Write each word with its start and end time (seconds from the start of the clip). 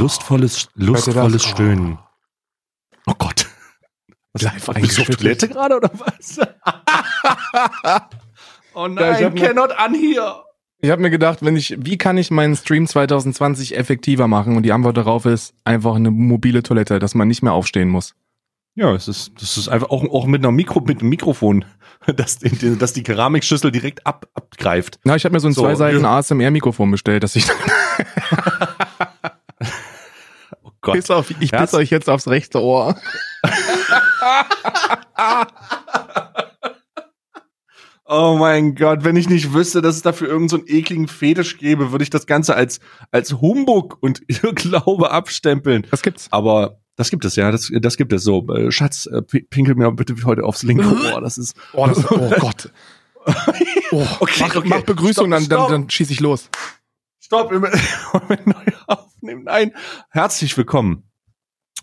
lustvolles, 0.00 0.68
lustvolles 0.74 1.44
Stöhnen. 1.44 1.98
Oh 3.06 3.14
Gott. 3.18 3.46
Was, 4.32 4.42
Live 4.42 4.66
bist 4.80 4.98
du 4.98 5.02
auf 5.02 5.08
Toilette 5.08 5.48
gerade 5.48 5.76
oder 5.76 5.90
was? 5.94 6.38
oh 8.74 8.86
nein, 8.86 9.22
ja, 9.22 9.30
cannot 9.30 9.72
an 9.72 9.94
hier. 9.94 10.42
Ich 10.80 10.90
habe 10.90 11.02
mir 11.02 11.10
gedacht, 11.10 11.38
wenn 11.42 11.56
ich, 11.56 11.76
wie 11.78 11.98
kann 11.98 12.18
ich 12.18 12.30
meinen 12.30 12.54
Stream 12.54 12.86
2020 12.86 13.76
effektiver 13.76 14.28
machen? 14.28 14.56
Und 14.56 14.62
die 14.62 14.72
Antwort 14.72 14.96
darauf 14.96 15.24
ist 15.24 15.54
einfach 15.64 15.96
eine 15.96 16.10
mobile 16.10 16.62
Toilette, 16.62 17.00
dass 17.00 17.14
man 17.14 17.26
nicht 17.26 17.42
mehr 17.42 17.52
aufstehen 17.52 17.88
muss. 17.88 18.14
Ja, 18.76 18.94
es 18.94 19.08
ist, 19.08 19.32
das 19.40 19.56
ist 19.56 19.68
einfach 19.68 19.90
auch, 19.90 20.04
auch 20.04 20.26
mit 20.26 20.40
einer 20.40 20.52
Mikro, 20.52 20.80
mit 20.80 21.00
einem 21.00 21.08
Mikrofon, 21.08 21.64
dass, 22.06 22.38
dass 22.38 22.92
die 22.92 23.02
Keramikschüssel 23.02 23.72
direkt 23.72 24.06
ab, 24.06 24.28
abgreift. 24.34 25.00
Na, 25.02 25.16
ich 25.16 25.24
habe 25.24 25.32
mir 25.32 25.40
so 25.40 25.48
ein 25.48 25.52
so, 25.54 25.62
zwei 25.62 25.74
Seiten 25.74 26.04
ASMR-Mikrofon 26.04 26.90
bestellt, 26.92 27.24
dass 27.24 27.34
ich. 27.34 27.44
oh 30.88 30.92
Gott. 30.92 30.96
Piss 30.96 31.10
auf, 31.10 31.30
ich 31.40 31.52
piss 31.52 31.74
euch 31.74 31.90
jetzt 31.90 32.08
aufs 32.08 32.28
rechte 32.28 32.62
Ohr. 32.62 32.96
Oh 38.10 38.36
mein 38.38 38.74
Gott, 38.74 39.04
wenn 39.04 39.16
ich 39.16 39.28
nicht 39.28 39.52
wüsste, 39.52 39.82
dass 39.82 39.96
es 39.96 40.02
dafür 40.02 40.28
irgendeinen 40.28 40.66
so 40.66 40.66
ekligen 40.66 41.08
Fetisch 41.08 41.58
gäbe, 41.58 41.92
würde 41.92 42.02
ich 42.02 42.08
das 42.08 42.26
Ganze 42.26 42.54
als, 42.54 42.80
als 43.10 43.34
Humbug 43.34 43.98
und 44.00 44.22
Glaube 44.54 45.10
abstempeln. 45.10 45.86
Das 45.90 46.00
gibt's. 46.00 46.26
Aber 46.30 46.80
das 46.96 47.10
gibt 47.10 47.26
es, 47.26 47.36
ja, 47.36 47.50
das, 47.50 47.70
das 47.70 47.98
gibt 47.98 48.14
es 48.14 48.24
so. 48.24 48.48
Äh, 48.48 48.72
Schatz, 48.72 49.04
äh, 49.04 49.20
pinkel 49.20 49.74
mir 49.74 49.92
bitte 49.92 50.14
heute 50.24 50.44
aufs 50.44 50.62
linke 50.62 50.86
Ohr. 50.86 51.20
Das 51.20 51.36
ist. 51.36 51.54
Oh, 51.74 51.86
das, 51.86 52.10
oh 52.10 52.30
Gott. 52.40 52.72
Oh, 53.90 54.06
okay, 54.20 54.40
mach, 54.40 54.56
okay. 54.56 54.68
mach 54.68 54.82
Begrüßung, 54.84 55.26
stopp, 55.26 55.40
dann, 55.40 55.48
dann, 55.48 55.70
dann 55.70 55.90
schieß 55.90 56.10
ich 56.10 56.20
los. 56.20 56.48
Stopp, 57.28 57.50
wir 57.52 57.60
neu 57.60 58.72
aufnehmen. 58.86 59.44
Nein. 59.44 59.72
Herzlich 60.08 60.56
willkommen. 60.56 61.10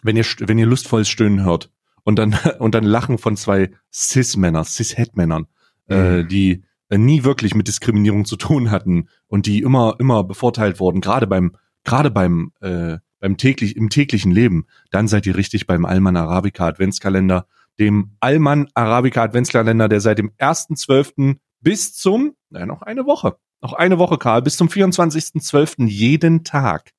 Wenn 0.02 0.18
ihr, 0.18 0.26
wenn 0.40 0.58
ihr 0.58 0.66
lustvolles 0.66 1.08
Stöhnen 1.08 1.46
hört 1.46 1.72
und 2.04 2.18
dann, 2.18 2.36
und 2.60 2.74
dann 2.74 2.84
Lachen 2.84 3.20
von 3.20 3.38
zwei 3.38 3.70
Cis-Männer, 3.94 4.64
Cis-Het-Männern 4.64 5.46
äh, 5.88 6.24
mhm. 6.24 6.28
die 6.30 6.64
äh, 6.90 6.98
nie 6.98 7.24
wirklich 7.24 7.54
mit 7.54 7.68
Diskriminierung 7.68 8.26
zu 8.26 8.38
tun 8.38 8.72
hatten 8.72 9.08
und 9.28 9.46
die 9.46 9.60
immer 9.60 9.98
immer 10.00 10.24
bevorteilt 10.24 10.80
wurden, 10.80 11.00
gerade 11.00 11.28
beim 11.28 11.56
gerade 11.84 12.10
beim 12.10 12.52
äh, 12.62 12.98
beim 13.20 13.38
täglich 13.38 13.76
im 13.76 13.92
täglichen 13.92 14.32
Leben, 14.32 14.66
dann 14.90 15.08
seid 15.08 15.28
ihr 15.28 15.36
richtig 15.36 15.68
beim 15.68 15.86
Alman 15.86 16.18
Arabica 16.18 16.66
Adventskalender, 16.66 17.46
dem 17.78 18.18
Alman 18.20 18.68
Arabica 18.74 19.22
Adventskalender, 19.22 19.90
der 19.90 20.02
seit 20.02 20.18
dem 20.18 20.32
1.12. 20.40 21.38
bis 21.62 21.94
zum, 21.94 22.34
naja, 22.50 22.66
noch 22.66 22.82
eine 22.82 23.06
Woche, 23.06 23.38
noch 23.66 23.74
eine 23.74 23.98
Woche, 23.98 24.20
Karl, 24.20 24.44
bis 24.44 24.58
zum 24.58 24.68
24.12. 24.68 25.88
jeden 25.88 26.44
Tag 26.44 26.92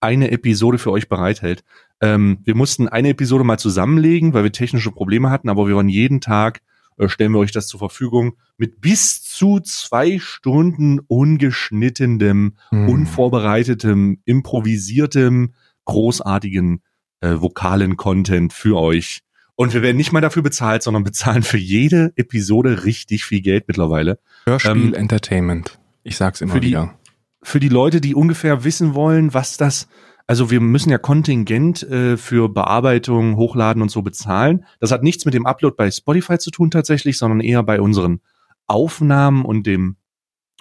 eine 0.00 0.30
Episode 0.30 0.78
für 0.78 0.90
euch 0.90 1.10
bereithält. 1.10 1.64
Ähm, 2.00 2.38
wir 2.44 2.54
mussten 2.54 2.88
eine 2.88 3.10
Episode 3.10 3.44
mal 3.44 3.58
zusammenlegen, 3.58 4.32
weil 4.32 4.42
wir 4.42 4.52
technische 4.52 4.90
Probleme 4.90 5.28
hatten, 5.28 5.50
aber 5.50 5.68
wir 5.68 5.76
waren 5.76 5.90
jeden 5.90 6.22
Tag 6.22 6.62
äh, 6.96 7.08
stellen 7.08 7.32
wir 7.32 7.40
euch 7.40 7.52
das 7.52 7.66
zur 7.66 7.78
Verfügung 7.78 8.36
mit 8.56 8.80
bis 8.80 9.22
zu 9.22 9.60
zwei 9.60 10.18
Stunden 10.18 11.00
ungeschnittenem, 11.00 12.54
hm. 12.70 12.88
unvorbereitetem, 12.88 14.22
improvisiertem, 14.24 15.52
großartigen 15.84 16.80
äh, 17.20 17.34
vokalen 17.38 17.98
Content 17.98 18.54
für 18.54 18.78
euch. 18.78 19.20
Und 19.56 19.74
wir 19.74 19.82
werden 19.82 19.98
nicht 19.98 20.12
mal 20.12 20.22
dafür 20.22 20.42
bezahlt, 20.42 20.82
sondern 20.82 21.04
bezahlen 21.04 21.42
für 21.42 21.58
jede 21.58 22.12
Episode 22.16 22.84
richtig 22.84 23.26
viel 23.26 23.42
Geld 23.42 23.68
mittlerweile. 23.68 24.18
Hörspiel 24.46 24.72
ähm, 24.72 24.94
Entertainment. 24.94 25.78
Ich 26.04 26.16
sag's 26.16 26.40
immer 26.40 26.52
für 26.52 26.60
die, 26.60 26.68
wieder. 26.68 26.96
Für 27.42 27.58
die 27.58 27.68
Leute, 27.68 28.00
die 28.00 28.14
ungefähr 28.14 28.62
wissen 28.62 28.94
wollen, 28.94 29.34
was 29.34 29.56
das 29.56 29.88
also 30.26 30.50
wir 30.50 30.60
müssen 30.60 30.90
ja 30.90 30.98
Kontingent 30.98 31.82
äh, 31.82 32.16
für 32.16 32.48
Bearbeitung, 32.48 33.36
Hochladen 33.36 33.82
und 33.82 33.90
so 33.90 34.00
bezahlen. 34.00 34.64
Das 34.80 34.90
hat 34.90 35.02
nichts 35.02 35.26
mit 35.26 35.34
dem 35.34 35.44
Upload 35.44 35.74
bei 35.76 35.90
Spotify 35.90 36.38
zu 36.38 36.50
tun 36.50 36.70
tatsächlich, 36.70 37.18
sondern 37.18 37.40
eher 37.40 37.62
bei 37.62 37.80
unseren 37.80 38.20
Aufnahmen 38.66 39.44
und 39.44 39.66
dem 39.66 39.96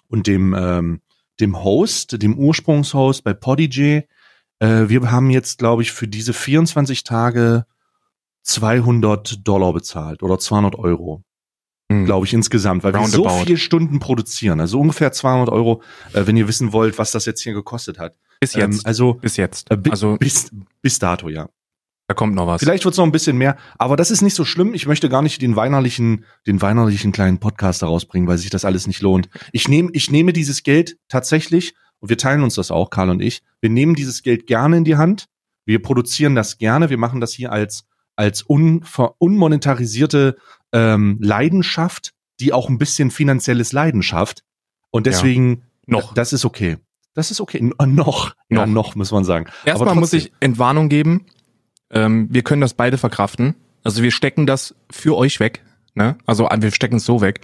und 0.09 0.27
dem 0.27 0.53
ähm, 0.57 1.01
dem 1.39 1.63
Host, 1.63 2.21
dem 2.21 2.37
Ursprungshost 2.37 3.23
bei 3.23 3.33
Podigy. 3.33 4.03
Äh, 4.59 4.89
wir 4.89 5.09
haben 5.11 5.29
jetzt, 5.29 5.59
glaube 5.59 5.81
ich, 5.81 5.93
für 5.93 6.07
diese 6.07 6.33
24 6.33 7.03
Tage 7.03 7.65
200 8.43 9.47
Dollar 9.47 9.71
bezahlt 9.73 10.21
oder 10.23 10.37
200 10.37 10.75
Euro 10.75 11.23
hm. 12.03 12.07
glaube 12.07 12.25
ich, 12.25 12.33
insgesamt, 12.33 12.83
weil 12.83 12.95
Roundabout. 12.95 13.23
wir 13.23 13.29
so 13.29 13.45
viele 13.45 13.57
Stunden 13.57 13.99
produzieren. 13.99 14.59
Also 14.59 14.79
ungefähr 14.79 15.11
200 15.11 15.49
Euro, 15.49 15.81
äh, 16.13 16.25
wenn 16.25 16.37
ihr 16.37 16.47
wissen 16.47 16.73
wollt, 16.73 16.97
was 16.97 17.11
das 17.11 17.25
jetzt 17.25 17.41
hier 17.41 17.53
gekostet 17.53 17.99
hat. 17.99 18.15
Bis 18.39 18.53
jetzt. 18.53 18.79
Ähm, 18.79 18.81
also 18.83 19.13
bis 19.15 19.37
jetzt. 19.37 19.71
Äh, 19.71 19.77
also 19.89 20.17
bis, 20.17 20.51
bis 20.81 20.99
dato, 20.99 21.29
ja. 21.29 21.49
Da 22.07 22.13
kommt 22.13 22.35
noch 22.35 22.47
was. 22.47 22.59
Vielleicht 22.59 22.83
wird 22.83 22.93
es 22.93 22.97
noch 22.97 23.05
ein 23.05 23.13
bisschen 23.13 23.37
mehr, 23.37 23.55
aber 23.77 23.95
das 23.95 24.11
ist 24.11 24.21
nicht 24.21 24.35
so 24.35 24.43
schlimm. 24.43 24.73
Ich 24.73 24.85
möchte 24.85 25.07
gar 25.07 25.21
nicht 25.21 25.41
den 25.41 25.55
weinerlichen, 25.55 26.25
den 26.45 26.61
weinerlichen 26.61 27.13
kleinen 27.13 27.39
Podcast 27.39 27.81
daraus 27.81 28.05
bringen, 28.05 28.27
weil 28.27 28.37
sich 28.37 28.49
das 28.49 28.65
alles 28.65 28.87
nicht 28.87 29.01
lohnt. 29.01 29.29
Ich 29.53 29.69
nehme, 29.69 29.89
ich 29.93 30.11
nehme 30.11 30.33
dieses 30.33 30.63
Geld 30.63 30.97
tatsächlich 31.07 31.75
und 31.99 32.09
wir 32.09 32.17
teilen 32.17 32.43
uns 32.43 32.55
das 32.55 32.71
auch, 32.71 32.89
Karl 32.89 33.09
und 33.09 33.21
ich. 33.21 33.41
Wir 33.61 33.69
nehmen 33.69 33.95
dieses 33.95 34.21
Geld 34.21 34.47
gerne 34.47 34.77
in 34.77 34.83
die 34.83 34.97
Hand. 34.97 35.27
Wir 35.65 35.81
produzieren 35.81 36.35
das 36.35 36.57
gerne. 36.57 36.89
Wir 36.89 36.97
machen 36.97 37.21
das 37.21 37.31
hier 37.31 37.53
als 37.53 37.85
als 38.15 38.43
unmonetarisierte 38.43 40.37
ähm, 40.73 41.17
Leidenschaft, 41.21 42.13
die 42.39 42.51
auch 42.51 42.67
ein 42.67 42.77
bisschen 42.77 43.11
finanzielles 43.11 43.71
Leidenschaft. 43.71 44.43
Und 44.89 45.05
deswegen, 45.05 45.63
ja, 45.87 45.93
noch. 45.97 46.13
Das 46.13 46.33
ist 46.33 46.43
okay. 46.43 46.77
Das 47.13 47.31
ist 47.31 47.39
okay. 47.39 47.59
N 47.59 47.95
noch. 47.95 48.35
Ja, 48.49 48.65
noch, 48.65 48.95
muss 48.95 49.11
man 49.11 49.23
sagen. 49.23 49.45
Erstmal 49.65 49.95
muss 49.95 50.13
ich 50.13 50.33
Entwarnung 50.39 50.89
geben. 50.89 51.27
Ähm, 51.91 52.27
wir 52.31 52.41
können 52.41 52.61
das 52.61 52.73
beide 52.73 52.97
verkraften. 52.97 53.55
Also 53.83 54.01
wir 54.01 54.11
stecken 54.11 54.45
das 54.47 54.75
für 54.89 55.15
euch 55.15 55.39
weg. 55.39 55.63
Ne? 55.93 56.17
Also 56.25 56.49
wir 56.49 56.71
stecken 56.71 56.97
es 56.97 57.05
so 57.05 57.21
weg. 57.21 57.41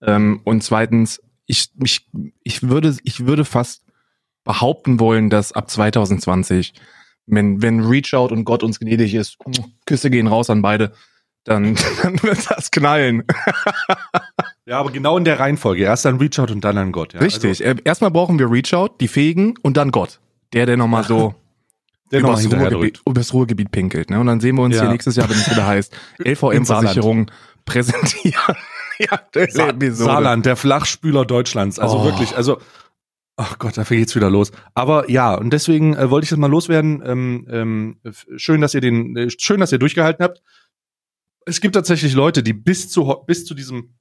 Ähm, 0.00 0.40
und 0.44 0.62
zweitens, 0.62 1.20
ich, 1.46 1.70
ich, 1.82 2.08
ich, 2.42 2.62
würde, 2.62 2.96
ich 3.04 3.26
würde 3.26 3.44
fast 3.44 3.84
behaupten 4.44 4.98
wollen, 4.98 5.28
dass 5.28 5.52
ab 5.52 5.70
2020, 5.70 6.74
wenn, 7.26 7.60
wenn 7.60 7.80
Reach 7.80 8.14
Out 8.14 8.32
und 8.32 8.44
Gott 8.44 8.62
uns 8.62 8.80
gnädig 8.80 9.14
ist, 9.14 9.36
Küsse 9.86 10.10
gehen 10.10 10.26
raus 10.26 10.48
an 10.50 10.62
beide, 10.62 10.92
dann, 11.44 11.76
dann 12.02 12.22
wird 12.22 12.50
das 12.50 12.70
knallen. 12.70 13.24
ja, 14.66 14.78
aber 14.78 14.90
genau 14.90 15.16
in 15.18 15.24
der 15.24 15.40
Reihenfolge. 15.40 15.84
Erst 15.84 16.04
dann 16.04 16.18
Reach 16.18 16.38
Out 16.38 16.50
und 16.50 16.62
dann 16.62 16.78
an 16.78 16.92
Gott. 16.92 17.14
Ja? 17.14 17.20
Richtig. 17.20 17.64
Also, 17.64 17.80
Erstmal 17.84 18.10
brauchen 18.10 18.38
wir 18.38 18.50
Reach 18.50 18.74
Out, 18.74 19.00
die 19.00 19.08
Fähigen 19.08 19.54
und 19.62 19.76
dann 19.76 19.90
Gott. 19.90 20.20
Der, 20.52 20.66
der 20.66 20.76
nochmal 20.76 21.04
so 21.08 21.34
der 22.10 22.20
übers, 22.20 22.44
noch 22.44 22.60
Ruhrgebiet, 22.60 23.00
übers 23.06 23.32
Ruhrgebiet 23.32 23.70
pinkelt. 23.70 24.10
Ne? 24.10 24.20
Und 24.20 24.26
dann 24.26 24.40
sehen 24.40 24.56
wir 24.56 24.62
uns 24.62 24.76
ja. 24.76 24.82
hier 24.82 24.90
nächstes 24.90 25.16
Jahr, 25.16 25.28
wenn 25.28 25.36
es 25.36 25.50
wieder 25.50 25.66
heißt, 25.66 25.96
LVM-Versicherung 26.22 27.30
präsentieren. 27.64 28.56
ja, 28.98 29.20
Sa 29.48 29.72
Saarland, 29.90 30.44
der 30.44 30.56
Flachspüler 30.56 31.24
Deutschlands. 31.24 31.78
Also 31.78 32.00
oh. 32.00 32.04
wirklich, 32.04 32.36
also 32.36 32.58
Ach 33.36 33.58
Gott, 33.58 33.78
dafür 33.78 33.96
geht's 33.96 34.14
wieder 34.14 34.28
los. 34.28 34.52
Aber 34.74 35.10
ja, 35.10 35.34
und 35.34 35.54
deswegen 35.54 35.96
äh, 35.96 36.10
wollte 36.10 36.24
ich 36.24 36.30
das 36.30 36.38
mal 36.38 36.50
loswerden. 36.50 37.02
Ähm, 37.04 37.46
ähm, 37.50 37.96
schön, 38.36 38.60
dass 38.60 38.74
ihr 38.74 38.82
den, 38.82 39.16
äh, 39.16 39.30
schön, 39.30 39.58
dass 39.58 39.72
ihr 39.72 39.78
durchgehalten 39.78 40.22
habt 40.22 40.42
es 41.46 41.60
gibt 41.60 41.74
tatsächlich 41.74 42.14
Leute, 42.14 42.42
die 42.42 42.52
bis 42.52 42.88
zu, 42.90 43.22
bis 43.26 43.44
zu 43.44 43.54
diesem 43.54 43.94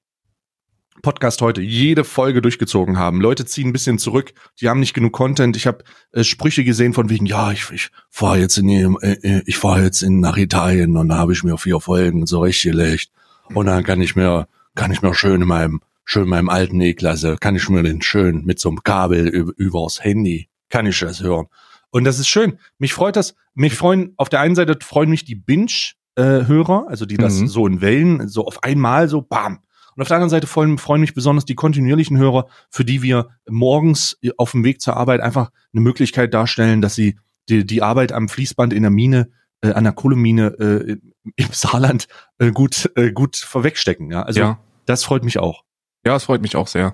Podcast 1.02 1.42
heute 1.42 1.62
jede 1.62 2.04
Folge 2.04 2.42
durchgezogen 2.42 3.00
haben. 3.00 3.22
Leute 3.22 3.46
ziehen 3.46 3.70
ein 3.70 3.74
bisschen 3.74 3.98
zurück, 3.98 4.34
die 4.60 4.70
haben 4.70 4.80
nicht 4.80 4.94
genug 4.94 5.14
Content. 5.14 5.56
Ich 5.56 5.66
habe 5.66 5.84
äh, 6.12 6.24
Sprüche 6.24 6.64
gesehen 6.64 6.94
von 6.94 7.10
wegen, 7.10 7.26
ja, 7.26 7.52
ich, 7.52 7.70
ich 7.72 7.90
fahre 8.10 8.40
jetzt 8.40 8.58
in 8.58 8.70
äh, 8.70 9.14
äh, 9.14 9.42
ich 9.46 9.58
fahre 9.58 9.84
jetzt 9.84 10.04
in 10.04 10.20
nach 10.20 10.38
Italien 10.38 10.98
und 10.98 11.10
da 11.10 11.18
habe 11.18 11.34
ich 11.34 11.44
mir 11.44 11.58
vier 11.58 11.80
Folgen 11.80 12.26
so 12.28 12.42
richtig 12.42 12.72
gelegt 12.72 13.12
und 13.54 13.66
dann 13.66 13.84
kann 13.84 14.02
ich 14.02 14.16
mir 14.16 14.48
kann 14.76 14.92
ich 14.92 15.02
mir 15.02 15.14
schön 15.16 15.42
in 15.42 15.48
meinem 15.48 15.82
schön 16.06 16.24
in 16.24 16.30
meinem 16.30 16.50
alten 16.50 16.80
E-Klasse 16.82 17.38
kann 17.40 17.56
ich 17.56 17.68
mir 17.70 17.84
den 17.84 18.02
schön 18.02 18.44
mit 18.46 18.60
so 18.60 18.70
einem 18.70 18.84
Kabel 18.84 19.28
über, 19.28 19.54
übers 19.56 20.04
Handy 20.04 20.50
kann 20.70 20.86
ich 20.86 21.00
das 21.00 21.22
hören. 21.22 21.48
Und 21.90 22.06
das 22.06 22.20
ist 22.20 22.30
schön. 22.30 22.58
Mich 22.78 22.94
freut 22.94 23.18
das. 23.18 23.36
Mich 23.54 23.74
freuen 23.74 24.14
auf 24.18 24.30
der 24.30 24.40
einen 24.40 24.56
Seite 24.56 24.78
freuen 24.82 25.10
mich 25.10 25.26
die 25.26 25.36
Binge 25.36 25.94
äh, 26.16 26.46
Hörer, 26.46 26.86
also 26.88 27.06
die 27.06 27.18
das 27.18 27.40
mhm. 27.40 27.48
so 27.48 27.68
in 27.68 27.82
Wellen, 27.82 28.28
so 28.28 28.46
auf 28.46 28.64
einmal 28.64 29.08
so 29.08 29.22
bam. 29.22 29.60
Und 29.96 30.02
auf 30.02 30.08
der 30.08 30.18
anderen 30.18 30.30
Seite 30.30 30.48
freuen, 30.48 30.78
freuen 30.78 31.02
mich 31.02 31.14
besonders 31.14 31.46
die 31.46 31.56
kontinuierlichen 31.56 32.18
Hörer, 32.18 32.48
für 32.70 32.86
die 32.86 33.02
wir 33.02 33.30
morgens 33.50 34.18
auf 34.38 34.52
dem 34.52 34.64
Weg 34.64 34.82
zur 34.82 34.96
Arbeit 34.96 35.20
einfach 35.22 35.52
eine 35.74 35.82
Möglichkeit 35.82 36.34
darstellen, 36.34 36.82
dass 36.82 36.96
sie 36.96 37.18
die, 37.50 37.66
die 37.66 37.82
Arbeit 37.82 38.12
am 38.12 38.30
Fließband 38.30 38.74
in 38.74 38.84
der 38.84 38.92
Mine, 38.92 39.30
äh, 39.62 39.72
an 39.72 39.84
der 39.84 39.94
Kohlemine 39.94 40.48
äh, 40.60 40.98
im 41.36 41.48
Saarland 41.52 42.08
äh, 42.40 42.52
gut, 42.52 42.90
äh, 42.96 43.12
gut 43.12 43.36
vorwegstecken. 43.36 44.12
Ja? 44.12 44.24
Also 44.24 44.40
ja. 44.40 44.60
das 44.86 45.04
freut 45.04 45.24
mich 45.24 45.40
auch. 45.40 45.64
Ja, 46.06 46.16
es 46.16 46.24
freut 46.24 46.42
mich 46.42 46.56
auch 46.56 46.68
sehr. 46.68 46.94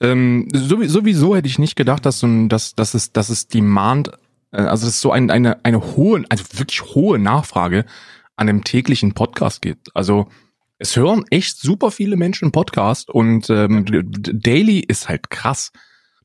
Ähm, 0.00 0.48
sowieso 0.52 1.36
hätte 1.36 1.46
ich 1.46 1.58
nicht 1.58 1.76
gedacht, 1.76 2.06
dass, 2.06 2.20
so 2.20 2.26
ein, 2.26 2.48
dass, 2.48 2.74
dass, 2.74 2.94
es, 2.94 3.12
dass 3.12 3.28
es 3.28 3.48
Demand, 3.48 4.10
äh, 4.50 4.62
also 4.62 4.86
das 4.86 4.94
ist 4.94 5.00
so 5.02 5.12
ein, 5.12 5.30
eine, 5.30 5.62
eine 5.64 5.94
hohe, 5.94 6.24
also 6.30 6.44
wirklich 6.54 6.82
hohe 6.94 7.18
Nachfrage 7.18 7.84
an 8.40 8.48
einem 8.48 8.64
täglichen 8.64 9.12
Podcast 9.12 9.60
geht. 9.60 9.78
Also 9.94 10.28
es 10.78 10.96
hören 10.96 11.26
echt 11.30 11.58
super 11.58 11.90
viele 11.90 12.16
Menschen 12.16 12.52
Podcast 12.52 13.10
und 13.10 13.50
ähm, 13.50 13.84
Daily 13.84 14.80
ist 14.80 15.10
halt 15.10 15.28
krass. 15.28 15.72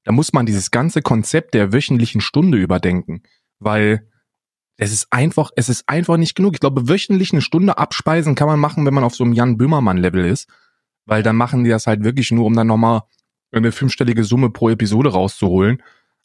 Da 0.05 0.13
muss 0.13 0.31
man 0.31 0.45
dieses 0.45 0.71
ganze 0.71 1.01
Konzept 1.01 1.53
der 1.53 1.73
wöchentlichen 1.73 2.21
Stunde 2.21 2.57
überdenken, 2.57 3.23
weil 3.59 4.09
es 4.77 4.93
ist 4.93 5.07
einfach, 5.11 5.51
es 5.57 5.67
ist 5.67 5.89
einfach 5.89 6.15
nicht 6.15 6.35
genug. 6.35 6.53
Ich 6.53 6.61
glaube, 6.61 6.87
wöchentlich 6.87 7.33
eine 7.33 7.41
Stunde 7.41 7.77
abspeisen 7.77 8.35
kann 8.35 8.47
man 8.47 8.59
machen, 8.59 8.85
wenn 8.85 8.93
man 8.93 9.03
auf 9.03 9.15
so 9.15 9.25
einem 9.25 9.33
Jan 9.33 9.57
Böhmermann-Level 9.57 10.23
ist. 10.23 10.47
Weil 11.05 11.21
dann 11.21 11.35
machen 11.35 11.65
die 11.65 11.69
das 11.69 11.85
halt 11.85 12.03
wirklich 12.03 12.31
nur, 12.31 12.45
um 12.45 12.55
dann 12.55 12.67
nochmal 12.67 13.03
eine 13.51 13.71
fünfstellige 13.71 14.23
Summe 14.23 14.49
pro 14.51 14.69
Episode 14.69 15.11
rauszuholen. 15.11 15.83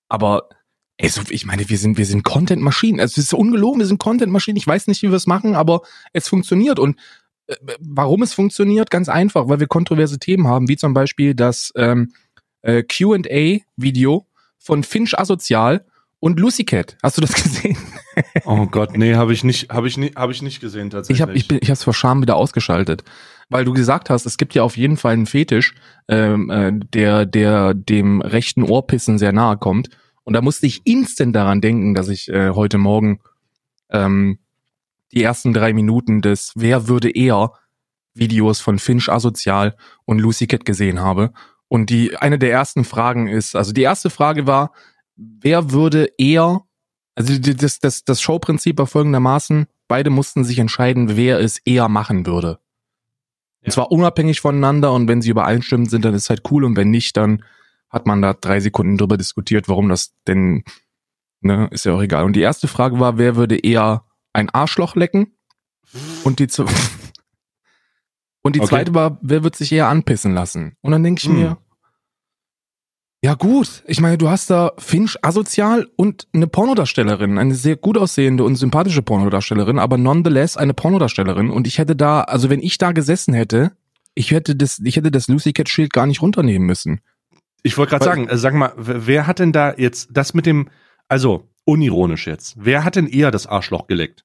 Aber 0.08 0.48
ey, 1.00 1.08
so, 1.08 1.22
ich 1.30 1.46
meine, 1.46 1.68
wir 1.68 1.78
sind, 1.78 1.96
wir 1.98 2.06
sind 2.06 2.24
Content-Maschinen. 2.24 3.00
Es 3.00 3.16
ist 3.16 3.32
ungelogen, 3.32 3.80
wir 3.80 3.86
sind 3.86 3.98
Content-Maschinen. 3.98 4.56
Ich 4.56 4.66
weiß 4.66 4.86
nicht, 4.86 5.02
wie 5.02 5.08
wir 5.08 5.16
es 5.16 5.26
machen, 5.26 5.54
aber 5.54 5.82
es 6.12 6.28
funktioniert. 6.28 6.78
Und 6.78 6.98
äh, 7.46 7.56
warum 7.80 8.22
es 8.22 8.34
funktioniert? 8.34 8.90
Ganz 8.90 9.08
einfach, 9.08 9.48
weil 9.48 9.60
wir 9.60 9.66
kontroverse 9.66 10.18
Themen 10.18 10.46
haben, 10.46 10.68
wie 10.68 10.76
zum 10.76 10.92
Beispiel 10.92 11.34
das 11.34 11.72
ähm, 11.74 12.12
äh, 12.62 12.82
QA-Video 12.82 14.26
von 14.58 14.84
Finch 14.84 15.18
Asozial 15.18 15.86
und 16.18 16.38
Lucy 16.38 16.64
Cat. 16.64 16.98
Hast 17.02 17.16
du 17.16 17.22
das 17.22 17.32
gesehen? 17.42 17.78
oh 18.44 18.66
Gott, 18.66 18.96
nee, 18.96 19.14
habe 19.14 19.32
ich 19.32 19.42
nicht, 19.42 19.70
habe 19.70 19.88
ich 19.88 19.96
nicht, 19.96 20.16
habe 20.16 20.32
ich 20.32 20.42
nicht 20.42 20.60
gesehen 20.60 20.90
tatsächlich. 20.90 21.18
Ich 21.18 21.22
habe, 21.22 21.32
ich 21.32 21.48
bin, 21.48 21.58
ich 21.62 21.68
habe 21.68 21.74
es 21.74 21.84
vor 21.84 21.94
Scham 21.94 22.20
wieder 22.20 22.36
ausgeschaltet, 22.36 23.04
weil 23.48 23.64
du 23.64 23.72
gesagt 23.72 24.10
hast, 24.10 24.26
es 24.26 24.36
gibt 24.36 24.54
ja 24.54 24.62
auf 24.62 24.76
jeden 24.76 24.98
Fall 24.98 25.14
einen 25.14 25.26
Fetisch, 25.26 25.74
ähm, 26.08 26.50
äh, 26.50 26.72
der, 26.92 27.24
der 27.24 27.72
dem 27.72 28.20
rechten 28.20 28.62
Ohrpissen 28.62 29.18
sehr 29.18 29.32
nahe 29.32 29.56
kommt. 29.56 29.88
Und 30.30 30.34
da 30.34 30.42
musste 30.42 30.64
ich 30.64 30.82
instant 30.84 31.34
daran 31.34 31.60
denken, 31.60 31.92
dass 31.92 32.08
ich 32.08 32.28
äh, 32.28 32.50
heute 32.50 32.78
Morgen 32.78 33.18
ähm, 33.90 34.38
die 35.10 35.24
ersten 35.24 35.52
drei 35.52 35.72
Minuten 35.72 36.22
des 36.22 36.52
Wer 36.54 36.86
würde 36.86 37.10
eher 37.10 37.54
Videos 38.14 38.60
von 38.60 38.78
Finch 38.78 39.08
Asozial 39.08 39.76
und 40.04 40.20
Lucy 40.20 40.46
Cat 40.46 40.64
gesehen 40.64 41.00
habe. 41.00 41.32
Und 41.66 41.90
die 41.90 42.16
eine 42.16 42.38
der 42.38 42.52
ersten 42.52 42.84
Fragen 42.84 43.26
ist, 43.26 43.56
also 43.56 43.72
die 43.72 43.82
erste 43.82 44.08
Frage 44.08 44.46
war, 44.46 44.70
wer 45.16 45.72
würde 45.72 46.12
eher, 46.16 46.62
also 47.16 47.36
das, 47.36 47.80
das, 47.80 48.04
das 48.04 48.22
Showprinzip 48.22 48.78
war 48.78 48.86
folgendermaßen, 48.86 49.66
beide 49.88 50.10
mussten 50.10 50.44
sich 50.44 50.60
entscheiden, 50.60 51.16
wer 51.16 51.40
es 51.40 51.58
eher 51.58 51.88
machen 51.88 52.24
würde. 52.24 52.60
Ja. 53.62 53.64
Und 53.64 53.72
zwar 53.72 53.90
unabhängig 53.90 54.40
voneinander 54.40 54.92
und 54.92 55.08
wenn 55.08 55.22
sie 55.22 55.30
übereinstimmen 55.30 55.88
sind, 55.88 56.04
dann 56.04 56.14
ist 56.14 56.30
halt 56.30 56.42
cool 56.52 56.62
und 56.64 56.76
wenn 56.76 56.90
nicht, 56.90 57.16
dann 57.16 57.42
hat 57.90 58.06
man 58.06 58.22
da 58.22 58.34
drei 58.34 58.60
Sekunden 58.60 58.96
drüber 58.96 59.16
diskutiert, 59.16 59.68
warum 59.68 59.88
das 59.88 60.14
denn, 60.26 60.64
ne, 61.40 61.68
ist 61.72 61.84
ja 61.84 61.92
auch 61.92 62.02
egal. 62.02 62.24
Und 62.24 62.34
die 62.34 62.40
erste 62.40 62.68
Frage 62.68 63.00
war, 63.00 63.18
wer 63.18 63.36
würde 63.36 63.58
eher 63.58 64.04
ein 64.32 64.48
Arschloch 64.48 64.94
lecken? 64.94 65.36
Und 66.24 66.38
die, 66.38 66.46
und 68.42 68.56
die 68.56 68.60
okay. 68.60 68.68
zweite 68.68 68.94
war, 68.94 69.18
wer 69.22 69.42
wird 69.42 69.56
sich 69.56 69.72
eher 69.72 69.88
anpissen 69.88 70.32
lassen? 70.32 70.76
Und 70.80 70.92
dann 70.92 71.02
denke 71.02 71.20
ich 71.20 71.28
hm. 71.28 71.38
mir, 71.38 71.58
ja 73.22 73.34
gut, 73.34 73.82
ich 73.86 74.00
meine, 74.00 74.16
du 74.16 74.30
hast 74.30 74.48
da 74.48 74.72
Finch 74.78 75.18
asozial 75.22 75.86
und 75.96 76.26
eine 76.32 76.46
Pornodarstellerin, 76.46 77.36
eine 77.36 77.54
sehr 77.54 77.76
gut 77.76 77.98
aussehende 77.98 78.44
und 78.44 78.56
sympathische 78.56 79.02
Pornodarstellerin, 79.02 79.78
aber 79.78 79.98
nonetheless 79.98 80.56
eine 80.56 80.72
Pornodarstellerin 80.72 81.50
und 81.50 81.66
ich 81.66 81.76
hätte 81.76 81.96
da, 81.96 82.22
also 82.22 82.48
wenn 82.48 82.62
ich 82.62 82.78
da 82.78 82.92
gesessen 82.92 83.34
hätte, 83.34 83.72
ich 84.14 84.30
hätte 84.30 84.56
das, 84.56 84.80
ich 84.82 84.96
hätte 84.96 85.10
das 85.10 85.28
Lucy 85.28 85.52
Cat 85.52 85.68
Schild 85.68 85.92
gar 85.92 86.06
nicht 86.06 86.22
runternehmen 86.22 86.66
müssen. 86.66 87.02
Ich 87.62 87.76
wollte 87.78 87.90
gerade 87.90 88.04
sagen, 88.04 88.28
äh, 88.28 88.36
sag 88.38 88.54
mal, 88.54 88.72
wer 88.76 89.26
hat 89.26 89.38
denn 89.38 89.52
da 89.52 89.74
jetzt 89.76 90.08
das 90.12 90.34
mit 90.34 90.46
dem, 90.46 90.68
also 91.08 91.48
unironisch 91.64 92.26
jetzt, 92.26 92.56
wer 92.58 92.84
hat 92.84 92.96
denn 92.96 93.06
eher 93.06 93.30
das 93.30 93.46
Arschloch 93.46 93.86
geleckt? 93.86 94.24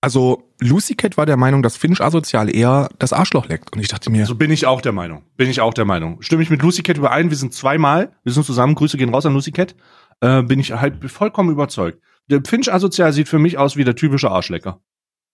Also 0.00 0.52
Lucy 0.60 0.94
Cat 0.94 1.16
war 1.16 1.26
der 1.26 1.36
Meinung, 1.36 1.62
dass 1.62 1.76
Finch 1.76 2.00
asozial 2.00 2.54
eher 2.54 2.90
das 2.98 3.12
Arschloch 3.12 3.48
leckt. 3.48 3.72
Und 3.72 3.80
ich 3.80 3.88
dachte 3.88 4.10
mir. 4.10 4.26
So 4.26 4.34
bin 4.34 4.50
ich 4.50 4.66
auch 4.66 4.80
der 4.80 4.92
Meinung. 4.92 5.24
Bin 5.36 5.50
ich 5.50 5.60
auch 5.60 5.74
der 5.74 5.84
Meinung. 5.84 6.22
Stimme 6.22 6.42
ich 6.42 6.50
mit 6.50 6.62
Lucy 6.62 6.82
Cat 6.82 6.98
überein. 6.98 7.30
Wir 7.30 7.36
sind 7.36 7.54
zweimal, 7.54 8.12
wir 8.22 8.32
sind 8.32 8.44
zusammen. 8.44 8.74
Grüße 8.74 8.98
gehen 8.98 9.12
raus 9.12 9.26
an 9.26 9.32
Lucy 9.32 9.52
Cat. 9.52 9.74
Äh, 10.20 10.42
bin 10.42 10.60
ich 10.60 10.72
halt 10.72 11.10
vollkommen 11.10 11.50
überzeugt. 11.50 12.00
Der 12.28 12.40
Finch 12.44 12.72
asozial 12.72 13.12
sieht 13.12 13.28
für 13.28 13.38
mich 13.38 13.58
aus 13.58 13.76
wie 13.76 13.84
der 13.84 13.96
typische 13.96 14.30
Arschlecker. 14.30 14.80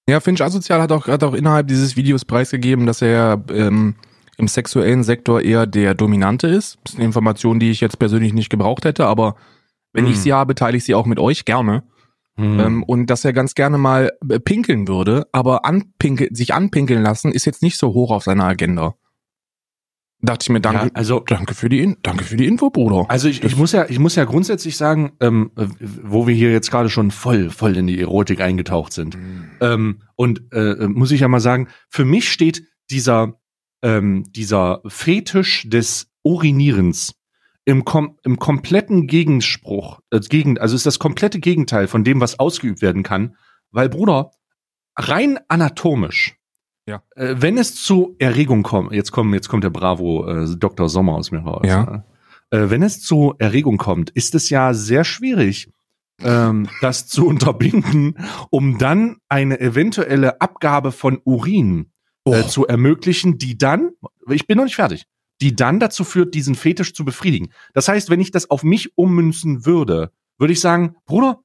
Ja, 0.08 0.20
Finch 0.20 0.42
asozial 0.42 0.80
hat 0.80 0.92
auch, 0.92 1.06
hat 1.06 1.22
auch 1.22 1.34
innerhalb 1.34 1.68
dieses 1.68 1.96
Videos 1.96 2.24
preisgegeben, 2.24 2.86
dass 2.86 3.02
er 3.02 3.44
ähm, 3.50 3.96
im 4.36 4.48
sexuellen 4.48 5.02
Sektor 5.02 5.40
eher 5.40 5.66
der 5.66 5.94
Dominante 5.94 6.48
ist. 6.48 6.78
Das 6.84 6.94
ist 6.94 6.98
eine 6.98 7.06
Information, 7.06 7.60
die 7.60 7.70
ich 7.70 7.80
jetzt 7.80 7.98
persönlich 7.98 8.32
nicht 8.32 8.50
gebraucht 8.50 8.84
hätte, 8.84 9.06
aber 9.06 9.36
wenn 9.92 10.06
hm. 10.06 10.12
ich 10.12 10.20
sie 10.20 10.32
habe, 10.32 10.54
teile 10.54 10.76
ich 10.76 10.84
sie 10.84 10.94
auch 10.94 11.06
mit 11.06 11.18
euch 11.18 11.44
gerne. 11.44 11.84
Mhm. 12.36 12.60
Ähm, 12.60 12.82
und 12.84 13.06
dass 13.06 13.24
er 13.24 13.34
ganz 13.34 13.54
gerne 13.54 13.76
mal 13.76 14.12
äh, 14.28 14.40
pinkeln 14.40 14.88
würde, 14.88 15.26
aber 15.32 15.66
anpinkel, 15.66 16.28
sich 16.32 16.54
anpinkeln 16.54 17.02
lassen 17.02 17.30
ist 17.30 17.44
jetzt 17.44 17.62
nicht 17.62 17.76
so 17.76 17.92
hoch 17.92 18.10
auf 18.10 18.24
seiner 18.24 18.44
Agenda. 18.44 18.94
Dachte 20.24 20.44
ich 20.44 20.50
mir, 20.50 20.60
danke, 20.60 20.86
ja, 20.86 20.90
also, 20.94 21.18
danke 21.20 21.52
für 21.52 21.68
die, 21.68 21.96
danke 22.02 22.22
für 22.22 22.36
die 22.36 22.46
Info, 22.46 22.70
Bruder. 22.70 23.06
Also 23.08 23.28
ich, 23.28 23.42
ich 23.42 23.56
muss 23.56 23.72
ja, 23.72 23.86
ich 23.88 23.98
muss 23.98 24.14
ja 24.14 24.24
grundsätzlich 24.24 24.76
sagen, 24.76 25.12
ähm, 25.20 25.50
wo 26.02 26.28
wir 26.28 26.34
hier 26.34 26.52
jetzt 26.52 26.70
gerade 26.70 26.88
schon 26.88 27.10
voll, 27.10 27.50
voll 27.50 27.76
in 27.76 27.88
die 27.88 28.00
Erotik 28.00 28.40
eingetaucht 28.40 28.92
sind. 28.92 29.16
Mhm. 29.16 29.50
Ähm, 29.60 30.02
und 30.14 30.42
äh, 30.52 30.86
muss 30.86 31.10
ich 31.10 31.20
ja 31.20 31.28
mal 31.28 31.40
sagen, 31.40 31.66
für 31.88 32.04
mich 32.04 32.30
steht 32.30 32.62
dieser, 32.88 33.40
ähm, 33.82 34.24
dieser 34.32 34.80
Fetisch 34.86 35.68
des 35.68 36.10
Urinierens 36.22 37.14
im, 37.64 37.84
kom 37.84 38.18
im 38.24 38.38
kompletten 38.38 39.06
Gegenspruch, 39.06 40.00
äh, 40.10 40.20
gegen, 40.20 40.58
also 40.58 40.74
ist 40.74 40.86
das 40.86 40.98
komplette 40.98 41.40
Gegenteil 41.40 41.88
von 41.88 42.04
dem, 42.04 42.20
was 42.20 42.38
ausgeübt 42.38 42.82
werden 42.82 43.02
kann, 43.02 43.36
weil 43.70 43.88
Bruder, 43.88 44.30
rein 44.96 45.38
anatomisch, 45.48 46.36
ja. 46.86 47.02
Äh, 47.14 47.36
wenn 47.38 47.58
es 47.58 47.76
zu 47.76 48.16
Erregung 48.18 48.62
kommt, 48.62 48.92
jetzt 48.92 49.12
kommt, 49.12 49.32
jetzt 49.34 49.48
kommt 49.48 49.64
der 49.64 49.70
Bravo 49.70 50.26
äh, 50.26 50.56
Dr. 50.56 50.88
Sommer 50.88 51.14
aus 51.14 51.30
mir 51.30 51.40
raus. 51.40 51.62
Ja. 51.64 52.04
Äh, 52.50 52.70
wenn 52.70 52.82
es 52.82 53.00
zu 53.00 53.34
Erregung 53.38 53.78
kommt, 53.78 54.10
ist 54.10 54.34
es 54.34 54.50
ja 54.50 54.74
sehr 54.74 55.04
schwierig, 55.04 55.72
ähm, 56.20 56.68
das 56.80 57.06
zu 57.06 57.26
unterbinden, 57.26 58.18
um 58.50 58.78
dann 58.78 59.18
eine 59.28 59.60
eventuelle 59.60 60.40
Abgabe 60.40 60.92
von 60.92 61.20
Urin 61.24 61.91
äh, 62.24 62.42
oh. 62.42 62.42
zu 62.42 62.66
ermöglichen, 62.66 63.38
die 63.38 63.58
dann, 63.58 63.90
ich 64.28 64.46
bin 64.46 64.56
noch 64.56 64.64
nicht 64.64 64.76
fertig, 64.76 65.04
die 65.40 65.56
dann 65.56 65.80
dazu 65.80 66.04
führt, 66.04 66.34
diesen 66.34 66.54
Fetisch 66.54 66.94
zu 66.94 67.04
befriedigen. 67.04 67.52
Das 67.74 67.88
heißt, 67.88 68.10
wenn 68.10 68.20
ich 68.20 68.30
das 68.30 68.50
auf 68.50 68.62
mich 68.62 68.96
ummünzen 68.96 69.66
würde, 69.66 70.12
würde 70.38 70.52
ich 70.52 70.60
sagen, 70.60 70.96
Bruder, 71.04 71.40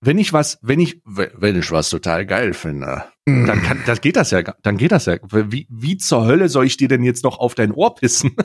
wenn 0.00 0.18
ich 0.18 0.32
was, 0.32 0.58
wenn 0.62 0.78
ich, 0.78 1.00
wenn 1.04 1.58
ich 1.58 1.72
was 1.72 1.90
total 1.90 2.26
geil 2.26 2.54
finde, 2.54 3.04
mm. 3.24 3.46
dann 3.46 3.62
kann, 3.62 3.82
das 3.86 4.00
geht 4.00 4.16
das 4.16 4.30
ja, 4.30 4.42
dann 4.42 4.76
geht 4.76 4.92
das 4.92 5.06
ja. 5.06 5.16
Wie, 5.30 5.66
wie 5.70 5.96
zur 5.96 6.26
Hölle 6.26 6.48
soll 6.48 6.66
ich 6.66 6.76
dir 6.76 6.88
denn 6.88 7.02
jetzt 7.02 7.24
noch 7.24 7.38
auf 7.38 7.54
dein 7.54 7.72
Ohr 7.72 7.94
pissen? 7.94 8.36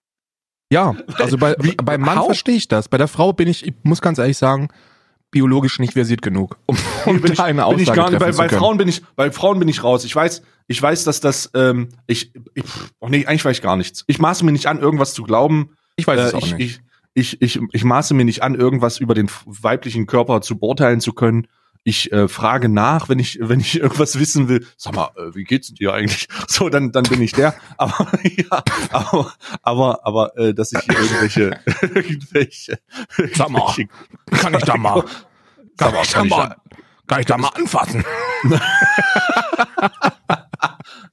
ja, 0.70 0.94
also 1.14 1.38
bei, 1.38 1.56
wie, 1.58 1.74
beim 1.74 2.02
Mann 2.02 2.22
verstehe 2.24 2.56
ich 2.56 2.68
das. 2.68 2.88
Bei 2.88 2.98
der 2.98 3.08
Frau 3.08 3.32
bin 3.32 3.48
ich, 3.48 3.66
ich 3.66 3.74
muss 3.82 4.02
ganz 4.02 4.18
ehrlich 4.18 4.38
sagen, 4.38 4.68
biologisch 5.30 5.78
nicht 5.78 5.94
versiert 5.94 6.22
genug, 6.22 6.58
um, 6.66 6.76
um 7.06 7.20
bin 7.20 7.34
da 7.34 7.44
eine 7.44 7.64
Aussage 7.64 7.76
bin 7.76 7.88
ich 7.88 7.94
gar 7.94 8.10
nicht, 8.10 8.20
bei, 8.20 8.32
bei 8.32 8.48
Frauen 8.50 8.76
bin 8.76 8.86
ich, 8.86 9.02
bei 9.16 9.30
Frauen 9.32 9.58
bin 9.58 9.68
ich 9.68 9.82
raus. 9.82 10.04
Ich 10.04 10.14
weiß, 10.14 10.42
ich 10.66 10.80
weiß, 10.80 11.04
dass 11.04 11.20
das, 11.20 11.50
ähm, 11.54 11.88
ich, 12.06 12.32
ich 12.54 12.64
oh 13.00 13.08
nee, 13.08 13.26
eigentlich 13.26 13.44
weiß 13.44 13.56
ich 13.56 13.62
gar 13.62 13.76
nichts. 13.76 14.04
Ich 14.06 14.18
maße 14.18 14.44
mir 14.44 14.52
nicht 14.52 14.66
an, 14.66 14.78
irgendwas 14.78 15.14
zu 15.14 15.22
glauben. 15.22 15.76
Ich 15.96 16.06
weiß 16.06 16.20
äh, 16.20 16.22
es 16.24 16.34
auch 16.34 16.46
ich, 16.46 16.54
nicht. 16.54 16.82
Ich, 17.14 17.40
ich, 17.40 17.42
ich, 17.42 17.60
ich 17.72 17.84
maße 17.84 18.14
mir 18.14 18.24
nicht 18.24 18.42
an, 18.42 18.54
irgendwas 18.54 18.98
über 18.98 19.14
den 19.14 19.30
weiblichen 19.44 20.06
Körper 20.06 20.40
zu 20.40 20.58
beurteilen 20.58 21.00
zu 21.00 21.12
können. 21.12 21.46
Ich 21.84 22.12
äh, 22.12 22.28
frage 22.28 22.68
nach, 22.68 23.08
wenn 23.08 23.18
ich, 23.18 23.38
wenn 23.40 23.58
ich 23.60 23.80
irgendwas 23.80 24.18
wissen 24.18 24.48
will. 24.48 24.66
Sag 24.76 24.94
mal, 24.94 25.10
äh, 25.16 25.34
wie 25.34 25.44
geht's 25.44 25.74
dir 25.74 25.92
eigentlich? 25.92 26.28
So, 26.48 26.68
dann, 26.68 26.92
dann 26.92 27.04
bin 27.04 27.20
ich 27.22 27.32
der. 27.32 27.54
Aber 27.76 28.08
ja, 28.22 28.62
aber, 28.90 29.32
aber, 29.62 30.06
aber 30.06 30.36
äh, 30.36 30.54
dass 30.54 30.72
ich 30.72 30.80
hier 30.80 30.98
irgendwelche, 30.98 31.58
irgendwelche, 31.94 32.78
Sag 33.34 33.48
mal, 33.48 33.74
kann 34.30 34.54
ich 34.54 34.64
da 34.64 34.76
mal, 34.76 35.04
kann, 35.76 35.94
ich 36.02 36.12
da 36.12 36.24
mal, 36.24 36.56
kann 37.06 37.20
ich 37.20 37.26
da 37.26 37.38
mal 37.38 37.48
anfassen? 37.48 38.04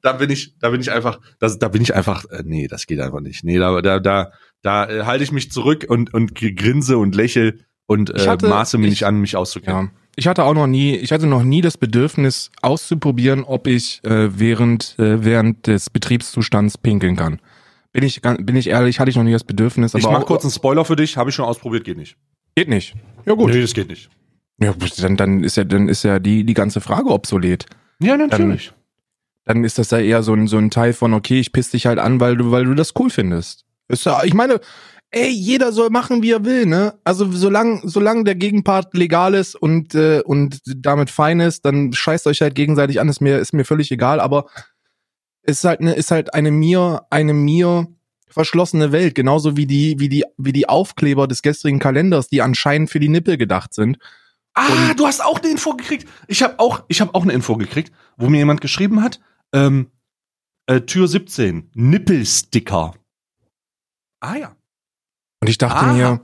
Da 0.02 0.14
bin 0.14 0.30
ich, 0.30 0.58
da 0.60 0.70
bin 0.70 0.82
ich 0.82 0.92
einfach, 0.92 1.20
das, 1.40 1.60
da 1.60 1.68
bin 1.68 1.82
ich 1.82 1.96
einfach, 1.96 2.26
äh, 2.26 2.44
nee, 2.46 2.68
das 2.68 2.88
geht 2.88 3.00
einfach 3.00 3.20
nicht. 3.20 3.44
Nee, 3.44 3.58
da, 3.58 3.82
da, 3.82 4.00
da, 4.00 4.32
da 4.62 4.90
äh, 4.90 5.04
halte 5.04 5.24
ich 5.24 5.32
mich 5.32 5.52
zurück 5.52 5.86
und, 5.88 6.14
und 6.14 6.36
grinse 6.36 6.98
und 6.98 7.16
lächel 7.16 7.66
und 7.88 8.10
äh, 8.16 8.28
hatte, 8.28 8.48
maße 8.48 8.78
mir 8.78 8.86
ich, 8.86 8.92
nicht 8.92 9.04
an, 9.06 9.20
mich 9.20 9.36
auszukennen. 9.36 9.92
Ja. 9.94 10.00
Ich 10.16 10.28
hatte 10.28 10.44
auch 10.44 10.54
noch 10.54 10.68
nie, 10.68 10.96
ich 10.96 11.12
hatte 11.12 11.28
noch 11.28 11.44
nie 11.44 11.62
das 11.62 11.78
Bedürfnis 11.78 12.52
auszuprobieren, 12.62 13.44
ob 13.44 13.68
ich 13.68 14.04
äh, 14.04 14.38
während, 14.38 14.98
äh, 15.00 15.24
während 15.24 15.66
des 15.68 15.90
Betriebszustands 15.90 16.78
pinkeln 16.78 17.16
kann. 17.16 17.40
Bin 17.92 18.04
ich, 18.04 18.22
bin 18.22 18.56
ich 18.56 18.68
ehrlich, 18.68 19.00
hatte 19.00 19.10
ich 19.10 19.16
noch 19.16 19.24
nie 19.24 19.32
das 19.32 19.44
Bedürfnis. 19.44 19.96
Aber 19.96 20.00
ich 20.00 20.06
mach 20.06 20.22
auch, 20.22 20.26
kurz 20.26 20.44
einen 20.44 20.52
Spoiler 20.52 20.86
für 20.86 20.96
dich, 20.96 21.18
habe 21.18 21.30
ich 21.30 21.36
schon 21.36 21.46
ausprobiert, 21.46 21.84
geht 21.86 21.98
nicht. 21.98 22.18
Geht 22.56 22.70
nicht. 22.70 22.96
Ja 23.26 23.34
gut. 23.34 23.52
Nee, 23.52 23.62
das 23.62 23.74
geht 23.74 23.90
nicht. 23.90 24.10
Ja, 24.62 24.74
dann, 24.98 25.16
dann 25.16 25.44
ist 25.44 25.58
ja, 25.58 25.64
dann 25.64 25.88
ist 25.88 26.04
ja 26.04 26.20
die, 26.20 26.44
die 26.44 26.54
ganze 26.54 26.82
Frage 26.82 27.10
obsolet. 27.10 27.66
Ja, 28.02 28.18
natürlich. 28.18 28.68
Dann, 28.68 28.79
dann 29.50 29.64
ist 29.64 29.80
das 29.80 29.90
ja 29.90 29.98
eher 29.98 30.22
so 30.22 30.36
ein, 30.36 30.46
so 30.46 30.60
ein 30.60 30.70
Teil 30.70 30.94
von, 30.94 31.12
okay, 31.16 31.40
ich 31.40 31.52
piss 31.52 31.72
dich 31.72 31.88
halt 31.88 31.98
an, 31.98 32.20
weil 32.20 32.38
du, 32.38 32.52
weil 32.52 32.66
du 32.66 32.76
das 32.76 32.94
cool 33.00 33.10
findest. 33.10 33.66
Ist 33.88 34.06
ja, 34.06 34.24
ich 34.24 34.36
meine, 34.36 34.62
ey, 35.10 35.28
jeder 35.28 35.72
soll 35.72 35.90
machen, 35.90 36.22
wie 36.22 36.34
er 36.34 36.46
will, 36.46 36.68
ne? 36.68 37.00
Also 37.04 37.32
solange 37.32 37.82
solange 37.84 38.26
der 38.26 38.36
Gegenpart 38.36 38.94
legal 38.94 39.34
ist 39.34 39.56
und 39.56 39.96
äh, 39.96 40.22
und 40.24 40.60
damit 40.78 41.10
fein 41.10 41.40
ist, 41.40 41.66
dann 41.66 41.94
scheißt 41.94 42.28
euch 42.28 42.42
halt 42.42 42.54
gegenseitig 42.54 43.00
an, 43.00 43.10
ist 43.10 43.22
mir 43.22 43.40
ist 43.40 43.54
mir 43.54 43.66
völlig 43.66 43.90
egal, 43.90 44.20
aber 44.20 44.46
ist 45.42 45.64
halt 45.64 45.80
eine 45.80 45.94
ist 45.94 46.12
halt 46.12 46.36
eine 46.36 46.52
mir 46.52 47.08
eine 47.10 47.34
mir 47.34 47.88
verschlossene 48.28 48.92
Welt, 48.92 49.16
genauso 49.16 49.58
wie 49.58 49.66
die 49.66 49.96
wie 49.98 50.10
die 50.10 50.26
wie 50.38 50.54
die 50.54 50.70
Aufkleber 50.70 51.28
des 51.28 51.42
gestrigen 51.42 51.80
Kalenders, 51.80 52.28
die 52.28 52.44
anscheinend 52.44 52.92
für 52.92 53.00
die 53.00 53.10
Nippel 53.10 53.38
gedacht 53.38 53.74
sind. 53.74 53.98
Ah, 54.54 54.68
und 54.90 55.00
du 55.00 55.08
hast 55.08 55.26
auch 55.26 55.40
eine 55.40 55.50
Info 55.50 55.72
gekriegt. 55.74 56.08
Ich 56.28 56.44
habe 56.44 56.60
auch, 56.60 56.84
ich 56.88 57.02
habe 57.02 57.16
auch 57.16 57.24
eine 57.24 57.34
Info 57.34 57.56
gekriegt, 57.56 57.92
wo 58.18 58.30
mir 58.30 58.38
jemand 58.38 58.62
geschrieben 58.62 59.02
hat, 59.02 59.20
ähm, 59.54 59.92
äh, 60.68 60.82
Tür 60.82 61.08
17, 61.08 61.72
Nippelsticker. 61.74 62.94
Ah 64.20 64.36
ja. 64.36 64.56
Und 65.42 65.50
ich 65.50 65.58
dachte 65.58 65.80
ah. 65.80 65.94
mir, 65.94 66.22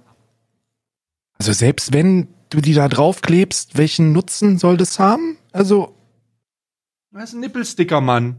also 1.37 1.53
selbst 1.53 1.93
wenn 1.93 2.27
du 2.49 2.61
die 2.61 2.73
da 2.73 2.87
draufklebst, 2.87 3.77
welchen 3.77 4.11
Nutzen 4.11 4.57
soll 4.57 4.77
das 4.77 4.99
haben? 4.99 5.37
Also. 5.51 5.95
Das 7.11 7.29
ist 7.29 7.35
ein 7.35 7.39
Nippelsticker, 7.41 8.01
Mann. 8.01 8.37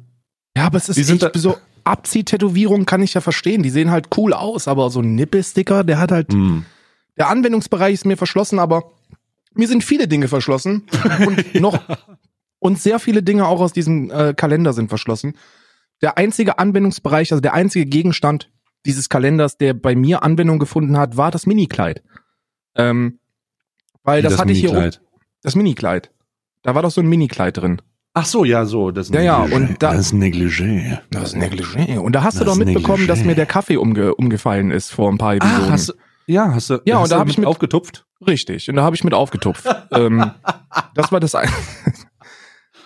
Ja, 0.57 0.67
aber 0.67 0.79
es 0.79 0.89
ist 0.89 0.99
echt 0.99 1.31
so 1.35 1.57
Abziehtätowierungen 1.85 2.85
kann 2.85 3.03
ich 3.03 3.15
ja 3.15 3.21
verstehen. 3.21 3.63
Die 3.63 3.71
sehen 3.71 3.91
halt 3.91 4.09
cool 4.17 4.33
aus, 4.33 4.69
aber 4.69 4.91
so 4.91 5.01
ein 5.01 5.15
Nippelsticker, 5.15 5.85
der 5.85 5.99
hat 5.99 6.11
halt. 6.11 6.33
Mm. 6.33 6.61
Der 7.17 7.29
Anwendungsbereich 7.29 7.95
ist 7.95 8.05
mir 8.05 8.17
verschlossen, 8.17 8.59
aber 8.59 8.91
mir 9.55 9.69
sind 9.69 9.85
viele 9.85 10.09
Dinge 10.09 10.29
verschlossen 10.29 10.87
und 11.27 11.55
noch 11.55 11.79
und 12.59 12.79
sehr 12.79 12.99
viele 12.99 13.23
Dinge 13.23 13.47
auch 13.47 13.61
aus 13.61 13.73
diesem 13.73 14.11
äh, 14.11 14.35
Kalender 14.35 14.73
sind 14.73 14.89
verschlossen. 14.89 15.37
Der 16.03 16.19
einzige 16.19 16.59
Anwendungsbereich, 16.59 17.33
also 17.33 17.41
der 17.41 17.55
einzige 17.55 17.87
Gegenstand 17.87 18.51
dieses 18.85 19.09
Kalenders, 19.09 19.59
der 19.59 19.75
bei 19.75 19.95
mir 19.95 20.23
Anwendung 20.23 20.59
gefunden 20.59 20.97
hat, 20.97 21.17
war 21.17 21.31
das 21.31 21.47
Minikleid. 21.47 22.03
Ähm, 22.75 23.19
weil 24.03 24.23
das, 24.23 24.33
das 24.33 24.41
hatte 24.41 24.53
ich 24.53 24.61
hier 24.61 24.91
das 25.43 25.57
Minikleid. 25.57 26.13
Da 26.63 26.75
war 26.75 26.83
doch 26.83 26.91
so 26.91 27.01
ein 27.01 27.09
Minikleid 27.09 27.57
drin. 27.57 27.83
Ach 28.19 28.25
so, 28.25 28.45
ja, 28.45 28.65
so, 28.65 28.91
das 28.93 29.11
Ja, 29.11 29.21
ja, 29.21 29.37
und 29.43 29.83
da, 29.83 29.93
das 29.93 30.15
Negligé. 30.15 30.99
Das 31.11 31.37
Negligé. 31.37 31.99
Und 31.99 32.15
da 32.15 32.23
hast 32.23 32.37
das 32.37 32.41
du 32.41 32.47
doch 32.47 32.57
mitbekommen, 32.57 33.05
Negligé. 33.05 33.07
dass 33.09 33.25
mir 33.25 33.35
der 33.35 33.45
Kaffee 33.45 33.77
umge, 33.77 34.15
umgefallen 34.15 34.71
ist 34.71 34.91
vor 34.91 35.11
ein 35.11 35.19
paar 35.19 35.35
Episoden. 35.35 35.65
Ah, 35.65 35.71
hast 35.71 35.91
du, 35.91 35.93
ja, 36.27 36.55
hast 36.55 36.71
du, 36.71 36.81
ja, 36.87 36.97
hast 36.97 37.05
und 37.05 37.13
da 37.13 37.19
habe 37.19 37.29
ich 37.29 37.37
mit 37.37 37.47
aufgetupft. 37.47 38.07
Richtig, 38.27 38.71
und 38.71 38.77
da 38.77 38.85
habe 38.85 38.97
ich 38.97 39.05
mit 39.05 39.13
aufgetupft. 39.13 39.67
ähm, 39.93 40.31
das 40.95 41.13
war 41.13 41.21
das 41.21 41.35
ein, 41.35 41.51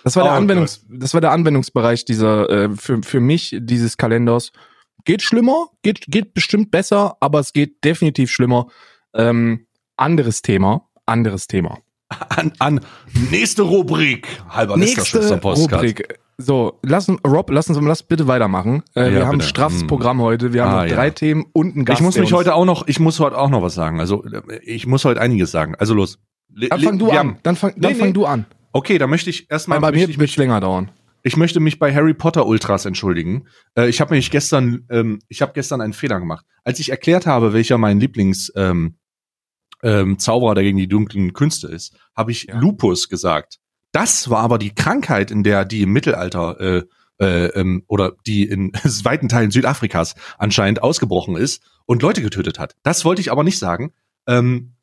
Das 0.03 0.15
war 0.15 0.23
der 0.23 0.33
oh, 0.33 0.35
Anwendungs, 0.35 0.85
Gott. 0.87 1.01
das 1.01 1.13
war 1.13 1.21
der 1.21 1.31
Anwendungsbereich 1.31 2.05
dieser 2.05 2.49
äh, 2.49 2.69
für 2.75 3.01
für 3.03 3.19
mich 3.19 3.55
dieses 3.59 3.97
Kalenders. 3.97 4.51
Geht 5.05 5.21
schlimmer, 5.21 5.67
geht 5.81 6.05
geht 6.07 6.33
bestimmt 6.33 6.71
besser, 6.71 7.17
aber 7.19 7.39
es 7.39 7.53
geht 7.53 7.83
definitiv 7.83 8.31
schlimmer. 8.31 8.67
Ähm, 9.13 9.67
anderes 9.97 10.41
Thema, 10.41 10.87
anderes 11.05 11.47
Thema. 11.47 11.79
An, 12.29 12.51
an 12.59 12.81
nächste 13.31 13.61
Rubrik, 13.61 14.27
halber 14.49 14.75
nächste 14.75 15.39
Rubrik. 15.39 16.19
So, 16.37 16.79
lass 16.83 17.07
Rob, 17.25 17.51
lass 17.51 17.69
uns 17.69 17.79
lass 17.81 18.03
bitte 18.03 18.27
weitermachen. 18.27 18.83
Äh, 18.95 19.05
ja, 19.05 19.11
wir 19.11 19.25
haben 19.27 19.37
bitte. 19.37 19.45
ein 19.45 19.47
straffes 19.47 19.81
hm. 19.81 19.87
Programm 19.87 20.21
heute. 20.21 20.53
Wir 20.53 20.63
haben 20.63 20.73
ah, 20.73 20.83
noch 20.85 20.93
drei 20.93 21.07
ja. 21.07 21.11
Themen 21.11 21.45
und 21.53 21.75
einen 21.75 21.85
Gast. 21.85 21.99
Ich 21.99 22.05
muss 22.05 22.17
mich 22.17 22.33
heute 22.33 22.55
auch 22.55 22.65
noch, 22.65 22.87
ich 22.87 22.99
muss 22.99 23.19
heute 23.19 23.37
auch 23.37 23.49
noch 23.49 23.61
was 23.61 23.75
sagen. 23.75 23.99
Also 23.99 24.25
ich 24.63 24.87
muss 24.87 25.05
heute 25.05 25.21
einiges 25.21 25.51
sagen. 25.51 25.75
Also 25.75 25.93
los. 25.93 26.19
Dann 26.49 26.79
fang 26.79 26.99
du 26.99 27.11
an. 27.11 27.37
Dann 27.43 27.55
fang, 27.55 27.73
dann 27.77 27.91
nee, 27.91 27.97
fang 27.97 28.07
nee. 28.09 28.13
du 28.13 28.25
an. 28.25 28.45
Okay, 28.71 28.97
dann 28.97 29.09
möchte 29.09 29.29
ich 29.29 29.49
erstmal. 29.49 29.79
Bei 29.79 29.91
mir 29.91 30.07
wird 30.07 30.29
es 30.29 30.37
länger 30.37 30.59
dauern. 30.59 30.91
Ich 31.23 31.37
möchte 31.37 31.59
mich 31.59 31.77
bei 31.77 31.93
Harry 31.93 32.13
Potter 32.13 32.47
Ultras 32.47 32.85
entschuldigen. 32.85 33.47
Äh, 33.75 33.89
ich 33.89 34.01
habe 34.01 34.15
mich 34.15 34.31
gestern, 34.31 34.85
ähm, 34.89 35.19
ich 35.27 35.41
habe 35.41 35.53
gestern 35.53 35.81
einen 35.81 35.93
Fehler 35.93 36.19
gemacht. 36.19 36.45
Als 36.63 36.79
ich 36.79 36.89
erklärt 36.89 37.27
habe, 37.27 37.53
welcher 37.53 37.77
mein 37.77 37.99
Lieblings 37.99 38.51
ähm, 38.55 38.97
ähm, 39.83 40.17
Zauberer, 40.19 40.55
der 40.55 40.63
gegen 40.63 40.77
die 40.77 40.87
dunklen 40.87 41.33
Künste 41.33 41.67
ist, 41.67 41.95
habe 42.15 42.31
ich 42.31 42.45
ja. 42.45 42.59
Lupus 42.59 43.09
gesagt. 43.09 43.59
Das 43.91 44.29
war 44.29 44.39
aber 44.39 44.57
die 44.57 44.73
Krankheit, 44.73 45.31
in 45.31 45.43
der 45.43 45.65
die 45.65 45.83
im 45.83 45.91
Mittelalter 45.91 46.59
äh, 46.59 46.83
äh, 47.19 47.47
ähm, 47.47 47.83
oder 47.87 48.13
die 48.25 48.43
in 48.43 48.71
weiten 49.03 49.29
Teilen 49.29 49.51
Südafrikas 49.51 50.15
anscheinend 50.37 50.81
ausgebrochen 50.81 51.35
ist 51.35 51.61
und 51.85 52.01
Leute 52.01 52.21
getötet 52.21 52.57
hat. 52.57 52.75
Das 52.83 53.05
wollte 53.05 53.21
ich 53.21 53.31
aber 53.31 53.43
nicht 53.43 53.59
sagen. 53.59 53.93
Ähm, 54.27 54.73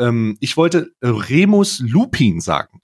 ähm, 0.00 0.36
ich 0.40 0.56
wollte 0.56 0.92
Remus 1.02 1.80
Lupin 1.80 2.40
sagen. 2.40 2.80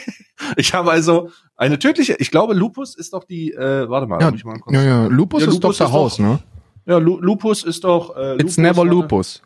ich 0.56 0.74
habe 0.74 0.90
also 0.90 1.30
eine 1.56 1.78
tödliche, 1.78 2.16
ich 2.18 2.30
glaube, 2.30 2.54
Lupus 2.54 2.96
ist 2.96 3.12
doch 3.12 3.24
die, 3.24 3.52
äh, 3.52 3.88
warte 3.88 4.06
mal, 4.06 4.20
ja, 4.20 4.32
ich 4.34 4.44
mal 4.44 4.58
kurz. 4.58 4.74
Ja, 4.74 4.82
ja, 4.82 5.06
Lupus, 5.06 5.42
ja, 5.42 5.46
Lupus 5.46 5.54
ist 5.54 5.64
doch 5.64 5.86
der 5.86 5.92
Haus, 5.92 6.18
ne? 6.18 6.40
Ja, 6.86 6.98
Lu 6.98 7.18
Lupus 7.20 7.62
ist 7.62 7.84
doch. 7.84 8.16
Äh, 8.16 8.34
It's 8.34 8.42
Lupus, 8.42 8.56
never 8.58 8.84
Lupus. 8.84 9.42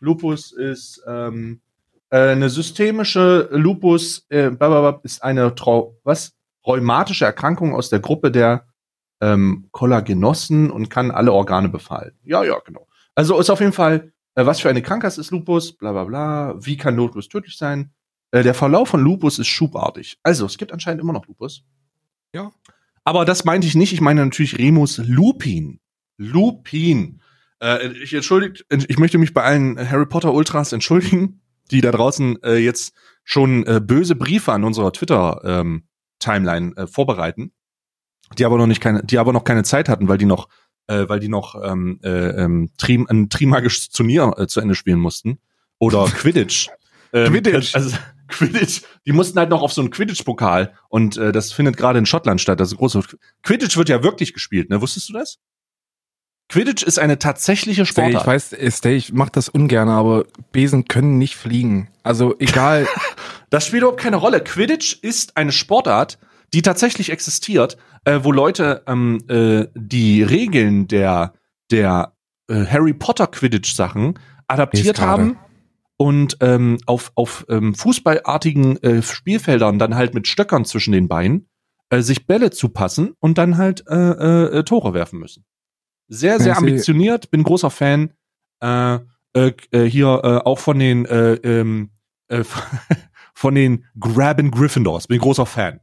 Lupus 0.00 0.52
ist 0.52 1.02
ähm, 1.06 1.60
äh, 2.10 2.30
eine 2.30 2.50
systemische 2.50 3.48
Lupus 3.52 4.26
äh, 4.28 4.50
ist 5.02 5.22
eine 5.22 5.54
Trau 5.54 5.96
was 6.04 6.34
rheumatische 6.66 7.24
Erkrankung 7.24 7.74
aus 7.74 7.88
der 7.88 8.00
Gruppe 8.00 8.30
der 8.30 8.66
ähm, 9.20 9.68
Kollagenossen 9.72 10.70
und 10.70 10.90
kann 10.90 11.10
alle 11.10 11.32
Organe 11.32 11.68
befallen. 11.68 12.12
Ja, 12.24 12.44
ja, 12.44 12.58
genau. 12.64 12.86
Also 13.14 13.38
ist 13.40 13.50
auf 13.50 13.60
jeden 13.60 13.72
Fall 13.72 14.12
äh, 14.38 14.46
was 14.46 14.60
für 14.60 14.70
eine 14.70 14.82
Krankheit 14.82 15.18
ist 15.18 15.32
Lupus? 15.32 15.72
Bla 15.72 15.92
bla 15.92 16.04
bla. 16.04 16.54
Wie 16.64 16.76
kann 16.76 16.94
Lupus 16.94 17.28
tödlich 17.28 17.58
sein? 17.58 17.90
Äh, 18.30 18.44
der 18.44 18.54
Verlauf 18.54 18.90
von 18.90 19.00
Lupus 19.00 19.38
ist 19.38 19.48
schubartig. 19.48 20.18
Also, 20.22 20.46
es 20.46 20.58
gibt 20.58 20.72
anscheinend 20.72 21.02
immer 21.02 21.12
noch 21.12 21.26
Lupus. 21.26 21.64
Ja. 22.32 22.52
Aber 23.02 23.24
das 23.24 23.44
meinte 23.44 23.66
ich 23.66 23.74
nicht. 23.74 23.92
Ich 23.92 24.00
meine 24.00 24.24
natürlich 24.24 24.58
Remus 24.58 24.98
Lupin. 24.98 25.80
Lupin. 26.18 27.20
Äh, 27.60 27.88
ich 27.88 28.14
entschuldigt, 28.14 28.64
ich 28.70 28.98
möchte 28.98 29.18
mich 29.18 29.34
bei 29.34 29.42
allen 29.42 29.78
Harry 29.90 30.06
Potter 30.06 30.32
Ultras 30.32 30.72
entschuldigen, 30.72 31.40
die 31.72 31.80
da 31.80 31.90
draußen 31.90 32.40
äh, 32.44 32.56
jetzt 32.56 32.94
schon 33.24 33.66
äh, 33.66 33.80
böse 33.80 34.14
Briefe 34.14 34.52
an 34.52 34.62
unserer 34.62 34.92
Twitter 34.92 35.40
ähm, 35.44 35.88
Timeline 36.20 36.76
äh, 36.76 36.86
vorbereiten, 36.86 37.52
die 38.38 38.44
aber 38.44 38.58
noch 38.58 38.66
nicht 38.66 38.80
keine, 38.80 39.02
die 39.02 39.18
aber 39.18 39.32
noch 39.32 39.44
keine 39.44 39.64
Zeit 39.64 39.88
hatten, 39.88 40.08
weil 40.08 40.18
die 40.18 40.26
noch 40.26 40.48
äh, 40.88 41.08
weil 41.08 41.20
die 41.20 41.28
noch 41.28 41.54
ähm, 41.62 42.00
äh, 42.02 42.08
ähm, 42.08 42.70
Trim, 42.76 43.06
ein 43.08 43.28
Trimagisches 43.28 43.90
Turnier 43.90 44.34
äh, 44.36 44.46
zu 44.46 44.60
Ende 44.60 44.74
spielen 44.74 44.98
mussten. 44.98 45.38
Oder 45.78 46.04
Quidditch. 46.14 46.68
ähm, 47.12 47.32
Quidditch. 47.32 47.74
Also, 47.74 47.96
Quidditch, 48.28 48.82
die 49.06 49.12
mussten 49.12 49.38
halt 49.38 49.48
noch 49.48 49.62
auf 49.62 49.72
so 49.72 49.80
einen 49.80 49.90
Quidditch-Pokal 49.90 50.74
und 50.90 51.16
äh, 51.16 51.32
das 51.32 51.52
findet 51.52 51.78
gerade 51.78 51.98
in 51.98 52.04
Schottland 52.04 52.40
statt. 52.40 52.60
Also 52.60 52.76
große 52.76 53.02
Quidditch 53.42 53.76
wird 53.76 53.88
ja 53.88 54.02
wirklich 54.02 54.34
gespielt, 54.34 54.68
ne? 54.68 54.82
Wusstest 54.82 55.08
du 55.08 55.14
das? 55.14 55.38
Quidditch 56.50 56.82
ist 56.82 56.98
eine 56.98 57.18
tatsächliche 57.18 57.84
Sportart. 57.84 58.22
Ich 58.22 58.26
weiß, 58.26 58.56
Stay, 58.74 58.96
ich 58.96 59.12
mach 59.12 59.28
das 59.28 59.50
ungern, 59.50 59.88
aber 59.88 60.24
Besen 60.50 60.86
können 60.86 61.18
nicht 61.18 61.36
fliegen. 61.36 61.88
Also 62.02 62.34
egal. 62.38 62.86
das 63.50 63.66
spielt 63.66 63.82
überhaupt 63.82 64.00
keine 64.00 64.16
Rolle. 64.16 64.42
Quidditch 64.42 64.98
ist 65.02 65.36
eine 65.36 65.52
Sportart, 65.52 66.18
die 66.54 66.62
tatsächlich 66.62 67.10
existiert, 67.10 67.76
äh, 68.04 68.20
wo 68.22 68.32
Leute 68.32 68.82
ähm, 68.86 69.22
äh, 69.28 69.66
die 69.74 70.22
Regeln 70.22 70.88
der, 70.88 71.34
der 71.70 72.14
äh, 72.48 72.64
Harry 72.64 72.94
Potter 72.94 73.26
Quidditch 73.26 73.74
Sachen 73.74 74.18
adaptiert 74.46 75.00
haben 75.00 75.38
und 75.96 76.38
ähm, 76.40 76.78
auf, 76.86 77.12
auf 77.14 77.44
ähm, 77.48 77.74
fußballartigen 77.74 78.82
äh, 78.82 79.02
Spielfeldern 79.02 79.78
dann 79.78 79.94
halt 79.94 80.14
mit 80.14 80.26
Stöckern 80.26 80.64
zwischen 80.64 80.92
den 80.92 81.08
Beinen 81.08 81.48
äh, 81.90 82.00
sich 82.00 82.26
Bälle 82.26 82.50
zupassen 82.50 83.14
und 83.18 83.38
dann 83.38 83.56
halt 83.56 83.84
äh, 83.88 83.94
äh, 84.58 84.64
Tore 84.64 84.94
werfen 84.94 85.18
müssen. 85.18 85.44
Sehr, 86.08 86.40
sehr 86.40 86.56
ambitioniert, 86.56 87.30
bin 87.30 87.42
großer 87.42 87.70
Fan. 87.70 88.14
Äh, 88.60 88.98
äh, 89.34 89.52
äh, 89.72 89.84
hier 89.84 90.20
äh, 90.24 90.46
auch 90.46 90.58
von 90.58 90.78
den 90.78 91.04
äh, 91.04 91.34
ähm, 91.34 91.90
äh, 92.28 92.44
von 93.34 93.54
den 93.54 93.84
Graben 93.98 94.50
Gryffindors. 94.50 95.06
Bin 95.06 95.18
großer 95.18 95.46
Fan. 95.46 95.80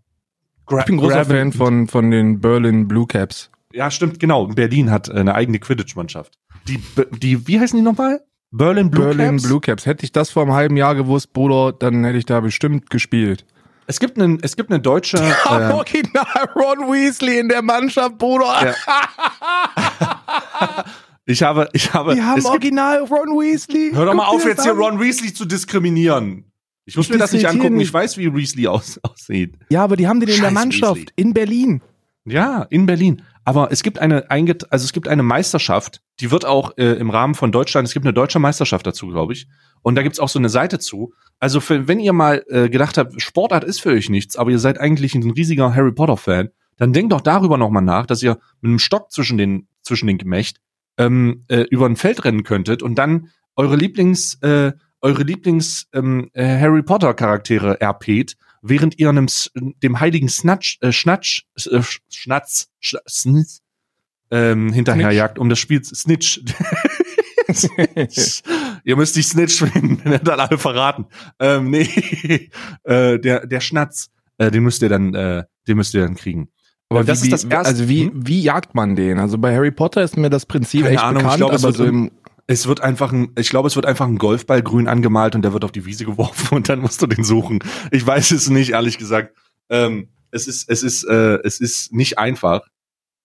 Gra 0.65 0.79
ich 0.79 0.85
bin 0.85 0.97
großer 0.97 1.25
Fan 1.25 1.51
von, 1.51 1.87
von 1.87 2.11
den 2.11 2.39
Berlin 2.39 2.87
Blue 2.87 3.07
Caps. 3.07 3.49
Ja, 3.71 3.91
stimmt, 3.91 4.19
genau. 4.19 4.47
Berlin 4.47 4.89
hat 4.89 5.11
eine 5.11 5.35
eigene 5.35 5.59
Quidditch-Mannschaft. 5.59 6.37
Die, 6.67 6.81
die, 7.19 7.47
wie 7.47 7.59
heißen 7.59 7.77
die 7.77 7.83
nochmal? 7.83 8.21
Berlin 8.51 8.89
Blue 8.89 9.05
Berlin 9.05 9.31
Caps? 9.31 9.43
Blue 9.43 9.59
Caps. 9.59 9.85
Hätte 9.85 10.05
ich 10.05 10.11
das 10.11 10.29
vor 10.29 10.43
einem 10.43 10.53
halben 10.53 10.77
Jahr 10.77 10.95
gewusst, 10.95 11.33
Bruder, 11.33 11.73
dann 11.73 12.03
hätte 12.03 12.17
ich 12.17 12.25
da 12.25 12.39
bestimmt 12.39 12.89
gespielt. 12.89 13.45
Es 13.87 13.99
gibt 13.99 14.17
einen, 14.17 14.39
es 14.41 14.55
gibt 14.55 14.71
eine 14.71 14.79
deutsche. 14.79 15.17
Ja, 15.45 15.69
äh, 15.69 15.73
original 15.73 16.49
Ron 16.55 16.91
Weasley 16.91 17.39
in 17.39 17.49
der 17.49 17.61
Mannschaft, 17.61 18.17
Bruder. 18.17 18.65
Ja. 18.65 18.75
ich 21.25 21.43
habe, 21.43 21.69
ich 21.73 21.93
habe. 21.93 22.15
Wir 22.15 22.25
haben 22.25 22.45
original 22.45 23.03
Ron 23.03 23.37
Weasley. 23.37 23.91
Hör 23.93 24.05
doch 24.05 24.13
mal 24.13 24.25
auf, 24.25 24.45
jetzt 24.45 24.63
hier 24.63 24.73
Ron 24.73 24.99
Weasley 24.99 25.33
zu 25.33 25.45
diskriminieren. 25.45 26.51
Ich 26.85 26.95
muss 26.95 27.09
mir 27.09 27.17
das 27.17 27.33
nicht 27.33 27.47
angucken, 27.47 27.79
ich 27.79 27.91
weiß, 27.91 28.17
wie 28.17 28.33
Weasley 28.33 28.67
aus, 28.67 28.99
aussieht. 29.03 29.55
Ja, 29.69 29.83
aber 29.83 29.95
die 29.95 30.07
haben 30.07 30.19
den 30.19 30.29
Scheiß 30.29 30.37
in 30.37 30.43
der 30.43 30.51
Mannschaft 30.51 30.95
Weasley. 30.95 31.13
in 31.15 31.33
Berlin. 31.33 31.81
Ja, 32.25 32.63
in 32.69 32.85
Berlin. 32.85 33.21
Aber 33.43 33.71
es 33.71 33.83
gibt 33.83 33.99
eine, 33.99 34.29
also 34.29 34.83
es 34.83 34.93
gibt 34.93 35.07
eine 35.07 35.21
Meisterschaft, 35.21 36.01
die 36.19 36.31
wird 36.31 36.45
auch 36.45 36.75
äh, 36.77 36.93
im 36.93 37.11
Rahmen 37.11 37.35
von 37.35 37.51
Deutschland, 37.51 37.87
es 37.87 37.93
gibt 37.93 38.05
eine 38.05 38.13
deutsche 38.13 38.39
Meisterschaft 38.39 38.87
dazu, 38.87 39.07
glaube 39.07 39.33
ich. 39.33 39.47
Und 39.83 39.95
da 39.95 40.01
gibt's 40.01 40.19
auch 40.19 40.29
so 40.29 40.39
eine 40.39 40.49
Seite 40.49 40.79
zu. 40.79 41.13
Also 41.39 41.59
für, 41.59 41.87
wenn 41.87 41.99
ihr 41.99 42.13
mal 42.13 42.43
äh, 42.49 42.69
gedacht 42.69 42.97
habt, 42.97 43.21
Sportart 43.21 43.63
ist 43.63 43.81
für 43.81 43.89
euch 43.89 44.09
nichts, 44.09 44.35
aber 44.35 44.49
ihr 44.49 44.57
seid 44.57 44.79
eigentlich 44.79 45.13
ein 45.13 45.29
riesiger 45.29 45.75
Harry 45.75 45.91
Potter-Fan, 45.91 46.49
dann 46.77 46.93
denkt 46.93 47.11
doch 47.11 47.21
darüber 47.21 47.57
nochmal 47.57 47.83
nach, 47.83 48.07
dass 48.07 48.23
ihr 48.23 48.39
mit 48.61 48.69
einem 48.69 48.79
Stock 48.79 49.11
zwischen 49.11 49.37
den, 49.37 49.67
zwischen 49.83 50.07
den 50.07 50.17
Gemächt 50.17 50.57
ähm, 50.97 51.43
äh, 51.47 51.61
über 51.69 51.85
ein 51.85 51.95
Feld 51.95 52.25
rennen 52.25 52.43
könntet 52.43 52.81
und 52.81 52.95
dann 52.95 53.29
eure 53.55 53.75
Lieblings, 53.75 54.35
äh, 54.41 54.73
eure 55.05 55.23
Lieblings 55.23 55.87
ähm, 55.93 56.29
äh, 56.33 56.59
Harry 56.59 56.81
Potter 56.81 57.13
Charaktere 57.13 57.79
RPt, 57.79 58.35
während 58.63 58.97
ihr 58.97 59.09
einem 59.09 59.27
dem 59.55 59.99
heiligen 59.99 60.29
Snatch 60.29 60.79
äh, 60.81 60.91
Schnatsch 60.91 61.43
äh, 61.69 61.81
Schnatz 62.09 62.69
Sch 62.79 62.95
Snitz, 63.07 63.61
ähm, 64.31 64.73
hinterherjagt, 64.73 65.37
um 65.37 65.47
das 65.47 65.59
Spiel 65.59 65.83
Snitch 65.83 66.41
ihr 68.83 68.95
müsst 68.95 69.15
die 69.15 69.21
Snitch 69.21 69.59
finden, 69.63 70.19
dann 70.23 70.39
alle 70.39 70.57
verraten. 70.57 71.05
Ähm, 71.39 71.69
nee, 71.69 71.83
äh, 72.83 73.19
der, 73.19 73.45
der 73.45 73.59
Schnatz, 73.59 74.09
äh, 74.39 74.49
den 74.49 74.63
müsst 74.63 74.81
ihr 74.81 74.89
dann, 74.89 75.13
äh, 75.13 75.43
den 75.67 75.77
müsst 75.77 75.93
ihr 75.93 76.01
dann 76.01 76.15
kriegen. 76.15 76.49
Aber 76.89 77.03
das 77.03 77.21
wie, 77.21 77.27
ist 77.27 77.33
das 77.33 77.43
erste. 77.43 77.69
Also 77.69 77.89
wie, 77.89 78.05
hm? 78.05 78.27
wie 78.27 78.41
jagt 78.41 78.73
man 78.73 78.95
den? 78.95 79.19
Also 79.19 79.37
bei 79.37 79.55
Harry 79.55 79.71
Potter 79.71 80.03
ist 80.03 80.17
mir 80.17 80.31
das 80.31 80.47
Prinzip 80.47 80.81
Keine 80.81 80.95
echt 80.95 81.03
Ahnung, 81.03 81.23
bekannt, 81.23 81.33
ich 81.33 81.37
glaube, 81.37 81.55
es 81.55 81.63
aber 81.63 81.73
so 81.73 81.85
im, 81.85 82.11
Es 82.47 82.67
wird 82.67 82.81
einfach 82.81 83.11
ein, 83.11 83.31
ich 83.37 83.49
glaube, 83.49 83.67
es 83.67 83.75
wird 83.75 83.85
einfach 83.85 84.05
ein 84.07 84.17
Golfball 84.17 84.61
grün 84.61 84.87
angemalt 84.87 85.35
und 85.35 85.41
der 85.41 85.53
wird 85.53 85.63
auf 85.63 85.71
die 85.71 85.85
Wiese 85.85 86.05
geworfen 86.05 86.55
und 86.55 86.69
dann 86.69 86.79
musst 86.79 87.01
du 87.01 87.07
den 87.07 87.23
suchen. 87.23 87.59
Ich 87.91 88.05
weiß 88.05 88.31
es 88.31 88.49
nicht, 88.49 88.71
ehrlich 88.71 88.97
gesagt. 88.97 89.35
Ähm, 89.69 90.09
es 90.31 90.47
ist, 90.47 90.69
es 90.69 90.83
ist, 90.83 91.03
äh, 91.05 91.39
es 91.43 91.59
ist 91.59 91.91
nicht 91.93 92.19
einfach. 92.19 92.67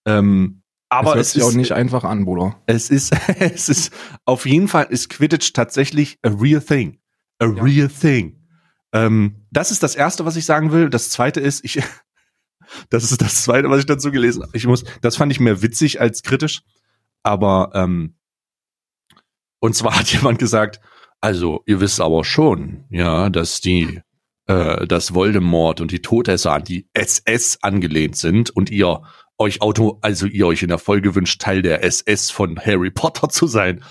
Ähm, 0.05 0.63
aber 0.89 1.15
es, 1.17 1.29
es 1.29 1.35
ist 1.37 1.43
auch 1.43 1.53
nicht 1.53 1.73
einfach 1.73 2.03
an, 2.03 2.25
Bruder. 2.25 2.59
Es 2.65 2.89
ist, 2.89 3.13
es 3.39 3.69
ist 3.69 3.93
auf 4.25 4.45
jeden 4.45 4.67
Fall 4.67 4.87
ist 4.89 5.09
Quidditch 5.09 5.53
tatsächlich 5.53 6.17
a 6.23 6.29
real 6.29 6.61
thing, 6.61 6.99
a 7.39 7.45
Ja. 7.45 7.61
real 7.63 7.87
thing. 7.89 8.37
Ähm, 8.91 9.45
das 9.51 9.71
ist 9.71 9.83
das 9.83 9.95
erste, 9.95 10.25
was 10.25 10.35
ich 10.35 10.45
sagen 10.45 10.71
will. 10.71 10.89
Das 10.89 11.09
zweite 11.11 11.39
ist, 11.39 11.63
ich, 11.63 11.81
das 12.89 13.09
ist 13.09 13.21
das 13.21 13.43
zweite, 13.43 13.69
was 13.69 13.79
ich 13.79 13.85
dazu 13.85 14.11
gelesen 14.11 14.41
habe. 14.43 14.57
Ich 14.57 14.65
muss, 14.65 14.83
das 15.01 15.15
fand 15.15 15.31
ich 15.31 15.39
mehr 15.39 15.61
witzig 15.61 16.01
als 16.01 16.23
kritisch. 16.23 16.61
Aber 17.23 17.69
ähm, 17.75 18.15
und 19.61 19.75
zwar 19.75 19.97
hat 19.97 20.11
jemand 20.11 20.39
gesagt, 20.39 20.81
also 21.21 21.61
ihr 21.67 21.79
wisst 21.79 22.01
aber 22.01 22.25
schon, 22.25 22.83
ja, 22.89 23.29
dass 23.29 23.61
die, 23.61 24.01
äh, 24.47 24.87
dass 24.87 25.13
Voldemort 25.13 25.79
und 25.79 25.91
die 25.91 26.01
Todesser 26.01 26.53
an 26.53 26.63
die 26.63 26.89
SS 26.93 27.59
angelehnt 27.61 28.17
sind 28.17 28.49
und 28.49 28.71
ihr 28.71 29.03
euch 29.37 29.61
Auto, 29.61 29.99
also 30.01 30.25
ihr 30.25 30.47
euch 30.47 30.63
in 30.63 30.69
der 30.69 30.79
Folge 30.79 31.13
wünscht, 31.13 31.41
Teil 31.41 31.61
der 31.61 31.83
SS 31.83 32.31
von 32.31 32.59
Harry 32.59 32.89
Potter 32.89 33.29
zu 33.29 33.45
sein. 33.45 33.83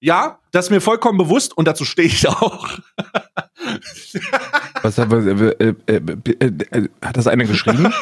Ja, 0.00 0.40
das 0.52 0.66
ist 0.66 0.70
mir 0.70 0.80
vollkommen 0.80 1.18
bewusst 1.18 1.54
und 1.54 1.68
dazu 1.68 1.84
stehe 1.84 2.08
ich 2.08 2.26
auch. 2.26 2.78
Was, 4.82 4.98
hat- 4.98 5.12
äh, 5.12 5.50
äh, 5.50 5.74
äh, 5.86 5.94
äh, 5.96 6.52
äh, 6.70 6.88
hat 7.02 7.16
das 7.16 7.26
einer 7.26 7.44
geschrieben? 7.44 7.92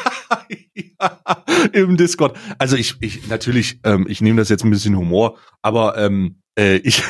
ja, 0.73 1.43
Im 1.73 1.97
Discord. 1.97 2.37
Also 2.57 2.75
ich, 2.75 2.95
ich 3.01 3.27
natürlich, 3.27 3.79
ähm, 3.83 4.05
ich 4.09 4.21
nehme 4.21 4.39
das 4.39 4.49
jetzt 4.49 4.63
ein 4.63 4.69
bisschen 4.71 4.97
Humor, 4.97 5.37
aber 5.61 5.97
ähm, 5.97 6.41
äh, 6.57 6.77
ich 6.77 7.03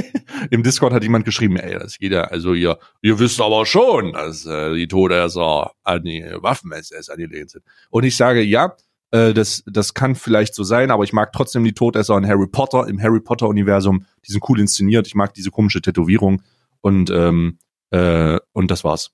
im 0.50 0.62
Discord 0.62 0.92
hat 0.92 1.02
jemand 1.02 1.24
geschrieben, 1.24 1.56
ey, 1.56 1.78
das 1.78 1.98
geht 1.98 2.12
ja, 2.12 2.22
also 2.24 2.54
ihr, 2.54 2.78
ihr 3.02 3.18
wisst 3.18 3.40
aber 3.40 3.66
schon, 3.66 4.12
dass 4.12 4.46
äh, 4.46 4.74
die 4.74 4.88
Todesser 4.88 5.72
an 5.82 6.02
die 6.04 6.24
Waffen-SS 6.40 7.08
angelehnt 7.10 7.50
sind. 7.50 7.64
Und 7.90 8.04
ich 8.04 8.16
sage, 8.16 8.42
ja, 8.42 8.76
äh, 9.10 9.32
das, 9.34 9.62
das 9.66 9.94
kann 9.94 10.14
vielleicht 10.14 10.54
so 10.54 10.62
sein, 10.64 10.90
aber 10.90 11.04
ich 11.04 11.12
mag 11.12 11.32
trotzdem 11.32 11.64
die 11.64 11.72
Todesser 11.74 12.16
in 12.18 12.26
Harry 12.26 12.46
Potter, 12.48 12.86
im 12.88 13.00
Harry 13.00 13.20
Potter-Universum. 13.20 14.04
Die 14.26 14.32
sind 14.32 14.44
cool 14.48 14.60
inszeniert, 14.60 15.06
ich 15.06 15.14
mag 15.14 15.34
diese 15.34 15.50
komische 15.50 15.80
Tätowierung 15.80 16.42
und, 16.80 17.10
ähm, 17.10 17.58
äh, 17.90 18.38
und 18.52 18.70
das 18.70 18.84
war's. 18.84 19.10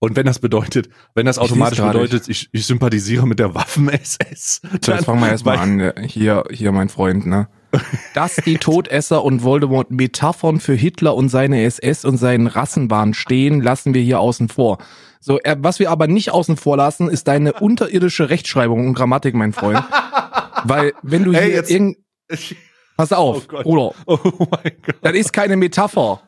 Und 0.00 0.14
wenn 0.14 0.26
das 0.26 0.38
bedeutet, 0.38 0.88
wenn 1.14 1.26
das 1.26 1.38
Ich 1.38 1.42
automatisch 1.42 1.78
gerade, 1.78 1.98
bedeutet, 1.98 2.28
ich, 2.28 2.48
ich 2.52 2.66
sympathisiere 2.66 3.26
mit 3.26 3.40
der 3.40 3.54
Waffen-SS, 3.56 4.60
So, 4.84 4.92
jetzt 4.92 5.06
fangen 5.06 5.20
wir 5.20 5.28
erstmal 5.28 5.58
an. 5.58 5.80
äh, 5.80 6.06
Hier, 6.08 6.44
hier, 6.50 6.70
mein 6.70 6.88
Freund, 6.88 7.26
ne? 7.26 7.48
Dass 8.14 8.36
die 8.36 8.58
Todesser 8.58 9.24
und 9.24 9.42
Voldemort 9.42 9.90
Metaphern 9.90 10.60
für 10.60 10.74
Hitler 10.74 11.14
und 11.16 11.28
seine 11.30 11.64
SS 11.64 12.04
und 12.04 12.16
seinen 12.16 12.46
Rassenwahn 12.46 13.12
stehen, 13.12 13.60
lassen 13.60 13.92
wir 13.92 14.00
hier 14.02 14.20
außen 14.20 14.48
vor. 14.48 14.78
So, 15.20 15.40
äh, 15.40 15.56
was 15.58 15.80
wir 15.80 15.90
aber 15.90 16.06
nicht 16.06 16.30
außen 16.30 16.56
vor 16.56 16.76
lassen, 16.76 17.08
ist 17.08 17.26
deine 17.26 17.54
unterirdische 17.54 18.30
Rechtschreibung 18.30 18.86
und 18.86 18.94
Grammatik, 18.94 19.34
mein 19.34 19.52
Freund. 19.52 19.82
Weil, 20.64 20.92
wenn 21.02 21.24
du 21.24 21.32
Ey, 21.32 21.46
hier 21.46 21.54
jetzt- 21.56 21.70
irgend, 21.72 21.98
pass 22.96 23.12
auf, 23.12 23.48
Oh. 23.52 23.62
Bruder, 23.64 23.92
Oh 24.06 24.18
mein 24.50 24.72
Gott. 24.86 24.96
das 25.02 25.14
ist 25.14 25.32
keine 25.32 25.56
Metapher. 25.56 26.22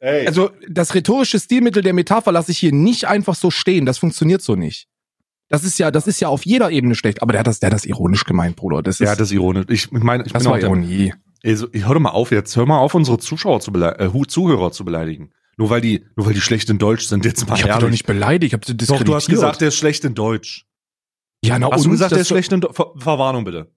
Ey. 0.00 0.26
Also, 0.26 0.50
das 0.68 0.94
rhetorische 0.94 1.38
Stilmittel 1.38 1.82
der 1.82 1.92
Metapher 1.92 2.32
lasse 2.32 2.52
ich 2.52 2.58
hier 2.58 2.72
nicht 2.72 3.06
einfach 3.06 3.34
so 3.34 3.50
stehen. 3.50 3.86
Das 3.86 3.98
funktioniert 3.98 4.42
so 4.42 4.54
nicht. 4.54 4.88
Das 5.48 5.64
ist 5.64 5.78
ja, 5.78 5.90
das 5.90 6.06
ist 6.06 6.20
ja 6.20 6.28
auf 6.28 6.44
jeder 6.44 6.70
Ebene 6.70 6.94
schlecht. 6.94 7.22
Aber 7.22 7.32
der 7.32 7.40
hat 7.40 7.46
das, 7.46 7.60
der 7.60 7.68
hat 7.68 7.74
das 7.74 7.84
ironisch 7.84 8.24
gemeint, 8.24 8.56
Bruder. 8.56 8.82
Das 8.82 9.00
ist, 9.00 9.06
ja, 9.06 9.14
das 9.14 9.30
ironisch. 9.30 9.66
Ich 9.68 9.90
meine, 9.92 10.24
ich 10.26 10.32
das 10.32 10.42
bin 10.42 10.50
war 10.50 10.58
der, 10.58 10.68
Ironie. 10.68 11.14
ey, 11.42 11.56
so, 11.56 11.68
ich 11.72 11.86
hör 11.86 11.94
doch 11.94 12.00
mal 12.00 12.10
auf 12.10 12.32
jetzt. 12.32 12.56
Hör 12.56 12.66
mal 12.66 12.78
auf, 12.78 12.94
unsere 12.94 13.18
Zuschauer 13.18 13.60
zu 13.60 13.72
äh, 13.72 14.10
Zuhörer 14.26 14.72
zu 14.72 14.84
beleidigen. 14.84 15.32
Nur 15.56 15.70
weil 15.70 15.80
die, 15.80 16.04
nur 16.16 16.26
weil 16.26 16.34
die 16.34 16.40
schlecht 16.40 16.68
in 16.68 16.78
Deutsch 16.78 17.06
sind, 17.06 17.24
jetzt 17.24 17.48
mal 17.48 17.56
Ich 17.56 17.64
habe 17.64 17.80
doch 17.80 17.90
nicht 17.90 18.06
beleidigt, 18.06 18.50
ich 18.50 18.52
habe 18.52 18.66
sie 18.66 18.72
Doch, 18.72 18.78
diskreditiert. 18.78 19.08
du 19.08 19.14
hast 19.14 19.26
gesagt, 19.28 19.60
der 19.60 19.68
ist 19.68 19.76
schlecht 19.76 20.04
in 20.04 20.14
Deutsch. 20.14 20.66
ja, 21.42 21.58
na, 21.58 21.70
Hast 21.70 21.86
du 21.86 21.90
gesagt, 21.90 22.12
der 22.12 22.20
ist 22.20 22.28
schlecht 22.28 22.52
in 22.52 22.60
Deutsch? 22.60 22.74
Ver 22.74 22.92
Verwarnung 22.98 23.44
bitte. 23.44 23.70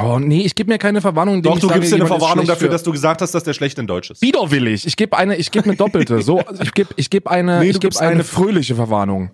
Oh, 0.00 0.18
nee, 0.18 0.42
ich 0.42 0.54
gebe 0.54 0.70
mir 0.72 0.78
keine 0.78 1.00
Verwarnung. 1.00 1.42
Doch, 1.42 1.58
du 1.58 1.68
gibst 1.68 1.90
dir 1.90 1.96
eine 1.96 2.06
Verwarnung 2.06 2.46
dafür, 2.46 2.68
für- 2.68 2.72
dass 2.72 2.82
du 2.82 2.92
gesagt 2.92 3.20
hast, 3.22 3.32
dass 3.34 3.42
der 3.44 3.52
schlecht 3.52 3.78
in 3.78 3.86
Deutsch 3.86 4.10
ist. 4.10 4.22
Widerwillig. 4.22 4.86
Ich 4.86 4.96
gebe 4.96 5.16
eine, 5.16 5.36
ich 5.36 5.50
gebe 5.50 5.64
eine 5.66 5.76
doppelte. 5.76 6.22
So, 6.22 6.38
also 6.40 6.62
ich 6.62 6.72
gebe, 6.72 6.90
ich 6.96 7.10
gebe 7.10 7.30
eine, 7.30 7.60
Nee, 7.60 7.70
ich 7.70 7.80
gebe 7.80 7.98
eine 8.00 8.10
eine- 8.10 8.24
fröhliche 8.24 8.74
Verwarnung. 8.74 9.30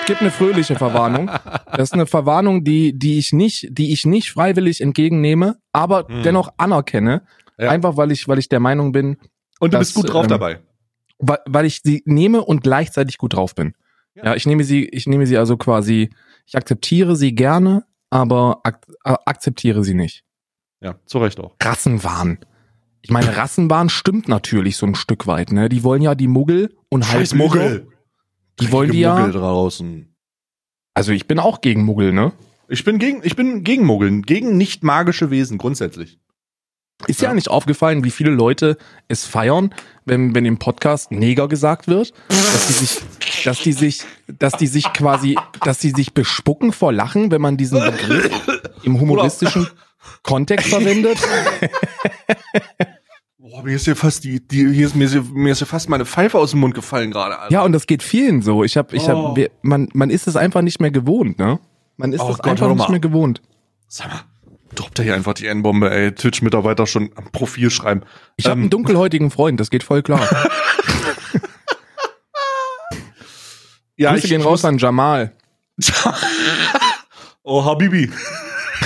Ich 0.00 0.06
gebe 0.06 0.20
eine 0.20 0.30
fröhliche 0.32 0.74
Verwarnung. 0.74 1.30
Das 1.70 1.82
ist 1.90 1.92
eine 1.94 2.06
Verwarnung, 2.06 2.64
die, 2.64 2.98
die 2.98 3.18
ich 3.18 3.32
nicht, 3.32 3.68
die 3.70 3.92
ich 3.92 4.04
nicht 4.04 4.32
freiwillig 4.32 4.80
entgegennehme, 4.80 5.58
aber 5.72 6.08
Hm. 6.08 6.22
dennoch 6.24 6.52
anerkenne. 6.56 7.22
Ja. 7.58 7.70
Einfach 7.70 7.96
weil 7.96 8.10
ich, 8.10 8.26
weil 8.26 8.38
ich 8.38 8.48
der 8.48 8.58
Meinung 8.60 8.90
bin, 8.92 9.16
Und 9.60 9.72
du 9.72 9.78
das, 9.78 9.92
bist 9.92 9.94
gut 9.94 10.12
drauf 10.12 10.24
ähm, 10.24 10.30
dabei. 10.30 10.58
weil, 11.18 11.38
weil 11.46 11.66
ich 11.66 11.80
sie 11.84 12.02
nehme 12.04 12.44
und 12.44 12.62
gleichzeitig 12.64 13.16
gut 13.18 13.34
drauf 13.34 13.54
bin. 13.54 13.74
Ja. 14.16 14.24
Ja. 14.26 14.34
ich 14.34 14.44
nehme 14.46 14.64
sie, 14.64 14.86
ich 14.86 15.06
nehme 15.06 15.26
sie 15.26 15.38
also 15.38 15.56
quasi, 15.56 16.10
ich 16.46 16.56
akzeptiere 16.56 17.14
sie 17.14 17.34
gerne, 17.36 17.84
aber 18.12 18.60
ak 18.62 18.86
äh, 19.04 19.14
akzeptiere 19.24 19.82
sie 19.84 19.94
nicht. 19.94 20.24
Ja, 20.80 20.96
zu 21.06 21.18
Recht 21.18 21.40
auch. 21.40 21.56
Rassenwahn. 21.62 22.38
Ich 23.00 23.10
meine, 23.10 23.36
Rassenwahn 23.36 23.88
stimmt 23.88 24.28
natürlich 24.28 24.76
so 24.76 24.86
ein 24.86 24.94
Stück 24.94 25.26
weit, 25.26 25.50
ne? 25.50 25.68
Die 25.68 25.82
wollen 25.82 26.02
ja 26.02 26.14
die 26.14 26.28
Muggel 26.28 26.76
und 26.88 27.04
Scheiß 27.04 27.34
Muggel. 27.34 27.88
Die 28.60 28.70
wollen 28.70 28.92
die 28.92 29.00
ja. 29.00 29.16
Muggel 29.16 29.32
draußen. 29.32 30.14
Also 30.94 31.12
ich 31.12 31.26
bin 31.26 31.38
auch 31.38 31.62
gegen 31.62 31.84
Muggel, 31.84 32.12
ne? 32.12 32.32
Ich 32.68 32.84
bin 32.84 32.98
gegen, 32.98 33.22
ich 33.24 33.34
bin 33.34 33.64
gegen 33.64 33.84
Muggeln, 33.84 34.22
gegen 34.22 34.56
nicht 34.56 34.84
magische 34.84 35.30
Wesen 35.30 35.58
grundsätzlich. 35.58 36.20
Ist 37.06 37.20
ja. 37.22 37.28
Ja. 37.30 37.34
nicht 37.34 37.48
aufgefallen, 37.48 38.04
wie 38.04 38.10
viele 38.10 38.30
Leute 38.30 38.76
es 39.08 39.24
feiern, 39.26 39.74
wenn, 40.04 40.34
wenn 40.34 40.44
im 40.44 40.58
Podcast 40.58 41.10
Neger 41.12 41.48
gesagt 41.48 41.88
wird, 41.88 42.12
dass 42.28 42.66
die 42.68 42.72
sich, 42.72 43.00
dass 43.44 43.58
die 43.60 43.72
sich, 43.72 44.02
dass 44.26 44.52
die 44.54 44.66
sich 44.66 44.92
quasi, 44.92 45.36
dass 45.64 45.78
die 45.78 45.90
sich 45.90 46.14
bespucken 46.14 46.72
vor 46.72 46.92
Lachen, 46.92 47.30
wenn 47.30 47.40
man 47.40 47.56
diesen 47.56 47.80
Begriff 47.80 48.30
im 48.82 49.00
humoristischen 49.00 49.68
Kontext 50.22 50.68
verwendet. 50.68 51.18
Boah, 53.38 53.62
mir 53.64 53.74
ist 53.76 53.84
hier 53.84 53.96
fast 53.96 54.24
die, 54.24 54.40
die 54.46 54.72
hier 54.72 54.86
ist 54.86 54.96
mir, 54.96 55.08
mir 55.34 55.52
ist 55.52 55.58
hier 55.58 55.66
fast 55.66 55.88
meine 55.88 56.06
Pfeife 56.06 56.38
aus 56.38 56.52
dem 56.52 56.60
Mund 56.60 56.74
gefallen 56.74 57.10
gerade. 57.10 57.38
Alter. 57.38 57.52
Ja, 57.52 57.62
und 57.62 57.72
das 57.72 57.86
geht 57.86 58.02
vielen 58.02 58.40
so. 58.42 58.64
Ich 58.64 58.76
habe, 58.76 58.94
ich 58.96 59.02
Oh. 59.04 59.28
habe, 59.30 59.50
man, 59.62 59.88
man 59.92 60.10
ist 60.10 60.26
es 60.26 60.36
einfach 60.36 60.62
nicht 60.62 60.80
mehr 60.80 60.90
gewohnt, 60.90 61.38
ne? 61.38 61.58
Man 61.96 62.12
ist 62.12 62.20
Oh 62.20 62.30
es 62.30 62.38
Gott, 62.38 62.46
hör 62.46 62.52
einfach 62.52 62.68
doch 62.68 62.76
nicht 62.76 62.88
mehr 62.88 63.00
gewohnt. 63.00 63.42
Sag 63.88 64.08
mal, 64.08 64.20
droppt 64.74 64.98
er 64.98 65.04
hier 65.04 65.14
einfach 65.14 65.34
die 65.34 65.46
N-Bombe, 65.46 65.90
ey. 65.90 66.12
Twitch-Mitarbeiter 66.12 66.86
schon 66.86 67.10
am 67.16 67.30
Profil 67.32 67.70
schreiben. 67.70 68.02
Ich 68.36 68.46
habe 68.46 68.54
Ähm, 68.54 68.60
einen 68.62 68.70
dunkelhäutigen 68.70 69.30
Freund, 69.30 69.58
das 69.60 69.70
geht 69.70 69.82
voll 69.84 70.02
klar. 70.02 70.26
Ja, 73.96 74.12
Grüße 74.12 74.28
gehen 74.28 74.42
raus 74.42 74.64
an 74.64 74.78
Jamal. 74.78 75.32
oh, 77.42 77.64
Habibi. 77.64 78.10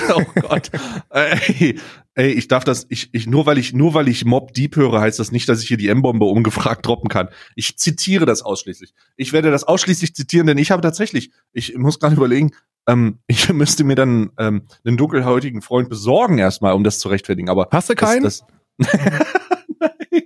oh 0.15 0.25
Gott. 0.41 0.71
ey, 1.11 1.79
ey, 2.15 2.31
ich 2.31 2.49
darf 2.49 2.65
das, 2.65 2.87
ich, 2.89 3.11
ich, 3.13 3.27
nur 3.27 3.47
weil 3.47 3.59
ich, 3.59 3.73
nur 3.73 3.95
weil 3.95 4.09
ich 4.09 4.25
Mob 4.25 4.53
Deep 4.53 4.77
höre, 4.77 5.01
heißt 5.01 5.19
das 5.19 5.33
nicht, 5.33 5.49
dass 5.49 5.63
ich 5.63 5.69
hier 5.69 5.77
die 5.77 5.89
M-Bombe 5.89 6.25
ungefragt 6.25 6.87
droppen 6.87 7.09
kann. 7.09 7.29
Ich 7.55 7.79
zitiere 7.79 8.27
das 8.27 8.43
ausschließlich. 8.43 8.95
Ich 9.17 9.33
werde 9.33 9.51
das 9.51 9.65
ausschließlich 9.65 10.15
zitieren, 10.15 10.47
denn 10.47 10.59
ich 10.59 10.71
habe 10.71 10.83
tatsächlich, 10.83 11.31
ich 11.53 11.77
muss 11.77 12.01
gerade 12.01 12.17
überlegen, 12.17 12.53
ähm, 12.89 13.19
ich 13.27 13.53
müsste 13.53 13.85
mir 13.85 13.97
dann 13.97 14.31
ähm, 14.39 14.63
einen 14.85 14.97
dunkelhäutigen 14.97 15.63
Freund 15.63 15.89
besorgen 15.89 16.39
erstmal, 16.39 16.75
um 16.75 16.85
das 16.85 16.99
zu 16.99 17.09
rechtfertigen. 17.09 17.49
Aber 17.49 17.69
Hast 17.71 17.91
du 17.91 17.95
keinen? 17.95 18.23
Das, 18.23 18.45
das 18.79 18.89
Nein. 18.93 20.23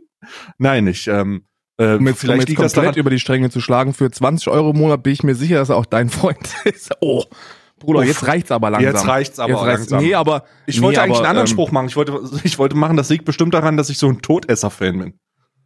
Nein, 0.58 0.86
ich, 0.86 1.08
ähm, 1.08 1.44
äh, 1.76 1.94
um 1.94 2.06
jetzt, 2.06 2.16
um 2.16 2.16
vielleicht 2.16 2.40
jetzt 2.40 2.48
liegt 2.48 2.60
das 2.60 2.74
komplett 2.74 2.94
daran, 2.94 3.00
über 3.00 3.10
die 3.10 3.18
Stränge 3.18 3.50
zu 3.50 3.60
schlagen. 3.60 3.94
Für 3.94 4.10
20 4.10 4.48
Euro 4.48 4.70
im 4.70 4.78
Monat 4.78 5.02
bin 5.02 5.12
ich 5.12 5.22
mir 5.22 5.34
sicher, 5.34 5.56
dass 5.56 5.70
er 5.70 5.76
auch 5.76 5.86
dein 5.86 6.10
Freund 6.10 6.54
ist. 6.64 6.92
Oh, 7.00 7.24
Bruder, 7.80 8.00
Uff. 8.00 8.06
jetzt 8.06 8.26
reicht's 8.26 8.50
aber 8.52 8.70
langsam. 8.70 8.92
Jetzt 8.94 9.06
reicht's 9.06 9.38
aber 9.40 9.50
Jetzt 9.52 9.62
reicht's. 9.62 9.90
langsam. 9.90 10.04
Nee, 10.08 10.14
aber 10.14 10.44
Ich 10.66 10.76
nee, 10.76 10.82
wollte 10.86 11.02
eigentlich 11.02 11.16
aber, 11.16 11.26
einen 11.26 11.30
anderen 11.36 11.48
ähm, 11.48 11.52
Spruch 11.52 11.72
machen. 11.72 11.86
Ich 11.88 11.96
wollte, 11.96 12.20
ich 12.44 12.58
wollte 12.58 12.76
machen, 12.76 12.96
das 12.96 13.08
liegt 13.10 13.24
bestimmt 13.24 13.52
daran, 13.54 13.76
dass 13.76 13.90
ich 13.90 13.98
so 13.98 14.08
ein 14.08 14.20
Todesser-Fan 14.22 14.98
bin. 14.98 15.14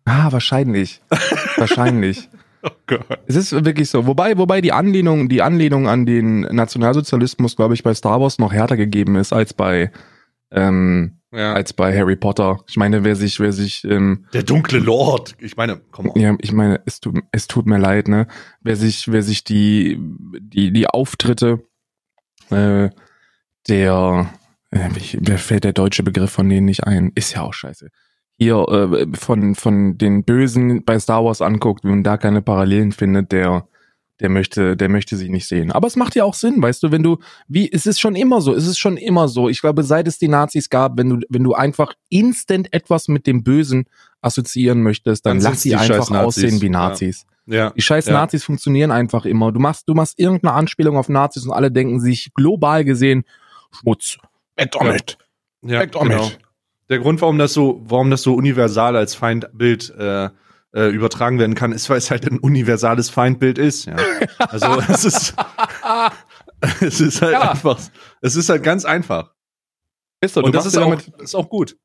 Ah, 0.06 0.30
wahrscheinlich. 0.32 1.02
wahrscheinlich. 1.56 2.28
Oh 2.62 2.70
Gott. 2.86 3.04
Es 3.26 3.36
ist 3.36 3.52
wirklich 3.52 3.90
so. 3.90 4.06
Wobei, 4.06 4.38
wobei 4.38 4.60
die 4.62 4.72
Anlehnung, 4.72 5.28
die 5.28 5.42
Anlehnung 5.42 5.86
an 5.88 6.06
den 6.06 6.40
Nationalsozialismus, 6.40 7.56
glaube 7.56 7.74
ich, 7.74 7.82
bei 7.82 7.92
Star 7.94 8.20
Wars 8.20 8.38
noch 8.38 8.52
härter 8.52 8.76
gegeben 8.76 9.16
ist 9.16 9.32
als 9.32 9.52
bei, 9.52 9.90
ähm, 10.50 11.18
Ja. 11.32 11.52
als 11.54 11.72
bei 11.72 11.94
Harry 11.98 12.16
Potter. 12.16 12.60
Ich 12.68 12.76
meine, 12.76 13.04
wer 13.04 13.16
sich, 13.16 13.40
wer 13.40 13.52
sich, 13.52 13.84
ähm, 13.84 14.26
Der 14.32 14.44
dunkle 14.44 14.78
Lord. 14.78 15.34
Ich 15.40 15.56
meine, 15.56 15.80
komm 15.90 16.10
on. 16.10 16.20
ja, 16.20 16.34
ich 16.40 16.52
meine, 16.52 16.80
es 16.86 17.00
tut, 17.00 17.18
es 17.32 17.48
tut 17.48 17.66
mir 17.66 17.78
leid, 17.78 18.08
ne? 18.08 18.28
Wer 18.62 18.76
sich, 18.76 19.10
wer 19.10 19.22
sich 19.22 19.44
die, 19.44 19.98
die, 20.40 20.72
die 20.72 20.86
Auftritte 20.86 21.60
äh, 22.50 22.90
der 23.68 24.30
äh, 24.70 24.88
mir 24.88 25.38
fällt 25.38 25.64
der 25.64 25.72
deutsche 25.72 26.02
Begriff 26.02 26.32
von 26.32 26.48
denen 26.48 26.66
nicht 26.66 26.84
ein. 26.84 27.12
Ist 27.14 27.34
ja 27.34 27.42
auch 27.42 27.54
scheiße. 27.54 27.88
Hier 28.36 28.56
äh, 28.68 29.06
von 29.16 29.54
von 29.54 29.96
den 29.96 30.24
Bösen 30.24 30.84
bei 30.84 30.98
Star 30.98 31.24
Wars 31.24 31.40
anguckt, 31.40 31.84
wenn 31.84 31.90
man 31.90 32.02
da 32.02 32.16
keine 32.16 32.42
Parallelen 32.42 32.92
findet, 32.92 33.32
der 33.32 33.68
der 34.24 34.30
möchte, 34.30 34.74
der 34.74 34.88
möchte 34.88 35.18
sie 35.18 35.28
nicht 35.28 35.46
sehen. 35.46 35.70
Aber 35.70 35.86
es 35.86 35.96
macht 35.96 36.14
ja 36.14 36.24
auch 36.24 36.32
Sinn, 36.32 36.62
weißt 36.62 36.82
du, 36.82 36.90
wenn 36.90 37.02
du, 37.02 37.18
wie, 37.46 37.70
es 37.70 37.84
ist 37.84 38.00
schon 38.00 38.16
immer 38.16 38.40
so, 38.40 38.54
es 38.54 38.66
ist 38.66 38.78
schon 38.78 38.96
immer 38.96 39.28
so. 39.28 39.50
Ich 39.50 39.60
glaube, 39.60 39.82
seit 39.82 40.08
es 40.08 40.18
die 40.18 40.28
Nazis 40.28 40.70
gab, 40.70 40.96
wenn 40.96 41.10
du, 41.10 41.26
wenn 41.28 41.44
du 41.44 41.52
einfach 41.52 41.92
instant 42.08 42.72
etwas 42.72 43.08
mit 43.08 43.26
dem 43.26 43.44
Bösen 43.44 43.84
assoziieren 44.22 44.82
möchtest, 44.82 45.26
dann, 45.26 45.40
dann 45.40 45.52
lass 45.52 45.60
sie 45.60 45.76
einfach 45.76 46.10
aussehen 46.10 46.62
wie 46.62 46.70
Nazis. 46.70 47.26
Ja. 47.44 47.54
ja. 47.54 47.70
Die 47.76 47.82
scheiß 47.82 48.06
ja. 48.06 48.14
Nazis 48.14 48.44
funktionieren 48.44 48.90
einfach 48.90 49.26
immer. 49.26 49.52
Du 49.52 49.60
machst, 49.60 49.86
du 49.90 49.92
machst 49.92 50.18
irgendeine 50.18 50.54
Anspielung 50.54 50.96
auf 50.96 51.10
Nazis 51.10 51.44
und 51.44 51.52
alle 51.52 51.70
denken 51.70 52.00
sich 52.00 52.32
global 52.32 52.86
gesehen, 52.86 53.24
Schmutz. 53.78 54.16
Weg 54.56 54.70
damit. 54.70 55.18
Ja, 55.60 55.80
Weg 55.80 55.92
damit. 55.92 56.12
Genau. 56.12 56.30
Der 56.88 56.98
Grund, 56.98 57.20
warum 57.20 57.36
das 57.36 57.52
so, 57.52 57.82
warum 57.84 58.10
das 58.10 58.22
so 58.22 58.32
universal 58.32 58.96
als 58.96 59.14
Feindbild 59.14 59.90
äh, 59.98 60.30
äh, 60.74 60.88
übertragen 60.88 61.38
werden 61.38 61.54
kann, 61.54 61.72
ist, 61.72 61.88
weil 61.88 61.98
es 61.98 62.10
halt 62.10 62.26
ein 62.30 62.38
universales 62.38 63.08
Feindbild 63.08 63.58
ist. 63.58 63.86
Ja. 63.86 63.96
Also 64.38 64.66
es 64.88 65.04
ist, 65.04 65.34
es 66.80 67.00
ist 67.00 67.22
halt 67.22 67.32
ja. 67.32 67.50
einfach, 67.50 67.78
es 68.20 68.36
ist 68.36 68.48
halt 68.48 68.62
ganz 68.62 68.84
einfach. 68.84 69.32
Ist 70.20 70.34
so, 70.34 70.42
Und 70.42 70.54
das 70.54 70.66
ist 70.66 70.76
auch, 70.76 70.96
ist 71.18 71.34
auch 71.34 71.48
gut. 71.48 71.76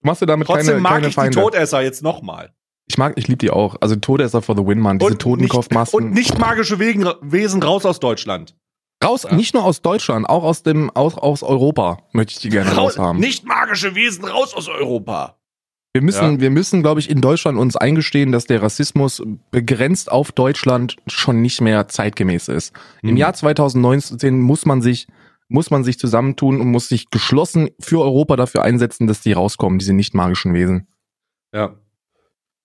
machst 0.00 0.22
du 0.22 0.26
damit 0.26 0.46
Trotzdem 0.46 0.66
keine, 0.66 0.80
mag 0.80 0.92
keine 0.92 1.08
ich 1.08 1.14
Feinde. 1.14 1.36
die 1.36 1.42
Todesser 1.42 1.82
jetzt 1.82 2.02
nochmal. 2.02 2.54
Ich 2.86 2.96
mag, 2.96 3.14
ich 3.16 3.28
liebe 3.28 3.38
die 3.38 3.50
auch. 3.50 3.76
Also 3.80 3.96
Todesser 3.96 4.40
for 4.40 4.56
the 4.56 4.64
win, 4.64 4.78
Mann. 4.78 4.98
Diese 4.98 5.18
Totenkopfmasken. 5.18 6.04
Und 6.04 6.10
nicht 6.12 6.38
magische 6.38 6.78
Wegen, 6.78 7.06
Wesen 7.20 7.62
raus 7.62 7.84
aus 7.84 8.00
Deutschland. 8.00 8.56
Raus, 9.04 9.24
ja. 9.24 9.34
nicht 9.34 9.54
nur 9.54 9.64
aus 9.64 9.82
Deutschland, 9.82 10.28
auch 10.28 10.42
aus 10.42 10.62
dem, 10.62 10.90
aus, 10.90 11.14
aus 11.14 11.42
Europa 11.42 11.98
möchte 12.12 12.32
ich 12.32 12.38
die 12.40 12.48
gerne 12.48 12.70
raus, 12.70 12.94
raus 12.94 12.98
haben. 12.98 13.20
Nicht 13.20 13.44
magische 13.44 13.94
Wesen 13.94 14.24
raus 14.24 14.54
aus 14.54 14.68
Europa. 14.68 15.37
Wir 15.94 16.02
müssen, 16.02 16.34
ja. 16.34 16.40
wir 16.40 16.50
müssen, 16.50 16.82
glaube 16.82 17.00
ich, 17.00 17.08
in 17.08 17.20
Deutschland 17.20 17.58
uns 17.58 17.76
eingestehen, 17.76 18.30
dass 18.30 18.44
der 18.44 18.62
Rassismus 18.62 19.22
begrenzt 19.50 20.12
auf 20.12 20.32
Deutschland 20.32 20.96
schon 21.06 21.40
nicht 21.40 21.60
mehr 21.60 21.88
zeitgemäß 21.88 22.48
ist. 22.48 22.74
Mhm. 23.02 23.10
Im 23.10 23.16
Jahr 23.16 23.32
2019 23.32 24.38
muss 24.40 24.66
man 24.66 24.82
sich, 24.82 25.06
muss 25.48 25.70
man 25.70 25.84
sich 25.84 25.98
zusammentun 25.98 26.60
und 26.60 26.70
muss 26.70 26.88
sich 26.88 27.10
geschlossen 27.10 27.70
für 27.80 28.00
Europa 28.02 28.36
dafür 28.36 28.62
einsetzen, 28.62 29.06
dass 29.06 29.22
die 29.22 29.32
rauskommen, 29.32 29.78
diese 29.78 29.94
nicht 29.94 30.14
magischen 30.14 30.52
Wesen. 30.52 30.88
Ja. 31.54 31.74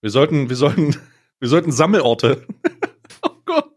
Wir 0.02 0.10
sollten, 0.10 0.50
wir 0.50 0.58
sollten, 0.58 0.96
wir 1.40 1.48
sollten 1.48 1.72
Sammelorte. 1.72 2.46
oh 3.24 3.30
Gott. 3.46 3.72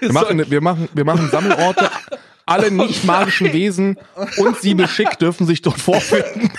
Wir, 0.00 0.08
wir 0.08 0.12
machen, 0.12 0.50
wir 0.50 0.60
machen, 0.60 0.88
wir 0.94 1.04
machen 1.04 1.28
Sammelorte 1.30 1.90
alle 2.46 2.68
oh 2.68 2.86
nicht 2.86 3.04
magischen 3.04 3.52
Wesen 3.52 3.98
und 4.36 4.60
Siebelschick 4.60 5.18
dürfen 5.18 5.46
sich 5.46 5.62
dort 5.62 5.80
vorfinden. 5.80 6.50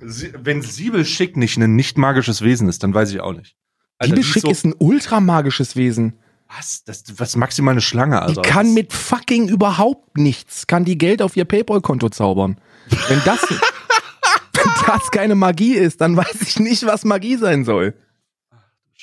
Wenn 0.00 0.62
Siebelschick 0.62 1.36
nicht 1.36 1.56
ein 1.58 1.76
nicht 1.76 1.98
magisches 1.98 2.42
Wesen 2.42 2.68
ist, 2.68 2.82
dann 2.82 2.94
weiß 2.94 3.12
ich 3.12 3.20
auch 3.20 3.32
nicht. 3.32 3.56
Siebelschick 4.02 4.36
ist, 4.36 4.42
so 4.42 4.50
ist 4.50 4.64
ein 4.64 4.74
ultramagisches 4.78 5.76
Wesen. 5.76 6.18
Was? 6.56 6.82
Das, 6.84 7.04
was 7.16 7.36
maximal 7.36 7.72
eine 7.72 7.80
Schlange, 7.80 8.20
also. 8.22 8.40
Die 8.40 8.48
kann 8.48 8.74
mit 8.74 8.92
fucking 8.92 9.48
überhaupt 9.48 10.18
nichts, 10.18 10.66
kann 10.66 10.84
die 10.84 10.98
Geld 10.98 11.22
auf 11.22 11.36
ihr 11.36 11.44
Paypal-Konto 11.44 12.08
zaubern. 12.08 12.60
Wenn 13.08 13.20
das, 13.24 13.42
wenn 14.54 14.72
das 14.86 15.10
keine 15.10 15.36
Magie 15.36 15.74
ist, 15.74 16.00
dann 16.00 16.16
weiß 16.16 16.42
ich 16.42 16.58
nicht, 16.58 16.84
was 16.86 17.04
Magie 17.04 17.36
sein 17.36 17.64
soll. 17.64 17.94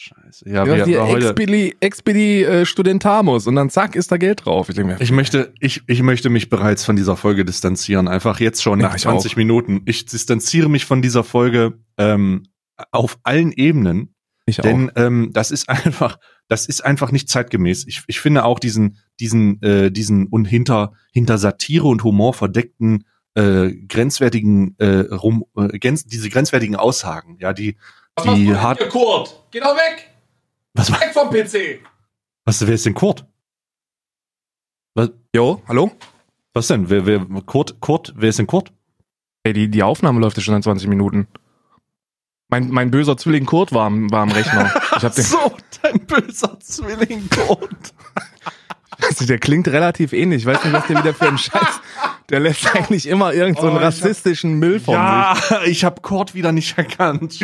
Scheiße. 0.07 0.49
Ja, 0.49 0.65
ja 0.65 0.85
wir, 0.85 1.07
heute 1.07 1.27
Expedi, 1.27 1.75
Expedi 1.79 2.43
äh, 2.43 2.65
Studentamus 2.65 3.47
und 3.47 3.55
dann 3.55 3.69
zack 3.69 3.95
ist 3.95 4.11
da 4.11 4.17
Geld 4.17 4.45
drauf. 4.45 4.69
Ich, 4.69 4.75
denke 4.75 4.93
mir, 4.93 5.01
ich 5.01 5.11
möchte, 5.11 5.53
ich, 5.59 5.81
ich 5.87 6.01
möchte 6.01 6.29
mich 6.29 6.49
bereits 6.49 6.85
von 6.85 6.95
dieser 6.95 7.17
Folge 7.17 7.43
distanzieren. 7.43 8.07
Einfach 8.07 8.39
jetzt 8.39 8.63
schon 8.63 8.79
nach 8.79 8.95
20 8.95 9.33
auch. 9.33 9.35
Minuten. 9.37 9.81
Ich 9.85 10.05
distanziere 10.05 10.69
mich 10.69 10.85
von 10.85 11.01
dieser 11.01 11.23
Folge 11.23 11.79
ähm, 11.97 12.43
auf 12.91 13.19
allen 13.23 13.51
Ebenen. 13.51 14.15
Ich 14.45 14.57
denn 14.57 14.89
auch. 14.91 14.93
Ähm, 14.95 15.31
das 15.33 15.51
ist 15.51 15.67
einfach, 15.69 16.17
das 16.47 16.65
ist 16.65 16.85
einfach 16.85 17.11
nicht 17.11 17.29
zeitgemäß. 17.29 17.85
Ich, 17.87 18.03
ich 18.07 18.19
finde 18.19 18.45
auch 18.45 18.59
diesen, 18.59 18.97
diesen, 19.19 19.61
äh, 19.61 19.91
diesen 19.91 20.27
und 20.27 20.45
hinter 20.45 20.93
hinter 21.11 21.37
Satire 21.37 21.87
und 21.87 22.03
Humor 22.03 22.33
verdeckten 22.33 23.03
äh, 23.37 23.71
grenzwertigen 23.87 24.75
äh, 24.79 25.13
rum, 25.13 25.45
äh, 25.55 25.77
diese 25.79 26.29
grenzwertigen 26.29 26.75
Aussagen, 26.75 27.37
ja, 27.39 27.53
die 27.53 27.77
die. 28.23 28.45
Hier, 28.45 28.89
Kurt? 28.89 29.43
Geh 29.51 29.59
doch 29.59 29.75
weg! 29.75 30.09
Was 30.73 30.91
weg 30.91 31.11
vom 31.13 31.29
PC! 31.29 31.81
Was, 32.45 32.65
wer 32.65 32.75
ist 32.75 32.85
denn 32.85 32.93
Kurt? 32.93 33.25
Was? 34.93 35.09
Jo, 35.35 35.61
hallo? 35.67 35.91
Was 36.53 36.67
denn? 36.67 36.89
Wer, 36.89 37.05
wer, 37.05 37.25
Kurt, 37.45 37.79
Kurt, 37.81 38.13
wer 38.15 38.29
ist 38.29 38.39
denn 38.39 38.47
Kurt? 38.47 38.71
Ey, 39.43 39.53
die, 39.53 39.69
die 39.69 39.83
Aufnahme 39.83 40.19
läuft 40.19 40.37
ja 40.37 40.43
schon 40.43 40.55
in 40.55 40.63
20 40.63 40.87
Minuten. 40.87 41.27
Mein, 42.49 42.69
mein 42.69 42.91
böser 42.91 43.17
Zwilling 43.17 43.45
Kurt 43.45 43.73
war 43.73 43.85
am, 43.85 44.09
war 44.11 44.21
am 44.21 44.31
Rechner. 44.31 44.73
Ich 44.97 45.03
hab 45.03 45.13
den 45.15 45.23
so, 45.23 45.51
dein 45.81 46.05
böser 46.05 46.59
Zwilling 46.59 47.29
Kurt. 47.29 47.93
Also 48.89 49.25
der 49.25 49.37
klingt 49.37 49.67
relativ 49.67 50.13
ähnlich. 50.13 50.43
Ich 50.43 50.45
weiß 50.45 50.63
nicht, 50.63 50.73
was 50.73 50.87
der 50.87 50.99
wieder 50.99 51.13
für 51.13 51.27
ein 51.27 51.37
Scheiß. 51.37 51.81
Der 52.29 52.39
lässt 52.39 52.75
eigentlich 52.75 53.07
immer 53.07 53.33
irgendeinen 53.33 53.71
so 53.71 53.77
oh, 53.77 53.77
rassistischen 53.77 54.51
hab, 54.53 54.59
Müll 54.59 54.79
von 54.79 54.93
ja, 54.95 55.35
sich. 55.35 55.49
Ja, 55.49 55.63
ich 55.63 55.83
habe 55.85 56.01
Kurt 56.01 56.33
wieder 56.33 56.51
nicht 56.51 56.77
erkannt. 56.77 57.39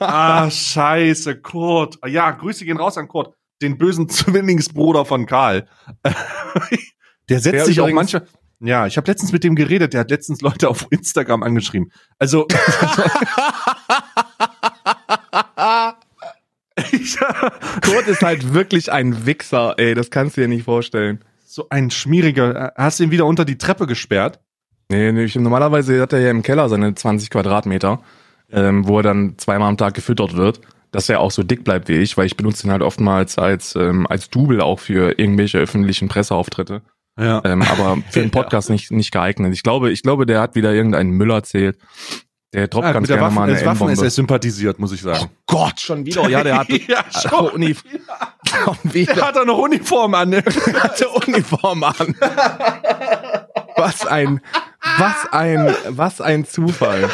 ah, 0.00 0.50
scheiße, 0.50 1.40
Kurt. 1.40 1.98
Ja, 2.06 2.30
Grüße 2.30 2.64
gehen 2.64 2.78
raus 2.78 2.98
an 2.98 3.06
Kurt, 3.08 3.34
den 3.62 3.78
bösen 3.78 4.08
Zwillingsbruder 4.08 5.04
von 5.04 5.26
Karl. 5.26 5.68
der 7.28 7.40
setzt 7.40 7.54
der 7.54 7.64
sich 7.66 7.80
auch 7.80 7.90
manchmal. 7.90 8.26
Ja, 8.60 8.86
ich 8.86 8.96
habe 8.96 9.06
letztens 9.10 9.32
mit 9.32 9.44
dem 9.44 9.54
geredet. 9.54 9.94
Der 9.94 10.00
hat 10.00 10.10
letztens 10.10 10.40
Leute 10.42 10.68
auf 10.68 10.86
Instagram 10.90 11.42
angeschrieben. 11.42 11.92
Also. 12.18 12.46
Kurt 17.82 18.08
ist 18.08 18.22
halt 18.22 18.54
wirklich 18.54 18.92
ein 18.92 19.26
Wichser, 19.26 19.74
ey, 19.78 19.94
das 19.94 20.10
kannst 20.10 20.36
du 20.36 20.42
dir 20.42 20.48
nicht 20.48 20.64
vorstellen. 20.64 21.20
So 21.44 21.66
ein 21.70 21.90
schmieriger. 21.90 22.72
Hast 22.76 23.00
du 23.00 23.04
ihn 23.04 23.10
wieder 23.10 23.26
unter 23.26 23.44
die 23.44 23.58
Treppe 23.58 23.86
gesperrt? 23.86 24.40
Nee, 24.88 25.12
nee, 25.12 25.30
normalerweise 25.36 26.00
hat 26.00 26.12
er 26.12 26.20
ja 26.20 26.30
im 26.30 26.42
Keller 26.42 26.68
seine 26.68 26.94
20 26.94 27.30
Quadratmeter, 27.30 28.00
ähm, 28.50 28.86
wo 28.86 28.98
er 28.98 29.02
dann 29.04 29.34
zweimal 29.38 29.68
am 29.68 29.76
Tag 29.76 29.94
gefüttert 29.94 30.36
wird, 30.36 30.60
dass 30.90 31.08
er 31.08 31.20
auch 31.20 31.30
so 31.30 31.42
dick 31.42 31.62
bleibt 31.62 31.88
wie 31.88 31.98
ich, 31.98 32.16
weil 32.16 32.26
ich 32.26 32.36
benutze 32.36 32.66
ihn 32.66 32.72
halt 32.72 32.82
oftmals 32.82 33.38
als, 33.38 33.76
ähm, 33.76 34.06
als 34.08 34.30
Double 34.30 34.60
auch 34.60 34.80
für 34.80 35.18
irgendwelche 35.18 35.58
öffentlichen 35.58 36.08
Presseauftritte. 36.08 36.82
Ja. 37.18 37.40
Ähm, 37.44 37.62
aber 37.62 37.98
für 38.10 38.20
den 38.20 38.30
Podcast 38.32 38.68
ja. 38.68 38.72
nicht, 38.72 38.90
nicht 38.90 39.12
geeignet. 39.12 39.52
Ich 39.54 39.62
glaube, 39.62 39.90
ich 39.90 40.02
glaube, 40.02 40.26
der 40.26 40.40
hat 40.40 40.54
wieder 40.54 40.72
irgendeinen 40.72 41.10
Müll 41.10 41.30
erzählt. 41.30 41.78
Der 42.52 42.66
droppt 42.66 42.84
ja, 42.84 42.92
ganz 42.92 43.06
gerne 43.06 43.22
Waffen, 43.22 43.34
mal 43.36 43.48
eine 43.48 43.64
Waffen 43.64 43.88
ist 43.90 44.02
er 44.02 44.10
sympathisiert, 44.10 44.80
muss 44.80 44.90
ich 44.90 45.00
sagen. 45.00 45.20
Oh 45.22 45.28
Gott, 45.46 45.78
schon 45.78 46.04
wieder. 46.04 46.28
Ja, 46.28 46.42
der 46.42 46.58
hat, 46.58 46.68
ja, 46.88 47.04
schon, 47.10 47.48
Uni 47.50 47.76
schon 47.76 48.76
wieder. 48.82 49.14
Der 49.14 49.26
hat 49.26 49.36
er 49.36 49.44
noch 49.44 49.58
Uniform 49.58 50.14
an. 50.14 50.30
Ne? 50.30 50.42
Der 50.66 50.82
hatte 50.82 51.08
Uniform 51.08 51.84
an. 51.84 52.16
Was 53.76 54.04
ein, 54.04 54.40
was 54.98 55.32
ein, 55.32 55.74
was 55.90 56.20
ein 56.20 56.44
Zufall. 56.44 57.08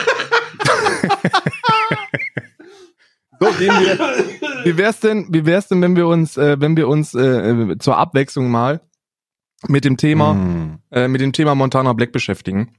so, 3.39 3.47
gehen 3.59 3.75
wir. 3.79 4.25
Wie 4.65 4.79
wär's 4.79 5.01
denn, 5.01 5.27
wie 5.29 5.45
wär's 5.45 5.69
denn, 5.69 5.83
wenn 5.83 5.97
wir 5.97 6.07
uns, 6.07 6.39
äh, 6.39 6.59
wenn 6.59 6.79
wir 6.79 6.89
uns 6.89 7.15
äh, 7.15 7.77
zur 7.79 7.99
Abwechslung 7.99 8.51
mal 8.51 8.81
mit 9.69 9.85
dem 9.85 9.99
Thema, 9.99 10.33
mm. 10.33 10.79
äh, 10.91 11.09
mit 11.09 11.21
dem 11.21 11.33
Thema 11.33 11.55
Montana 11.55 11.93
Black 11.93 12.13
beschäftigen? 12.13 12.75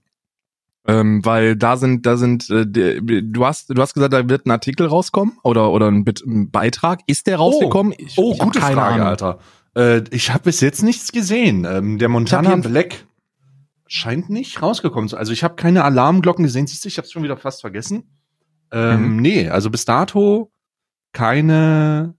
Ähm, 0.90 1.26
weil 1.26 1.58
da 1.58 1.76
sind, 1.76 2.06
da 2.06 2.16
sind, 2.16 2.50
äh, 2.50 2.66
du 2.66 3.46
hast, 3.46 3.70
du 3.70 3.82
hast 3.82 3.94
gesagt, 3.94 4.14
da 4.14 4.30
wird 4.30 4.46
ein 4.46 4.52
Artikel 4.52 4.88
rauskommen 4.88 5.38
oder 5.44 5.72
oder 5.72 5.92
ein, 5.92 6.06
ein 6.26 6.50
Beitrag. 6.50 7.02
Ist 7.08 7.28
der 7.28 7.38
rausgekommen? 7.38 7.94
Oh, 7.94 8.02
ich, 8.02 8.18
oh 8.18 8.32
ich 8.34 8.40
gute 8.40 8.60
Frage, 8.62 8.82
Ahnung. 8.82 9.08
Alter. 9.08 9.40
Äh, 9.76 10.04
ich 10.12 10.32
habe 10.32 10.44
bis 10.44 10.62
jetzt 10.62 10.84
nichts 10.84 11.12
gesehen. 11.12 11.66
Ähm, 11.70 11.98
der 11.98 12.08
Montana 12.08 12.56
Black 12.56 13.06
scheint 13.88 14.30
nicht 14.30 14.62
rausgekommen 14.62 15.10
zu. 15.10 15.18
Also 15.18 15.34
ich 15.34 15.44
habe 15.44 15.56
keine 15.56 15.84
Alarmglocken 15.84 16.44
gesehen. 16.44 16.68
Siehst 16.68 16.86
du, 16.86 16.88
ich 16.88 16.98
habe 16.98 17.08
schon 17.08 17.24
wieder 17.24 17.38
fast 17.38 17.62
vergessen. 17.62 18.18
Ähm, 18.72 19.16
mhm. 19.16 19.22
Nee, 19.22 19.50
also 19.50 19.70
bis 19.70 19.84
dato 19.84 20.52
keine 21.12 22.16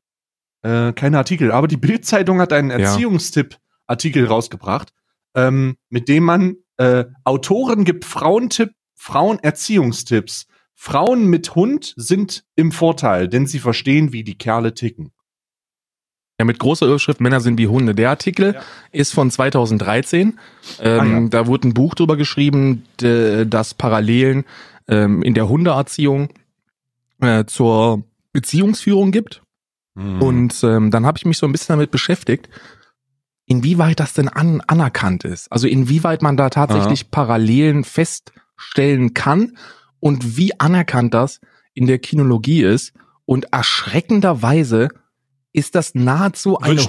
äh, 0.62 0.92
keine 0.92 1.18
Artikel. 1.18 1.52
Aber 1.52 1.68
die 1.68 1.76
Bildzeitung 1.76 2.40
hat 2.40 2.52
einen 2.52 2.70
Erziehungstipp-Artikel 2.70 4.26
rausgebracht, 4.26 4.92
ähm, 5.34 5.76
mit 5.88 6.08
dem 6.08 6.24
man 6.24 6.56
äh, 6.78 7.04
Autoren 7.24 7.84
gibt 7.84 8.04
Frauentipp, 8.04 8.72
Frauenerziehungstipps. 8.96 10.46
Frauen 10.74 11.26
mit 11.26 11.54
Hund 11.54 11.92
sind 11.96 12.44
im 12.54 12.72
Vorteil, 12.72 13.28
denn 13.28 13.46
sie 13.46 13.58
verstehen, 13.58 14.12
wie 14.12 14.22
die 14.22 14.38
Kerle 14.38 14.74
ticken. 14.74 15.12
Ja, 16.38 16.44
mit 16.44 16.60
großer 16.60 16.86
Überschrift 16.86 17.20
Männer 17.20 17.40
sind 17.40 17.58
wie 17.58 17.66
Hunde. 17.66 17.96
Der 17.96 18.10
Artikel 18.10 18.54
ja. 18.54 18.62
ist 18.92 19.12
von 19.12 19.28
2013. 19.28 20.38
Ähm, 20.80 21.00
ah, 21.00 21.04
ja. 21.04 21.28
Da 21.28 21.46
wurde 21.48 21.66
ein 21.66 21.74
Buch 21.74 21.96
drüber 21.96 22.16
geschrieben, 22.16 22.84
das 22.98 23.74
Parallelen 23.74 24.44
ähm, 24.86 25.22
in 25.22 25.34
der 25.34 25.48
Hundeerziehung 25.48 26.28
äh, 27.20 27.44
zur 27.46 28.04
Beziehungsführung 28.32 29.10
gibt. 29.10 29.42
Mhm. 29.96 30.22
Und 30.22 30.62
ähm, 30.62 30.92
dann 30.92 31.06
habe 31.06 31.18
ich 31.18 31.26
mich 31.26 31.38
so 31.38 31.46
ein 31.46 31.50
bisschen 31.50 31.72
damit 31.72 31.90
beschäftigt 31.90 32.48
inwieweit 33.48 33.98
das 33.98 34.12
denn 34.12 34.28
an, 34.28 34.60
anerkannt 34.66 35.24
ist. 35.24 35.50
Also 35.50 35.66
inwieweit 35.66 36.22
man 36.22 36.36
da 36.36 36.50
tatsächlich 36.50 37.02
Aha. 37.02 37.08
Parallelen 37.10 37.82
feststellen 37.82 39.14
kann 39.14 39.56
und 40.00 40.36
wie 40.36 40.58
anerkannt 40.60 41.14
das 41.14 41.40
in 41.74 41.86
der 41.86 41.98
Kinologie 41.98 42.62
ist. 42.62 42.92
Und 43.24 43.52
erschreckenderweise 43.52 44.88
ist 45.52 45.74
das 45.74 45.94
nahezu 45.94 46.58
eine 46.58 46.80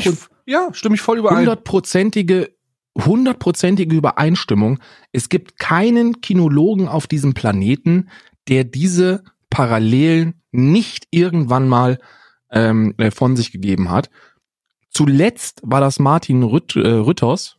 ich, 0.00 0.12
ja, 0.46 0.68
stimme 0.72 0.94
ich 0.94 1.02
voll 1.02 1.18
überein. 1.18 1.38
hundertprozentige 1.38 2.56
hundertprozentige 3.04 3.94
Übereinstimmung. 3.94 4.78
Es 5.12 5.28
gibt 5.28 5.58
keinen 5.58 6.22
Kinologen 6.22 6.88
auf 6.88 7.06
diesem 7.06 7.34
Planeten, 7.34 8.08
der 8.48 8.64
diese 8.64 9.22
Parallelen 9.50 10.40
nicht 10.50 11.06
irgendwann 11.10 11.68
mal 11.68 11.98
ähm, 12.50 12.94
äh, 12.96 13.10
von 13.10 13.36
sich 13.36 13.52
gegeben 13.52 13.90
hat. 13.90 14.08
Zuletzt 14.96 15.60
war 15.62 15.82
das 15.82 15.98
Martin 15.98 16.42
Rütt, 16.42 16.74
äh, 16.74 16.88
Rütters, 16.88 17.58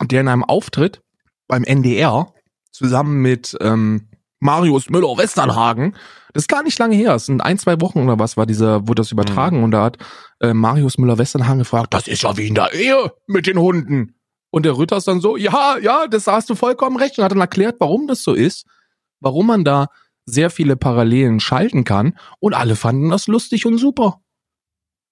der 0.00 0.20
in 0.20 0.28
einem 0.28 0.44
Auftritt 0.44 1.02
beim 1.48 1.64
NDR 1.64 2.32
zusammen 2.70 3.20
mit 3.20 3.56
ähm, 3.60 4.08
Marius 4.38 4.88
Müller-Westernhagen, 4.88 5.96
das 6.32 6.44
ist 6.44 6.48
gar 6.48 6.62
nicht 6.62 6.78
lange 6.78 6.94
her, 6.94 7.16
es 7.16 7.26
sind 7.26 7.40
ein, 7.40 7.58
zwei 7.58 7.80
Wochen 7.80 8.04
oder 8.04 8.20
was 8.20 8.36
war 8.36 8.46
dieser, 8.46 8.86
wurde 8.86 9.00
das 9.00 9.10
übertragen 9.10 9.58
mhm. 9.58 9.64
und 9.64 9.70
da 9.72 9.82
hat 9.82 9.98
äh, 10.38 10.54
Marius 10.54 10.98
Müller-Westernhagen 10.98 11.58
gefragt, 11.58 11.94
das 11.94 12.06
ist 12.06 12.22
ja 12.22 12.36
wie 12.36 12.46
in 12.46 12.54
der 12.54 12.72
Ehe 12.72 13.12
mit 13.26 13.48
den 13.48 13.58
Hunden. 13.58 14.14
Und 14.50 14.64
der 14.64 14.78
Rütters 14.78 15.04
dann 15.04 15.20
so, 15.20 15.36
ja, 15.36 15.78
ja, 15.78 16.06
das 16.06 16.28
hast 16.28 16.48
du 16.48 16.54
vollkommen 16.54 16.96
recht 16.96 17.18
und 17.18 17.24
hat 17.24 17.32
dann 17.32 17.40
erklärt, 17.40 17.80
warum 17.80 18.06
das 18.06 18.22
so 18.22 18.34
ist, 18.34 18.66
warum 19.18 19.48
man 19.48 19.64
da 19.64 19.88
sehr 20.26 20.50
viele 20.50 20.76
Parallelen 20.76 21.40
schalten 21.40 21.82
kann 21.82 22.16
und 22.38 22.54
alle 22.54 22.76
fanden 22.76 23.10
das 23.10 23.26
lustig 23.26 23.66
und 23.66 23.78
super. 23.78 24.20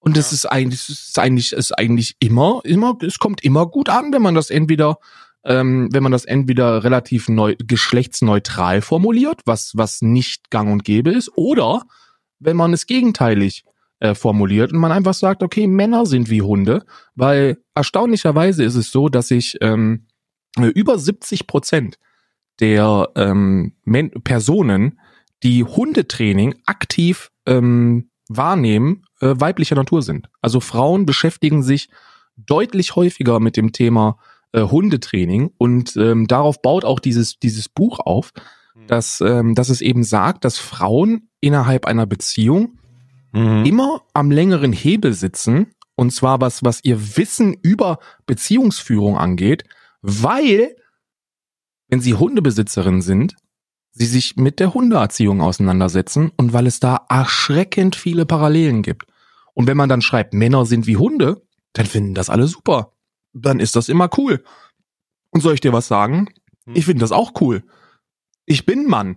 Und 0.06 0.16
das 0.16 0.30
ja. 0.30 0.36
ist 0.36 0.46
eigentlich, 0.46 0.86
das 0.86 1.00
ist 1.00 1.18
eigentlich, 1.18 1.52
ist 1.52 1.76
eigentlich 1.76 2.14
immer, 2.20 2.60
immer, 2.62 2.96
es 3.02 3.18
kommt 3.18 3.42
immer 3.42 3.66
gut 3.66 3.88
an, 3.88 4.12
wenn 4.12 4.22
man 4.22 4.36
das 4.36 4.50
entweder, 4.50 4.98
ähm, 5.44 5.88
wenn 5.90 6.04
man 6.04 6.12
das 6.12 6.24
entweder 6.24 6.84
relativ 6.84 7.28
neu, 7.28 7.56
geschlechtsneutral 7.58 8.82
formuliert, 8.82 9.40
was, 9.46 9.72
was 9.74 10.02
nicht 10.02 10.48
gang 10.50 10.70
und 10.70 10.84
gäbe 10.84 11.10
ist, 11.10 11.32
oder 11.34 11.82
wenn 12.38 12.56
man 12.56 12.72
es 12.72 12.86
gegenteilig 12.86 13.64
äh, 13.98 14.14
formuliert 14.14 14.72
und 14.72 14.78
man 14.78 14.92
einfach 14.92 15.14
sagt, 15.14 15.42
okay, 15.42 15.66
Männer 15.66 16.06
sind 16.06 16.30
wie 16.30 16.42
Hunde, 16.42 16.86
weil 17.16 17.58
erstaunlicherweise 17.74 18.62
ist 18.62 18.76
es 18.76 18.92
so, 18.92 19.08
dass 19.08 19.32
ich 19.32 19.56
ähm, 19.60 20.06
über 20.56 21.00
70 21.00 21.48
Prozent 21.48 21.98
der 22.60 23.08
ähm, 23.16 23.74
Personen, 24.22 25.00
die 25.42 25.64
Hundetraining 25.64 26.54
aktiv 26.64 27.32
ähm, 27.44 28.08
wahrnehmen, 28.28 29.04
äh, 29.20 29.34
weiblicher 29.36 29.76
Natur 29.76 30.02
sind. 30.02 30.28
Also 30.40 30.60
Frauen 30.60 31.06
beschäftigen 31.06 31.62
sich 31.62 31.88
deutlich 32.36 32.96
häufiger 32.96 33.40
mit 33.40 33.56
dem 33.56 33.72
Thema 33.72 34.18
äh, 34.52 34.62
Hundetraining 34.62 35.52
und 35.58 35.96
ähm, 35.96 36.26
darauf 36.26 36.60
baut 36.62 36.84
auch 36.84 37.00
dieses, 37.00 37.38
dieses 37.38 37.68
Buch 37.68 38.00
auf, 38.00 38.32
mhm. 38.74 38.86
dass, 38.86 39.20
ähm, 39.20 39.54
dass 39.54 39.68
es 39.68 39.80
eben 39.80 40.04
sagt, 40.04 40.44
dass 40.44 40.58
Frauen 40.58 41.28
innerhalb 41.40 41.86
einer 41.86 42.06
Beziehung 42.06 42.78
mhm. 43.32 43.64
immer 43.64 44.02
am 44.12 44.30
längeren 44.30 44.72
Hebel 44.72 45.12
sitzen 45.12 45.72
und 45.94 46.10
zwar 46.10 46.40
was, 46.40 46.62
was 46.62 46.84
ihr 46.84 47.16
Wissen 47.16 47.54
über 47.54 47.98
Beziehungsführung 48.26 49.16
angeht, 49.16 49.64
weil 50.02 50.76
wenn 51.88 52.00
sie 52.00 52.14
Hundebesitzerin 52.14 53.00
sind, 53.00 53.36
sie 53.96 54.04
sich 54.04 54.36
mit 54.36 54.60
der 54.60 54.74
Hundeerziehung 54.74 55.40
auseinandersetzen 55.40 56.30
und 56.36 56.52
weil 56.52 56.66
es 56.66 56.80
da 56.80 57.06
erschreckend 57.08 57.96
viele 57.96 58.26
Parallelen 58.26 58.82
gibt. 58.82 59.06
Und 59.54 59.66
wenn 59.66 59.76
man 59.78 59.88
dann 59.88 60.02
schreibt, 60.02 60.34
Männer 60.34 60.66
sind 60.66 60.86
wie 60.86 60.98
Hunde, 60.98 61.42
dann 61.72 61.86
finden 61.86 62.14
das 62.14 62.28
alle 62.28 62.46
super. 62.46 62.92
Dann 63.32 63.58
ist 63.58 63.74
das 63.74 63.88
immer 63.88 64.10
cool. 64.18 64.44
Und 65.30 65.40
soll 65.40 65.54
ich 65.54 65.62
dir 65.62 65.72
was 65.72 65.88
sagen? 65.88 66.28
Hm. 66.66 66.76
Ich 66.76 66.84
finde 66.84 67.00
das 67.00 67.10
auch 67.10 67.40
cool. 67.40 67.64
Ich 68.44 68.66
bin 68.66 68.86
Mann. 68.86 69.16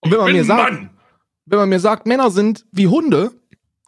Und 0.00 0.10
wenn 0.10 0.18
man 0.18 0.32
mir 0.32 0.44
sagt, 0.44 0.72
Mann. 0.72 0.90
wenn 1.46 1.58
man 1.60 1.68
mir 1.68 1.80
sagt, 1.80 2.06
Männer 2.06 2.32
sind 2.32 2.66
wie 2.72 2.88
Hunde, 2.88 3.30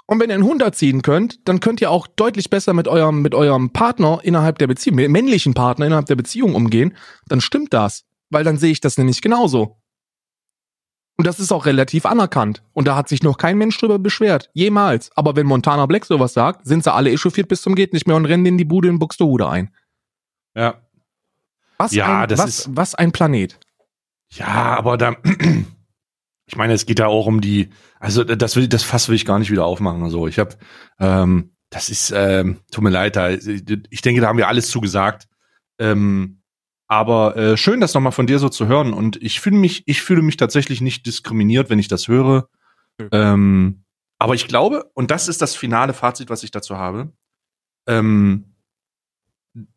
und 0.07 0.21
wenn 0.21 0.29
ihr 0.29 0.35
einen 0.35 0.45
Hund 0.45 0.61
erziehen 0.61 1.01
könnt, 1.03 1.49
dann 1.49 1.61
könnt 1.61 1.81
ihr 1.81 1.91
auch 1.91 2.07
deutlich 2.07 2.51
besser 2.51 2.75
mit 2.75 2.89
eurem, 2.89 3.23
mit 3.23 3.35
eurem 3.35 3.71
Partner 3.71 4.21
innerhalb 4.23 4.59
der 4.59 4.67
Beziehung, 4.67 4.97
mit 4.97 5.11
männlichen 5.11 5.55
Partner 5.55 5.87
innerhalb 5.87 6.07
der 6.07 6.17
Beziehung 6.17 6.55
umgehen, 6.55 6.95
dann 7.27 7.41
stimmt 7.41 7.73
das. 7.73 8.05
Weil 8.29 8.45
dann 8.45 8.59
sehe 8.59 8.71
ich 8.71 8.81
das 8.81 8.99
nämlich 8.99 9.23
genauso. 9.23 9.79
Und 11.17 11.27
das 11.27 11.39
ist 11.39 11.53
auch 11.53 11.67
relativ 11.67 12.07
anerkannt. 12.07 12.63
Und 12.73 12.89
da 12.89 12.97
hat 12.97 13.09
sich 13.09 13.23
noch 13.23 13.39
kein 13.39 13.57
Mensch 13.57 13.79
drüber 13.79 13.99
beschwert. 13.99 14.51
Jemals. 14.53 15.11
Aber 15.15 15.37
wenn 15.37 15.47
Montana 15.47 15.87
Black 15.87 16.05
sowas 16.05 16.33
sagt, 16.33 16.67
sind 16.67 16.83
sie 16.83 16.93
alle 16.93 17.11
echauffiert 17.11 17.49
bis 17.49 17.63
zum 17.63 17.77
geht 17.77 17.93
nicht 17.93 18.07
mehr 18.07 18.17
und 18.17 18.27
rennen 18.27 18.47
in 18.47 18.59
die 18.59 18.65
Bude 18.65 18.89
in 18.89 18.99
Buxtehude 18.99 19.49
ein. 19.49 19.71
Ja. 20.57 20.83
Was, 21.79 21.93
ja, 21.93 22.23
ein, 22.23 22.29
das 22.29 22.39
was, 22.39 22.49
ist, 22.49 22.69
was 22.77 22.95
ein 22.95 23.13
Planet. 23.13 23.59
Ja, 24.31 24.77
aber 24.77 24.97
da, 24.97 25.17
ich 26.47 26.57
meine, 26.57 26.73
es 26.73 26.87
geht 26.87 26.99
ja 26.99 27.07
auch 27.07 27.27
um 27.27 27.41
die, 27.41 27.71
also 28.01 28.25
das 28.25 28.57
will, 28.57 28.67
das 28.69 28.83
Fass 28.83 29.09
will 29.09 29.17
ich 29.17 29.25
gar 29.25 29.39
nicht 29.39 29.51
wieder 29.51 29.65
aufmachen. 29.65 30.11
So, 30.11 30.27
ich 30.27 30.39
habe, 30.41 30.57
ähm, 30.99 31.53
das 31.71 31.91
ist, 31.91 32.13
ähm, 32.15 32.59
tut 32.73 32.83
mir 32.83 32.91
leid, 32.91 33.17
da, 33.17 33.31
ich 33.31 34.03
denke, 34.03 34.21
da 34.21 34.29
haben 34.29 34.39
wir 34.39 34.49
alles 34.49 34.69
zugesagt. 34.69 35.29
Ähm, 35.79 36.41
aber 36.95 37.37
äh, 37.37 37.57
schön, 37.57 37.81
das 37.81 37.93
nochmal 37.93 38.13
von 38.13 38.29
dir 38.29 38.39
so 38.39 38.49
zu 38.49 38.69
hören. 38.69 38.93
Und 38.93 39.21
ich 39.21 39.41
fühle 39.41 39.57
mich, 39.57 39.83
ich 39.87 40.01
fühle 40.01 40.23
mich 40.23 40.37
tatsächlich 40.37 40.81
nicht 40.81 41.05
diskriminiert, 41.07 41.69
wenn 41.69 41.81
ich 41.81 41.89
das 41.89 42.07
höre. 42.07 42.49
Mhm. 42.99 43.09
Ähm, 43.11 43.85
aber 44.21 44.35
ich 44.35 44.47
glaube, 44.47 44.91
und 44.95 45.11
das 45.11 45.27
ist 45.27 45.43
das 45.43 45.57
finale 45.57 45.93
Fazit, 45.93 46.31
was 46.31 46.45
ich 46.45 46.53
dazu 46.53 46.79
habe, 46.79 47.13
ähm, 47.89 48.55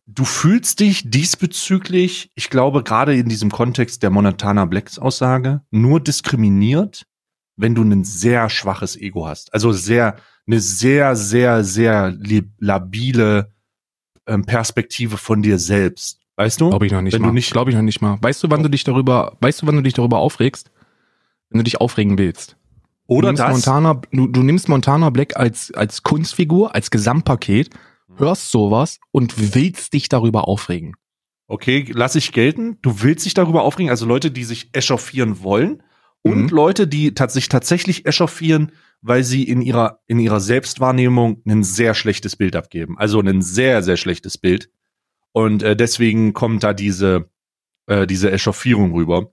du 0.05 0.25
fühlst 0.25 0.79
dich 0.79 1.09
diesbezüglich, 1.09 2.31
ich 2.35 2.51
glaube, 2.51 2.83
gerade 2.83 3.15
in 3.15 3.27
diesem 3.27 3.49
Kontext 3.49 4.03
der 4.03 4.11
Montana 4.11 4.65
Blacks 4.65 4.99
Aussage, 4.99 5.61
nur 5.71 5.99
diskriminiert, 5.99 7.07
wenn 7.55 7.73
du 7.73 7.81
ein 7.81 8.03
sehr 8.03 8.47
schwaches 8.51 8.95
Ego 8.95 9.27
hast. 9.27 9.55
Also 9.55 9.71
sehr, 9.71 10.17
eine 10.45 10.59
sehr, 10.59 11.15
sehr, 11.15 11.63
sehr 11.63 12.15
labile 12.59 13.55
ähm, 14.27 14.45
Perspektive 14.45 15.17
von 15.17 15.41
dir 15.41 15.57
selbst. 15.57 16.26
Weißt 16.37 16.61
du? 16.61 16.69
Glaube 16.69 16.85
ich 16.85 16.91
noch 16.91 17.01
nicht 17.01 17.13
Wenn 17.13 17.23
mal. 17.23 17.27
Du 17.29 17.33
nicht 17.33 17.51
Glaube 17.51 17.71
ich 17.71 17.75
noch 17.75 17.83
nicht 17.83 17.99
mal. 17.99 18.17
Weißt 18.21 18.43
du, 18.43 18.49
wann 18.49 18.63
du 18.63 18.69
dich 18.69 18.83
darüber, 18.83 19.35
weißt 19.41 19.61
du, 19.61 19.67
wann 19.67 19.75
du 19.75 19.81
dich 19.81 19.95
darüber 19.95 20.19
aufregst? 20.19 20.71
Wenn 21.49 21.59
du 21.59 21.63
dich 21.63 21.81
aufregen 21.81 22.17
willst. 22.17 22.55
Oder 23.07 23.31
du 23.31 23.37
das? 23.37 23.51
Montana, 23.51 24.01
du, 24.11 24.27
du 24.27 24.43
nimmst 24.43 24.69
Montana 24.69 25.09
Black 25.09 25.35
als, 25.35 25.73
als 25.73 26.03
Kunstfigur, 26.03 26.75
als 26.75 26.91
Gesamtpaket, 26.91 27.71
hörst 28.15 28.51
sowas 28.51 28.99
und 29.11 29.55
willst 29.55 29.93
dich 29.93 30.09
darüber 30.09 30.47
aufregen. 30.47 30.95
Okay, 31.47 31.85
lass 31.93 32.15
ich 32.15 32.33
gelten. 32.33 32.77
Du 32.81 33.01
willst 33.01 33.25
dich 33.25 33.33
darüber 33.33 33.63
aufregen, 33.63 33.89
also 33.89 34.05
Leute, 34.05 34.29
die 34.29 34.43
sich 34.43 34.69
echauffieren 34.73 35.41
wollen 35.41 35.81
und 36.21 36.43
mhm. 36.43 36.49
Leute, 36.49 36.87
die 36.87 37.13
sich 37.29 37.49
tatsächlich 37.49 38.05
echauffieren, 38.05 38.73
weil 39.01 39.23
sie 39.23 39.43
in 39.43 39.61
ihrer, 39.61 40.01
in 40.07 40.19
ihrer 40.19 40.41
Selbstwahrnehmung 40.41 41.41
ein 41.47 41.63
sehr 41.63 41.93
schlechtes 41.93 42.35
Bild 42.35 42.55
abgeben. 42.55 42.97
Also 42.97 43.21
ein 43.21 43.41
sehr, 43.41 43.81
sehr 43.81 43.97
schlechtes 43.97 44.37
Bild. 44.37 44.69
Und 45.37 45.61
äh, 45.61 45.75
deswegen 45.75 46.33
kommt 46.33 46.63
da 46.63 46.73
diese, 46.73 47.29
äh, 47.85 48.07
diese 48.07 48.31
Echauffierung 48.31 48.91
rüber. 48.93 49.31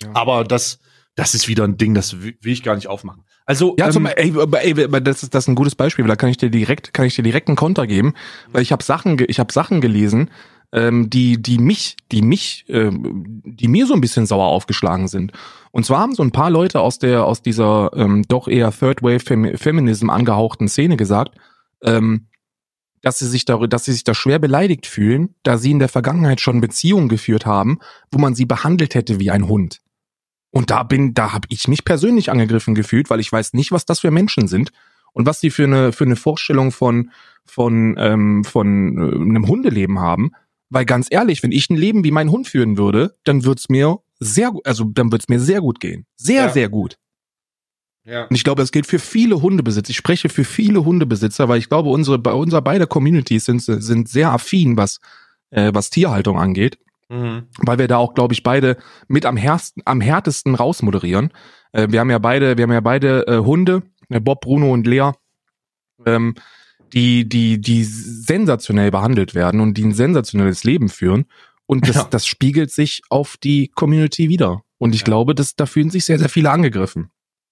Ja. 0.00 0.10
Aber 0.14 0.44
das, 0.44 0.78
das 1.16 1.34
ist 1.34 1.48
wieder 1.48 1.64
ein 1.64 1.76
Ding, 1.76 1.94
das 1.94 2.22
will 2.22 2.36
ich 2.44 2.62
gar 2.62 2.76
nicht 2.76 2.86
aufmachen. 2.86 3.24
Also 3.44 3.74
ja, 3.76 3.86
ähm, 3.86 3.92
zum, 3.92 4.06
ey, 4.06 4.32
ey, 4.38 5.02
das 5.02 5.24
ist 5.24 5.34
das 5.34 5.42
ist 5.42 5.48
ein 5.48 5.56
gutes 5.56 5.74
Beispiel, 5.74 6.04
weil 6.04 6.10
da 6.10 6.14
kann 6.14 6.28
ich 6.28 6.36
dir 6.36 6.48
direkt 6.48 6.94
kann 6.94 7.06
ich 7.06 7.16
dir 7.16 7.24
direkt 7.24 7.48
einen 7.48 7.56
Konter 7.56 7.88
geben, 7.88 8.14
weil 8.52 8.62
ich 8.62 8.70
habe 8.70 8.84
Sachen 8.84 9.16
ich 9.26 9.40
habe 9.40 9.52
Sachen 9.52 9.80
gelesen, 9.80 10.30
ähm, 10.72 11.10
die 11.10 11.42
die 11.42 11.58
mich 11.58 11.96
die 12.12 12.22
mich 12.22 12.64
äh, 12.68 12.92
die 12.92 13.66
mir 13.66 13.88
so 13.88 13.94
ein 13.94 14.00
bisschen 14.00 14.26
sauer 14.26 14.46
aufgeschlagen 14.46 15.08
sind. 15.08 15.32
Und 15.72 15.84
zwar 15.84 15.98
haben 15.98 16.14
so 16.14 16.22
ein 16.22 16.30
paar 16.30 16.50
Leute 16.50 16.78
aus 16.78 17.00
der 17.00 17.24
aus 17.24 17.42
dieser 17.42 17.90
ähm, 17.96 18.22
doch 18.28 18.46
eher 18.46 18.70
Third 18.70 19.02
Wave 19.02 19.18
Fem 19.18 19.58
Feminism 19.58 20.08
angehauchten 20.08 20.68
Szene 20.68 20.96
gesagt, 20.96 21.36
ähm, 21.82 22.28
dass 23.02 23.18
sie 23.18 23.28
sich 23.28 23.44
darüber, 23.44 23.68
dass 23.68 23.84
sie 23.84 23.92
sich 23.92 24.04
da 24.04 24.14
schwer 24.14 24.38
beleidigt 24.38 24.86
fühlen, 24.86 25.34
da 25.42 25.58
sie 25.58 25.70
in 25.70 25.78
der 25.78 25.88
Vergangenheit 25.88 26.40
schon 26.40 26.60
Beziehungen 26.60 27.08
geführt 27.08 27.46
haben, 27.46 27.78
wo 28.10 28.18
man 28.18 28.34
sie 28.34 28.46
behandelt 28.46 28.94
hätte 28.94 29.20
wie 29.20 29.30
ein 29.30 29.48
Hund. 29.48 29.80
Und 30.50 30.70
da 30.70 30.82
bin, 30.82 31.12
da 31.12 31.32
habe 31.32 31.46
ich 31.50 31.68
mich 31.68 31.84
persönlich 31.84 32.30
angegriffen 32.30 32.74
gefühlt, 32.74 33.10
weil 33.10 33.20
ich 33.20 33.30
weiß 33.30 33.52
nicht, 33.52 33.72
was 33.72 33.84
das 33.84 34.00
für 34.00 34.10
Menschen 34.10 34.48
sind 34.48 34.70
und 35.12 35.26
was 35.26 35.40
sie 35.40 35.50
für 35.50 35.64
eine 35.64 35.92
für 35.92 36.04
eine 36.04 36.16
Vorstellung 36.16 36.72
von 36.72 37.10
von 37.44 37.94
ähm, 37.98 38.44
von 38.44 38.98
äh, 38.98 39.14
einem 39.14 39.46
Hundeleben 39.46 39.98
haben. 39.98 40.32
Weil 40.68 40.84
ganz 40.84 41.08
ehrlich, 41.10 41.42
wenn 41.42 41.52
ich 41.52 41.70
ein 41.70 41.76
Leben 41.76 42.04
wie 42.04 42.10
mein 42.10 42.30
Hund 42.30 42.48
führen 42.48 42.76
würde, 42.76 43.16
dann 43.24 43.44
wird's 43.44 43.68
mir 43.68 43.98
sehr 44.18 44.50
gut, 44.50 44.66
also 44.66 44.84
dann 44.84 45.12
wird's 45.12 45.28
mir 45.28 45.40
sehr 45.40 45.60
gut 45.60 45.78
gehen, 45.78 46.06
sehr 46.16 46.44
ja. 46.44 46.48
sehr 46.48 46.68
gut. 46.68 46.96
Ja. 48.06 48.24
Und 48.24 48.36
ich 48.36 48.44
glaube, 48.44 48.62
das 48.62 48.70
gilt 48.70 48.86
für 48.86 49.00
viele 49.00 49.42
Hundebesitzer. 49.42 49.90
Ich 49.90 49.96
spreche 49.96 50.28
für 50.28 50.44
viele 50.44 50.84
Hundebesitzer, 50.84 51.48
weil 51.48 51.58
ich 51.58 51.68
glaube, 51.68 51.90
unsere, 51.90 52.18
bei 52.18 52.32
unser 52.32 52.62
beide 52.62 52.86
Communities 52.86 53.44
sind, 53.46 53.60
sind 53.60 54.08
sehr 54.08 54.32
affin, 54.32 54.76
was, 54.76 55.00
äh, 55.50 55.72
was 55.74 55.90
Tierhaltung 55.90 56.38
angeht. 56.38 56.78
Mhm. 57.08 57.48
Weil 57.58 57.78
wir 57.78 57.88
da 57.88 57.96
auch, 57.96 58.14
glaube 58.14 58.32
ich, 58.32 58.42
beide 58.42 58.76
mit 59.08 59.26
am, 59.26 59.36
härtesten, 59.36 59.82
am 59.84 60.00
härtesten 60.00 60.54
rausmoderieren. 60.54 61.32
Äh, 61.72 61.88
wir 61.90 62.00
haben 62.00 62.10
ja 62.10 62.18
beide, 62.18 62.56
wir 62.56 62.62
haben 62.62 62.72
ja 62.72 62.80
beide 62.80 63.26
äh, 63.26 63.38
Hunde, 63.38 63.82
äh, 64.08 64.20
Bob, 64.20 64.40
Bruno 64.40 64.72
und 64.72 64.86
Lea. 64.86 65.10
Ähm, 66.04 66.34
die, 66.92 67.28
die, 67.28 67.60
die 67.60 67.82
sensationell 67.84 68.92
behandelt 68.92 69.34
werden 69.34 69.60
und 69.60 69.74
die 69.74 69.84
ein 69.84 69.92
sensationelles 69.92 70.62
Leben 70.62 70.88
führen. 70.88 71.26
Und 71.66 71.88
das, 71.88 71.96
ja. 71.96 72.06
das 72.08 72.26
spiegelt 72.26 72.70
sich 72.70 73.02
auf 73.10 73.36
die 73.36 73.68
Community 73.74 74.28
wieder. 74.28 74.62
Und 74.78 74.94
ich 74.94 75.00
ja. 75.00 75.06
glaube, 75.06 75.34
dass 75.34 75.56
da 75.56 75.66
fühlen 75.66 75.90
sich 75.90 76.04
sehr, 76.04 76.18
sehr 76.18 76.28
viele 76.28 76.50
angegriffen. 76.50 77.10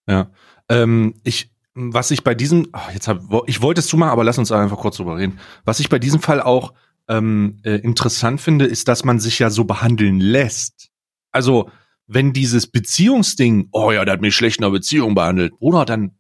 Ja. 0.08 0.30
Ähm, 0.68 1.14
ich, 1.24 1.50
was 1.74 2.10
ich 2.10 2.24
bei 2.24 2.34
diesem, 2.34 2.68
oh, 2.72 2.92
jetzt 2.92 3.08
hab, 3.08 3.22
ich 3.46 3.62
wollte 3.62 3.80
es 3.80 3.86
zumachen, 3.86 4.12
aber 4.12 4.24
lass 4.24 4.38
uns 4.38 4.52
einfach 4.52 4.78
kurz 4.78 4.96
drüber 4.96 5.16
reden. 5.16 5.38
Was 5.64 5.80
ich 5.80 5.88
bei 5.88 5.98
diesem 5.98 6.20
Fall 6.20 6.40
auch 6.40 6.72
ähm, 7.08 7.58
äh, 7.64 7.76
interessant 7.76 8.40
finde, 8.40 8.64
ist, 8.66 8.88
dass 8.88 9.04
man 9.04 9.18
sich 9.18 9.38
ja 9.38 9.50
so 9.50 9.64
behandeln 9.64 10.20
lässt. 10.20 10.90
Also, 11.32 11.70
wenn 12.06 12.32
dieses 12.32 12.66
Beziehungsding, 12.66 13.68
oh 13.72 13.90
ja, 13.90 14.04
der 14.04 14.14
hat 14.14 14.20
mich 14.20 14.36
schlecht 14.36 14.58
in 14.58 14.64
einer 14.64 14.72
Beziehung 14.72 15.14
behandelt, 15.14 15.58
Bruder, 15.58 15.84
dann 15.84 16.12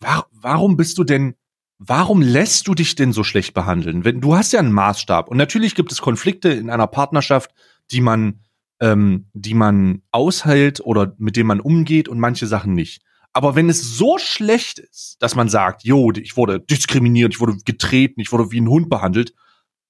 war, 0.00 0.26
warum 0.32 0.76
bist 0.76 0.98
du 0.98 1.04
denn, 1.04 1.34
warum 1.78 2.22
lässt 2.22 2.68
du 2.68 2.74
dich 2.74 2.94
denn 2.94 3.12
so 3.12 3.24
schlecht 3.24 3.54
behandeln? 3.54 4.04
Wenn 4.04 4.20
du 4.20 4.36
hast 4.36 4.52
ja 4.52 4.60
einen 4.60 4.72
Maßstab 4.72 5.28
und 5.28 5.36
natürlich 5.36 5.74
gibt 5.74 5.92
es 5.92 6.00
Konflikte 6.00 6.50
in 6.50 6.70
einer 6.70 6.86
Partnerschaft, 6.86 7.52
die 7.90 8.00
man, 8.00 8.40
ähm, 8.80 9.26
die 9.32 9.54
man 9.54 10.02
aushält 10.10 10.80
oder 10.80 11.14
mit 11.18 11.36
denen 11.36 11.48
man 11.48 11.60
umgeht 11.60 12.08
und 12.08 12.20
manche 12.20 12.46
Sachen 12.46 12.74
nicht. 12.74 13.02
Aber 13.32 13.54
wenn 13.54 13.70
es 13.70 13.96
so 13.96 14.18
schlecht 14.18 14.78
ist, 14.78 15.16
dass 15.20 15.34
man 15.34 15.48
sagt, 15.48 15.84
jo, 15.84 16.12
ich 16.12 16.36
wurde 16.36 16.60
diskriminiert, 16.60 17.34
ich 17.34 17.40
wurde 17.40 17.56
getreten, 17.64 18.20
ich 18.20 18.30
wurde 18.30 18.50
wie 18.50 18.60
ein 18.60 18.68
Hund 18.68 18.90
behandelt, 18.90 19.32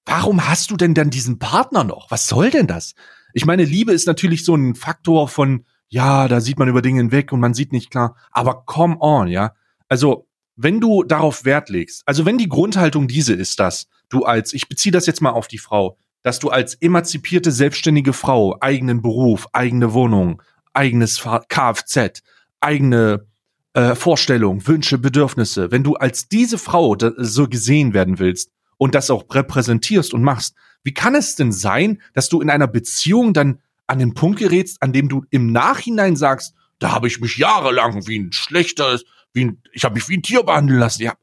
warum 0.04 0.48
hast 0.48 0.70
du 0.70 0.76
denn 0.76 0.94
dann 0.94 1.10
diesen 1.10 1.38
Partner 1.38 1.84
noch? 1.84 2.10
Was 2.10 2.28
soll 2.28 2.50
denn 2.50 2.66
das? 2.66 2.94
Ich 3.34 3.44
meine, 3.44 3.64
Liebe 3.64 3.92
ist 3.92 4.06
natürlich 4.06 4.44
so 4.44 4.54
ein 4.54 4.74
Faktor 4.74 5.28
von, 5.28 5.64
ja, 5.88 6.28
da 6.28 6.40
sieht 6.40 6.58
man 6.58 6.68
über 6.68 6.82
Dinge 6.82 6.98
hinweg 6.98 7.32
und 7.32 7.40
man 7.40 7.54
sieht 7.54 7.72
nicht 7.72 7.90
klar. 7.90 8.16
Aber 8.30 8.64
come 8.64 8.96
on, 9.00 9.28
ja. 9.28 9.54
Also, 9.88 10.28
wenn 10.54 10.80
du 10.80 11.02
darauf 11.02 11.44
Wert 11.44 11.68
legst, 11.68 12.02
also 12.06 12.24
wenn 12.26 12.38
die 12.38 12.48
Grundhaltung 12.48 13.08
diese 13.08 13.34
ist, 13.34 13.58
dass 13.58 13.88
du 14.08 14.24
als, 14.24 14.52
ich 14.52 14.68
beziehe 14.68 14.92
das 14.92 15.06
jetzt 15.06 15.22
mal 15.22 15.30
auf 15.30 15.48
die 15.48 15.58
Frau, 15.58 15.96
dass 16.22 16.38
du 16.38 16.50
als 16.50 16.74
emanzipierte, 16.74 17.50
selbstständige 17.50 18.12
Frau 18.12 18.56
eigenen 18.60 19.02
Beruf, 19.02 19.48
eigene 19.52 19.92
Wohnung, 19.92 20.42
eigenes 20.72 21.20
Kfz, 21.48 22.22
eigene 22.60 23.26
äh, 23.74 23.94
Vorstellungen, 23.94 24.66
Wünsche, 24.66 24.98
Bedürfnisse, 24.98 25.70
wenn 25.70 25.84
du 25.84 25.94
als 25.94 26.28
diese 26.28 26.58
Frau 26.58 26.96
so 27.16 27.48
gesehen 27.48 27.94
werden 27.94 28.18
willst 28.18 28.50
und 28.76 28.94
das 28.94 29.10
auch 29.10 29.24
repräsentierst 29.30 30.14
und 30.14 30.22
machst, 30.22 30.54
wie 30.84 30.94
kann 30.94 31.14
es 31.14 31.36
denn 31.36 31.52
sein, 31.52 32.02
dass 32.12 32.28
du 32.28 32.40
in 32.40 32.50
einer 32.50 32.66
Beziehung 32.66 33.32
dann 33.32 33.60
an 33.86 33.98
den 33.98 34.14
Punkt 34.14 34.38
gerätst, 34.38 34.82
an 34.82 34.92
dem 34.92 35.08
du 35.08 35.24
im 35.30 35.52
Nachhinein 35.52 36.16
sagst, 36.16 36.54
da 36.78 36.92
habe 36.92 37.06
ich 37.06 37.20
mich 37.20 37.36
jahrelang 37.36 38.06
wie 38.06 38.18
ein 38.18 38.32
schlechter, 38.32 38.98
wie 39.32 39.44
ein, 39.44 39.62
ich 39.72 39.84
habe 39.84 39.94
mich 39.94 40.08
wie 40.08 40.16
ein 40.16 40.22
Tier 40.22 40.42
behandeln 40.42 40.80
lassen. 40.80 41.02
Ja, 41.02 41.14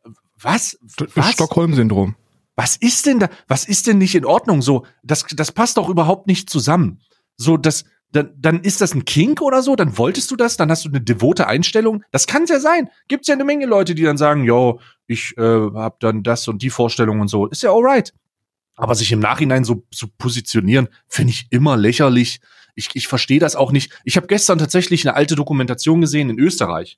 was? 0.41 0.77
was? 1.15 1.33
Stockholm-Syndrom. 1.33 2.15
Was 2.55 2.75
ist 2.75 3.05
denn 3.05 3.19
da? 3.19 3.29
Was 3.47 3.65
ist 3.65 3.87
denn 3.87 3.97
nicht 3.97 4.15
in 4.15 4.25
Ordnung? 4.25 4.61
So, 4.61 4.85
das, 5.03 5.25
das 5.31 5.51
passt 5.51 5.77
doch 5.77 5.89
überhaupt 5.89 6.27
nicht 6.27 6.49
zusammen. 6.49 7.01
So, 7.37 7.57
das, 7.57 7.85
dann, 8.11 8.33
dann 8.37 8.61
ist 8.61 8.81
das 8.81 8.95
ein 8.95 9.05
Kink 9.05 9.41
oder 9.41 9.61
so, 9.61 9.75
dann 9.75 9.97
wolltest 9.97 10.31
du 10.31 10.35
das, 10.35 10.57
dann 10.57 10.71
hast 10.71 10.85
du 10.85 10.89
eine 10.89 11.01
devote 11.01 11.47
Einstellung. 11.47 12.03
Das 12.11 12.25
kann 12.25 12.45
ja 12.47 12.59
sein. 12.59 12.89
Gibt's 13.07 13.27
ja 13.27 13.35
eine 13.35 13.43
Menge 13.43 13.67
Leute, 13.67 13.93
die 13.93 14.03
dann 14.03 14.17
sagen, 14.17 14.43
yo, 14.43 14.79
ich 15.05 15.37
äh, 15.37 15.41
habe 15.41 15.97
dann 15.99 16.23
das 16.23 16.47
und 16.47 16.61
die 16.61 16.71
Vorstellung 16.71 17.19
und 17.19 17.27
so. 17.27 17.47
Ist 17.47 17.63
ja 17.63 17.71
alright. 17.71 18.13
Aber 18.75 18.95
sich 18.95 19.11
im 19.11 19.19
Nachhinein 19.19 19.63
so 19.63 19.83
zu 19.91 20.05
so 20.05 20.07
positionieren, 20.17 20.87
finde 21.07 21.31
ich 21.31 21.47
immer 21.51 21.77
lächerlich. 21.77 22.39
Ich, 22.75 22.89
ich 22.93 23.07
verstehe 23.07 23.39
das 23.39 23.55
auch 23.55 23.71
nicht. 23.71 23.91
Ich 24.05 24.15
habe 24.17 24.27
gestern 24.27 24.57
tatsächlich 24.57 25.07
eine 25.07 25.15
alte 25.15 25.35
Dokumentation 25.35 26.01
gesehen 26.01 26.29
in 26.29 26.39
Österreich. 26.39 26.97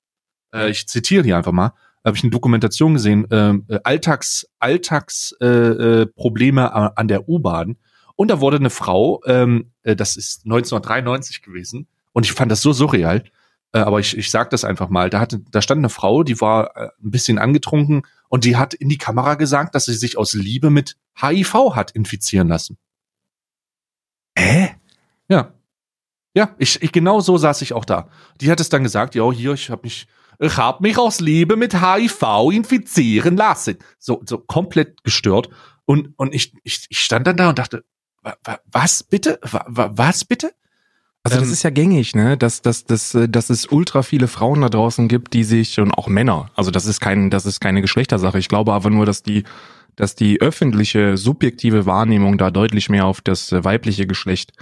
Äh, 0.53 0.69
ich 0.69 0.87
zitiere 0.87 1.23
hier 1.23 1.37
einfach 1.37 1.51
mal. 1.51 1.73
Habe 2.05 2.15
ich 2.15 2.23
eine 2.23 2.31
Dokumentation 2.31 2.93
gesehen, 2.93 3.29
äh, 3.29 3.79
Alltags 3.83 4.47
Alltagsprobleme 4.59 5.81
äh, 5.81 6.01
äh, 6.01 6.05
Probleme 6.07 6.97
an 6.97 7.07
der 7.07 7.27
U-Bahn 7.27 7.77
und 8.21 8.27
da 8.27 8.39
wurde 8.39 8.57
eine 8.57 8.69
Frau, 8.69 9.19
ähm, 9.25 9.71
äh, 9.81 9.95
das 9.95 10.15
ist 10.15 10.45
1993 10.45 11.41
gewesen, 11.41 11.87
und 12.13 12.23
ich 12.23 12.33
fand 12.33 12.51
das 12.51 12.61
so 12.61 12.71
surreal, 12.71 13.23
äh, 13.73 13.79
aber 13.79 13.99
ich, 13.99 14.15
ich 14.15 14.29
sag 14.29 14.51
das 14.51 14.63
einfach 14.63 14.89
mal, 14.89 15.09
da, 15.09 15.19
hatte, 15.19 15.39
da 15.49 15.59
stand 15.59 15.79
eine 15.79 15.89
Frau, 15.89 16.21
die 16.21 16.39
war 16.39 16.77
äh, 16.77 16.89
ein 17.03 17.09
bisschen 17.09 17.39
angetrunken 17.39 18.03
und 18.29 18.45
die 18.45 18.57
hat 18.57 18.75
in 18.75 18.89
die 18.89 18.99
Kamera 18.99 19.33
gesagt, 19.33 19.73
dass 19.73 19.85
sie 19.85 19.95
sich 19.95 20.19
aus 20.19 20.33
Liebe 20.33 20.69
mit 20.69 20.97
HIV 21.19 21.73
hat 21.73 21.89
infizieren 21.89 22.47
lassen. 22.47 22.77
Hä? 24.37 24.75
Ja. 25.27 25.55
Ja, 26.35 26.55
ich, 26.59 26.79
ich 26.83 26.91
genau 26.91 27.21
so 27.21 27.39
saß 27.39 27.63
ich 27.63 27.73
auch 27.73 27.85
da. 27.85 28.07
Die 28.39 28.51
hat 28.51 28.59
es 28.59 28.69
dann 28.69 28.83
gesagt, 28.83 29.15
ja, 29.15 29.31
hier, 29.31 29.53
ich 29.53 29.71
habe 29.71 29.81
mich 29.81 30.05
ich 30.37 30.57
habe 30.57 30.83
mich 30.83 30.97
aus 30.97 31.19
Liebe 31.19 31.55
mit 31.55 31.81
HIV 31.81 32.51
infizieren 32.51 33.35
lassen. 33.35 33.77
So, 33.97 34.21
so 34.25 34.37
komplett 34.37 35.03
gestört. 35.03 35.49
Und, 35.85 36.13
und 36.17 36.33
ich, 36.33 36.53
ich, 36.63 36.85
ich 36.89 36.99
stand 36.99 37.27
dann 37.27 37.37
da 37.37 37.49
und 37.49 37.59
dachte, 37.59 37.83
was 38.71 39.03
bitte? 39.03 39.39
Was 39.43 40.25
bitte? 40.25 40.51
Also 41.23 41.37
das 41.37 41.47
ähm, 41.47 41.53
ist 41.53 41.63
ja 41.63 41.69
gängig, 41.69 42.15
ne? 42.15 42.35
Dass, 42.35 42.61
dass, 42.61 42.85
dass, 42.85 43.13
äh, 43.13 43.29
dass 43.29 43.49
es 43.49 43.67
ultra 43.67 44.01
viele 44.01 44.27
Frauen 44.27 44.61
da 44.61 44.69
draußen 44.69 45.07
gibt, 45.07 45.33
die 45.33 45.43
sich 45.43 45.79
und 45.79 45.91
auch 45.91 46.07
Männer. 46.07 46.49
Also 46.55 46.71
das 46.71 46.85
ist 46.85 46.99
kein, 46.99 47.29
das 47.29 47.45
ist 47.45 47.59
keine 47.59 47.81
Geschlechtersache. 47.81 48.39
Ich 48.39 48.47
glaube 48.47 48.73
aber 48.73 48.89
nur, 48.89 49.05
dass 49.05 49.21
die, 49.21 49.43
dass 49.95 50.15
die 50.15 50.41
öffentliche 50.41 51.17
subjektive 51.17 51.85
Wahrnehmung 51.85 52.39
da 52.39 52.49
deutlich 52.49 52.89
mehr 52.89 53.05
auf 53.05 53.21
das 53.21 53.51
weibliche 53.51 54.07
Geschlecht 54.07 54.53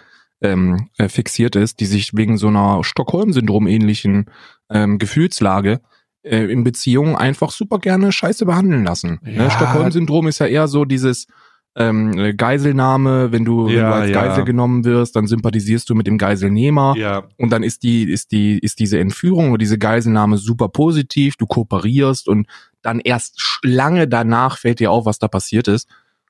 ähm, 0.41 0.89
äh, 0.97 1.07
fixiert 1.07 1.55
ist, 1.55 1.79
die 1.79 1.85
sich 1.85 2.13
wegen 2.13 2.37
so 2.37 2.47
einer 2.47 2.83
Stockholm-Syndrom 2.83 3.67
ähnlichen 3.67 4.25
ähm, 4.69 4.97
Gefühlslage 4.97 5.79
äh, 6.23 6.51
in 6.51 6.65
Beziehungen 6.65 7.15
einfach 7.15 7.51
super 7.51 7.79
gerne 7.79 8.11
Scheiße 8.11 8.45
behandeln 8.45 8.83
lassen. 8.83 9.19
Ne? 9.21 9.33
Ja. 9.33 9.43
Ne? 9.43 9.51
Stockholm-Syndrom 9.51 10.27
ist 10.27 10.39
ja 10.39 10.47
eher 10.47 10.67
so 10.67 10.83
dieses 10.83 11.27
ähm, 11.75 12.35
Geiselnahme, 12.35 13.31
wenn 13.31 13.45
du, 13.45 13.67
ja, 13.67 13.75
wenn 13.75 13.85
du 13.85 13.93
als 13.93 14.09
ja. 14.11 14.25
Geisel 14.25 14.43
genommen 14.43 14.85
wirst, 14.85 15.15
dann 15.15 15.27
sympathisierst 15.27 15.89
du 15.89 15.95
mit 15.95 16.07
dem 16.07 16.17
Geiselnehmer 16.17 16.95
ja. 16.97 17.23
und 17.37 17.51
dann 17.51 17.63
ist 17.63 17.83
die, 17.83 18.03
ist 18.03 18.31
die, 18.31 18.59
ist 18.59 18.79
diese 18.79 18.99
Entführung 18.99 19.49
oder 19.49 19.59
diese 19.59 19.77
Geiselnahme 19.77 20.37
super 20.37 20.69
positiv, 20.69 21.37
du 21.37 21.45
kooperierst 21.45 22.27
und 22.27 22.47
dann 22.81 22.99
erst 22.99 23.59
lange 23.63 24.07
danach 24.07 24.57
fällt 24.57 24.79
dir 24.79 24.91
auf, 24.91 25.05
was 25.05 25.19
da 25.19 25.27
passiert 25.27 25.67
ist. 25.67 25.87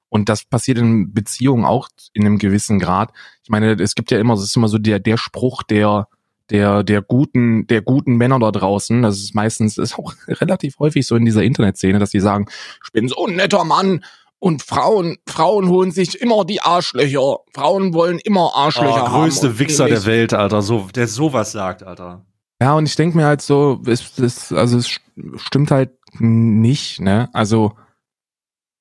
Und 0.10 0.28
das 0.28 0.44
passiert 0.44 0.80
in 0.80 1.14
Beziehungen 1.14 1.66
auch 1.66 1.88
in 2.14 2.26
einem 2.26 2.40
gewissen 2.40 2.80
Grad. 2.80 3.12
Ich 3.44 3.50
meine, 3.50 3.74
es 3.74 3.94
gibt 3.94 4.10
ja 4.10 4.20
immer, 4.20 4.34
es 4.34 4.44
ist 4.44 4.58
immer 4.58 4.68
so 4.68 4.80
der, 4.80 5.00
der 5.00 5.18
Spruch 5.18 5.62
der, 5.62 6.08
der, 6.50 6.84
der 6.84 7.04
guten, 7.04 7.68
der 7.68 7.84
guten 7.84 8.18
Männer 8.18 8.40
da 8.40 8.52
draußen. 8.52 9.04
Das 9.04 9.20
ist 9.20 9.36
meistens, 9.36 9.78
ist 9.78 10.00
auch 10.00 10.14
relativ 10.28 10.80
häufig 10.80 11.06
so 11.06 11.16
in 11.16 11.26
dieser 11.26 11.44
Internetszene, 11.44 12.00
dass 12.00 12.10
die 12.10 12.20
sagen, 12.20 12.48
ich 12.84 12.92
bin 12.92 13.08
so 13.08 13.26
ein 13.28 13.36
netter 13.36 13.64
Mann 13.64 14.04
und 14.40 14.64
Frauen, 14.64 15.18
Frauen 15.28 15.68
holen 15.68 15.92
sich 15.92 16.20
immer 16.22 16.46
die 16.46 16.62
Arschlöcher. 16.62 17.40
Frauen 17.54 17.94
wollen 17.94 18.20
immer 18.20 18.56
Arschlöcher 18.56 19.04
oh, 19.04 19.08
haben. 19.10 19.24
Größte 19.24 19.60
Wichser 19.60 19.88
der 19.88 20.06
Welt, 20.06 20.34
Alter, 20.34 20.62
so, 20.62 20.88
der 20.96 21.08
sowas 21.08 21.52
sagt, 21.52 21.84
Alter. 21.84 22.26
Ja, 22.62 22.74
und 22.74 22.86
ich 22.86 22.96
denke 22.96 23.18
mir 23.18 23.26
halt 23.26 23.42
so, 23.42 23.82
es, 23.86 24.18
es, 24.18 24.52
also 24.52 24.78
es 24.78 24.90
stimmt 25.36 25.72
halt 25.72 25.92
nicht, 26.20 27.00
ne? 27.00 27.30
Also, 27.34 27.74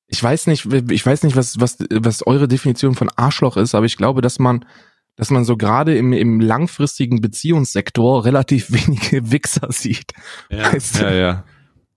ich 0.06 0.22
weiß 0.22 0.46
nicht, 0.46 0.66
ich 0.90 1.04
weiß 1.04 1.22
nicht, 1.24 1.36
was, 1.36 1.60
was, 1.60 1.78
was 1.90 2.26
eure 2.26 2.48
Definition 2.48 2.94
von 2.94 3.10
Arschloch 3.14 3.56
ist, 3.56 3.74
aber 3.74 3.86
ich 3.86 3.96
glaube, 3.96 4.20
dass 4.20 4.38
man, 4.38 4.64
dass 5.16 5.30
man 5.30 5.44
so 5.44 5.56
gerade 5.56 5.96
im, 5.96 6.12
im 6.12 6.40
langfristigen 6.40 7.20
Beziehungssektor 7.20 8.24
relativ 8.24 8.72
wenige 8.72 9.30
Wichser 9.30 9.68
sieht. 9.70 10.12
Ja, 10.50 10.72
weißt 10.72 11.00
du? 11.00 11.04
ja, 11.04 11.12
ja. 11.12 11.44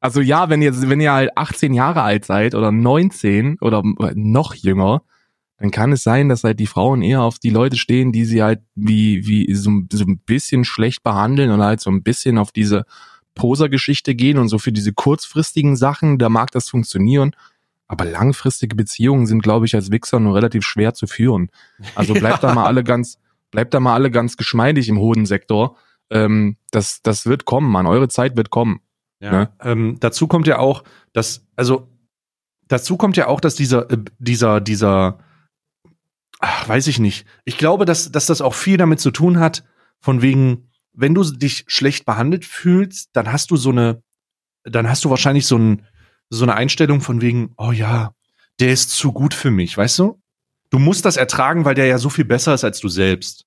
Also 0.02 0.20
ja, 0.20 0.50
wenn 0.50 0.62
ihr, 0.64 0.90
wenn 0.90 1.00
ihr 1.00 1.14
halt 1.14 1.38
18 1.38 1.74
Jahre 1.74 2.02
alt 2.02 2.26
seid 2.26 2.56
oder 2.56 2.72
19 2.72 3.60
oder 3.62 3.84
noch 4.16 4.56
jünger, 4.56 5.04
dann 5.58 5.70
kann 5.70 5.92
es 5.92 6.02
sein, 6.02 6.28
dass 6.28 6.44
halt 6.44 6.60
die 6.60 6.66
Frauen 6.66 7.04
eher 7.04 7.22
auf 7.22 7.38
die 7.38 7.52
Leute 7.52 7.78
stehen, 7.78 8.12
die 8.12 8.26
sie 8.26 8.42
halt 8.42 8.62
wie, 8.74 9.28
wie 9.28 9.54
so, 9.54 9.70
so 9.94 10.06
ein 10.06 10.18
bisschen 10.18 10.66
schlecht 10.66 11.04
behandeln 11.04 11.52
und 11.52 11.62
halt 11.62 11.82
so 11.82 11.92
ein 11.92 12.02
bisschen 12.02 12.40
auf 12.40 12.52
diese 12.52 12.84
Poser-Geschichte 13.36 14.16
gehen 14.16 14.40
und 14.40 14.48
so 14.48 14.58
für 14.58 14.72
diese 14.72 14.92
kurzfristigen 14.92 15.76
Sachen, 15.76 16.18
da 16.18 16.30
mag 16.30 16.50
das 16.50 16.68
funktionieren. 16.68 17.36
Aber 17.88 18.06
langfristige 18.06 18.76
Beziehungen 18.76 19.28
sind, 19.28 19.44
glaube 19.44 19.68
ich, 19.68 19.76
als 19.76 19.92
Wichser 19.92 20.20
nur 20.20 20.36
relativ 20.36 20.66
schwer 20.66 20.96
zu 20.96 21.06
führen. 21.06 21.52
Also 21.94 22.14
bleibt 22.14 22.42
ja. 22.42 22.50
da 22.50 22.56
mal 22.56 22.66
alle 22.66 22.84
ganz, 22.84 23.20
bleibt 23.52 23.76
da 23.76 23.80
mal 23.80 23.94
alle 23.94 24.10
ganz 24.10 24.38
geschmeidig 24.38 24.90
im 24.90 24.98
Hodensektor. 24.98 25.78
Ähm, 26.10 26.58
das, 26.72 27.04
das 27.04 27.28
wird 27.28 27.46
kommen, 27.46 27.72
Mann. 27.72 27.86
Eure 27.86 28.08
Zeit 28.08 28.36
wird 28.36 28.50
kommen. 28.50 28.80
Ja. 29.22 29.32
Ne? 29.32 29.54
Ähm, 29.62 29.98
dazu 30.00 30.28
kommt 30.28 30.48
ja 30.48 30.58
auch, 30.60 30.84
dass, 31.14 31.46
also, 31.56 31.88
dazu 32.68 32.98
kommt 32.98 33.18
ja 33.18 33.28
auch, 33.28 33.40
dass 33.40 33.56
dieser, 33.56 33.90
äh, 33.92 33.98
dieser, 34.20 34.60
dieser, 34.60 35.20
ach, 36.40 36.68
weiß 36.68 36.88
ich 36.88 37.00
nicht. 37.00 37.26
Ich 37.46 37.58
glaube, 37.58 37.86
dass, 37.86 38.12
dass 38.12 38.26
das 38.26 38.42
auch 38.42 38.56
viel 38.56 38.78
damit 38.78 39.00
zu 39.00 39.12
tun 39.12 39.40
hat, 39.40 39.64
von 40.00 40.22
wegen, 40.22 40.70
wenn 40.94 41.14
du 41.14 41.24
dich 41.24 41.64
schlecht 41.68 42.06
behandelt 42.06 42.44
fühlst, 42.44 43.10
dann 43.14 43.32
hast 43.32 43.52
du 43.52 43.56
so 43.56 43.70
eine, 43.70 44.02
dann 44.64 44.90
hast 44.90 45.06
du 45.06 45.10
wahrscheinlich 45.10 45.46
so, 45.46 45.58
ein, 45.58 45.86
so 46.30 46.44
eine 46.44 46.56
Einstellung 46.56 47.02
von 47.02 47.22
wegen, 47.22 47.54
oh 47.58 47.72
ja, 47.72 48.14
der 48.60 48.72
ist 48.72 48.90
zu 48.90 49.12
gut 49.12 49.34
für 49.34 49.52
mich, 49.52 49.78
weißt 49.78 50.00
du? 50.00 50.20
Du 50.72 50.80
musst 50.80 51.06
das 51.06 51.18
ertragen, 51.18 51.66
weil 51.66 51.76
der 51.76 51.86
ja 51.86 51.98
so 51.98 52.10
viel 52.10 52.26
besser 52.26 52.54
ist 52.54 52.64
als 52.64 52.80
du 52.80 52.90
selbst. 52.90 53.46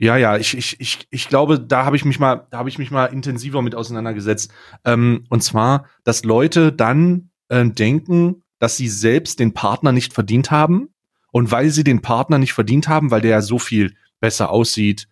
Ja, 0.00 0.16
ja, 0.16 0.38
ich, 0.38 0.56
ich, 0.56 0.80
ich, 0.80 1.06
ich 1.10 1.28
glaube, 1.28 1.60
da 1.60 1.84
habe 1.84 1.94
ich 1.94 2.06
mich 2.06 2.18
mal, 2.18 2.46
da 2.50 2.56
habe 2.56 2.70
ich 2.70 2.78
mich 2.78 2.90
mal 2.90 3.04
intensiver 3.04 3.60
mit 3.60 3.74
auseinandergesetzt. 3.74 4.50
Ähm, 4.86 5.26
und 5.28 5.42
zwar, 5.42 5.84
dass 6.04 6.24
Leute 6.24 6.72
dann 6.72 7.28
äh, 7.48 7.66
denken, 7.66 8.42
dass 8.58 8.78
sie 8.78 8.88
selbst 8.88 9.40
den 9.40 9.52
Partner 9.52 9.92
nicht 9.92 10.14
verdient 10.14 10.50
haben. 10.50 10.88
Und 11.32 11.52
weil 11.52 11.68
sie 11.68 11.84
den 11.84 12.00
Partner 12.00 12.38
nicht 12.38 12.54
verdient 12.54 12.88
haben, 12.88 13.10
weil 13.10 13.20
der 13.20 13.30
ja 13.30 13.42
so 13.42 13.58
viel 13.58 13.94
besser 14.20 14.50
aussieht, 14.50 15.06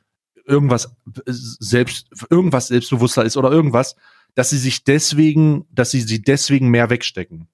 irgendwas 0.47 0.97
selbst, 1.27 2.09
irgendwas 2.31 2.69
selbstbewusster 2.69 3.25
ist 3.25 3.37
oder 3.37 3.53
irgendwas, 3.53 3.95
dass 4.35 4.51
sie 4.51 4.59
sich 4.59 4.85
deswegen, 4.85 5.67
dass 5.71 5.91
sie 5.91 6.01
sie 6.01 6.23
deswegen 6.23 6.71
mehr 6.71 6.89
wegstecken. 6.89 7.47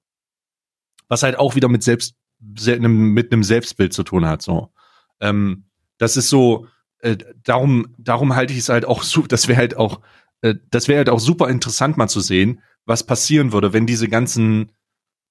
Was 1.09 1.25
halt 1.25 1.37
auch 1.37 1.57
wieder 1.57 1.69
mit 1.69 1.83
selbst, 1.83 2.15
mit 2.41 3.33
einem 3.33 3.43
Selbstbild 3.43 3.93
zu 3.93 4.05
tun 4.05 4.25
hat, 4.25 4.41
so. 4.41 4.71
Ähm, 5.21 5.65
das 5.99 6.17
ist 6.17 6.29
so, 6.29 6.67
äh, 7.05 7.19
darum, 7.43 7.95
darum 7.99 8.35
halte 8.35 8.53
ich 8.53 8.61
es 8.61 8.69
halt 8.71 8.87
auch 8.87 9.03
so, 9.03 9.23
das 9.23 9.47
wäre 9.47 9.59
halt 9.59 9.77
auch, 9.77 10.01
äh, 10.41 10.55
das 10.71 10.89
wäre 10.89 10.99
halt 10.99 11.11
auch 11.11 11.21
super 11.21 11.49
interessant 11.49 11.97
mal 11.97 12.09
zu 12.09 12.21
sehen, 12.21 12.63
was 12.87 13.05
passieren 13.05 13.53
würde, 13.53 13.73
wenn 13.73 13.87
diese 13.87 14.09
ganzen 14.09 14.73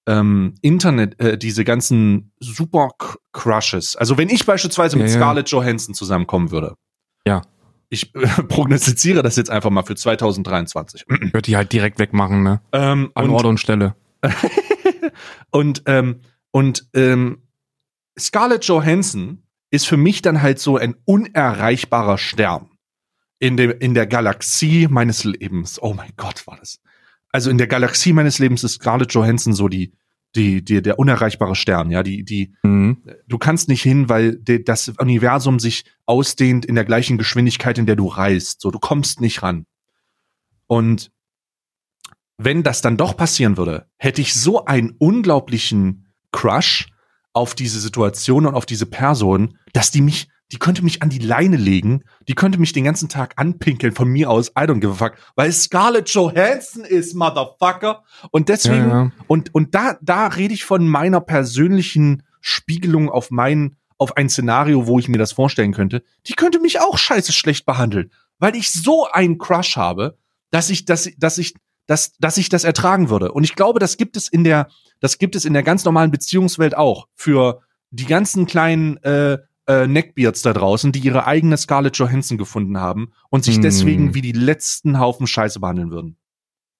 ähm, 0.05 0.53
Internet, 0.61 1.19
äh, 1.19 1.37
diese 1.37 1.63
ganzen 1.63 2.31
super 2.39 2.89
Crushes, 3.31 3.95
also 3.95 4.17
wenn 4.17 4.29
ich 4.29 4.45
beispielsweise 4.45 4.97
mit 4.97 5.07
ja, 5.07 5.13
Scarlett 5.13 5.49
Johansson 5.49 5.95
zusammenkommen 5.95 6.51
würde. 6.51 6.75
Ja. 7.25 7.41
Ich 7.89 8.13
äh, 8.15 8.27
prognostiziere 8.47 9.23
das 9.23 9.35
jetzt 9.35 9.49
einfach 9.49 9.69
mal 9.69 9.83
für 9.83 9.95
2023. 9.95 11.05
Würde 11.07 11.41
die 11.41 11.55
halt 11.55 11.71
direkt 11.71 11.99
wegmachen, 11.99 12.43
ne? 12.43 12.61
Ähm, 12.71 13.11
An 13.15 13.29
Ort 13.29 13.45
und 13.45 13.59
Stelle. 13.59 13.95
und 15.51 15.83
ähm, 15.87 16.21
und 16.51 16.87
ähm, 16.93 17.41
Scarlett 18.17 18.65
Johansson 18.65 19.43
ist 19.73 19.87
für 19.87 19.97
mich 19.97 20.21
dann 20.21 20.41
halt 20.41 20.59
so 20.59 20.77
ein 20.77 20.95
unerreichbarer 21.05 22.17
Stern 22.17 22.69
in 23.39 23.57
dem 23.57 23.71
in 23.71 23.93
der 23.93 24.07
Galaxie 24.07 24.87
meines 24.89 25.23
Lebens. 25.23 25.81
Oh 25.81 25.93
mein 25.93 26.11
Gott, 26.15 26.47
war 26.47 26.57
das 26.57 26.79
also 27.33 27.49
in 27.49 27.57
der 27.57 27.67
Galaxie 27.67 28.13
meines 28.13 28.39
Lebens 28.39 28.63
ist 28.63 28.75
Scarlett 28.75 29.13
Johansson 29.13 29.53
so 29.53 29.67
die, 29.67 29.91
die, 30.35 30.63
die, 30.63 30.81
der 30.81 30.99
unerreichbare 30.99 31.55
Stern, 31.55 31.89
ja, 31.89 32.03
die, 32.03 32.23
die, 32.23 32.53
mhm. 32.63 33.03
du 33.27 33.37
kannst 33.37 33.67
nicht 33.67 33.81
hin, 33.81 34.07
weil 34.07 34.35
de, 34.37 34.63
das 34.63 34.87
Universum 34.87 35.59
sich 35.59 35.83
ausdehnt 36.05 36.65
in 36.65 36.75
der 36.75 36.85
gleichen 36.85 37.17
Geschwindigkeit, 37.17 37.77
in 37.77 37.87
der 37.87 37.95
du 37.95 38.07
reist. 38.07 38.61
So, 38.61 38.71
du 38.71 38.79
kommst 38.79 39.19
nicht 39.19 39.41
ran. 39.41 39.65
Und 40.67 41.11
wenn 42.37 42.63
das 42.63 42.81
dann 42.81 42.97
doch 42.97 43.17
passieren 43.17 43.57
würde, 43.57 43.87
hätte 43.97 44.21
ich 44.21 44.33
so 44.33 44.65
einen 44.65 44.91
unglaublichen 44.99 46.13
Crush 46.31 46.87
auf 47.33 47.55
diese 47.55 47.79
Situation 47.79 48.45
und 48.45 48.55
auf 48.55 48.65
diese 48.65 48.85
Person, 48.85 49.57
dass 49.73 49.91
die 49.91 50.01
mich 50.01 50.29
die 50.53 50.59
könnte 50.59 50.83
mich 50.83 51.01
an 51.01 51.09
die 51.09 51.17
Leine 51.17 51.57
legen, 51.57 52.03
die 52.27 52.35
könnte 52.35 52.59
mich 52.59 52.73
den 52.73 52.83
ganzen 52.83 53.09
Tag 53.09 53.33
anpinkeln 53.37 53.91
von 53.91 54.07
mir 54.07 54.29
aus, 54.29 54.49
I 54.49 54.61
don't 54.61 54.81
give 54.81 54.91
a 54.91 54.95
fuck, 54.95 55.13
weil 55.35 55.51
Scarlett 55.51 56.07
Johansson 56.09 56.85
ist, 56.85 57.15
Motherfucker. 57.15 58.03
Und 58.29 58.49
deswegen, 58.49 58.87
ja, 58.87 59.03
ja. 59.05 59.11
und, 59.25 59.55
und 59.55 59.73
da, 59.73 59.97
da 60.01 60.27
rede 60.27 60.53
ich 60.53 60.63
von 60.63 60.87
meiner 60.87 61.21
persönlichen 61.21 62.21
Spiegelung 62.39 63.09
auf 63.09 63.31
mein, 63.31 63.77
auf 63.97 64.15
ein 64.15 64.29
Szenario, 64.29 64.85
wo 64.85 64.99
ich 64.99 65.07
mir 65.07 65.17
das 65.17 65.31
vorstellen 65.31 65.73
könnte. 65.73 66.03
Die 66.27 66.33
könnte 66.33 66.59
mich 66.59 66.79
auch 66.79 66.99
scheiße 66.99 67.33
schlecht 67.33 67.65
behandeln, 67.65 68.11
weil 68.37 68.55
ich 68.55 68.71
so 68.71 69.07
einen 69.11 69.39
Crush 69.39 69.75
habe, 69.75 70.19
dass 70.51 70.69
ich, 70.69 70.85
dass, 70.85 71.09
dass 71.17 71.39
ich, 71.39 71.55
dass, 71.87 72.15
dass 72.17 72.37
ich 72.37 72.49
das 72.49 72.63
ertragen 72.63 73.09
würde. 73.09 73.31
Und 73.31 73.43
ich 73.43 73.55
glaube, 73.55 73.79
das 73.79 73.97
gibt 73.97 74.17
es 74.17 74.27
in 74.27 74.43
der, 74.43 74.67
das 74.99 75.17
gibt 75.17 75.35
es 75.35 75.45
in 75.45 75.53
der 75.53 75.63
ganz 75.63 75.85
normalen 75.85 76.11
Beziehungswelt 76.11 76.75
auch 76.75 77.07
für 77.15 77.61
die 77.91 78.05
ganzen 78.05 78.45
kleinen 78.45 78.97
äh, 79.03 79.37
äh, 79.67 79.87
Neckbeards 79.87 80.41
da 80.41 80.53
draußen, 80.53 80.91
die 80.91 80.99
ihre 80.99 81.25
eigene 81.25 81.57
Scarlett 81.57 81.97
Johansson 81.97 82.37
gefunden 82.37 82.79
haben 82.79 83.11
und 83.29 83.43
sich 83.43 83.55
hm. 83.55 83.61
deswegen 83.61 84.13
wie 84.13 84.21
die 84.21 84.31
letzten 84.31 84.99
Haufen 84.99 85.27
Scheiße 85.27 85.59
behandeln 85.59 85.91
würden. 85.91 86.17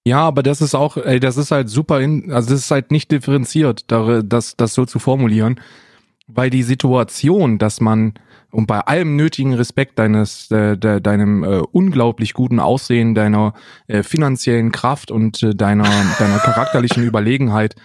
Ja, 0.06 0.20
aber 0.20 0.44
das 0.44 0.60
ist 0.60 0.76
auch, 0.76 0.98
ey, 0.98 1.20
das 1.20 1.38
ist 1.38 1.52
halt 1.52 1.70
super, 1.70 2.02
in, 2.02 2.32
also 2.32 2.50
das 2.50 2.60
ist 2.60 2.72
halt 2.72 2.92
nicht 2.92 3.10
differenziert, 3.10 3.86
das, 3.88 4.58
das 4.58 4.74
so 4.74 4.86
zu 4.86 5.00
formulieren, 5.00 5.62
weil 6.28 6.50
die 6.50 6.64
Situation, 6.64 7.58
dass 7.58 7.80
man 7.80 8.16
und 8.54 8.68
bei 8.68 8.80
allem 8.80 9.16
nötigen 9.16 9.54
Respekt 9.54 9.98
deines, 10.00 10.50
äh, 10.52 10.78
de, 10.78 11.02
deinem 11.02 11.44
äh, 11.44 11.62
unglaublich 11.72 12.34
guten 12.34 12.60
Aussehen, 12.60 13.16
deiner 13.16 13.54
äh, 13.88 14.04
finanziellen 14.04 14.72
Kraft 14.72 15.12
und 15.12 15.42
äh, 15.42 15.56
deiner, 15.56 15.84
deiner 16.20 16.38
charakterlichen 16.38 17.04
Überlegenheit, 17.04 17.76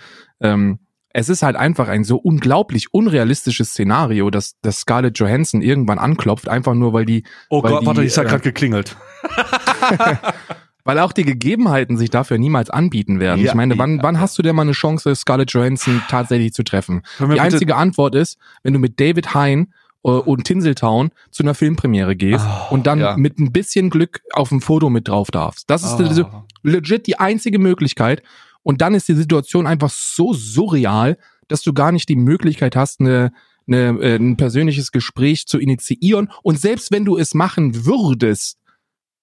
ähm, 0.41 0.79
es 1.11 1.31
ist 1.31 1.43
halt 1.43 1.57
einfach 1.57 1.89
ein 1.89 2.05
so 2.05 2.17
unglaublich 2.17 2.93
unrealistisches 2.93 3.71
Szenario, 3.71 4.31
dass, 4.31 4.61
dass 4.61 4.81
Scarlett 4.81 5.19
Johansson 5.19 5.63
irgendwann 5.63 5.99
anklopft, 5.99 6.49
einfach 6.49 6.75
nur 6.75 6.93
weil 6.93 7.07
die. 7.07 7.25
Oh 7.49 7.63
weil 7.63 7.73
Gott, 7.73 7.83
die, 7.83 7.87
warte, 7.87 8.05
ich 8.05 8.17
äh, 8.17 8.25
gerade 8.25 8.43
geklingelt. 8.43 8.95
weil 10.85 10.99
auch 11.01 11.13
die 11.13 11.25
Gegebenheiten 11.25 11.97
sich 11.97 12.11
dafür 12.11 12.39
niemals 12.39 12.69
anbieten 12.69 13.21
werden. 13.21 13.41
Ja, 13.41 13.51
ich 13.51 13.55
meine, 13.55 13.79
wann, 13.79 13.97
ja. 13.97 14.03
wann 14.03 14.21
hast 14.21 14.39
du 14.39 14.43
denn 14.43 14.55
mal 14.55 14.63
eine 14.63 14.73
Chance, 14.73 15.15
Scarlett 15.15 15.53
Johansson 15.53 16.03
tatsächlich 16.09 16.53
zu 16.53 16.63
treffen? 16.63 17.03
Die 17.19 17.41
einzige 17.41 17.77
Antwort 17.77 18.15
ist, 18.15 18.39
wenn 18.63 18.75
du 18.75 18.79
mit 18.79 19.01
David 19.01 19.35
Hein 19.35 19.73
äh, 20.05 20.11
und 20.11 20.45
Tinseltown 20.45 21.11
zu 21.31 21.43
einer 21.43 21.55
Filmpremiere 21.55 22.17
gehst 22.17 22.47
oh, 22.47 22.75
und 22.75 22.87
dann 22.87 23.01
ja. 23.01 23.17
mit 23.17 23.39
ein 23.39 23.53
bisschen 23.53 23.91
Glück 23.91 24.21
auf 24.33 24.51
ein 24.51 24.61
Foto 24.61 24.91
mit 24.91 25.09
drauf 25.09 25.31
darfst. 25.31 25.69
Das 25.69 25.83
ist 25.83 26.01
oh. 26.01 26.45
legit 26.63 27.07
die 27.07 27.19
einzige 27.19 27.59
Möglichkeit. 27.59 28.23
Und 28.63 28.81
dann 28.81 28.95
ist 28.95 29.09
die 29.09 29.15
Situation 29.15 29.67
einfach 29.67 29.91
so 29.91 30.35
surreal, 30.35 31.17
dass 31.47 31.63
du 31.63 31.73
gar 31.73 31.93
nicht 31.93 32.09
die 32.09 32.17
Möglichkeit 32.17 32.77
hast, 32.77 33.01
eine, 33.01 33.33
eine, 33.67 33.99
äh, 34.01 34.17
ein 34.17 34.37
persönliches 34.37 34.93
Gespräch 34.93 35.47
zu 35.47 35.59
initiieren. 35.59 36.31
Und 36.43 36.61
selbst 36.61 36.93
wenn 36.93 37.05
du 37.05 37.17
es 37.17 37.35
machen 37.35 37.87
würdest, 37.87 38.59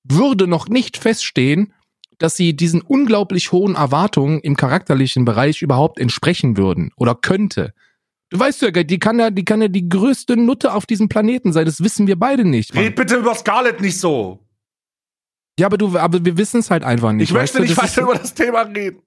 würde 0.03 0.47
noch 0.47 0.67
nicht 0.67 0.97
feststehen, 0.97 1.73
dass 2.17 2.35
sie 2.35 2.55
diesen 2.55 2.81
unglaublich 2.81 3.51
hohen 3.51 3.75
Erwartungen 3.75 4.39
im 4.39 4.55
charakterlichen 4.55 5.25
Bereich 5.25 5.61
überhaupt 5.61 5.99
entsprechen 5.99 6.57
würden 6.57 6.91
oder 6.95 7.15
könnte. 7.15 7.73
Du 8.29 8.39
weißt 8.39 8.61
ja, 8.63 8.71
die 8.71 8.99
kann 8.99 9.19
ja, 9.19 9.29
die 9.29 9.45
kann 9.45 9.61
ja 9.61 9.67
die 9.67 9.87
größte 9.87 10.35
Nutte 10.35 10.73
auf 10.73 10.85
diesem 10.85 11.09
Planeten 11.09 11.53
sein. 11.53 11.65
Das 11.65 11.81
wissen 11.81 12.07
wir 12.07 12.17
beide 12.17 12.43
nicht. 12.43 12.73
Mann. 12.73 12.83
Red 12.83 12.95
bitte 12.95 13.17
über 13.17 13.35
Scarlett 13.35 13.81
nicht 13.81 13.99
so. 13.99 14.39
Ja, 15.59 15.67
aber 15.67 15.77
du, 15.77 15.97
aber 15.97 16.25
wir 16.25 16.37
wissen 16.37 16.59
es 16.59 16.69
halt 16.69 16.83
einfach 16.83 17.11
nicht. 17.11 17.29
Ich 17.29 17.33
möchte 17.33 17.61
nicht 17.61 17.77
weiter 17.77 18.01
über 18.01 18.15
das 18.15 18.33
Thema 18.33 18.61
reden. 18.63 19.01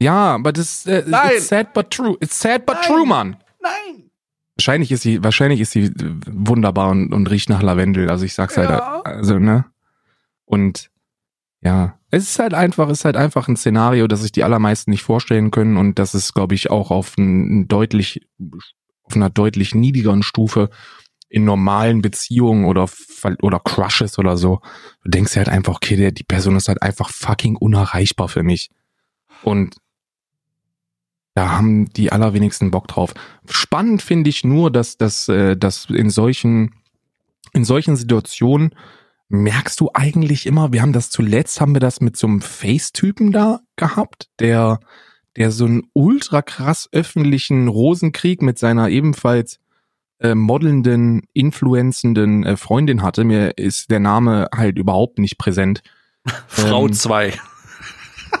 Ja, 0.00 0.34
aber 0.34 0.52
das 0.52 0.86
äh, 0.86 1.02
Nein. 1.06 1.32
it's 1.36 1.48
sad 1.48 1.72
but 1.72 1.90
true. 1.90 2.16
It's 2.20 2.38
sad 2.38 2.64
but 2.64 2.76
Nein. 2.76 2.84
true, 2.86 3.06
Mann. 3.06 3.36
Nein. 3.60 4.10
Wahrscheinlich 4.56 4.92
ist 4.92 5.02
sie, 5.02 5.22
wahrscheinlich 5.22 5.60
ist 5.60 5.72
sie 5.72 5.92
wunderbar 6.26 6.90
und, 6.90 7.12
und 7.12 7.30
riecht 7.30 7.48
nach 7.48 7.62
Lavendel. 7.62 8.10
Also 8.10 8.24
ich 8.24 8.34
sag's 8.34 8.56
halt, 8.56 8.70
ja. 8.70 9.00
also 9.02 9.38
ne. 9.38 9.64
Und 10.44 10.90
ja, 11.60 11.98
es 12.10 12.30
ist 12.30 12.38
halt 12.38 12.54
einfach, 12.54 12.88
es 12.88 13.00
ist 13.00 13.04
halt 13.04 13.16
einfach 13.16 13.48
ein 13.48 13.56
Szenario, 13.56 14.06
das 14.06 14.22
sich 14.22 14.32
die 14.32 14.44
allermeisten 14.44 14.90
nicht 14.90 15.02
vorstellen 15.02 15.50
können 15.50 15.76
und 15.76 15.98
das 15.98 16.14
ist, 16.14 16.34
glaube 16.34 16.54
ich, 16.54 16.70
auch 16.70 16.90
auf 16.90 17.16
ein, 17.18 17.68
deutlich, 17.68 18.26
auf 19.04 19.16
einer 19.16 19.30
deutlich 19.30 19.74
niedrigeren 19.74 20.22
Stufe 20.22 20.70
in 21.28 21.44
normalen 21.44 22.00
Beziehungen 22.00 22.64
oder 22.64 22.88
oder 23.42 23.60
Crushes 23.60 24.18
oder 24.18 24.36
so. 24.36 24.60
Du 25.04 25.10
denkst 25.10 25.36
halt 25.36 25.48
einfach, 25.48 25.76
okay, 25.76 25.96
der, 25.96 26.12
die 26.12 26.24
Person 26.24 26.56
ist 26.56 26.68
halt 26.68 26.82
einfach 26.82 27.10
fucking 27.10 27.56
unerreichbar 27.56 28.28
für 28.28 28.42
mich. 28.42 28.70
Und 29.42 29.76
da 31.34 31.50
haben 31.50 31.88
die 31.92 32.10
allerwenigsten 32.10 32.70
Bock 32.70 32.88
drauf. 32.88 33.14
Spannend 33.48 34.02
finde 34.02 34.30
ich 34.30 34.42
nur, 34.42 34.70
dass, 34.72 34.96
dass, 34.96 35.28
äh, 35.28 35.56
dass 35.56 35.86
in 35.86 36.10
solchen, 36.10 36.74
in 37.52 37.64
solchen 37.64 37.96
Situationen 37.96 38.74
merkst 39.28 39.80
du 39.80 39.90
eigentlich 39.92 40.46
immer, 40.46 40.72
wir 40.72 40.82
haben 40.82 40.92
das 40.92 41.10
zuletzt, 41.10 41.60
haben 41.60 41.74
wir 41.74 41.80
das 41.80 42.00
mit 42.00 42.16
so 42.16 42.26
einem 42.26 42.40
Face-Typen 42.40 43.32
da 43.32 43.60
gehabt, 43.76 44.28
der, 44.40 44.80
der 45.36 45.50
so 45.50 45.66
einen 45.66 45.82
ultra 45.92 46.42
krass 46.42 46.88
öffentlichen 46.92 47.68
Rosenkrieg 47.68 48.42
mit 48.42 48.58
seiner 48.58 48.88
ebenfalls 48.88 49.60
äh, 50.20 50.34
modelnden, 50.34 51.22
influenzenden 51.32 52.44
äh, 52.44 52.56
Freundin 52.56 53.02
hatte. 53.02 53.24
Mir 53.24 53.56
ist 53.58 53.90
der 53.90 54.00
Name 54.00 54.48
halt 54.54 54.78
überhaupt 54.78 55.18
nicht 55.18 55.38
präsent. 55.38 55.82
Frau 56.48 56.88
2. 56.88 57.28
Ähm, 57.28 57.34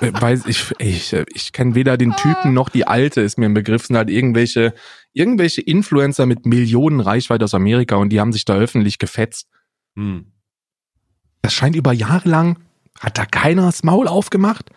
äh, 0.00 0.20
weiß 0.20 0.46
ich, 0.46 0.72
ich, 0.78 1.12
ich 1.12 1.52
kenne 1.52 1.74
weder 1.74 1.96
den 1.96 2.16
Typen 2.16 2.54
noch 2.54 2.70
die 2.70 2.86
Alte, 2.86 3.20
ist 3.20 3.38
mir 3.38 3.46
im 3.46 3.54
Begriff, 3.54 3.86
sind 3.86 3.96
halt 3.96 4.10
irgendwelche, 4.10 4.74
irgendwelche 5.12 5.60
Influencer 5.60 6.26
mit 6.26 6.46
Millionen 6.46 7.00
Reichweite 7.00 7.44
aus 7.44 7.54
Amerika 7.54 7.96
und 7.96 8.08
die 8.10 8.20
haben 8.20 8.32
sich 8.32 8.44
da 8.44 8.56
öffentlich 8.56 8.98
gefetzt. 8.98 9.48
Hm. 9.96 10.32
Das 11.42 11.52
scheint 11.52 11.76
über 11.76 11.92
Jahre 11.92 12.28
lang, 12.28 12.58
hat 13.00 13.18
da 13.18 13.24
keiner 13.24 13.62
das 13.62 13.82
Maul 13.82 14.08
aufgemacht. 14.08 14.70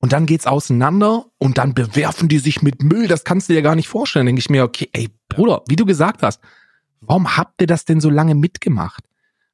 Und 0.00 0.12
dann 0.12 0.26
geht's 0.26 0.46
auseinander 0.46 1.26
und 1.38 1.58
dann 1.58 1.74
bewerfen 1.74 2.28
die 2.28 2.38
sich 2.38 2.62
mit 2.62 2.82
Müll. 2.82 3.08
Das 3.08 3.24
kannst 3.24 3.48
du 3.48 3.52
dir 3.52 3.62
gar 3.62 3.74
nicht 3.74 3.88
vorstellen. 3.88 4.26
Denke 4.26 4.38
ich 4.38 4.50
mir, 4.50 4.62
okay, 4.62 4.88
ey, 4.92 5.08
Bruder, 5.28 5.62
wie 5.68 5.76
du 5.76 5.84
gesagt 5.84 6.22
hast, 6.22 6.40
warum 7.00 7.36
habt 7.36 7.60
ihr 7.60 7.66
das 7.66 7.84
denn 7.84 8.00
so 8.00 8.08
lange 8.08 8.36
mitgemacht? 8.36 9.04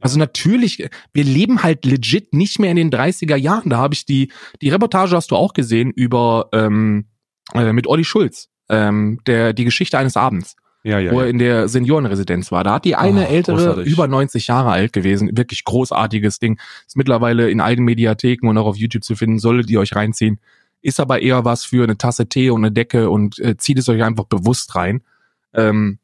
Also 0.00 0.18
natürlich, 0.18 0.86
wir 1.14 1.24
leben 1.24 1.62
halt 1.62 1.86
legit 1.86 2.34
nicht 2.34 2.58
mehr 2.58 2.70
in 2.70 2.76
den 2.76 2.90
30er 2.90 3.36
Jahren. 3.36 3.70
Da 3.70 3.78
habe 3.78 3.94
ich 3.94 4.04
die, 4.04 4.30
die 4.60 4.68
Reportage 4.68 5.16
hast 5.16 5.30
du 5.30 5.36
auch 5.36 5.54
gesehen 5.54 5.90
über 5.90 6.50
ähm, 6.52 7.06
äh, 7.54 7.72
mit 7.72 7.86
Olli 7.86 8.04
Schulz, 8.04 8.50
ähm, 8.68 9.20
der 9.26 9.54
die 9.54 9.64
Geschichte 9.64 9.96
eines 9.96 10.18
Abends. 10.18 10.56
Ja, 10.84 10.98
ja, 10.98 11.12
wo 11.12 11.20
er 11.20 11.28
in 11.28 11.38
der 11.38 11.66
Seniorenresidenz 11.66 12.52
war. 12.52 12.62
Da 12.62 12.74
hat 12.74 12.84
die 12.84 12.94
eine 12.94 13.26
oh, 13.26 13.32
ältere, 13.32 13.56
großartig. 13.56 13.92
über 13.92 14.06
90 14.06 14.46
Jahre 14.48 14.70
alt 14.70 14.92
gewesen, 14.92 15.34
wirklich 15.34 15.64
großartiges 15.64 16.38
Ding. 16.40 16.60
Ist 16.86 16.96
mittlerweile 16.96 17.50
in 17.50 17.62
allen 17.62 17.82
Mediatheken 17.82 18.48
und 18.48 18.58
auch 18.58 18.66
auf 18.66 18.76
YouTube 18.76 19.02
zu 19.02 19.16
finden, 19.16 19.38
solltet 19.38 19.70
ihr 19.70 19.80
euch 19.80 19.96
reinziehen. 19.96 20.38
ist 20.82 21.00
aber 21.00 21.22
eher 21.22 21.46
was 21.46 21.64
für 21.64 21.84
eine 21.84 21.96
Tasse 21.96 22.28
Tee 22.28 22.50
und 22.50 22.60
eine 22.60 22.70
Decke 22.70 23.08
und 23.08 23.38
äh, 23.38 23.56
zieht 23.56 23.78
es 23.78 23.88
euch 23.88 24.04
einfach 24.04 24.24
bewusst 24.24 24.74
rein. 24.74 25.00
Ähm, 25.54 25.98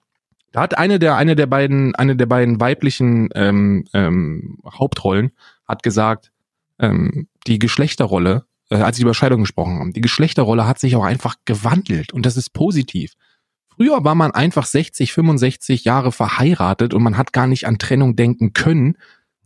da 0.53 0.63
hat 0.63 0.79
eine 0.79 0.99
der, 0.99 1.17
eine 1.17 1.37
der 1.37 1.47
beiden, 1.47 1.95
eine 1.95 2.17
der 2.17 2.27
beiden 2.27 2.59
weiblichen 2.59 3.29
ähm, 3.35 3.85
ähm, 3.93 4.59
Hauptrollen 4.67 5.33
hat 5.69 5.83
gesagt, 5.83 6.33
ähm, 6.79 7.29
die 7.47 7.59
Geschlechterrolle, 7.59 8.47
äh, 8.71 8.77
als 8.77 8.97
sie 8.97 9.03
über 9.03 9.15
Scheidung 9.15 9.43
gesprochen 9.43 9.79
haben, 9.79 9.93
die 9.93 10.01
Geschlechterrolle 10.01 10.67
hat 10.67 10.79
sich 10.79 10.97
auch 10.97 11.05
einfach 11.05 11.37
gewandelt 11.45 12.13
und 12.13 12.25
das 12.25 12.39
ist 12.39 12.55
positiv. 12.55 13.13
Früher 13.81 14.05
war 14.05 14.15
man 14.15 14.33
einfach 14.33 14.67
60, 14.67 15.11
65 15.11 15.85
Jahre 15.85 16.13
verheiratet 16.13 16.93
und 16.93 17.03
man 17.03 17.17
hat 17.17 17.33
gar 17.33 17.47
nicht 17.47 17.67
an 17.67 17.79
Trennung 17.79 18.15
denken 18.15 18.53
können, 18.53 18.99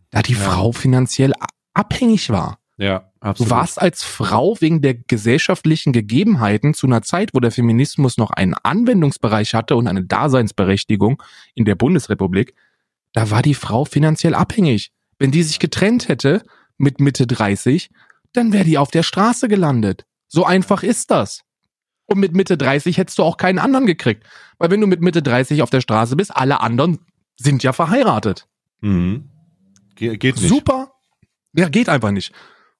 da 0.09 0.21
die 0.21 0.33
ja. 0.33 0.39
Frau 0.39 0.73
finanziell 0.73 1.31
abhängig 1.73 2.29
war. 2.29 2.59
Ja, 2.75 3.13
absolut. 3.21 3.49
Du 3.49 3.55
warst 3.55 3.81
als 3.81 4.03
Frau 4.03 4.57
wegen 4.59 4.81
der 4.81 4.95
gesellschaftlichen 4.95 5.93
Gegebenheiten 5.93 6.73
zu 6.73 6.85
einer 6.85 7.01
Zeit, 7.01 7.29
wo 7.33 7.39
der 7.39 7.51
Feminismus 7.51 8.17
noch 8.17 8.29
einen 8.29 8.55
Anwendungsbereich 8.55 9.53
hatte 9.53 9.77
und 9.77 9.87
eine 9.87 10.03
Daseinsberechtigung 10.03 11.23
in 11.53 11.63
der 11.63 11.75
Bundesrepublik, 11.75 12.55
da 13.13 13.31
war 13.31 13.41
die 13.41 13.53
Frau 13.53 13.85
finanziell 13.85 14.35
abhängig. 14.35 14.91
Wenn 15.17 15.31
die 15.31 15.43
sich 15.43 15.59
getrennt 15.59 16.09
hätte 16.09 16.43
mit 16.77 16.99
Mitte 16.99 17.25
30, 17.25 17.89
dann 18.33 18.51
wäre 18.51 18.65
die 18.65 18.79
auf 18.79 18.91
der 18.91 19.03
Straße 19.03 19.47
gelandet. 19.47 20.05
So 20.27 20.43
einfach 20.43 20.83
ist 20.83 21.09
das. 21.09 21.45
Und 22.07 22.19
mit 22.19 22.33
Mitte 22.35 22.57
30 22.57 22.97
hättest 22.97 23.17
du 23.17 23.23
auch 23.23 23.37
keinen 23.37 23.59
anderen 23.59 23.85
gekriegt. 23.85 24.23
Weil 24.57 24.71
wenn 24.71 24.81
du 24.81 24.87
mit 24.87 25.01
Mitte 25.01 25.23
30 25.23 25.61
auf 25.61 25.69
der 25.69 25.81
Straße 25.81 26.15
bist, 26.15 26.35
alle 26.35 26.61
anderen 26.61 26.99
sind 27.37 27.63
ja 27.63 27.73
verheiratet. 27.73 28.47
Mhm. 28.81 29.29
Ge 29.95 30.17
geht 30.17 30.35
nicht. 30.35 30.49
Super. 30.49 30.91
Ja, 31.53 31.69
geht 31.69 31.89
einfach 31.89 32.11
nicht. 32.11 32.33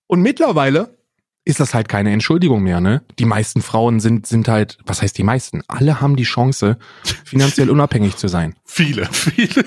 Und 0.07 0.21
mittlerweile 0.21 0.97
ist 1.45 1.59
das 1.59 1.73
halt 1.73 1.87
keine 1.87 2.11
Entschuldigung 2.11 2.63
mehr, 2.63 2.81
ne? 2.81 3.03
Die 3.19 3.25
meisten 3.25 3.61
Frauen 3.61 3.99
sind, 3.99 4.25
sind 4.25 4.47
halt, 4.47 4.79
was 4.85 5.01
heißt 5.01 5.17
die 5.17 5.23
meisten? 5.23 5.61
Alle 5.67 6.01
haben 6.01 6.15
die 6.15 6.23
Chance, 6.23 6.77
finanziell 7.23 7.69
unabhängig 7.69 8.17
zu 8.17 8.27
sein. 8.27 8.55
Viele, 8.65 9.05
viele. 9.11 9.63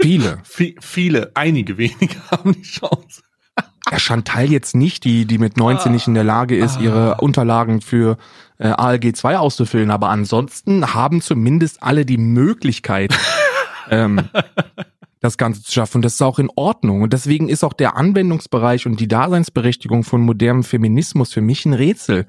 Viele. 0.00 0.38
V 0.44 0.64
viele, 0.80 1.30
einige 1.34 1.78
wenige 1.78 2.18
haben 2.30 2.52
die 2.52 2.62
Chance. 2.62 3.22
Ja, 3.90 3.98
Chantal 3.98 4.50
jetzt 4.50 4.74
nicht, 4.74 5.04
die, 5.04 5.24
die 5.24 5.38
mit 5.38 5.56
19 5.56 5.92
nicht 5.92 6.06
in 6.06 6.14
der 6.14 6.24
Lage 6.24 6.56
ist, 6.56 6.78
ah. 6.78 6.80
ihre 6.80 7.14
Unterlagen 7.16 7.80
für 7.80 8.18
äh, 8.60 8.68
ALG 8.68 9.16
2 9.16 9.38
auszufüllen, 9.38 9.90
aber 9.90 10.10
ansonsten 10.10 10.94
haben 10.94 11.20
zumindest 11.22 11.82
alle 11.82 12.04
die 12.04 12.18
Möglichkeit, 12.18 13.16
ähm, 13.90 14.28
das 15.20 15.38
Ganze 15.38 15.62
zu 15.62 15.72
schaffen. 15.72 15.98
Und 15.98 16.04
das 16.04 16.14
ist 16.14 16.22
auch 16.22 16.38
in 16.38 16.50
Ordnung. 16.56 17.02
Und 17.02 17.12
deswegen 17.12 17.48
ist 17.48 17.64
auch 17.64 17.72
der 17.72 17.96
Anwendungsbereich 17.96 18.86
und 18.86 19.00
die 19.00 19.08
Daseinsberechtigung 19.08 20.04
von 20.04 20.20
modernem 20.20 20.62
Feminismus 20.62 21.32
für 21.32 21.40
mich 21.40 21.64
ein 21.64 21.72
Rätsel. 21.72 22.26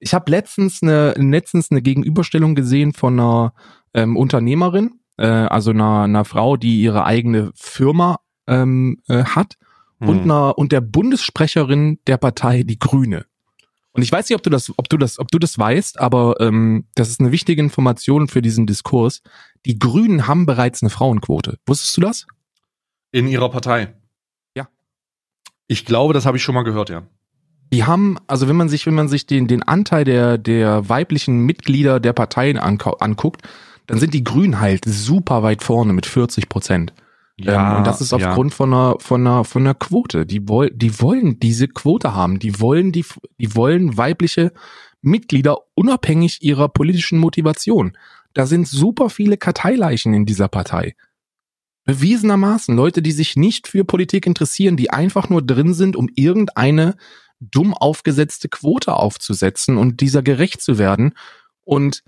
Ich 0.00 0.14
habe 0.14 0.30
letztens 0.30 0.82
eine, 0.82 1.12
letztens 1.12 1.70
eine 1.70 1.82
Gegenüberstellung 1.82 2.54
gesehen 2.54 2.94
von 2.94 3.20
einer 3.20 3.52
ähm, 3.92 4.16
Unternehmerin, 4.16 4.92
äh, 5.18 5.26
also 5.26 5.70
einer, 5.70 6.02
einer 6.02 6.24
Frau, 6.24 6.56
die 6.56 6.80
ihre 6.80 7.04
eigene 7.04 7.50
Firma 7.54 8.20
ähm, 8.46 9.02
äh, 9.08 9.24
hat 9.24 9.56
hm. 10.00 10.08
und, 10.08 10.22
einer, 10.22 10.56
und 10.56 10.72
der 10.72 10.80
Bundessprecherin 10.80 11.98
der 12.06 12.16
Partei 12.16 12.62
Die 12.62 12.78
Grüne. 12.78 13.26
Und 13.98 14.02
ich 14.02 14.12
weiß 14.12 14.28
nicht, 14.28 14.36
ob 14.36 14.44
du 14.44 14.50
das, 14.50 14.72
ob 14.78 14.88
du 14.88 14.96
das, 14.96 15.18
ob 15.18 15.28
du 15.32 15.40
das 15.40 15.58
weißt, 15.58 15.98
aber 15.98 16.36
ähm, 16.38 16.84
das 16.94 17.08
ist 17.08 17.18
eine 17.18 17.32
wichtige 17.32 17.60
Information 17.60 18.28
für 18.28 18.40
diesen 18.40 18.64
Diskurs. 18.64 19.22
Die 19.66 19.76
Grünen 19.76 20.28
haben 20.28 20.46
bereits 20.46 20.84
eine 20.84 20.90
Frauenquote. 20.90 21.58
Wusstest 21.66 21.96
du 21.96 22.02
das? 22.02 22.28
In 23.10 23.26
ihrer 23.26 23.48
Partei. 23.48 23.92
Ja. 24.56 24.68
Ich 25.66 25.84
glaube, 25.84 26.14
das 26.14 26.26
habe 26.26 26.36
ich 26.36 26.44
schon 26.44 26.54
mal 26.54 26.62
gehört, 26.62 26.90
ja. 26.90 27.08
Die 27.72 27.86
haben, 27.86 28.18
also 28.28 28.46
wenn 28.46 28.54
man 28.54 28.68
sich, 28.68 28.86
wenn 28.86 28.94
man 28.94 29.08
sich 29.08 29.26
den, 29.26 29.48
den 29.48 29.64
Anteil 29.64 30.04
der, 30.04 30.38
der 30.38 30.88
weiblichen 30.88 31.40
Mitglieder 31.40 31.98
der 31.98 32.12
Parteien 32.12 32.56
anguckt, 32.56 33.42
dann 33.88 33.98
sind 33.98 34.14
die 34.14 34.22
Grünen 34.22 34.60
halt 34.60 34.84
super 34.86 35.42
weit 35.42 35.64
vorne 35.64 35.92
mit 35.92 36.06
40 36.06 36.48
Prozent. 36.48 36.92
Ja, 37.40 37.72
ähm, 37.72 37.78
und 37.78 37.86
das 37.86 38.00
ist 38.00 38.12
aufgrund 38.12 38.52
ja. 38.52 38.56
von 38.56 38.74
einer 38.74 38.96
von 38.98 39.26
einer 39.26 39.44
von 39.44 39.62
einer 39.62 39.74
Quote. 39.74 40.26
Die 40.26 40.48
wollen 40.48 40.76
die 40.76 41.00
wollen 41.00 41.38
diese 41.38 41.68
Quote 41.68 42.14
haben. 42.14 42.38
Die 42.38 42.60
wollen 42.60 42.92
die 42.92 43.04
die 43.38 43.54
wollen 43.54 43.96
weibliche 43.96 44.52
Mitglieder 45.00 45.58
unabhängig 45.74 46.42
ihrer 46.42 46.68
politischen 46.68 47.18
Motivation. 47.18 47.96
Da 48.34 48.46
sind 48.46 48.66
super 48.66 49.10
viele 49.10 49.36
Karteileichen 49.36 50.14
in 50.14 50.26
dieser 50.26 50.48
Partei. 50.48 50.94
Bewiesenermaßen 51.84 52.76
Leute, 52.76 53.00
die 53.00 53.12
sich 53.12 53.36
nicht 53.36 53.68
für 53.68 53.84
Politik 53.84 54.26
interessieren, 54.26 54.76
die 54.76 54.90
einfach 54.90 55.30
nur 55.30 55.40
drin 55.40 55.72
sind, 55.72 55.96
um 55.96 56.10
irgendeine 56.14 56.96
dumm 57.40 57.72
aufgesetzte 57.72 58.48
Quote 58.48 58.94
aufzusetzen 58.94 59.78
und 59.78 60.00
dieser 60.00 60.22
gerecht 60.22 60.60
zu 60.60 60.76
werden. 60.76 61.14
Und 61.64 62.02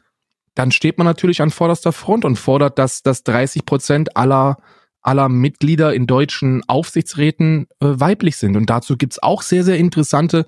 dann 0.54 0.72
steht 0.72 0.98
man 0.98 1.06
natürlich 1.06 1.40
an 1.40 1.50
vorderster 1.50 1.92
Front 1.92 2.24
und 2.24 2.36
fordert, 2.36 2.78
dass, 2.78 3.02
dass 3.02 3.22
30 3.22 3.64
Prozent 3.64 4.16
aller 4.16 4.58
aller 5.02 5.28
Mitglieder 5.28 5.94
in 5.94 6.06
deutschen 6.06 6.62
Aufsichtsräten 6.68 7.66
äh, 7.80 7.86
weiblich 7.86 8.36
sind. 8.36 8.56
Und 8.56 8.68
dazu 8.68 8.96
gibt's 8.96 9.22
auch 9.22 9.42
sehr, 9.42 9.64
sehr 9.64 9.78
interessante 9.78 10.46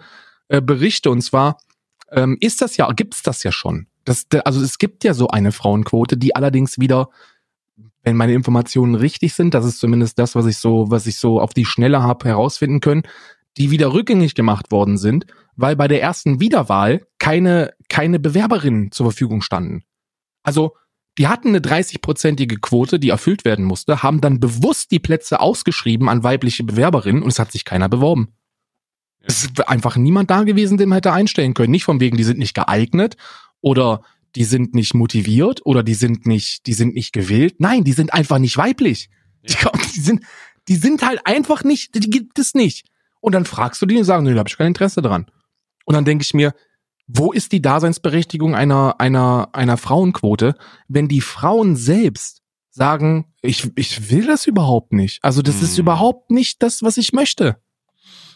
äh, 0.48 0.60
Berichte. 0.60 1.10
Und 1.10 1.22
zwar 1.22 1.58
ähm, 2.10 2.36
ist 2.40 2.60
das 2.60 2.76
ja, 2.76 2.90
gibt's 2.92 3.22
das 3.22 3.42
ja 3.42 3.52
schon. 3.52 3.86
Das, 4.04 4.26
also 4.44 4.60
es 4.62 4.78
gibt 4.78 5.04
ja 5.04 5.14
so 5.14 5.28
eine 5.28 5.52
Frauenquote, 5.52 6.16
die 6.16 6.34
allerdings 6.36 6.78
wieder, 6.78 7.08
wenn 8.02 8.16
meine 8.16 8.34
Informationen 8.34 8.94
richtig 8.94 9.34
sind, 9.34 9.54
das 9.54 9.64
ist 9.64 9.78
zumindest 9.78 10.18
das, 10.18 10.34
was 10.34 10.46
ich 10.46 10.58
so, 10.58 10.90
was 10.90 11.06
ich 11.06 11.16
so 11.18 11.40
auf 11.40 11.54
die 11.54 11.64
Schnelle 11.64 12.02
habe 12.02 12.28
herausfinden 12.28 12.80
können, 12.80 13.02
die 13.56 13.70
wieder 13.70 13.92
rückgängig 13.92 14.34
gemacht 14.34 14.72
worden 14.72 14.98
sind, 14.98 15.26
weil 15.56 15.76
bei 15.76 15.86
der 15.86 16.02
ersten 16.02 16.40
Wiederwahl 16.40 17.06
keine, 17.18 17.74
keine 17.88 18.18
Bewerberinnen 18.18 18.90
zur 18.90 19.06
Verfügung 19.06 19.42
standen. 19.42 19.84
Also 20.42 20.74
die 21.18 21.28
hatten 21.28 21.48
eine 21.48 21.60
30-prozentige 21.60 22.58
Quote, 22.60 22.98
die 22.98 23.10
erfüllt 23.10 23.44
werden 23.44 23.64
musste, 23.64 24.02
haben 24.02 24.20
dann 24.20 24.40
bewusst 24.40 24.90
die 24.90 24.98
Plätze 24.98 25.40
ausgeschrieben 25.40 26.08
an 26.08 26.22
weibliche 26.22 26.64
Bewerberinnen 26.64 27.22
und 27.22 27.28
es 27.28 27.38
hat 27.38 27.52
sich 27.52 27.64
keiner 27.64 27.88
beworben. 27.88 28.34
Es 29.20 29.44
ist 29.44 29.68
einfach 29.68 29.96
niemand 29.96 30.30
da 30.30 30.42
gewesen, 30.42 30.78
den 30.78 30.88
man 30.88 30.96
hätte 30.96 31.12
einstellen 31.12 31.54
können. 31.54 31.70
Nicht 31.70 31.84
von 31.84 32.00
wegen, 32.00 32.16
die 32.16 32.24
sind 32.24 32.38
nicht 32.38 32.54
geeignet 32.54 33.16
oder 33.60 34.02
die 34.34 34.44
sind 34.44 34.74
nicht 34.74 34.94
motiviert 34.94 35.60
oder 35.64 35.82
die 35.82 35.94
sind 35.94 36.26
nicht, 36.26 36.66
die 36.66 36.72
sind 36.72 36.94
nicht 36.94 37.12
gewählt. 37.12 37.56
Nein, 37.58 37.84
die 37.84 37.92
sind 37.92 38.12
einfach 38.12 38.38
nicht 38.38 38.56
weiblich. 38.56 39.10
Die, 39.48 39.54
die, 39.94 40.00
sind, 40.00 40.22
die 40.68 40.76
sind 40.76 41.02
halt 41.02 41.26
einfach 41.26 41.62
nicht, 41.64 41.94
die 41.94 42.10
gibt 42.10 42.38
es 42.38 42.54
nicht. 42.54 42.86
Und 43.20 43.34
dann 43.34 43.44
fragst 43.44 43.80
du 43.82 43.86
die 43.86 43.98
und 43.98 44.04
sagen, 44.04 44.24
nö, 44.24 44.32
da 44.32 44.38
habe 44.40 44.48
ich 44.48 44.56
kein 44.56 44.68
Interesse 44.68 45.02
dran. 45.02 45.26
Und 45.84 45.94
dann 45.94 46.04
denke 46.04 46.22
ich 46.24 46.34
mir, 46.34 46.54
wo 47.06 47.32
ist 47.32 47.52
die 47.52 47.62
Daseinsberechtigung 47.62 48.54
einer, 48.54 49.00
einer, 49.00 49.50
einer 49.52 49.76
Frauenquote, 49.76 50.54
wenn 50.88 51.08
die 51.08 51.20
Frauen 51.20 51.76
selbst 51.76 52.42
sagen, 52.70 53.26
ich, 53.42 53.70
ich 53.76 54.10
will 54.10 54.26
das 54.26 54.46
überhaupt 54.46 54.92
nicht. 54.92 55.22
Also 55.22 55.42
das 55.42 55.56
hm. 55.56 55.64
ist 55.64 55.78
überhaupt 55.78 56.30
nicht 56.30 56.62
das, 56.62 56.82
was 56.82 56.96
ich 56.96 57.12
möchte. 57.12 57.56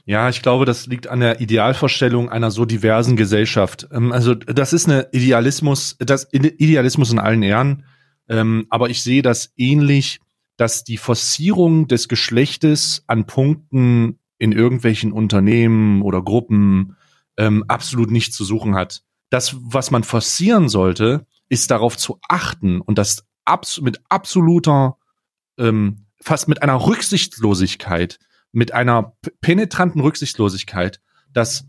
Ja, 0.05 0.29
ich 0.29 0.41
glaube, 0.43 0.67
das 0.67 0.87
liegt 0.87 1.09
an 1.09 1.19
der 1.19 1.41
Idealvorstellung 1.41 2.29
einer 2.29 2.53
so 2.53 2.65
diversen 2.65 3.17
Gesellschaft. 3.17 3.89
Ähm, 3.91 4.13
also 4.13 4.35
das 4.35 4.73
ist 4.73 4.89
eine 4.89 5.09
Idealismus, 5.13 5.97
das 5.99 6.29
Idealismus 6.33 7.11
in 7.11 7.19
allen 7.19 7.43
Ehren. 7.43 7.85
Ähm, 8.29 8.67
aber 8.71 8.89
ich 8.89 9.03
sehe 9.03 9.23
das 9.23 9.53
ähnlich, 9.57 10.21
dass 10.57 10.85
die 10.85 10.97
Forcierung 10.97 11.89
des 11.89 12.09
Geschlechtes 12.09 13.05
an 13.07 13.27
Punkten 13.27 14.19
in 14.39 14.53
irgendwelchen 14.53 15.13
Unternehmen 15.13 16.03
oder 16.03 16.23
Gruppen 16.23 16.97
ähm, 17.37 17.65
absolut 17.69 18.11
nichts 18.11 18.37
zu 18.37 18.45
suchen 18.45 18.75
hat. 18.75 19.03
Das, 19.31 19.57
was 19.59 19.91
man 19.91 20.05
forcieren 20.05 20.69
sollte, 20.69 21.27
ist 21.49 21.71
darauf 21.71 21.97
zu 21.97 22.19
achten 22.29 22.81
und 22.81 22.99
das 22.99 23.25
abs 23.45 23.81
mit 23.81 24.01
absoluter, 24.09 24.97
ähm, 25.59 26.07
fast 26.21 26.49
mit 26.49 26.63
einer 26.63 26.87
Rücksichtslosigkeit, 26.87 28.19
mit 28.53 28.73
einer 28.73 29.17
penetranten 29.41 30.01
Rücksichtslosigkeit, 30.01 31.01
dass 31.33 31.67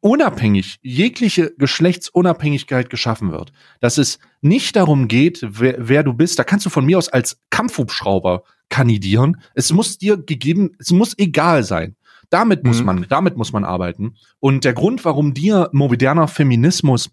unabhängig, 0.00 0.78
jegliche 0.82 1.54
Geschlechtsunabhängigkeit 1.58 2.90
geschaffen 2.90 3.32
wird. 3.32 3.52
Dass 3.80 3.98
es 3.98 4.18
nicht 4.40 4.76
darum 4.76 5.08
geht, 5.08 5.40
wer, 5.42 5.76
wer, 5.78 6.02
du 6.02 6.12
bist. 6.12 6.38
Da 6.38 6.44
kannst 6.44 6.66
du 6.66 6.70
von 6.70 6.86
mir 6.86 6.98
aus 6.98 7.08
als 7.08 7.40
Kampfhubschrauber 7.50 8.44
kandidieren. 8.68 9.40
Es 9.54 9.72
muss 9.72 9.98
dir 9.98 10.16
gegeben, 10.16 10.72
es 10.78 10.90
muss 10.90 11.18
egal 11.18 11.64
sein. 11.64 11.96
Damit 12.30 12.64
muss 12.64 12.80
mhm. 12.80 12.86
man, 12.86 13.06
damit 13.08 13.36
muss 13.36 13.52
man 13.52 13.64
arbeiten. 13.64 14.16
Und 14.38 14.64
der 14.64 14.74
Grund, 14.74 15.04
warum 15.04 15.34
dir 15.34 15.70
moderner 15.72 16.28
Feminismus 16.28 17.10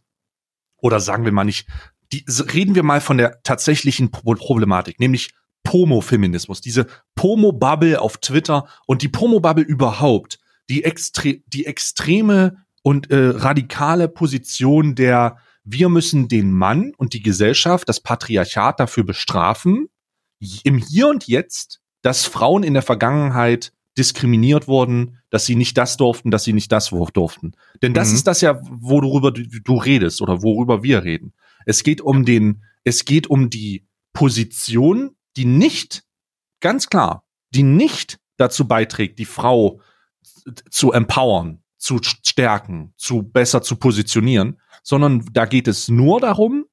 oder 0.77 0.99
sagen 0.99 1.25
wir 1.25 1.31
mal 1.31 1.45
nicht, 1.45 1.67
die, 2.11 2.23
reden 2.53 2.75
wir 2.75 2.83
mal 2.83 3.01
von 3.01 3.17
der 3.17 3.41
tatsächlichen 3.43 4.11
Problematik, 4.11 4.99
nämlich 4.99 5.33
Pomo-Feminismus, 5.63 6.61
diese 6.61 6.85
Pomo-Bubble 7.15 7.99
auf 7.99 8.17
Twitter 8.17 8.67
und 8.85 9.01
die 9.01 9.09
Pomo-Bubble 9.09 9.63
überhaupt, 9.63 10.39
die, 10.69 10.83
extre 10.83 11.39
die 11.47 11.65
extreme 11.65 12.57
und 12.83 13.09
äh, 13.09 13.29
radikale 13.29 14.07
Position 14.07 14.93
der 14.95 15.37
wir 15.65 15.89
müssen 15.89 16.27
den 16.27 16.51
Mann 16.51 16.93
und 16.95 17.13
die 17.13 17.23
Gesellschaft, 17.23 17.89
das 17.89 17.99
Patriarchat 17.99 18.79
dafür 18.79 19.03
bestrafen, 19.03 19.89
im 20.63 20.77
Hier 20.77 21.07
und 21.07 21.27
Jetzt, 21.27 21.81
dass 22.03 22.25
Frauen 22.25 22.61
in 22.61 22.75
der 22.75 22.83
Vergangenheit 22.83 23.73
diskriminiert 23.97 24.67
wurden, 24.67 25.19
dass 25.29 25.45
sie 25.45 25.55
nicht 25.55 25.77
das 25.77 25.97
durften, 25.97 26.31
dass 26.31 26.43
sie 26.43 26.53
nicht 26.53 26.71
das 26.71 26.89
durften. 26.89 27.53
Denn 27.81 27.93
das 27.93 28.09
mhm. 28.09 28.15
ist 28.15 28.27
das 28.27 28.41
ja, 28.41 28.59
worüber 28.69 29.31
du, 29.31 29.43
du 29.43 29.75
redest 29.77 30.21
oder 30.21 30.43
worüber 30.43 30.83
wir 30.83 31.03
reden. 31.03 31.33
Es 31.65 31.83
geht 31.83 32.01
um 32.01 32.25
den, 32.25 32.63
es 32.83 33.05
geht 33.05 33.27
um 33.27 33.49
die 33.49 33.87
Position, 34.13 35.15
die 35.37 35.45
nicht, 35.45 36.03
ganz 36.59 36.87
klar, 36.87 37.25
die 37.51 37.63
nicht 37.63 38.19
dazu 38.37 38.67
beiträgt, 38.67 39.19
die 39.19 39.25
Frau 39.25 39.81
zu 40.69 40.91
empowern, 40.91 41.63
zu 41.77 41.99
stärken, 42.01 42.93
zu 42.97 43.23
besser 43.23 43.61
zu 43.61 43.77
positionieren, 43.77 44.59
sondern 44.83 45.25
da 45.31 45.45
geht 45.45 45.67
es 45.67 45.89
nur 45.89 46.19
darum, 46.19 46.65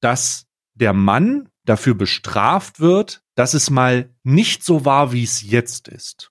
dass 0.00 0.46
der 0.74 0.92
Mann 0.92 1.48
dafür 1.64 1.94
bestraft 1.94 2.80
wird, 2.80 3.22
dass 3.34 3.54
es 3.54 3.70
mal 3.70 4.14
nicht 4.22 4.64
so 4.64 4.84
war, 4.84 5.12
wie 5.12 5.24
es 5.24 5.42
jetzt 5.42 5.88
ist. 5.88 6.30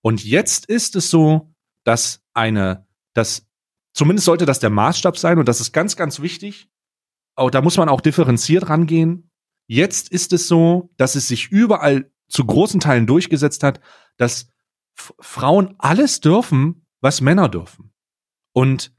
Und 0.00 0.24
jetzt 0.24 0.66
ist 0.66 0.96
es 0.96 1.10
so, 1.10 1.52
dass 1.84 2.22
eine, 2.32 2.86
dass 3.12 3.46
zumindest 3.92 4.26
sollte 4.26 4.46
das 4.46 4.58
der 4.58 4.70
Maßstab 4.70 5.18
sein 5.18 5.38
und 5.38 5.48
das 5.48 5.60
ist 5.60 5.72
ganz, 5.72 5.96
ganz 5.96 6.20
wichtig. 6.20 6.68
Auch 7.34 7.50
da 7.50 7.60
muss 7.60 7.76
man 7.76 7.88
auch 7.88 8.00
differenziert 8.00 8.68
rangehen. 8.68 9.30
Jetzt 9.66 10.08
ist 10.10 10.32
es 10.32 10.48
so, 10.48 10.90
dass 10.96 11.16
es 11.16 11.28
sich 11.28 11.48
überall 11.48 12.10
zu 12.28 12.44
großen 12.44 12.80
Teilen 12.80 13.06
durchgesetzt 13.06 13.62
hat, 13.62 13.80
dass 14.16 14.50
Frauen 14.94 15.74
alles 15.78 16.20
dürfen, 16.20 16.86
was 17.00 17.20
Männer 17.20 17.48
dürfen. 17.48 17.92
Und 18.52 18.94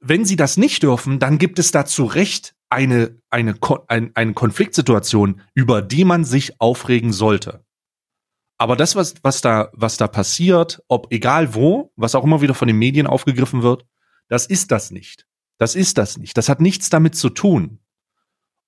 wenn 0.00 0.24
sie 0.24 0.36
das 0.36 0.56
nicht 0.56 0.82
dürfen, 0.82 1.20
dann 1.20 1.38
gibt 1.38 1.58
es 1.58 1.70
da 1.70 1.86
zu 1.86 2.04
Recht 2.04 2.56
eine, 2.72 3.20
eine, 3.28 3.54
eine, 3.86 4.10
eine 4.14 4.32
Konfliktsituation, 4.32 5.42
über 5.54 5.82
die 5.82 6.04
man 6.04 6.24
sich 6.24 6.60
aufregen 6.60 7.12
sollte. 7.12 7.64
Aber 8.56 8.76
das, 8.76 8.96
was, 8.96 9.14
was 9.22 9.42
da, 9.42 9.70
was 9.74 9.98
da 9.98 10.08
passiert, 10.08 10.82
ob 10.88 11.12
egal 11.12 11.54
wo, 11.54 11.92
was 11.96 12.14
auch 12.14 12.24
immer 12.24 12.40
wieder 12.40 12.54
von 12.54 12.68
den 12.68 12.78
Medien 12.78 13.06
aufgegriffen 13.06 13.62
wird, 13.62 13.84
das 14.28 14.46
ist 14.46 14.70
das 14.70 14.90
nicht. 14.90 15.26
Das 15.58 15.74
ist 15.74 15.98
das 15.98 16.16
nicht. 16.16 16.36
Das 16.38 16.48
hat 16.48 16.60
nichts 16.60 16.88
damit 16.88 17.14
zu 17.14 17.28
tun. 17.28 17.78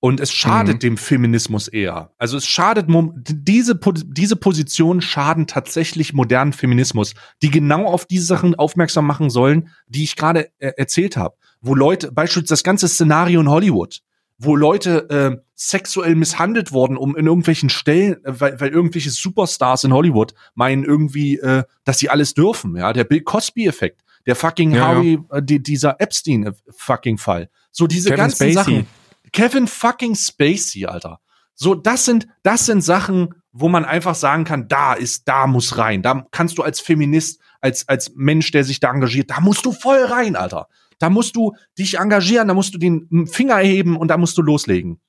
Und 0.01 0.19
es 0.19 0.31
schadet 0.31 0.75
mhm. 0.75 0.79
dem 0.79 0.97
Feminismus 0.97 1.67
eher. 1.67 2.13
Also 2.19 2.37
es 2.37 2.45
schadet, 2.45 2.85
diese, 2.89 3.79
diese 4.05 4.35
Positionen 4.35 5.01
schaden 5.01 5.47
tatsächlich 5.47 6.13
modernen 6.13 6.53
Feminismus, 6.53 7.15
die 7.41 7.49
genau 7.49 7.85
auf 7.85 8.05
diese 8.05 8.25
Sachen 8.25 8.53
aufmerksam 8.53 9.07
machen 9.07 9.31
sollen, 9.31 9.69
die 9.87 10.03
ich 10.03 10.15
gerade 10.15 10.51
äh, 10.59 10.73
erzählt 10.77 11.17
habe. 11.17 11.35
Wo 11.65 11.75
Leute, 11.75 12.11
beispielsweise 12.11 12.53
das 12.53 12.63
ganze 12.63 12.87
Szenario 12.87 13.41
in 13.41 13.49
Hollywood, 13.49 14.01
wo 14.37 14.55
Leute 14.55 15.09
äh, 15.09 15.41
sexuell 15.55 16.15
misshandelt 16.15 16.71
wurden, 16.71 16.97
um 16.97 17.15
in 17.15 17.25
irgendwelchen 17.25 17.69
Stellen, 17.69 18.23
äh, 18.25 18.39
weil, 18.39 18.59
weil 18.59 18.69
irgendwelche 18.69 19.09
Superstars 19.09 19.83
in 19.83 19.93
Hollywood 19.93 20.33
meinen 20.53 20.83
irgendwie, 20.83 21.37
äh, 21.37 21.63
dass 21.83 21.99
sie 21.99 22.09
alles 22.09 22.33
dürfen. 22.33 22.75
Ja, 22.75 22.93
der 22.93 23.05
Bill 23.05 23.21
Cosby-Effekt, 23.21 24.01
der 24.25 24.35
fucking 24.35 24.71
ja, 24.71 24.87
Harvey, 24.87 25.19
ja. 25.29 25.37
Äh, 25.37 25.43
die, 25.43 25.63
dieser 25.63 25.99
Epstein-Fucking-Fall. 25.99 27.49
So 27.71 27.87
diese 27.87 28.09
Kevin 28.09 28.17
ganzen 28.17 28.51
Spacey. 28.51 28.53
Sachen 28.53 28.87
Kevin 29.35 29.67
fucking 29.67 30.15
Spacey, 30.15 30.85
Alter. 30.85 31.19
So, 31.55 31.75
das 31.75 32.05
sind, 32.05 32.27
das 32.43 32.65
sind 32.65 32.81
Sachen, 32.81 33.33
wo 33.51 33.67
man 33.67 33.85
einfach 33.85 34.15
sagen 34.15 34.43
kann, 34.43 34.67
da 34.67 34.93
ist, 34.93 35.27
da 35.27 35.47
muss 35.47 35.77
rein. 35.77 36.01
Da 36.01 36.25
kannst 36.31 36.57
du 36.57 36.63
als 36.63 36.79
Feminist, 36.79 37.41
als, 37.61 37.87
als 37.87 38.13
Mensch, 38.15 38.51
der 38.51 38.63
sich 38.63 38.79
da 38.79 38.91
engagiert, 38.91 39.29
da 39.29 39.39
musst 39.39 39.65
du 39.65 39.71
voll 39.71 40.03
rein, 40.03 40.35
Alter. 40.35 40.67
Da 40.99 41.09
musst 41.09 41.35
du 41.35 41.53
dich 41.77 41.97
engagieren, 41.97 42.47
da 42.47 42.53
musst 42.53 42.73
du 42.73 42.77
den 42.77 43.27
Finger 43.27 43.57
heben 43.57 43.97
und 43.97 44.09
da 44.09 44.17
musst 44.17 44.37
du 44.37 44.41
loslegen. 44.41 44.99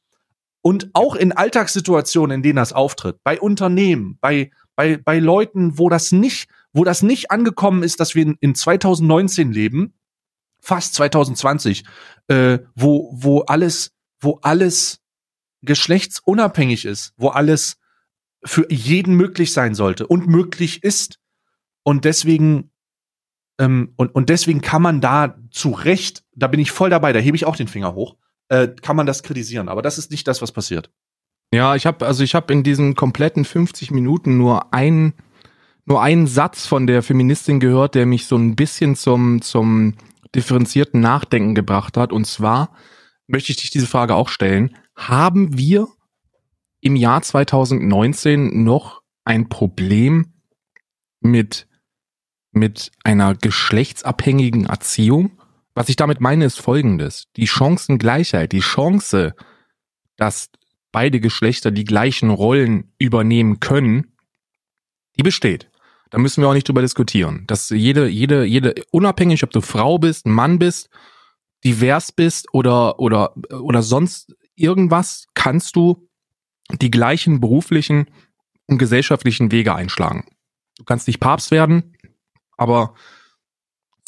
Und 0.62 0.90
auch 0.94 1.14
in 1.14 1.32
Alltagssituationen, 1.32 2.36
in 2.36 2.42
denen 2.42 2.56
das 2.56 2.72
auftritt, 2.72 3.18
bei 3.22 3.40
Unternehmen, 3.40 4.18
bei, 4.20 4.50
bei, 4.74 4.96
bei 4.96 5.18
Leuten, 5.18 5.78
wo 5.78 5.88
das 5.88 6.10
nicht, 6.10 6.48
wo 6.72 6.82
das 6.84 7.02
nicht 7.02 7.30
angekommen 7.30 7.82
ist, 7.82 8.00
dass 8.00 8.14
wir 8.14 8.22
in, 8.22 8.36
in 8.40 8.54
2019 8.54 9.52
leben, 9.52 9.94
fast 10.60 10.94
2020, 10.94 11.84
äh, 12.28 12.58
wo, 12.74 13.12
wo 13.14 13.42
alles 13.42 13.92
wo 14.20 14.38
alles 14.42 15.00
geschlechtsunabhängig 15.62 16.84
ist, 16.84 17.12
wo 17.16 17.28
alles 17.28 17.76
für 18.44 18.70
jeden 18.70 19.14
möglich 19.14 19.52
sein 19.52 19.74
sollte 19.74 20.06
und 20.06 20.26
möglich 20.26 20.82
ist. 20.82 21.18
Und 21.82 22.04
deswegen, 22.04 22.70
ähm, 23.58 23.92
und, 23.96 24.14
und 24.14 24.28
deswegen 24.28 24.60
kann 24.60 24.82
man 24.82 25.00
da 25.00 25.36
zu 25.50 25.70
Recht, 25.70 26.24
da 26.34 26.46
bin 26.46 26.60
ich 26.60 26.70
voll 26.70 26.90
dabei, 26.90 27.12
da 27.12 27.18
hebe 27.18 27.36
ich 27.36 27.46
auch 27.46 27.56
den 27.56 27.68
Finger 27.68 27.94
hoch, 27.94 28.16
äh, 28.48 28.68
kann 28.68 28.96
man 28.96 29.06
das 29.06 29.22
kritisieren. 29.22 29.68
Aber 29.68 29.82
das 29.82 29.98
ist 29.98 30.10
nicht 30.10 30.28
das, 30.28 30.42
was 30.42 30.52
passiert. 30.52 30.90
Ja, 31.52 31.76
ich 31.76 31.86
habe 31.86 32.06
also 32.06 32.24
ich 32.24 32.34
habe 32.34 32.52
in 32.52 32.62
diesen 32.62 32.94
kompletten 32.94 33.44
50 33.44 33.90
Minuten 33.90 34.36
nur 34.36 34.74
einen 34.74 35.14
nur 35.84 36.02
einen 36.02 36.26
Satz 36.26 36.66
von 36.66 36.86
der 36.86 37.02
Feministin 37.02 37.60
gehört, 37.60 37.94
der 37.94 38.04
mich 38.06 38.26
so 38.26 38.36
ein 38.36 38.56
bisschen 38.56 38.96
zum 38.96 39.40
zum 39.42 39.94
differenzierten 40.34 41.00
Nachdenken 41.00 41.54
gebracht 41.54 41.96
hat. 41.96 42.12
Und 42.12 42.26
zwar 42.26 42.72
möchte 43.26 43.52
ich 43.52 43.58
dich 43.58 43.70
diese 43.70 43.86
Frage 43.86 44.14
auch 44.14 44.28
stellen. 44.28 44.76
Haben 44.96 45.56
wir 45.56 45.88
im 46.80 46.96
Jahr 46.96 47.22
2019 47.22 48.64
noch 48.64 49.02
ein 49.24 49.48
Problem 49.48 50.32
mit, 51.20 51.66
mit 52.56 52.90
einer 53.04 53.34
geschlechtsabhängigen 53.34 54.66
Erziehung? 54.66 55.38
Was 55.74 55.88
ich 55.88 55.96
damit 55.96 56.20
meine, 56.20 56.46
ist 56.46 56.60
folgendes. 56.60 57.28
Die 57.36 57.46
Chancengleichheit, 57.46 58.52
die 58.52 58.60
Chance, 58.60 59.34
dass 60.16 60.50
beide 60.90 61.20
Geschlechter 61.20 61.70
die 61.70 61.84
gleichen 61.84 62.30
Rollen 62.30 62.92
übernehmen 62.98 63.60
können, 63.60 64.16
die 65.18 65.22
besteht. 65.22 65.70
Da 66.10 66.18
müssen 66.18 66.42
wir 66.42 66.48
auch 66.48 66.54
nicht 66.54 66.68
drüber 66.68 66.82
diskutieren. 66.82 67.44
Dass 67.46 67.70
jede, 67.70 68.08
jede, 68.08 68.44
jede, 68.44 68.74
unabhängig, 68.90 69.42
ob 69.44 69.50
du 69.50 69.60
Frau 69.60 69.98
bist, 69.98 70.26
Mann 70.26 70.58
bist, 70.58 70.88
divers 71.64 72.12
bist 72.12 72.52
oder, 72.54 72.98
oder, 72.98 73.34
oder 73.50 73.82
sonst 73.82 74.34
irgendwas, 74.54 75.26
kannst 75.34 75.76
du 75.76 76.08
die 76.72 76.90
gleichen 76.90 77.40
beruflichen 77.40 78.06
und 78.66 78.78
gesellschaftlichen 78.78 79.52
Wege 79.52 79.74
einschlagen. 79.74 80.24
Du 80.78 80.84
kannst 80.84 81.06
nicht 81.06 81.20
Papst 81.20 81.50
werden, 81.50 81.95
aber 82.56 82.94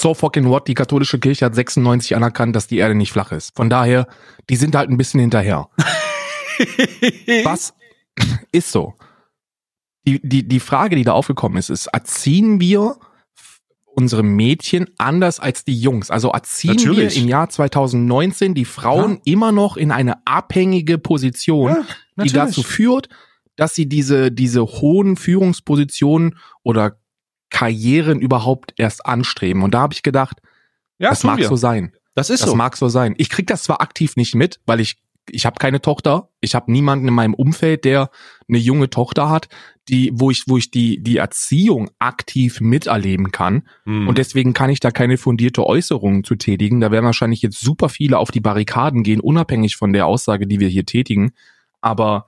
so 0.01 0.15
fucking 0.15 0.49
what, 0.49 0.69
die 0.69 0.75
katholische 0.75 1.19
Kirche 1.19 1.45
hat 1.45 1.55
96 1.55 2.15
anerkannt, 2.15 2.55
dass 2.55 2.69
die 2.69 2.79
Erde 2.79 2.95
nicht 2.95 3.13
flach 3.13 3.33
ist. 3.33 3.55
Von 3.57 3.69
daher, 3.69 4.07
die 4.49 4.57
sind 4.57 4.75
halt 4.75 4.91
ein 4.91 4.97
bisschen 4.97 5.21
hinterher. 5.21 5.69
Was 7.45 7.75
ist 8.53 8.71
so? 8.71 8.95
Die, 10.07 10.21
die, 10.23 10.47
die 10.47 10.61
Frage, 10.61 10.97
die 10.97 11.05
da 11.05 11.13
aufgekommen 11.13 11.59
ist, 11.59 11.69
ist, 11.69 11.87
erziehen 11.89 12.61
wir 12.61 12.97
unsere 13.99 14.23
Mädchen 14.23 14.87
anders 14.97 15.41
als 15.41 15.65
die 15.65 15.79
Jungs. 15.79 16.11
Also 16.11 16.31
erziehen 16.31 16.77
Natürlich. 16.77 17.17
wir 17.17 17.23
im 17.23 17.29
Jahr 17.29 17.49
2019 17.51 18.55
die 18.55 18.65
Frauen 18.65 19.15
ja. 19.15 19.21
immer 19.25 19.51
noch 19.51 19.77
in 19.77 19.91
eine 19.91 20.25
abhängige 20.25 20.99
Position, 20.99 21.85
ja, 22.17 22.25
die 22.25 22.31
dazu 22.31 22.63
führt, 22.63 23.09
dass 23.57 23.75
sie 23.75 23.89
diese, 23.89 24.31
diese 24.31 24.63
hohen 24.63 25.17
Führungspositionen 25.17 26.39
oder 26.63 27.01
Karrieren 27.51 28.21
überhaupt 28.21 28.75
erst 28.77 29.07
anstreben. 29.07 29.63
Und 29.63 29.73
da 29.75 29.81
habe 29.81 29.95
ich 29.95 30.03
gedacht, 30.03 30.41
ja, 30.99 31.11
das 31.11 31.25
mag 31.25 31.39
wir. 31.39 31.49
so 31.49 31.57
sein. 31.57 31.93
Das 32.15 32.31
ist 32.31 32.43
das 32.43 32.51
so. 32.51 32.57
mag 32.57 32.77
so 32.77 32.89
sein. 32.89 33.15
Ich 33.19 33.31
krieg 33.31 33.47
das 33.47 33.63
zwar 33.63 33.81
aktiv 33.81 34.17
nicht 34.17 34.35
mit, 34.35 34.61
weil 34.67 34.81
ich 34.81 34.99
ich 35.31 35.47
habe 35.47 35.59
keine 35.59 35.81
Tochter, 35.81 36.31
ich 36.41 36.55
habe 36.55 36.71
niemanden 36.71 37.09
in 37.09 37.15
meinem 37.15 37.35
Umfeld, 37.35 37.85
der 37.85 38.11
eine 38.49 38.59
junge 38.59 38.91
Tochter 38.91 39.29
hat, 39.29 39.49
die, 39.89 40.11
wo 40.15 40.31
ich, 40.31 40.45
wo 40.47 40.59
ich 40.59 40.71
die, 40.71 41.03
die 41.03 41.17
Erziehung 41.17 41.91
aktiv 41.99 42.61
miterleben 42.61 43.33
kann. 43.33 43.67
Mhm. 43.85 44.09
Und 44.09 44.19
deswegen 44.19 44.53
kann 44.53 44.71
ich 44.71 44.81
da 44.81 44.91
keine 44.91 45.17
fundierte 45.17 45.65
Äußerungen 45.65 46.25
zu 46.25 46.35
tätigen. 46.35 46.81
Da 46.81 46.91
werden 46.91 47.07
wahrscheinlich 47.07 47.43
jetzt 47.43 47.61
super 47.61 47.89
viele 47.89 48.19
auf 48.19 48.31
die 48.31 48.41
Barrikaden 48.41 49.03
gehen, 49.03 49.21
unabhängig 49.21 49.77
von 49.77 49.93
der 49.93 50.07
Aussage, 50.07 50.47
die 50.47 50.61
wir 50.61 50.69
hier 50.69 50.87
tätigen. 50.87 51.33
Aber 51.81 52.27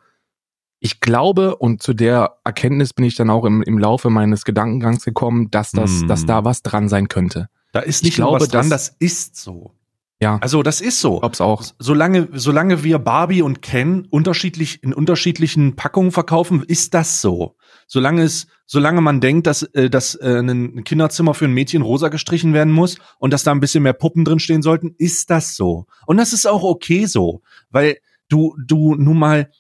ich 0.80 1.00
glaube, 1.00 1.56
und 1.56 1.82
zu 1.82 1.92
der 1.92 2.38
Erkenntnis 2.42 2.94
bin 2.94 3.04
ich 3.04 3.14
dann 3.14 3.30
auch 3.30 3.44
im, 3.44 3.62
im 3.62 3.78
Laufe 3.78 4.08
meines 4.08 4.44
Gedankengangs 4.44 5.04
gekommen, 5.04 5.50
dass 5.50 5.70
das, 5.72 6.02
mhm. 6.02 6.08
dass 6.08 6.26
da 6.26 6.44
was 6.44 6.62
dran 6.62 6.88
sein 6.88 7.08
könnte. 7.08 7.48
Da 7.72 7.80
ist 7.80 8.02
nicht 8.02 8.12
ich 8.12 8.16
glaube, 8.16 8.40
was 8.40 8.48
dran, 8.48 8.70
das 8.70 8.96
ist 8.98 9.36
so. 9.36 9.74
Ja. 10.22 10.38
Also 10.40 10.62
das 10.62 10.80
ist 10.80 11.00
so. 11.00 11.20
Glaub's 11.20 11.40
auch. 11.40 11.62
Solange, 11.78 12.28
solange 12.32 12.82
wir 12.82 12.98
Barbie 12.98 13.42
und 13.42 13.62
Ken 13.62 14.06
unterschiedlich 14.10 14.82
in 14.82 14.92
unterschiedlichen 14.92 15.76
Packungen 15.76 16.12
verkaufen, 16.12 16.62
ist 16.66 16.92
das 16.92 17.22
so. 17.22 17.56
Solange 17.86 18.22
es, 18.22 18.46
solange 18.66 19.00
man 19.00 19.20
denkt, 19.20 19.46
dass, 19.46 19.62
äh, 19.62 19.88
dass 19.88 20.14
äh, 20.16 20.40
ein 20.40 20.84
Kinderzimmer 20.84 21.34
für 21.34 21.46
ein 21.46 21.54
Mädchen 21.54 21.82
rosa 21.82 22.08
gestrichen 22.08 22.52
werden 22.52 22.72
muss 22.72 22.98
und 23.18 23.32
dass 23.32 23.44
da 23.44 23.50
ein 23.50 23.60
bisschen 23.60 23.82
mehr 23.82 23.94
Puppen 23.94 24.24
drin 24.24 24.40
stehen 24.40 24.62
sollten, 24.62 24.94
ist 24.98 25.30
das 25.30 25.56
so. 25.56 25.86
Und 26.06 26.18
das 26.18 26.32
ist 26.32 26.46
auch 26.46 26.62
okay 26.62 27.06
so, 27.06 27.42
weil 27.70 27.98
du, 28.28 28.54
du 28.64 28.94
nun 28.96 29.18
mal, 29.18 29.50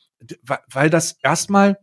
weil 0.68 0.90
das 0.90 1.16
erstmal 1.22 1.78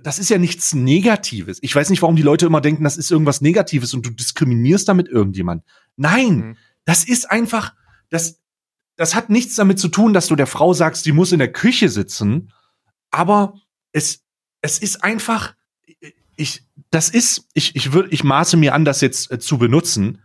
das 0.00 0.18
ist 0.18 0.30
ja 0.30 0.38
nichts 0.38 0.74
Negatives. 0.74 1.58
Ich 1.60 1.74
weiß 1.74 1.90
nicht, 1.90 2.02
warum 2.02 2.16
die 2.16 2.22
Leute 2.22 2.46
immer 2.46 2.60
denken, 2.60 2.84
das 2.84 2.96
ist 2.96 3.10
irgendwas 3.10 3.40
Negatives 3.40 3.92
und 3.94 4.06
du 4.06 4.10
diskriminierst 4.10 4.88
damit 4.88 5.08
irgendjemand. 5.08 5.64
Nein, 5.96 6.36
mhm. 6.36 6.56
das 6.84 7.04
ist 7.04 7.30
einfach, 7.30 7.74
das, 8.08 8.40
das 8.96 9.14
hat 9.14 9.28
nichts 9.28 9.54
damit 9.56 9.78
zu 9.78 9.88
tun, 9.88 10.14
dass 10.14 10.28
du 10.28 10.36
der 10.36 10.46
Frau 10.46 10.72
sagst, 10.72 11.04
sie 11.04 11.12
muss 11.12 11.32
in 11.32 11.38
der 11.38 11.52
Küche 11.52 11.88
sitzen, 11.88 12.52
aber 13.10 13.54
es, 13.92 14.24
es 14.62 14.78
ist 14.78 15.04
einfach, 15.04 15.54
ich, 16.36 16.64
das 16.90 17.10
ist, 17.10 17.48
ich, 17.52 17.76
ich 17.76 17.92
würde, 17.92 18.08
ich 18.10 18.24
maße 18.24 18.56
mir 18.56 18.74
an, 18.74 18.84
das 18.84 19.00
jetzt 19.02 19.30
äh, 19.30 19.38
zu 19.38 19.58
benutzen. 19.58 20.22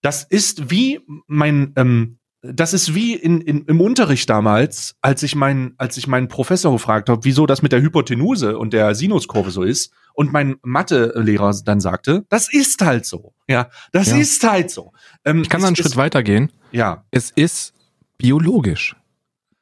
Das 0.00 0.24
ist 0.24 0.70
wie 0.70 1.00
mein, 1.26 1.72
ähm, 1.76 2.18
das 2.42 2.74
ist 2.74 2.94
wie 2.94 3.14
in, 3.14 3.40
in, 3.40 3.64
im 3.66 3.80
Unterricht 3.80 4.28
damals, 4.28 4.96
als 5.00 5.22
ich 5.22 5.36
meinen, 5.36 5.74
als 5.78 5.96
ich 5.96 6.08
meinen 6.08 6.28
Professor 6.28 6.72
gefragt 6.72 7.08
habe, 7.08 7.24
wieso 7.24 7.46
das 7.46 7.62
mit 7.62 7.72
der 7.72 7.80
Hypotenuse 7.80 8.58
und 8.58 8.72
der 8.72 8.94
Sinuskurve 8.94 9.50
so 9.50 9.62
ist, 9.62 9.92
und 10.14 10.32
mein 10.32 10.56
Mathelehrer 10.62 11.54
dann 11.64 11.80
sagte, 11.80 12.24
das 12.28 12.52
ist 12.52 12.82
halt 12.82 13.06
so. 13.06 13.32
Ja, 13.48 13.70
das 13.92 14.08
ja. 14.08 14.18
ist 14.18 14.42
halt 14.44 14.70
so. 14.70 14.92
Ähm, 15.24 15.42
ich 15.42 15.48
kann 15.48 15.60
da 15.60 15.66
einen 15.66 15.76
Schritt 15.76 15.96
weitergehen. 15.96 16.50
Ja. 16.70 17.04
Es 17.10 17.30
ist 17.30 17.74
biologisch. 18.18 18.96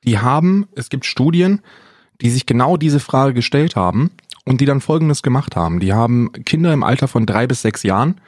Die 0.05 0.19
haben, 0.19 0.67
es 0.75 0.89
gibt 0.89 1.07
Studien, 1.07 1.61
die 2.21 2.31
sich 2.31 2.47
genau 2.47 2.77
diese 2.77 3.01
Frage 3.01 3.35
gestellt 3.35 3.77
haben 3.77 4.11
und 4.45 4.61
die 4.61 4.67
dann 4.67 4.81
Folgendes 4.81 5.23
gemacht 5.23 5.57
haben. 5.57 5.81
Die 5.81 5.93
haben 5.93 6.33
Kinder 6.33 6.73
im 6.73 6.83
Alter 6.83 7.09
von 7.09 7.27
drei 7.27 7.47
bis 7.47 7.63
sechs 7.63 7.83
Jahren, 7.83 8.21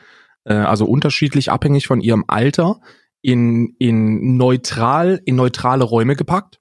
äh, 0.44 0.54
also 0.54 0.84
unterschiedlich 0.84 1.50
abhängig 1.50 1.86
von 1.86 2.00
ihrem 2.00 2.24
Alter, 2.28 2.80
in, 3.22 3.74
in 3.78 4.36
neutral, 4.36 5.20
in 5.24 5.36
neutrale 5.36 5.84
Räume 5.84 6.16
gepackt 6.16 6.60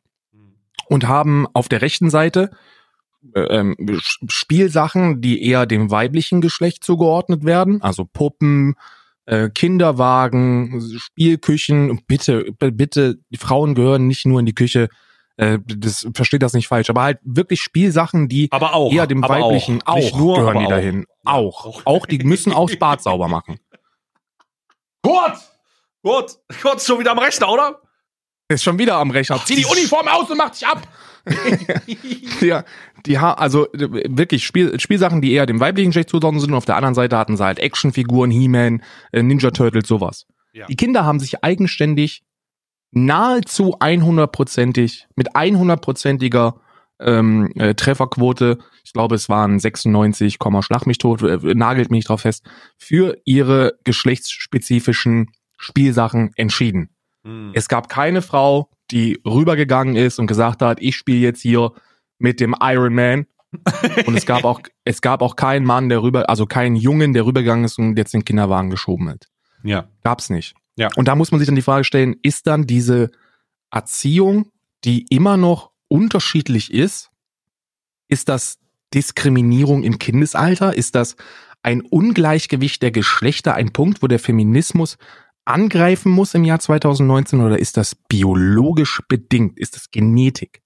und 0.88 1.08
haben 1.08 1.48
auf 1.54 1.68
der 1.68 1.82
rechten 1.82 2.10
Seite 2.10 2.52
äh, 3.34 3.42
ähm, 3.42 3.76
Spielsachen, 4.30 5.22
die 5.22 5.44
eher 5.44 5.66
dem 5.66 5.92
weiblichen 5.92 6.42
Geschlecht 6.42 6.84
zugeordnet 6.84 7.44
werden, 7.44 7.82
also 7.82 8.06
Puppen, 8.06 8.76
äh, 9.26 9.50
Kinderwagen, 9.50 10.82
Spielküchen. 10.98 12.02
Bitte, 12.08 12.52
bitte, 12.58 13.20
die 13.30 13.38
Frauen 13.38 13.76
gehören 13.76 14.08
nicht 14.08 14.26
nur 14.26 14.40
in 14.40 14.46
die 14.46 14.56
Küche. 14.56 14.90
Äh, 15.38 15.60
das 15.66 16.08
versteht 16.14 16.42
das 16.42 16.54
nicht 16.54 16.68
falsch, 16.68 16.90
aber 16.90 17.04
halt 17.04 17.20
wirklich 17.24 17.62
Spielsachen, 17.62 18.28
die 18.28 18.52
aber 18.52 18.74
auch, 18.74 18.92
eher 18.92 19.08
dem 19.08 19.22
weiblichen 19.22 19.82
auch, 19.84 19.98
auch 19.98 20.18
nur, 20.18 20.36
gehören 20.38 20.60
die 20.60 20.68
dahin. 20.68 21.06
Auch. 21.24 21.66
auch, 21.66 21.86
auch, 21.86 22.06
die 22.06 22.20
müssen 22.20 22.52
auch 22.52 22.70
Bad 22.76 23.02
sauber 23.02 23.28
machen. 23.28 23.60
Gut, 25.04 25.34
gut, 26.04 26.38
kurz 26.62 26.86
schon 26.86 27.00
wieder 27.00 27.12
am 27.12 27.20
Rechner, 27.20 27.50
oder? 27.50 27.82
Ist 28.48 28.64
schon 28.64 28.78
wieder 28.78 28.96
am 28.96 29.12
Rechner. 29.12 29.42
Zieh 29.46 29.56
die 29.56 29.66
Uniform 29.66 30.08
aus 30.08 30.30
und 30.30 30.38
mach 30.38 30.50
dich 30.50 30.68
ab. 30.68 30.88
ja, 32.42 32.64
die 33.06 33.20
ha 33.20 33.34
also 33.34 33.68
wirklich 33.74 34.46
Spiel, 34.46 34.80
Spielsachen, 34.80 35.22
die 35.22 35.32
eher 35.32 35.46
dem 35.46 35.60
weiblichen 35.60 35.90
Geschlecht 35.90 36.10
zuordnen 36.10 36.40
sind. 36.40 36.52
Und 36.52 36.58
auf 36.58 36.66
der 36.66 36.76
anderen 36.76 36.96
Seite 36.96 37.18
hatten 37.18 37.38
sie 37.38 37.44
halt 37.44 37.60
Actionfiguren, 37.60 38.32
He-Man, 38.32 38.84
äh, 39.12 39.24
Ninja 39.24 39.52
Turtles, 39.52 39.88
sowas. 39.88 40.26
Ja. 40.54 40.66
Die 40.66 40.76
Kinder 40.76 41.06
haben 41.06 41.20
sich 41.20 41.44
eigenständig 41.44 42.24
nahezu 42.92 43.78
100%ig 43.78 45.08
mit 45.16 45.34
100%iger 45.34 46.56
ähm, 47.00 47.52
äh, 47.56 47.74
Trefferquote, 47.74 48.60
ich 48.84 48.94
glaube 48.94 49.16
es 49.16 49.30
waren 49.30 49.60
96, 49.60 50.38
schlag 50.62 50.86
mich 50.86 50.98
tot, 50.98 51.22
äh, 51.24 51.40
nagelt 51.56 51.90
mich 51.90 52.06
drauf 52.06 52.22
fest, 52.22 52.46
für 52.78 53.18
ihre 53.26 53.80
geschlechtsspezifischen 53.84 55.32
Spielsachen 55.62 56.32
entschieden. 56.36 56.90
Hm. 57.24 57.52
Es 57.54 57.68
gab 57.70 57.88
keine 57.88 58.22
Frau, 58.22 58.70
die 58.90 59.22
rübergegangen 59.26 59.96
ist 59.96 60.20
und 60.20 60.28
gesagt 60.28 60.62
hat, 60.62 60.82
ich 60.82 60.96
spiele 60.96 61.20
jetzt 61.20 61.42
hier 61.42 61.72
mit 62.18 62.40
dem 62.40 62.56
Iron 62.60 62.94
Man. 62.94 63.26
und 64.06 64.16
es 64.16 64.26
gab 64.26 64.46
auch, 64.46 64.62
es 64.86 65.02
gab 65.02 65.22
auch 65.22 65.36
keinen 65.36 65.66
Mann, 65.66 65.90
der 65.90 66.02
rüber, 66.02 66.30
also 66.30 66.46
keinen 66.46 66.78
Jungen, 66.78 67.14
der 67.14 67.26
rübergegangen 67.26 67.66
ist 67.66 67.78
und 67.78 67.98
jetzt 67.98 68.14
den 68.14 68.26
Kinderwagen 68.26 68.70
geschoben 68.70 69.10
hat. 69.10 69.28
Ja. 69.64 69.90
Gab's 70.04 70.30
nicht. 70.30 70.56
Ja. 70.78 70.90
Und 70.96 71.08
da 71.08 71.16
muss 71.16 71.32
man 71.32 71.40
sich 71.40 71.48
dann 71.48 71.56
die 71.56 71.62
Frage 71.62 71.84
stellen, 71.84 72.16
ist 72.24 72.48
dann 72.48 72.66
diese 72.66 73.12
Erziehung, 73.70 74.52
die 74.86 75.06
immer 75.10 75.38
noch 75.38 75.72
unterschiedlich 75.90 76.74
ist, 76.74 77.10
ist 78.08 78.30
das 78.30 78.58
Diskriminierung 78.94 79.84
im 79.84 80.00
Kindesalter? 80.00 80.74
Ist 80.76 80.96
das 80.96 81.18
ein 81.62 81.82
Ungleichgewicht 81.82 82.82
der 82.82 82.92
Geschlechter, 82.92 83.54
ein 83.54 83.74
Punkt, 83.74 84.02
wo 84.02 84.08
der 84.08 84.20
Feminismus 84.20 84.98
angreifen 85.52 86.12
muss 86.12 86.34
im 86.34 86.44
Jahr 86.44 86.60
2019 86.60 87.42
oder 87.42 87.60
ist 87.60 87.78
das 87.78 87.96
biologisch 87.96 89.02
bedingt? 89.08 89.60
Ist 89.60 89.76
das 89.76 89.92
Genetik? 89.92 90.62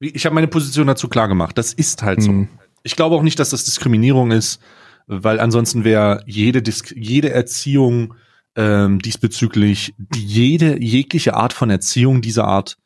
Ich 0.00 0.26
habe 0.26 0.34
meine 0.34 0.48
Position 0.48 0.86
dazu 0.86 1.08
klar 1.08 1.28
gemacht. 1.28 1.56
Das 1.56 1.72
ist 1.72 2.02
halt 2.02 2.22
so. 2.22 2.30
Hm. 2.30 2.48
Ich 2.82 2.96
glaube 2.96 3.16
auch 3.16 3.22
nicht, 3.22 3.38
dass 3.38 3.50
das 3.50 3.64
Diskriminierung 3.64 4.30
ist, 4.30 4.60
weil 5.06 5.40
ansonsten 5.40 5.84
wäre 5.84 6.22
jede, 6.26 6.62
Dis 6.62 6.82
jede 6.94 7.30
Erziehung 7.30 8.14
ähm, 8.56 9.00
diesbezüglich, 9.00 9.94
jede 10.14 10.80
jegliche 10.82 11.34
Art 11.34 11.52
von 11.52 11.70
Erziehung 11.70 12.20
dieser 12.20 12.44
Art 12.44 12.76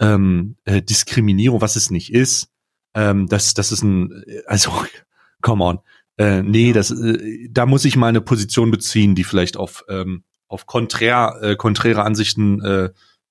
ähm, 0.00 0.56
äh, 0.64 0.80
Diskriminierung, 0.82 1.60
was 1.60 1.76
es 1.76 1.90
nicht 1.90 2.12
ist, 2.12 2.48
ähm, 2.94 3.26
das, 3.28 3.54
das 3.54 3.72
ist 3.72 3.82
ein, 3.82 4.24
also, 4.46 4.72
come 5.42 5.64
on. 5.64 5.78
Äh, 6.20 6.42
nee, 6.42 6.74
das, 6.74 6.90
äh, 6.90 7.48
da 7.50 7.64
muss 7.64 7.86
ich 7.86 7.96
mal 7.96 8.08
eine 8.08 8.20
Position 8.20 8.70
beziehen, 8.70 9.14
die 9.14 9.24
vielleicht 9.24 9.56
auf, 9.56 9.84
ähm, 9.88 10.22
auf 10.48 10.66
konträr, 10.66 11.38
äh, 11.40 11.56
konträre 11.56 12.02
Ansichten 12.02 12.62
äh, 12.62 12.90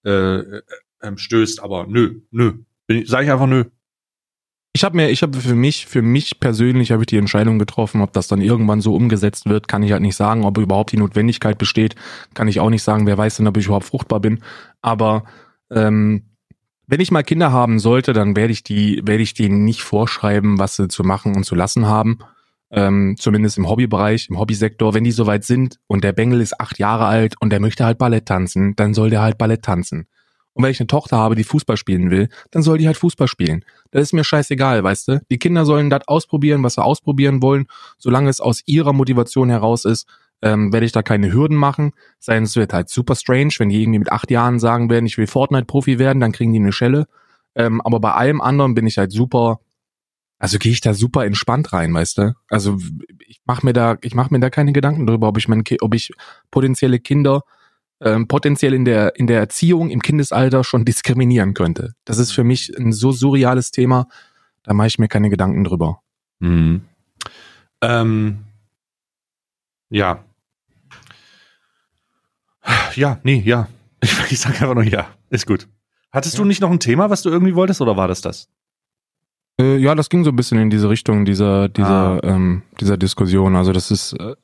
äh, 0.10 0.62
äh, 1.00 1.12
stößt, 1.16 1.62
aber 1.62 1.86
nö, 1.88 2.22
nö. 2.32 2.54
Sag 3.06 3.26
ich 3.26 3.32
einfach 3.32 3.46
nö. 3.46 3.66
Ich 4.74 4.84
habe 4.84 4.98
mir, 4.98 5.12
ich 5.12 5.22
habe 5.22 5.38
für 5.38 5.54
mich, 5.54 5.86
für 5.86 6.02
mich 6.02 6.40
persönlich 6.40 6.92
habe 6.92 7.04
ich 7.04 7.08
die 7.08 7.18
Entscheidung 7.18 7.60
getroffen, 7.60 8.02
ob 8.02 8.12
das 8.12 8.28
dann 8.28 8.42
irgendwann 8.42 8.82
so 8.82 8.96
umgesetzt 8.96 9.48
wird, 9.48 9.68
kann 9.68 9.84
ich 9.84 9.92
halt 9.92 10.02
nicht 10.02 10.16
sagen, 10.16 10.44
ob 10.44 10.58
überhaupt 10.58 10.92
die 10.92 10.98
Notwendigkeit 10.98 11.60
besteht, 11.60 11.96
kann 12.34 12.48
ich 12.48 12.60
auch 12.60 12.72
nicht 12.72 12.82
sagen. 12.82 13.06
Wer 13.06 13.20
weiß 13.20 13.38
denn, 13.38 13.48
ob 13.48 13.58
ich 13.58 13.68
überhaupt 13.68 13.86
fruchtbar 13.86 14.20
bin. 14.20 14.42
Aber 14.82 15.26
ähm, 15.70 16.24
wenn 16.88 17.02
ich 17.02 17.12
mal 17.12 17.22
Kinder 17.22 17.52
haben 17.52 17.78
sollte, 17.78 18.14
dann 18.14 18.36
werde 18.36 18.52
ich 18.52 18.64
die, 18.64 19.04
werde 19.06 19.22
ich 19.22 19.36
denen 19.36 19.64
nicht 19.64 19.84
vorschreiben, 19.84 20.58
was 20.58 20.76
sie 20.76 20.88
zu 20.88 21.04
machen 21.04 21.36
und 21.36 21.44
zu 21.44 21.54
lassen 21.54 21.86
haben 21.86 22.18
ähm, 22.72 23.16
zumindest 23.18 23.58
im 23.58 23.68
Hobbybereich, 23.68 24.28
im 24.30 24.40
Hobbysektor, 24.40 24.94
wenn 24.94 25.04
die 25.04 25.12
soweit 25.12 25.44
sind 25.44 25.80
und 25.88 26.04
der 26.04 26.14
Bengel 26.14 26.42
ist 26.42 26.60
acht 26.60 26.78
Jahre 26.80 27.06
alt 27.06 27.36
und 27.40 27.50
der 27.52 27.60
möchte 27.60 27.86
halt 27.86 27.98
Ballett 27.98 28.28
tanzen, 28.28 28.76
dann 28.76 28.94
soll 28.94 29.10
der 29.10 29.22
halt 29.22 29.38
Ballett 29.38 29.64
tanzen. 29.64 30.08
Und 30.54 30.64
wenn 30.64 30.72
ich 30.72 30.80
eine 30.80 30.88
Tochter 30.88 31.18
habe, 31.18 31.36
die 31.36 31.44
Fußball 31.44 31.78
spielen 31.78 32.12
will, 32.12 32.28
dann 32.52 32.64
soll 32.64 32.78
die 32.78 32.88
halt 32.88 32.98
Fußball 32.98 33.28
spielen. 33.28 33.64
Das 33.92 34.02
ist 34.02 34.14
mir 34.14 34.24
scheißegal, 34.24 34.84
weißt 34.84 35.08
du? 35.08 35.22
Die 35.32 35.38
Kinder 35.38 35.66
sollen 35.66 35.90
das 35.90 36.08
ausprobieren, 36.08 36.64
was 36.64 36.74
sie 36.74 36.84
ausprobieren 36.84 37.42
wollen. 37.42 37.68
Solange 37.98 38.30
es 38.30 38.42
aus 38.42 38.62
ihrer 38.66 38.92
Motivation 38.92 39.50
heraus 39.50 39.86
ist, 39.86 40.08
ähm, 40.42 40.74
werde 40.74 40.86
ich 40.86 40.92
da 40.92 41.02
keine 41.02 41.32
Hürden 41.32 41.58
machen. 41.58 41.92
Sei 42.20 42.38
es 42.38 42.56
wird 42.56 42.74
halt 42.74 42.90
super 42.90 43.16
strange, 43.16 43.54
wenn 43.58 43.70
die 43.70 43.82
irgendwie 43.82 44.00
mit 44.00 44.12
acht 44.12 44.32
Jahren 44.32 44.60
sagen 44.60 44.90
werden, 44.90 45.06
ich 45.06 45.18
will 45.18 45.28
Fortnite-Profi 45.28 46.00
werden, 46.00 46.20
dann 46.20 46.32
kriegen 46.32 46.54
die 46.54 46.60
eine 46.60 46.72
Schelle. 46.72 47.08
Ähm, 47.56 47.82
aber 47.82 48.00
bei 48.00 48.12
allem 48.12 48.42
anderen 48.42 48.74
bin 48.74 48.88
ich 48.88 48.98
halt 48.98 49.12
super 49.12 49.60
also 50.40 50.58
gehe 50.58 50.72
ich 50.72 50.82
da 50.82 50.94
super 50.94 51.26
entspannt 51.26 51.74
rein, 51.74 51.94
weißt 51.94 52.18
du? 52.18 52.34
Also 52.50 52.78
ich 53.28 53.42
mache 53.46 53.66
mir 53.66 53.74
da, 53.74 53.98
ich 54.02 54.16
mache 54.16 54.34
mir 54.34 54.40
da 54.40 54.50
keine 54.50 54.74
Gedanken 54.74 55.06
darüber, 55.06 55.28
ob 55.28 55.38
ich 55.38 55.48
mein, 55.48 55.64
ob 55.82 55.94
ich 55.94 56.12
potenzielle 56.50 57.00
Kinder 57.00 57.44
ähm, 58.02 58.28
potenziell 58.28 58.74
in 58.74 58.86
der 58.86 59.18
in 59.18 59.28
der 59.28 59.40
Erziehung 59.40 59.90
im 59.90 60.02
Kindesalter 60.02 60.64
schon 60.64 60.86
diskriminieren 60.86 61.54
könnte. 61.54 61.94
Das 62.06 62.18
ist 62.18 62.32
für 62.32 62.46
mich 62.46 62.76
ein 62.78 62.94
so 62.94 63.12
surreales 63.12 63.72
Thema, 63.72 64.08
da 64.64 64.74
mache 64.74 64.88
ich 64.88 65.00
mir 65.00 65.10
keine 65.10 65.30
Gedanken 65.30 65.66
drüber. 65.66 66.02
Mhm. 66.40 66.82
Ähm, 67.82 68.40
ja. 69.90 70.24
Ja, 72.96 73.20
nee, 73.24 73.42
ja. 73.46 73.68
Ich, 74.02 74.32
ich 74.32 74.40
sage 74.40 74.56
einfach 74.62 74.76
nur 74.76 74.86
ja. 74.86 75.10
Ist 75.30 75.46
gut. 75.46 75.68
Hattest 76.14 76.36
ja. 76.36 76.38
du 76.42 76.46
nicht 76.46 76.62
noch 76.62 76.72
ein 76.72 76.80
Thema, 76.80 77.10
was 77.10 77.22
du 77.22 77.30
irgendwie 77.30 77.54
wolltest, 77.54 77.82
oder 77.82 77.98
war 77.98 78.08
das 78.08 78.22
das? 78.22 78.48
Äh, 79.60 79.78
ja, 79.78 79.94
das 79.94 80.10
ging 80.10 80.24
so 80.24 80.32
ein 80.32 80.36
bisschen 80.36 80.60
in 80.60 80.70
diese 80.70 80.90
Richtung 80.90 81.26
dieser 81.26 81.68
dieser 81.70 82.24
ah. 82.24 82.36
ähm, 82.36 82.64
dieser 82.80 82.98
Diskussion. 82.98 83.56
Also 83.56 83.74
das 83.74 83.92
ist 83.92 84.14
äh, 84.14 84.36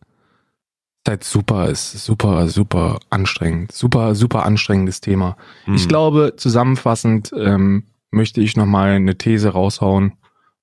halt 1.07 1.23
super, 1.23 1.69
ist 1.69 1.91
super 2.03 2.47
super 2.49 2.99
anstrengend, 3.09 3.71
super 3.71 4.13
super 4.13 4.45
anstrengendes 4.45 5.01
Thema. 5.01 5.37
Mhm. 5.65 5.75
Ich 5.75 5.87
glaube, 5.87 6.33
zusammenfassend 6.35 7.31
ähm, 7.37 7.83
möchte 8.11 8.41
ich 8.41 8.57
noch 8.57 8.65
mal 8.65 8.91
eine 8.91 9.17
These 9.17 9.49
raushauen 9.49 10.13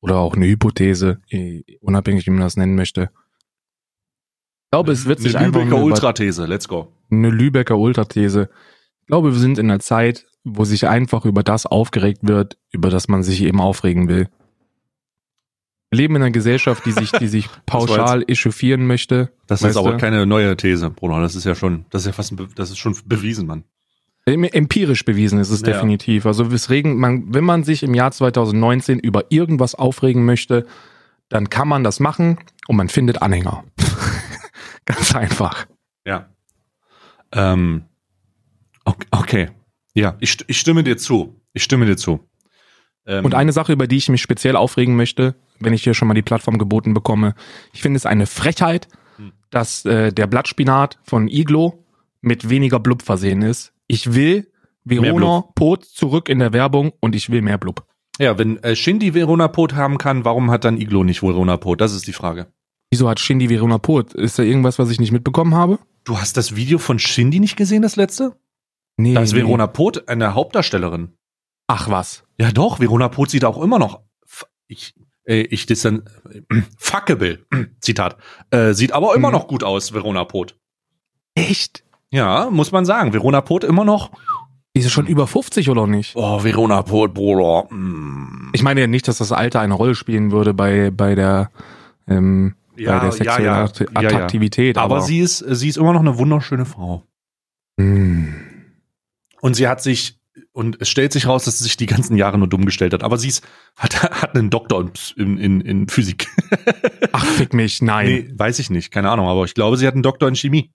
oder 0.00 0.18
auch 0.18 0.34
eine 0.34 0.46
Hypothese, 0.46 1.20
unabhängig 1.80 2.26
wie 2.26 2.30
man 2.30 2.40
das 2.40 2.56
nennen 2.56 2.74
möchte. 2.74 3.10
Ich 4.64 4.70
glaube, 4.72 4.92
es 4.92 5.06
wird 5.06 5.20
sich 5.20 5.36
eine 5.36 5.48
Lübecker 5.48 5.76
Ultrathese, 5.76 6.46
let's 6.46 6.66
go. 6.66 6.88
Eine 7.10 7.30
Lübecker 7.30 7.78
Ultrathese. 7.78 8.48
Ich 9.00 9.06
glaube, 9.06 9.32
wir 9.32 9.38
sind 9.38 9.58
in 9.58 9.70
einer 9.70 9.80
Zeit, 9.80 10.26
wo 10.44 10.64
sich 10.64 10.88
einfach 10.88 11.24
über 11.24 11.42
das 11.42 11.66
aufgeregt 11.66 12.20
wird, 12.22 12.58
über 12.70 12.90
das 12.90 13.06
man 13.06 13.22
sich 13.22 13.42
eben 13.42 13.60
aufregen 13.60 14.08
will. 14.08 14.28
Wir 15.92 15.98
leben 15.98 16.16
in 16.16 16.22
einer 16.22 16.30
Gesellschaft, 16.30 16.86
die 16.86 16.92
sich, 16.92 17.12
die 17.12 17.28
sich 17.28 17.50
pauschal 17.66 18.24
echauffieren 18.26 18.86
möchte. 18.86 19.30
Das 19.46 19.60
ist 19.60 19.76
aber 19.76 19.98
keine 19.98 20.24
neue 20.24 20.56
These, 20.56 20.88
Bruno. 20.88 21.20
Das 21.20 21.36
ist 21.36 21.44
ja 21.44 21.54
schon, 21.54 21.84
das 21.90 22.02
ist 22.02 22.06
ja 22.06 22.12
fast, 22.12 22.32
das 22.54 22.70
ist 22.70 22.78
schon 22.78 22.96
bewiesen, 23.04 23.46
Mann. 23.46 23.64
Empirisch 24.24 25.04
bewiesen 25.04 25.38
ist 25.38 25.50
es 25.50 25.60
ja. 25.60 25.66
definitiv. 25.66 26.24
Also 26.24 26.50
weswegen 26.50 26.96
man, 26.96 27.34
wenn 27.34 27.44
man 27.44 27.62
sich 27.62 27.82
im 27.82 27.92
Jahr 27.92 28.10
2019 28.10 29.00
über 29.00 29.26
irgendwas 29.28 29.74
aufregen 29.74 30.24
möchte, 30.24 30.64
dann 31.28 31.50
kann 31.50 31.68
man 31.68 31.84
das 31.84 32.00
machen 32.00 32.38
und 32.68 32.76
man 32.76 32.88
findet 32.88 33.20
Anhänger. 33.20 33.62
Ganz 34.86 35.14
einfach. 35.14 35.66
Ja. 36.06 36.30
Ähm, 37.32 37.82
okay. 39.10 39.50
Ja, 39.92 40.16
ich, 40.20 40.38
ich 40.46 40.58
stimme 40.58 40.84
dir 40.84 40.96
zu. 40.96 41.38
Ich 41.52 41.64
stimme 41.64 41.84
dir 41.84 41.98
zu. 41.98 42.26
Ähm, 43.06 43.24
und 43.24 43.34
eine 43.34 43.52
Sache, 43.52 43.72
über 43.72 43.86
die 43.86 43.96
ich 43.96 44.08
mich 44.08 44.22
speziell 44.22 44.56
aufregen 44.56 44.96
möchte, 44.96 45.34
wenn 45.60 45.72
ich 45.72 45.84
hier 45.84 45.94
schon 45.94 46.08
mal 46.08 46.14
die 46.14 46.22
Plattform 46.22 46.58
geboten 46.58 46.94
bekomme, 46.94 47.34
ich 47.72 47.82
finde 47.82 47.96
es 47.96 48.06
eine 48.06 48.26
Frechheit, 48.26 48.88
hm. 49.16 49.32
dass 49.50 49.84
äh, 49.84 50.12
der 50.12 50.26
Blattspinat 50.26 50.98
von 51.02 51.28
Iglo 51.28 51.84
mit 52.20 52.48
weniger 52.48 52.80
Blub 52.80 53.02
versehen 53.02 53.42
ist. 53.42 53.72
Ich 53.88 54.14
will 54.14 54.48
Verona 54.84 55.44
Pot 55.54 55.84
zurück 55.84 56.28
in 56.28 56.38
der 56.38 56.52
Werbung 56.52 56.92
und 57.00 57.14
ich 57.14 57.30
will 57.30 57.42
mehr 57.42 57.58
Blub. 57.58 57.84
Ja, 58.18 58.38
wenn 58.38 58.62
äh, 58.62 58.76
Shindy 58.76 59.14
Verona 59.14 59.48
Pot 59.48 59.74
haben 59.74 59.98
kann, 59.98 60.24
warum 60.24 60.50
hat 60.50 60.64
dann 60.64 60.80
Iglo 60.80 61.04
nicht 61.04 61.22
Verona 61.22 61.56
Pot? 61.56 61.80
Das 61.80 61.94
ist 61.94 62.06
die 62.06 62.12
Frage. 62.12 62.46
Wieso 62.90 63.08
hat 63.08 63.20
Shindy 63.20 63.48
Verona 63.48 63.78
Pot? 63.78 64.12
Ist 64.14 64.38
da 64.38 64.42
irgendwas, 64.42 64.78
was 64.78 64.90
ich 64.90 65.00
nicht 65.00 65.12
mitbekommen 65.12 65.54
habe? 65.54 65.78
Du 66.04 66.18
hast 66.18 66.36
das 66.36 66.56
Video 66.56 66.78
von 66.78 66.98
Shindy 66.98 67.40
nicht 67.40 67.56
gesehen, 67.56 67.82
das 67.82 67.96
letzte? 67.96 68.36
Nee. 68.96 69.14
Da 69.14 69.22
ist. 69.22 69.34
Verona 69.34 69.66
Pot 69.66 70.08
eine 70.08 70.34
Hauptdarstellerin. 70.34 71.12
Ach 71.74 71.88
was. 71.88 72.22
Ja 72.36 72.52
doch, 72.52 72.80
Verona 72.80 73.08
Pot 73.08 73.30
sieht 73.30 73.46
auch 73.46 73.62
immer 73.62 73.78
noch. 73.78 74.02
Ich, 74.66 74.94
äh, 75.24 75.40
ich 75.40 75.64
das 75.64 75.80
dann. 75.80 76.02
Äh, 76.30 76.60
fuckable, 76.76 77.46
Zitat. 77.80 78.18
Äh, 78.50 78.74
sieht 78.74 78.92
aber 78.92 79.14
immer 79.14 79.28
hm. 79.28 79.32
noch 79.32 79.48
gut 79.48 79.64
aus, 79.64 79.94
Verona 79.94 80.24
Pot. 80.24 80.54
Echt? 81.34 81.82
Ja, 82.10 82.50
muss 82.50 82.72
man 82.72 82.84
sagen. 82.84 83.14
Verona 83.14 83.40
Pot 83.40 83.64
immer 83.64 83.86
noch. 83.86 84.10
Ist 84.74 84.84
es 84.84 84.92
schon 84.92 85.06
über 85.06 85.26
50 85.26 85.70
oder 85.70 85.86
nicht? 85.86 86.14
Oh, 86.14 86.44
Verona 86.44 86.82
Pot, 86.82 87.14
Bruder. 87.14 87.72
Mm. 87.72 88.50
Ich 88.52 88.62
meine 88.62 88.82
ja 88.82 88.86
nicht, 88.86 89.08
dass 89.08 89.16
das 89.16 89.32
Alter 89.32 89.60
eine 89.60 89.72
Rolle 89.72 89.94
spielen 89.94 90.30
würde 90.30 90.52
bei, 90.52 90.90
bei 90.90 91.14
der, 91.14 91.50
ähm, 92.06 92.54
ja, 92.76 92.98
bei 92.98 93.04
der 93.04 93.12
sexuellen 93.12 93.44
ja, 93.44 93.66
ja. 93.66 93.86
Attraktivität. 93.94 94.76
Aber, 94.76 94.96
aber, 94.96 95.04
sie 95.04 95.20
ist, 95.20 95.38
sie 95.38 95.68
ist 95.70 95.78
immer 95.78 95.94
noch 95.94 96.00
eine 96.00 96.18
wunderschöne 96.18 96.66
Frau. 96.66 97.02
Mm. 97.78 98.28
Und 99.40 99.54
sie 99.54 99.68
hat 99.68 99.82
sich 99.82 100.21
und 100.52 100.80
es 100.80 100.88
stellt 100.88 101.12
sich 101.12 101.26
raus, 101.26 101.44
dass 101.44 101.58
sie 101.58 101.64
sich 101.64 101.76
die 101.76 101.86
ganzen 101.86 102.16
Jahre 102.16 102.38
nur 102.38 102.48
dumm 102.48 102.66
gestellt 102.66 102.92
hat. 102.92 103.02
Aber 103.02 103.16
sie 103.16 103.28
ist, 103.28 103.46
hat, 103.76 104.02
hat 104.02 104.36
einen 104.36 104.50
Doktor 104.50 104.90
in, 105.16 105.38
in, 105.38 105.60
in 105.60 105.88
Physik. 105.88 106.28
Ach, 107.12 107.24
fick 107.24 107.54
mich, 107.54 107.80
nein. 107.80 108.06
Nee, 108.06 108.32
weiß 108.34 108.58
ich 108.58 108.68
nicht, 108.68 108.90
keine 108.90 109.10
Ahnung, 109.10 109.28
aber 109.28 109.44
ich 109.44 109.54
glaube, 109.54 109.76
sie 109.76 109.86
hat 109.86 109.94
einen 109.94 110.02
Doktor 110.02 110.28
in 110.28 110.36
Chemie. 110.36 110.70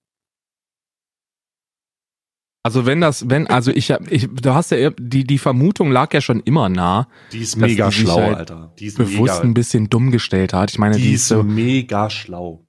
Also 2.63 2.86
wenn 2.86 2.99
das, 2.99 3.30
wenn, 3.30 3.47
also 3.47 3.71
ich, 3.71 3.91
ich 4.09 4.28
du 4.30 4.53
hast 4.53 4.71
ja, 4.71 4.89
die, 4.89 5.23
die 5.23 5.38
Vermutung 5.38 5.89
lag 5.89 6.13
ja 6.13 6.19
schon 6.19 6.41
immer 6.41 6.67
nah. 6.67 7.07
Die 7.32 7.39
ist 7.39 7.55
mega 7.55 7.89
die 7.89 7.95
schlau, 7.95 8.19
halt 8.19 8.38
Alter. 8.38 8.73
Die 8.78 8.88
ist 8.88 8.97
bewusst 8.97 9.36
mega, 9.36 9.39
ein 9.39 9.53
bisschen 9.53 9.89
dumm 9.89 10.11
gestellt 10.11 10.51
hat. 10.51 10.71
Ich 10.71 10.78
meine, 10.78 10.97
die, 10.97 11.03
die 11.03 11.13
ist 11.13 11.30
so 11.30 11.43
mega 11.43 12.09
schlau. 12.09 12.67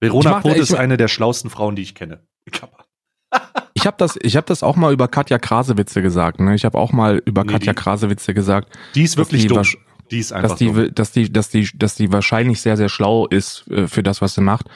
Verona 0.00 0.38
Poth 0.38 0.58
ist 0.58 0.74
eine 0.74 0.96
der 0.96 1.08
schlauesten 1.08 1.50
Frauen, 1.50 1.74
die 1.74 1.82
ich 1.82 1.96
kenne. 1.96 2.24
Ich 3.76 3.86
habe 3.86 3.98
das, 3.98 4.18
ich 4.22 4.36
habe 4.36 4.46
das 4.46 4.62
auch 4.62 4.74
mal 4.74 4.90
über 4.90 5.06
Katja 5.06 5.38
Krasewitze 5.38 6.00
gesagt. 6.00 6.40
Ne? 6.40 6.54
Ich 6.54 6.64
habe 6.64 6.78
auch 6.78 6.92
mal 6.92 7.20
über 7.26 7.44
nee, 7.44 7.52
Katja 7.52 7.74
die, 7.74 7.78
Krasewitze 7.78 8.32
gesagt. 8.32 8.72
Die 8.94 9.02
ist 9.02 9.18
wirklich 9.18 9.42
die 9.42 9.48
dumm. 9.48 9.62
Die 10.10 10.18
ist 10.18 10.32
einfach 10.32 10.50
dass 10.50 10.58
die, 10.58 10.72
dumm. 10.72 10.94
dass 10.94 11.12
die, 11.12 11.30
dass 11.30 11.50
die, 11.50 11.68
dass 11.74 11.94
die 11.94 12.10
wahrscheinlich 12.10 12.62
sehr, 12.62 12.78
sehr 12.78 12.88
schlau 12.88 13.26
ist 13.26 13.68
äh, 13.70 13.86
für 13.86 14.02
das, 14.02 14.22
was 14.22 14.34
sie 14.34 14.40
macht. 14.40 14.66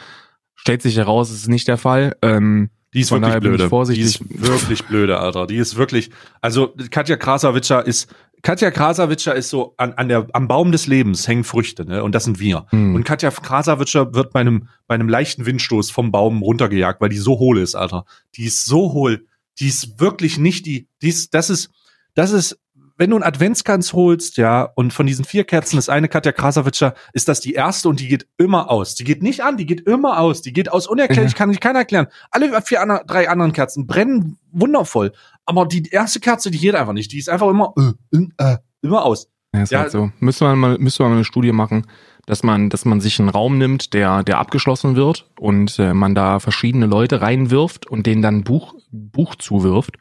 Stellt 0.55 0.83
sich 0.83 0.99
heraus, 0.99 1.31
es 1.31 1.39
ist 1.39 1.49
nicht 1.49 1.67
der 1.67 1.79
Fall. 1.79 2.15
Ähm, 2.21 2.69
die 2.93 3.01
ist 3.01 3.11
wirklich 3.11 3.35
blöde. 3.39 3.69
Die 3.95 4.01
ist 4.01 4.21
wirklich 4.29 4.85
blöde, 4.85 5.19
Alter. 5.19 5.47
Die 5.47 5.57
ist 5.57 5.77
wirklich, 5.77 6.11
also 6.43 6.75
Katja 6.91 7.17
Krasavitscher 7.17 7.87
ist, 7.87 8.15
Katja 8.43 8.71
Krasavitscher 8.71 9.35
ist 9.35 9.51
so 9.51 9.75
an, 9.77 9.93
an 9.95 10.09
der, 10.09 10.27
am 10.33 10.49
Baum 10.49 10.73
des 10.73 10.87
Lebens 10.87 11.27
hängen 11.29 11.45
Früchte, 11.45 11.85
ne? 11.85 12.03
Und 12.03 12.15
das 12.15 12.25
sind 12.25 12.41
wir. 12.41 12.67
Hm. 12.71 12.95
Und 12.95 13.05
Katja 13.05 13.31
Krasavitscher 13.31 14.15
wird 14.15 14.33
bei 14.33 14.41
einem, 14.41 14.69
bei 14.87 14.95
einem 14.95 15.09
leichten 15.09 15.47
Windstoß 15.47 15.91
vom 15.91 16.11
Baum 16.11 16.43
runtergejagt, 16.43 17.01
weil 17.01 17.09
die 17.09 17.19
so 17.19 17.39
hohl 17.39 17.59
ist, 17.59 17.75
Alter. 17.75 18.05
Die 18.37 18.45
ist 18.45 18.65
so 18.65 18.93
hohl. 18.93 19.27
Die 19.59 19.69
ist 19.69 20.01
wirklich 20.01 20.39
nicht 20.39 20.67
die, 20.67 20.89
die 21.03 21.09
ist, 21.09 21.35
das 21.35 21.51
ist, 21.51 21.71
das 22.15 22.33
ist 22.33 22.59
wenn 23.01 23.09
du 23.09 23.17
einen 23.17 23.25
Adventskranz 23.25 23.95
holst, 23.95 24.37
ja, 24.37 24.69
und 24.75 24.93
von 24.93 25.07
diesen 25.07 25.25
vier 25.25 25.45
Kerzen 25.45 25.79
ist 25.79 25.89
eine 25.89 26.07
Katja 26.07 26.33
Krasavitscher, 26.33 26.93
ist 27.15 27.29
das 27.29 27.41
die 27.41 27.55
erste 27.55 27.89
und 27.89 27.99
die 27.99 28.09
geht 28.09 28.27
immer 28.37 28.71
aus. 28.71 28.95
Die 28.95 29.05
geht 29.05 29.23
nicht 29.23 29.43
an, 29.43 29.57
die 29.57 29.65
geht 29.65 29.81
immer 29.87 30.21
aus. 30.21 30.43
Die 30.43 30.53
geht 30.53 30.71
aus 30.71 30.87
unerklärlich, 30.87 31.33
ja. 31.33 31.39
kann 31.39 31.51
sich 31.51 31.61
keiner 31.61 31.79
erklären. 31.79 32.09
Alle 32.31 32.61
vier, 32.61 33.01
drei 33.07 33.31
anderen 33.31 33.55
Kerzen 33.55 33.87
brennen 33.87 34.39
wundervoll. 34.53 35.13
Aber 35.47 35.67
die 35.67 35.89
erste 35.91 36.21
Kerze, 36.21 36.51
die 36.51 36.59
geht 36.59 36.75
einfach 36.75 36.93
nicht. 36.93 37.13
Die 37.13 37.19
ist 37.19 37.29
einfach 37.29 37.49
immer, 37.49 37.75
äh, 37.77 38.19
äh, 38.39 38.59
immer 38.83 39.05
aus. 39.05 39.29
Ja, 39.55 39.63
ist 39.63 39.73
ja. 39.73 39.81
halt 39.81 39.91
so. 39.91 40.11
Müsste 40.21 40.45
man 40.45 40.59
mal, 40.59 40.79
müsste 40.79 41.03
man 41.03 41.13
mal 41.13 41.17
eine 41.17 41.25
Studie 41.25 41.53
machen, 41.53 41.87
dass 42.27 42.43
man, 42.43 42.71
dass 42.71 42.85
man 42.85 43.01
sich 43.01 43.19
einen 43.19 43.29
Raum 43.29 43.59
nimmt, 43.59 43.95
der, 43.95 44.23
der 44.23 44.39
abgeschlossen 44.39 44.95
wird 44.95 45.29
und 45.39 45.79
äh, 45.79 45.93
man 45.93 46.15
da 46.15 46.39
verschiedene 46.39 46.87
Leute 46.87 47.21
reinwirft 47.21 47.87
und 47.87 48.07
denen 48.07 48.23
dann 48.23 48.45
Buch, 48.45 48.75
Buch 48.91 49.35
zuwirft 49.35 49.97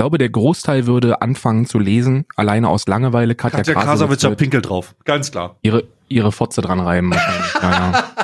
glaube, 0.00 0.16
der 0.16 0.30
Großteil 0.30 0.86
würde 0.86 1.20
anfangen 1.20 1.66
zu 1.66 1.78
lesen, 1.78 2.24
alleine 2.34 2.70
aus 2.70 2.86
Langeweile. 2.86 3.34
Katja, 3.34 3.58
Katja 3.58 3.74
Krasavitz 3.74 4.22
ja 4.22 4.34
Pinkel 4.34 4.62
drauf, 4.62 4.94
ganz 5.04 5.30
klar. 5.30 5.56
Ihre, 5.60 5.84
ihre 6.08 6.32
Fotze 6.32 6.62
dran 6.62 6.80
reiben 6.80 7.10
wahrscheinlich. 7.10 7.54
ja, 7.62 7.70
ja. 7.70 8.04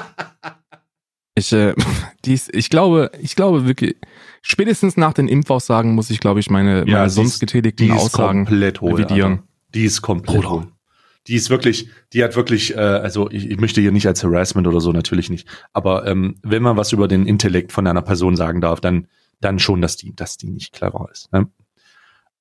Ich, 1.38 1.52
äh, 1.52 1.74
dies, 2.24 2.48
ich 2.50 2.70
glaube, 2.70 3.10
ich 3.20 3.36
glaube 3.36 3.66
wirklich, 3.66 3.96
spätestens 4.46 4.96
nach 4.96 5.12
den 5.12 5.28
Impfaussagen 5.28 5.94
muss 5.94 6.10
ich, 6.10 6.20
glaube 6.20 6.40
ich, 6.40 6.50
meine, 6.50 6.86
ja, 6.86 6.98
meine 6.98 7.10
sonst 7.10 7.34
ist, 7.34 7.40
getätigten 7.40 7.90
Aussagen 7.90 8.44
komplett 8.44 8.80
hohl, 8.80 8.94
revidieren. 8.94 9.32
Alter. 9.32 9.44
Die 9.74 9.84
ist 9.84 10.02
komplett 10.02 10.36
Bruder. 10.36 10.50
hohl. 10.50 10.68
Die 11.26 11.34
ist 11.34 11.50
wirklich, 11.50 11.88
die 12.12 12.22
hat 12.22 12.36
wirklich, 12.36 12.76
äh, 12.76 12.78
also 12.78 13.28
ich, 13.30 13.50
ich 13.50 13.58
möchte 13.58 13.80
hier 13.80 13.90
nicht 13.90 14.06
als 14.06 14.22
Harassment 14.22 14.68
oder 14.68 14.80
so, 14.80 14.92
natürlich 14.92 15.28
nicht. 15.28 15.48
Aber 15.72 16.06
ähm, 16.06 16.36
wenn 16.42 16.62
man 16.62 16.76
was 16.76 16.92
über 16.92 17.08
den 17.08 17.26
Intellekt 17.26 17.72
von 17.72 17.86
einer 17.86 18.02
Person 18.02 18.36
sagen 18.36 18.60
darf, 18.60 18.80
dann, 18.80 19.08
dann 19.40 19.58
schon, 19.58 19.82
dass 19.82 19.96
die, 19.96 20.14
dass 20.14 20.36
die 20.36 20.48
nicht 20.48 20.72
clever 20.72 21.08
ist. 21.10 21.32
Ne? 21.32 21.48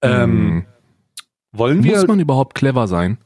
Ähm, 0.03 0.31
hm. 0.31 0.65
wollen 1.51 1.83
wir. 1.83 1.97
Muss 1.97 2.07
man 2.07 2.19
überhaupt 2.19 2.53
clever 2.53 2.87
sein? 2.87 3.17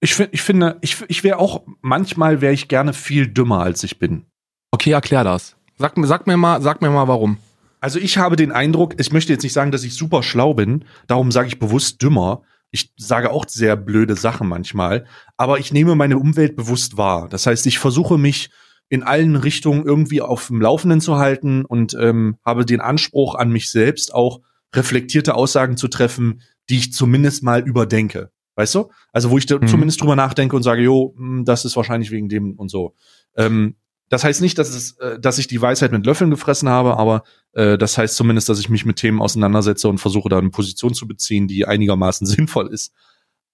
Ich, 0.00 0.14
find, 0.14 0.28
ich 0.32 0.42
finde, 0.42 0.76
ich, 0.82 1.02
ich 1.08 1.24
wäre 1.24 1.38
auch, 1.38 1.62
manchmal 1.80 2.42
wäre 2.42 2.52
ich 2.52 2.68
gerne 2.68 2.92
viel 2.92 3.28
dümmer, 3.28 3.60
als 3.60 3.82
ich 3.84 3.98
bin. 3.98 4.26
Okay, 4.70 4.90
erklär 4.90 5.24
das. 5.24 5.56
Sag, 5.78 5.94
sag, 6.02 6.26
mir 6.26 6.36
mal, 6.36 6.60
sag 6.60 6.82
mir 6.82 6.90
mal 6.90 7.08
warum. 7.08 7.38
Also 7.82 7.98
ich 7.98 8.16
habe 8.16 8.36
den 8.36 8.52
Eindruck, 8.52 8.94
ich 8.98 9.12
möchte 9.12 9.32
jetzt 9.32 9.42
nicht 9.42 9.52
sagen, 9.52 9.72
dass 9.72 9.82
ich 9.82 9.94
super 9.94 10.22
schlau 10.22 10.54
bin, 10.54 10.84
darum 11.08 11.32
sage 11.32 11.48
ich 11.48 11.58
bewusst 11.58 12.00
dümmer. 12.00 12.42
Ich 12.70 12.92
sage 12.96 13.32
auch 13.32 13.44
sehr 13.48 13.76
blöde 13.76 14.14
Sachen 14.14 14.48
manchmal, 14.48 15.04
aber 15.36 15.58
ich 15.58 15.72
nehme 15.72 15.96
meine 15.96 16.16
Umwelt 16.16 16.54
bewusst 16.54 16.96
wahr. 16.96 17.28
Das 17.28 17.44
heißt, 17.44 17.66
ich 17.66 17.80
versuche 17.80 18.18
mich 18.18 18.50
in 18.88 19.02
allen 19.02 19.34
Richtungen 19.34 19.84
irgendwie 19.84 20.20
auf 20.20 20.46
dem 20.46 20.60
Laufenden 20.60 21.00
zu 21.00 21.16
halten 21.16 21.64
und 21.64 21.94
ähm, 21.98 22.36
habe 22.46 22.64
den 22.64 22.80
Anspruch 22.80 23.34
an 23.34 23.50
mich 23.50 23.70
selbst 23.72 24.14
auch 24.14 24.42
reflektierte 24.72 25.34
Aussagen 25.34 25.76
zu 25.76 25.88
treffen, 25.88 26.42
die 26.70 26.78
ich 26.78 26.92
zumindest 26.92 27.42
mal 27.42 27.66
überdenke. 27.66 28.30
Weißt 28.54 28.76
du? 28.76 28.90
Also 29.12 29.30
wo 29.30 29.38
ich 29.38 29.46
da 29.46 29.58
mhm. 29.58 29.66
zumindest 29.66 30.00
drüber 30.00 30.14
nachdenke 30.14 30.54
und 30.54 30.62
sage, 30.62 30.82
jo, 30.82 31.14
hm, 31.16 31.44
das 31.44 31.64
ist 31.64 31.76
wahrscheinlich 31.76 32.12
wegen 32.12 32.28
dem 32.28 32.54
und 32.54 32.70
so. 32.70 32.94
Ähm, 33.36 33.74
das 34.12 34.24
heißt 34.24 34.42
nicht, 34.42 34.58
dass, 34.58 34.68
es, 34.68 34.98
äh, 34.98 35.18
dass 35.18 35.38
ich 35.38 35.46
die 35.46 35.62
Weisheit 35.62 35.90
mit 35.90 36.04
Löffeln 36.04 36.28
gefressen 36.28 36.68
habe, 36.68 36.98
aber 36.98 37.22
äh, 37.52 37.78
das 37.78 37.96
heißt 37.96 38.14
zumindest, 38.14 38.46
dass 38.46 38.60
ich 38.60 38.68
mich 38.68 38.84
mit 38.84 38.96
Themen 38.96 39.22
auseinandersetze 39.22 39.88
und 39.88 39.96
versuche, 39.96 40.28
da 40.28 40.36
eine 40.36 40.50
Position 40.50 40.92
zu 40.92 41.08
beziehen, 41.08 41.48
die 41.48 41.66
einigermaßen 41.66 42.26
sinnvoll 42.26 42.68
ist. 42.68 42.92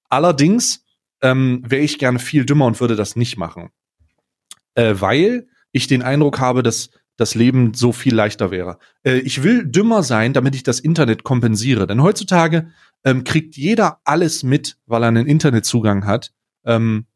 Allerdings 0.08 0.84
ähm, 1.22 1.62
wäre 1.64 1.82
ich 1.82 2.00
gerne 2.00 2.18
viel 2.18 2.44
dümmer 2.44 2.66
und 2.66 2.80
würde 2.80 2.96
das 2.96 3.14
nicht 3.14 3.36
machen. 3.36 3.70
Äh, 4.74 4.96
weil 4.98 5.46
ich 5.70 5.86
den 5.86 6.02
Eindruck 6.02 6.40
habe, 6.40 6.64
dass 6.64 6.90
das 7.16 7.36
Leben 7.36 7.72
so 7.74 7.92
viel 7.92 8.16
leichter 8.16 8.50
wäre. 8.50 8.80
Äh, 9.04 9.18
ich 9.18 9.44
will 9.44 9.64
dümmer 9.64 10.02
sein, 10.02 10.32
damit 10.32 10.56
ich 10.56 10.64
das 10.64 10.80
Internet 10.80 11.22
kompensiere. 11.22 11.86
Denn 11.86 12.02
heutzutage 12.02 12.72
ähm, 13.04 13.22
kriegt 13.22 13.56
jeder 13.56 14.00
alles 14.02 14.42
mit, 14.42 14.76
weil 14.86 15.04
er 15.04 15.08
einen 15.08 15.28
Internetzugang 15.28 16.04
hat. 16.04 16.32
Ähm, 16.64 17.06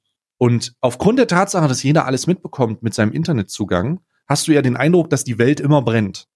und 0.43 0.75
aufgrund 0.81 1.21
der 1.21 1.29
Tatsache, 1.29 1.69
dass 1.69 1.85
jeder 1.85 2.05
alles 2.05 2.27
mitbekommt 2.27 2.83
mit 2.83 2.95
seinem 2.95 3.13
Internetzugang, 3.13 4.01
hast 4.27 4.49
du 4.49 4.53
ja 4.53 4.61
den 4.61 4.77
Eindruck, 4.77 5.09
dass 5.09 5.23
die 5.23 5.39
Welt 5.39 5.61
immer 5.61 5.83
brennt. 5.83 6.27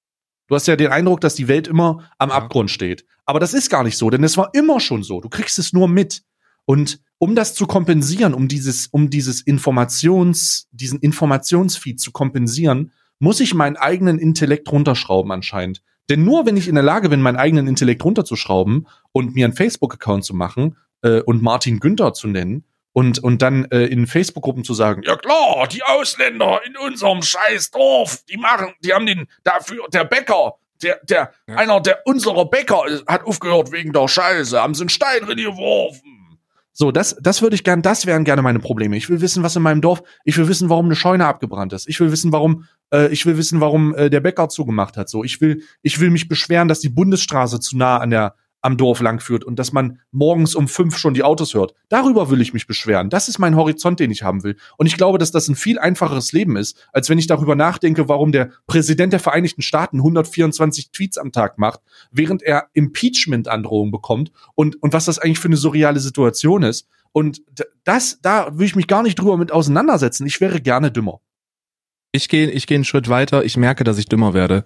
Du 0.46 0.54
hast 0.54 0.68
ja 0.68 0.76
den 0.76 0.92
Eindruck, 0.92 1.20
dass 1.20 1.34
die 1.34 1.48
Welt 1.48 1.66
immer 1.66 2.08
am 2.16 2.28
ja. 2.28 2.36
Abgrund 2.36 2.70
steht. 2.70 3.04
Aber 3.24 3.40
das 3.40 3.52
ist 3.52 3.68
gar 3.68 3.82
nicht 3.82 3.96
so, 3.98 4.08
denn 4.08 4.22
es 4.22 4.36
war 4.36 4.50
immer 4.54 4.78
schon 4.78 5.02
so. 5.02 5.20
Du 5.20 5.28
kriegst 5.28 5.58
es 5.58 5.72
nur 5.72 5.88
mit. 5.88 6.22
Und 6.66 7.00
um 7.18 7.34
das 7.34 7.56
zu 7.56 7.66
kompensieren, 7.66 8.32
um 8.32 8.46
dieses, 8.46 8.86
um 8.86 9.10
dieses 9.10 9.40
Informations, 9.40 10.68
diesen 10.70 11.00
Informationsfeed 11.00 11.98
zu 11.98 12.12
kompensieren, 12.12 12.92
muss 13.18 13.40
ich 13.40 13.54
meinen 13.54 13.76
eigenen 13.76 14.20
Intellekt 14.20 14.70
runterschrauben 14.70 15.32
anscheinend. 15.32 15.82
Denn 16.08 16.22
nur 16.22 16.46
wenn 16.46 16.56
ich 16.56 16.68
in 16.68 16.76
der 16.76 16.84
Lage 16.84 17.08
bin, 17.08 17.22
meinen 17.22 17.38
eigenen 17.38 17.66
Intellekt 17.66 18.04
runterzuschrauben 18.04 18.86
und 19.10 19.34
mir 19.34 19.46
einen 19.46 19.56
Facebook-Account 19.56 20.24
zu 20.24 20.34
machen 20.34 20.76
äh, 21.02 21.22
und 21.22 21.42
Martin 21.42 21.80
Günther 21.80 22.12
zu 22.12 22.28
nennen 22.28 22.62
und, 22.96 23.18
und 23.18 23.42
dann 23.42 23.66
äh, 23.66 23.84
in 23.84 24.06
Facebook-Gruppen 24.06 24.64
zu 24.64 24.72
sagen, 24.72 25.02
ja 25.04 25.16
klar, 25.16 25.68
die 25.68 25.82
Ausländer 25.82 26.62
in 26.64 26.78
unserem 26.78 27.20
scheiß 27.20 27.70
Dorf, 27.70 28.24
die 28.24 28.38
machen, 28.38 28.72
die 28.82 28.94
haben 28.94 29.04
den 29.04 29.26
dafür, 29.44 29.84
der 29.92 30.04
Bäcker, 30.04 30.54
der, 30.82 31.00
der, 31.02 31.30
ja. 31.46 31.56
einer 31.56 31.80
der 31.82 32.00
unserer 32.06 32.46
Bäcker 32.46 32.84
hat 33.06 33.26
aufgehört 33.26 33.70
wegen 33.70 33.92
der 33.92 34.08
Scheiße, 34.08 34.58
haben 34.58 34.72
sie 34.72 34.84
einen 34.84 34.88
Stein 34.88 35.26
drin 35.26 35.36
geworfen 35.36 36.16
so, 36.78 36.90
das, 36.90 37.16
das 37.22 37.40
würde 37.40 37.54
ich 37.54 37.64
gern, 37.64 37.80
das 37.80 38.04
wären 38.04 38.24
gerne 38.24 38.42
meine 38.42 38.58
Probleme. 38.58 38.98
Ich 38.98 39.08
will 39.08 39.22
wissen, 39.22 39.42
was 39.42 39.56
in 39.56 39.62
meinem 39.62 39.80
Dorf, 39.80 40.02
ich 40.24 40.36
will 40.36 40.46
wissen, 40.46 40.68
warum 40.68 40.84
eine 40.84 40.94
Scheune 40.94 41.26
abgebrannt 41.26 41.72
ist. 41.72 41.88
Ich 41.88 42.00
will 42.00 42.12
wissen, 42.12 42.32
warum, 42.32 42.64
äh, 42.92 43.10
ich 43.10 43.24
will 43.24 43.38
wissen, 43.38 43.62
warum 43.62 43.94
äh, 43.94 44.10
der 44.10 44.20
Bäcker 44.20 44.50
zugemacht 44.50 44.98
hat. 44.98 45.08
So, 45.08 45.24
ich 45.24 45.40
will, 45.40 45.62
ich 45.80 46.00
will 46.00 46.10
mich 46.10 46.28
beschweren, 46.28 46.68
dass 46.68 46.80
die 46.80 46.90
Bundesstraße 46.90 47.60
zu 47.60 47.78
nah 47.78 47.96
an 47.96 48.10
der, 48.10 48.34
am 48.66 48.76
Dorf 48.76 49.00
langführt 49.00 49.44
und 49.44 49.60
dass 49.60 49.72
man 49.72 50.00
morgens 50.10 50.56
um 50.56 50.66
fünf 50.66 50.98
schon 50.98 51.14
die 51.14 51.22
Autos 51.22 51.54
hört. 51.54 51.72
Darüber 51.88 52.30
will 52.30 52.40
ich 52.40 52.52
mich 52.52 52.66
beschweren. 52.66 53.10
Das 53.10 53.28
ist 53.28 53.38
mein 53.38 53.54
Horizont, 53.54 54.00
den 54.00 54.10
ich 54.10 54.24
haben 54.24 54.42
will. 54.42 54.56
Und 54.76 54.86
ich 54.86 54.96
glaube, 54.96 55.18
dass 55.18 55.30
das 55.30 55.46
ein 55.46 55.54
viel 55.54 55.78
einfacheres 55.78 56.32
Leben 56.32 56.56
ist, 56.56 56.88
als 56.92 57.08
wenn 57.08 57.16
ich 57.18 57.28
darüber 57.28 57.54
nachdenke, 57.54 58.08
warum 58.08 58.32
der 58.32 58.50
Präsident 58.66 59.12
der 59.12 59.20
Vereinigten 59.20 59.62
Staaten 59.62 59.98
124 59.98 60.90
Tweets 60.90 61.16
am 61.16 61.30
Tag 61.30 61.58
macht, 61.58 61.78
während 62.10 62.42
er 62.42 62.66
Impeachment-Androhungen 62.72 63.92
bekommt 63.92 64.32
und, 64.56 64.82
und 64.82 64.92
was 64.92 65.04
das 65.04 65.20
eigentlich 65.20 65.38
für 65.38 65.48
eine 65.48 65.56
surreale 65.56 66.00
Situation 66.00 66.64
ist. 66.64 66.88
Und 67.12 67.42
das, 67.84 68.18
da 68.20 68.58
will 68.58 68.66
ich 68.66 68.74
mich 68.74 68.88
gar 68.88 69.04
nicht 69.04 69.14
drüber 69.14 69.36
mit 69.36 69.52
auseinandersetzen. 69.52 70.26
Ich 70.26 70.40
wäre 70.40 70.60
gerne 70.60 70.90
dümmer. 70.90 71.20
Ich 72.10 72.28
gehe 72.28 72.50
ich 72.50 72.66
geh 72.66 72.74
einen 72.74 72.84
Schritt 72.84 73.08
weiter. 73.08 73.44
Ich 73.44 73.56
merke, 73.56 73.84
dass 73.84 73.98
ich 73.98 74.06
dümmer 74.06 74.34
werde 74.34 74.64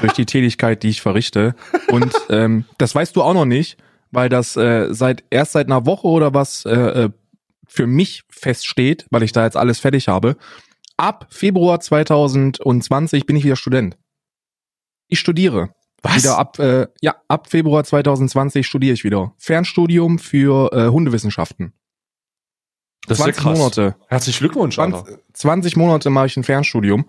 durch 0.00 0.12
die 0.12 0.26
Tätigkeit, 0.26 0.82
die 0.82 0.90
ich 0.90 1.02
verrichte. 1.02 1.54
Und 1.88 2.12
ähm, 2.30 2.64
das 2.78 2.94
weißt 2.94 3.14
du 3.16 3.22
auch 3.22 3.34
noch 3.34 3.44
nicht, 3.44 3.76
weil 4.10 4.28
das 4.28 4.56
äh, 4.56 4.88
seit 4.92 5.24
erst 5.30 5.52
seit 5.52 5.66
einer 5.66 5.86
Woche 5.86 6.06
oder 6.06 6.34
was 6.34 6.64
äh, 6.64 7.04
äh 7.04 7.10
für 7.66 7.86
mich 7.86 8.22
feststeht, 8.28 9.06
weil 9.10 9.22
ich 9.22 9.32
da 9.32 9.44
jetzt 9.44 9.56
alles 9.56 9.80
fertig 9.80 10.06
habe. 10.06 10.36
Ab 10.96 11.26
Februar 11.30 11.80
2020 11.80 13.26
bin 13.26 13.36
ich 13.36 13.44
wieder 13.44 13.56
Student. 13.56 13.96
Ich 15.08 15.18
studiere. 15.18 15.70
Was? 16.02 16.18
Wieder 16.18 16.38
ab, 16.38 16.58
äh, 16.58 16.86
ja, 17.00 17.16
ab 17.28 17.48
Februar 17.50 17.82
2020 17.82 18.66
studiere 18.66 18.92
ich 18.92 19.02
wieder. 19.04 19.34
Fernstudium 19.38 20.18
für 20.18 20.72
äh, 20.72 20.88
Hundewissenschaften. 20.88 21.72
Das 23.06 23.18
20 23.18 23.30
ist 23.30 23.36
ja 23.36 23.42
krass. 23.42 23.58
Monate. 23.58 23.96
Herzlichen 24.08 24.38
Glückwunsch, 24.38 24.74
20, 24.74 25.18
20 25.32 25.76
Monate 25.76 26.10
mache 26.10 26.26
ich 26.26 26.36
ein 26.36 26.44
Fernstudium 26.44 27.08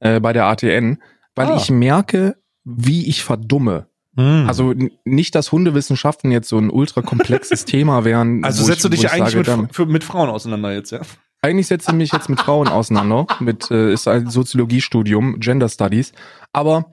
äh, 0.00 0.20
bei 0.20 0.32
der 0.32 0.46
ATN, 0.46 1.02
weil 1.34 1.48
ah. 1.48 1.56
ich 1.56 1.70
merke, 1.70 2.36
wie 2.64 3.06
ich 3.08 3.22
verdumme. 3.22 3.86
Mm. 4.14 4.46
Also 4.46 4.74
nicht, 5.04 5.34
dass 5.34 5.52
Hundewissenschaften 5.52 6.30
jetzt 6.30 6.48
so 6.48 6.58
ein 6.58 6.70
ultra 6.70 7.02
komplexes 7.02 7.64
Thema 7.66 8.04
wären. 8.04 8.44
Also 8.44 8.64
setzt 8.64 8.78
ich, 8.78 8.82
du 8.82 8.88
dich 8.96 9.10
eigentlich 9.10 9.46
sage, 9.46 9.62
mit, 9.62 9.74
für, 9.74 9.86
mit 9.86 10.04
Frauen 10.04 10.28
auseinander 10.28 10.72
jetzt, 10.72 10.90
ja? 10.90 11.00
Eigentlich 11.42 11.68
setze 11.68 11.90
ich 11.90 11.96
mich 11.96 12.12
jetzt 12.12 12.28
mit 12.28 12.38
Frauen 12.38 12.68
auseinander, 12.68 13.26
mit 13.40 13.70
äh, 13.70 13.92
ist 13.94 14.06
ein 14.06 14.28
Soziologiestudium, 14.28 15.40
Gender 15.40 15.70
Studies, 15.70 16.12
aber 16.52 16.92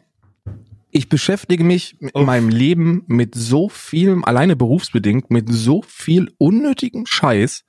ich 0.89 1.09
beschäftige 1.09 1.63
mich 1.63 1.97
in 1.99 2.25
meinem 2.25 2.49
Leben 2.49 3.03
mit 3.07 3.35
so 3.35 3.67
vielem, 3.67 4.23
alleine 4.23 4.55
berufsbedingt, 4.55 5.29
mit 5.29 5.47
so 5.51 5.81
viel 5.85 6.31
unnötigem 6.37 7.05
Scheiß. 7.05 7.65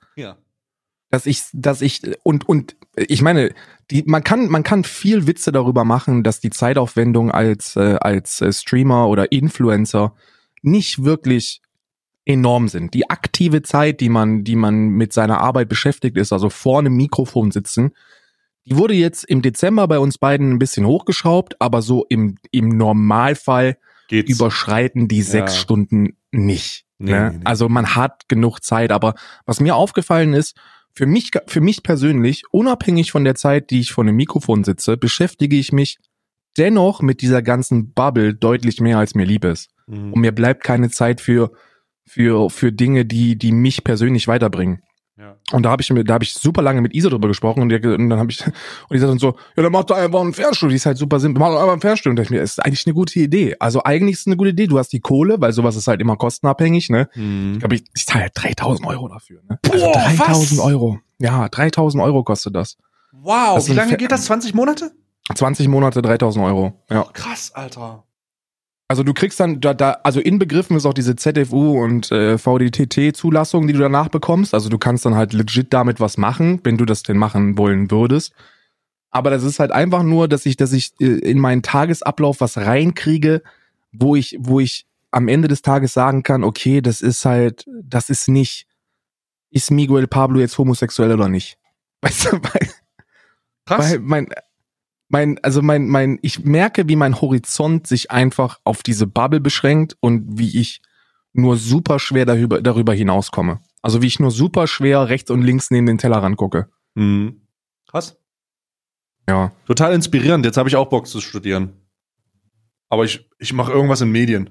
Dass 1.11 1.25
ich, 1.25 1.43
dass 1.53 1.81
ich 1.81 2.01
und 2.23 2.47
und 2.47 2.75
ich 2.95 3.21
meine, 3.21 3.53
die 3.89 4.03
man 4.05 4.23
kann 4.23 4.47
man 4.49 4.63
kann 4.63 4.83
viel 4.83 5.25
Witze 5.25 5.51
darüber 5.51 5.83
machen, 5.83 6.23
dass 6.23 6.39
die 6.39 6.51
Zeitaufwendung 6.51 7.31
als 7.31 7.75
äh, 7.75 7.97
als 7.99 8.41
äh, 8.41 8.53
Streamer 8.53 9.07
oder 9.07 9.31
Influencer 9.31 10.13
nicht 10.61 11.03
wirklich 11.03 11.61
enorm 12.25 12.67
sind. 12.67 12.93
Die 12.93 13.09
aktive 13.09 13.63
Zeit, 13.63 14.01
die 14.01 14.09
man 14.09 14.43
die 14.43 14.55
man 14.55 14.89
mit 14.89 15.13
seiner 15.13 15.39
Arbeit 15.39 15.67
beschäftigt 15.67 16.15
ist, 16.17 16.31
also 16.31 16.49
vor 16.49 16.79
einem 16.79 16.95
Mikrofon 16.95 17.49
sitzen, 17.49 17.91
die 18.65 18.77
wurde 18.77 18.93
jetzt 18.93 19.23
im 19.23 19.41
Dezember 19.41 19.87
bei 19.87 19.97
uns 19.97 20.19
beiden 20.19 20.51
ein 20.51 20.59
bisschen 20.59 20.85
hochgeschraubt, 20.85 21.59
aber 21.59 21.81
so 21.81 22.05
im 22.07 22.35
im 22.51 22.69
Normalfall 22.69 23.77
Geht's. 24.09 24.29
überschreiten 24.31 25.07
die 25.07 25.23
sechs 25.23 25.55
ja. 25.55 25.59
Stunden 25.59 26.17
nicht. 26.31 26.85
Nee, 26.99 27.11
ne? 27.11 27.29
nee, 27.31 27.37
nee. 27.37 27.45
Also 27.45 27.67
man 27.67 27.95
hat 27.95 28.27
genug 28.27 28.63
Zeit, 28.63 28.91
aber 28.91 29.15
was 29.45 29.59
mir 29.59 29.75
aufgefallen 29.75 30.33
ist, 30.33 30.55
für 30.93 31.05
mich, 31.05 31.31
für 31.47 31.61
mich 31.61 31.83
persönlich, 31.83 32.43
unabhängig 32.51 33.11
von 33.11 33.23
der 33.23 33.35
Zeit, 33.35 33.69
die 33.69 33.79
ich 33.79 33.91
vor 33.91 34.03
dem 34.03 34.15
Mikrofon 34.15 34.63
sitze, 34.63 34.97
beschäftige 34.97 35.55
ich 35.55 35.71
mich 35.71 35.97
dennoch 36.57 37.01
mit 37.01 37.21
dieser 37.21 37.41
ganzen 37.41 37.93
Bubble 37.93 38.33
deutlich 38.33 38.81
mehr, 38.81 38.97
als 38.97 39.15
mir 39.15 39.25
lieb 39.25 39.45
ist. 39.45 39.69
Mhm. 39.87 40.13
Und 40.13 40.21
mir 40.21 40.31
bleibt 40.31 40.63
keine 40.63 40.89
Zeit 40.89 41.21
für, 41.21 41.51
für, 42.05 42.49
für 42.49 42.71
Dinge, 42.71 43.05
die, 43.05 43.37
die 43.37 43.51
mich 43.51 43.83
persönlich 43.83 44.27
weiterbringen. 44.27 44.81
Ja. 45.19 45.35
Und 45.51 45.63
da 45.63 45.71
habe 45.71 45.81
ich 45.81 45.91
da 46.05 46.13
habe 46.13 46.23
ich 46.23 46.33
super 46.33 46.61
lange 46.61 46.81
mit 46.81 46.95
Isa 46.95 47.09
drüber 47.09 47.27
gesprochen 47.27 47.61
und, 47.61 47.69
der, 47.69 47.83
und 47.83 48.09
dann 48.09 48.19
habe 48.19 48.31
ich 48.31 48.45
und 48.45 48.53
die 48.93 48.99
sagt 48.99 49.11
dann 49.11 49.19
so, 49.19 49.35
ja, 49.57 49.63
dann 49.63 49.71
mach 49.71 49.83
doch 49.83 49.97
einfach 49.97 50.21
ein 50.21 50.33
Fernstudio, 50.33 50.69
die 50.69 50.75
ist 50.77 50.85
halt 50.85 50.97
super 50.97 51.19
simpel, 51.19 51.41
mach 51.41 51.49
doch 51.49 51.59
einfach 51.59 51.73
ein 51.73 51.81
Fernstudio. 51.81 52.11
Und 52.11 52.15
da 52.15 52.23
ich 52.23 52.29
mir, 52.29 52.41
ist 52.41 52.63
eigentlich 52.63 52.85
eine 52.87 52.93
gute 52.93 53.19
Idee. 53.19 53.57
Also 53.59 53.83
eigentlich 53.83 54.13
ist 54.13 54.21
es 54.21 54.27
eine 54.27 54.37
gute 54.37 54.51
Idee. 54.51 54.67
Du 54.67 54.79
hast 54.79 54.93
die 54.93 55.01
Kohle, 55.01 55.41
weil 55.41 55.51
sowas 55.51 55.75
ist 55.75 55.87
halt 55.87 55.99
immer 55.99 56.15
kostenabhängig, 56.15 56.89
ne? 56.89 57.09
Mhm. 57.15 57.53
Ich 57.53 57.59
glaube, 57.59 57.75
ich, 57.75 57.83
ich 57.93 58.05
zahle 58.05 58.23
halt 58.23 58.31
3000 58.35 58.87
Euro 58.87 59.09
dafür, 59.09 59.41
ne? 59.49 59.59
Also 59.69 59.85
Boah, 59.85 59.93
3000 59.93 60.59
was? 60.59 60.65
Euro. 60.65 60.99
Ja, 61.19 61.49
3000 61.49 62.01
Euro 62.01 62.23
kostet 62.23 62.55
das. 62.55 62.77
Wow, 63.11 63.55
das 63.55 63.69
wie 63.69 63.73
lange 63.73 63.97
geht 63.97 64.13
das? 64.13 64.25
20 64.25 64.53
Monate? 64.53 64.91
20 65.35 65.67
Monate, 65.67 66.01
3000 66.01 66.45
Euro. 66.45 66.81
Ja. 66.89 67.03
Krass, 67.11 67.51
Alter. 67.53 68.05
Also 68.89 69.03
du 69.03 69.13
kriegst 69.13 69.39
dann 69.39 69.61
da, 69.61 69.75
da 69.75 69.99
also 70.03 70.19
inbegriffen 70.19 70.75
ist 70.75 70.87
auch 70.87 70.95
diese 70.95 71.15
ZFU 71.15 71.79
und 71.79 72.11
äh, 72.11 72.39
VDTT-Zulassung, 72.39 73.67
die 73.67 73.73
du 73.73 73.79
danach 73.79 74.09
bekommst. 74.09 74.55
Also 74.55 74.67
du 74.67 74.79
kannst 74.79 75.05
dann 75.05 75.13
halt 75.13 75.31
legit 75.31 75.71
damit 75.71 75.99
was 75.99 76.17
machen, 76.17 76.59
wenn 76.63 76.75
du 76.75 76.85
das 76.85 77.03
denn 77.03 77.17
machen 77.17 77.55
wollen 77.59 77.91
würdest. 77.91 78.33
Aber 79.11 79.29
das 79.29 79.43
ist 79.43 79.59
halt 79.59 79.71
einfach 79.71 80.01
nur, 80.01 80.27
dass 80.27 80.47
ich, 80.47 80.57
dass 80.57 80.73
ich 80.73 80.93
äh, 80.99 81.05
in 81.05 81.37
meinen 81.37 81.61
Tagesablauf 81.61 82.41
was 82.41 82.57
reinkriege, 82.57 83.43
wo 83.91 84.15
ich, 84.15 84.35
wo 84.39 84.59
ich 84.59 84.87
am 85.11 85.27
Ende 85.27 85.47
des 85.47 85.61
Tages 85.61 85.93
sagen 85.93 86.23
kann, 86.23 86.43
okay, 86.43 86.81
das 86.81 87.01
ist 87.01 87.25
halt, 87.25 87.67
das 87.83 88.09
ist 88.09 88.27
nicht, 88.27 88.65
ist 89.51 89.69
Miguel 89.69 90.07
Pablo 90.07 90.39
jetzt 90.39 90.57
homosexuell 90.57 91.13
oder 91.13 91.29
nicht? 91.29 91.59
Weißt 92.01 92.25
du, 92.25 92.31
weil, 92.41 92.69
Krass. 93.65 93.91
weil 93.91 93.99
mein, 93.99 94.27
mein, 95.09 95.39
also 95.43 95.61
mein, 95.61 95.87
mein, 95.87 96.19
ich 96.21 96.45
merke, 96.45 96.87
wie 96.87 96.95
mein 96.95 97.19
Horizont 97.19 97.87
sich 97.87 98.11
einfach 98.11 98.59
auf 98.63 98.83
diese 98.83 99.07
Bubble 99.07 99.39
beschränkt 99.39 99.97
und 99.99 100.39
wie 100.39 100.59
ich 100.59 100.81
nur 101.33 101.57
super 101.57 101.99
schwer 101.99 102.25
darüber, 102.25 102.61
darüber 102.61 102.93
hinauskomme. 102.93 103.59
Also 103.81 104.01
wie 104.01 104.07
ich 104.07 104.19
nur 104.19 104.31
super 104.31 104.67
schwer 104.67 105.09
rechts 105.09 105.31
und 105.31 105.41
links 105.41 105.71
neben 105.71 105.87
den 105.87 105.97
Teller 105.97 106.17
rangucke. 106.17 106.69
Mhm. 106.95 107.41
Krass. 107.89 108.17
Ja. 109.27 109.51
Total 109.65 109.93
inspirierend. 109.93 110.45
Jetzt 110.45 110.57
habe 110.57 110.69
ich 110.69 110.75
auch 110.75 110.89
Bock 110.89 111.07
zu 111.07 111.21
studieren. 111.21 111.73
Aber 112.89 113.05
ich, 113.05 113.29
ich 113.37 113.53
mache 113.53 113.71
irgendwas 113.71 114.01
in 114.01 114.11
Medien. 114.11 114.49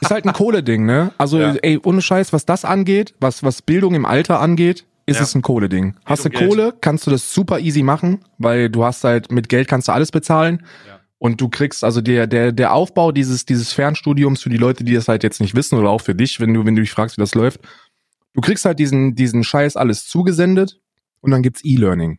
Ist 0.00 0.10
halt 0.10 0.24
ein 0.24 0.32
Kohle-Ding, 0.32 0.86
ne? 0.86 1.12
Also, 1.18 1.38
ja. 1.38 1.54
ey, 1.54 1.78
ohne 1.82 2.00
Scheiß, 2.00 2.32
was 2.32 2.46
das 2.46 2.64
angeht, 2.64 3.14
was, 3.20 3.42
was 3.42 3.62
Bildung 3.62 3.94
im 3.94 4.06
Alter 4.06 4.40
angeht, 4.40 4.86
ist 5.10 5.16
ja. 5.16 5.24
es 5.24 5.34
ein 5.34 5.42
Kohle-Ding. 5.42 5.96
Hast 6.04 6.24
du 6.24 6.30
Kohle, 6.30 6.72
kannst 6.80 7.06
du 7.06 7.10
das 7.10 7.34
super 7.34 7.58
easy 7.58 7.82
machen, 7.82 8.24
weil 8.38 8.70
du 8.70 8.84
hast 8.84 9.04
halt, 9.04 9.32
mit 9.32 9.48
Geld 9.48 9.68
kannst 9.68 9.88
du 9.88 9.92
alles 9.92 10.12
bezahlen. 10.12 10.64
Ja. 10.86 11.00
Und 11.18 11.40
du 11.40 11.48
kriegst, 11.48 11.84
also 11.84 12.00
der, 12.00 12.26
der, 12.26 12.52
der 12.52 12.72
Aufbau 12.72 13.12
dieses, 13.12 13.44
dieses 13.44 13.72
Fernstudiums 13.72 14.42
für 14.42 14.48
die 14.48 14.56
Leute, 14.56 14.84
die 14.84 14.94
das 14.94 15.08
halt 15.08 15.22
jetzt 15.22 15.40
nicht 15.40 15.54
wissen 15.54 15.78
oder 15.78 15.90
auch 15.90 16.00
für 16.00 16.14
dich, 16.14 16.40
wenn 16.40 16.54
du, 16.54 16.64
wenn 16.64 16.76
du 16.76 16.80
dich 16.80 16.92
fragst, 16.92 17.18
wie 17.18 17.20
das 17.20 17.34
läuft. 17.34 17.60
Du 18.32 18.40
kriegst 18.40 18.64
halt 18.64 18.78
diesen, 18.78 19.16
diesen 19.16 19.44
Scheiß 19.44 19.76
alles 19.76 20.06
zugesendet 20.06 20.80
und 21.20 21.32
dann 21.32 21.42
gibt's 21.42 21.64
E-Learning. 21.64 22.18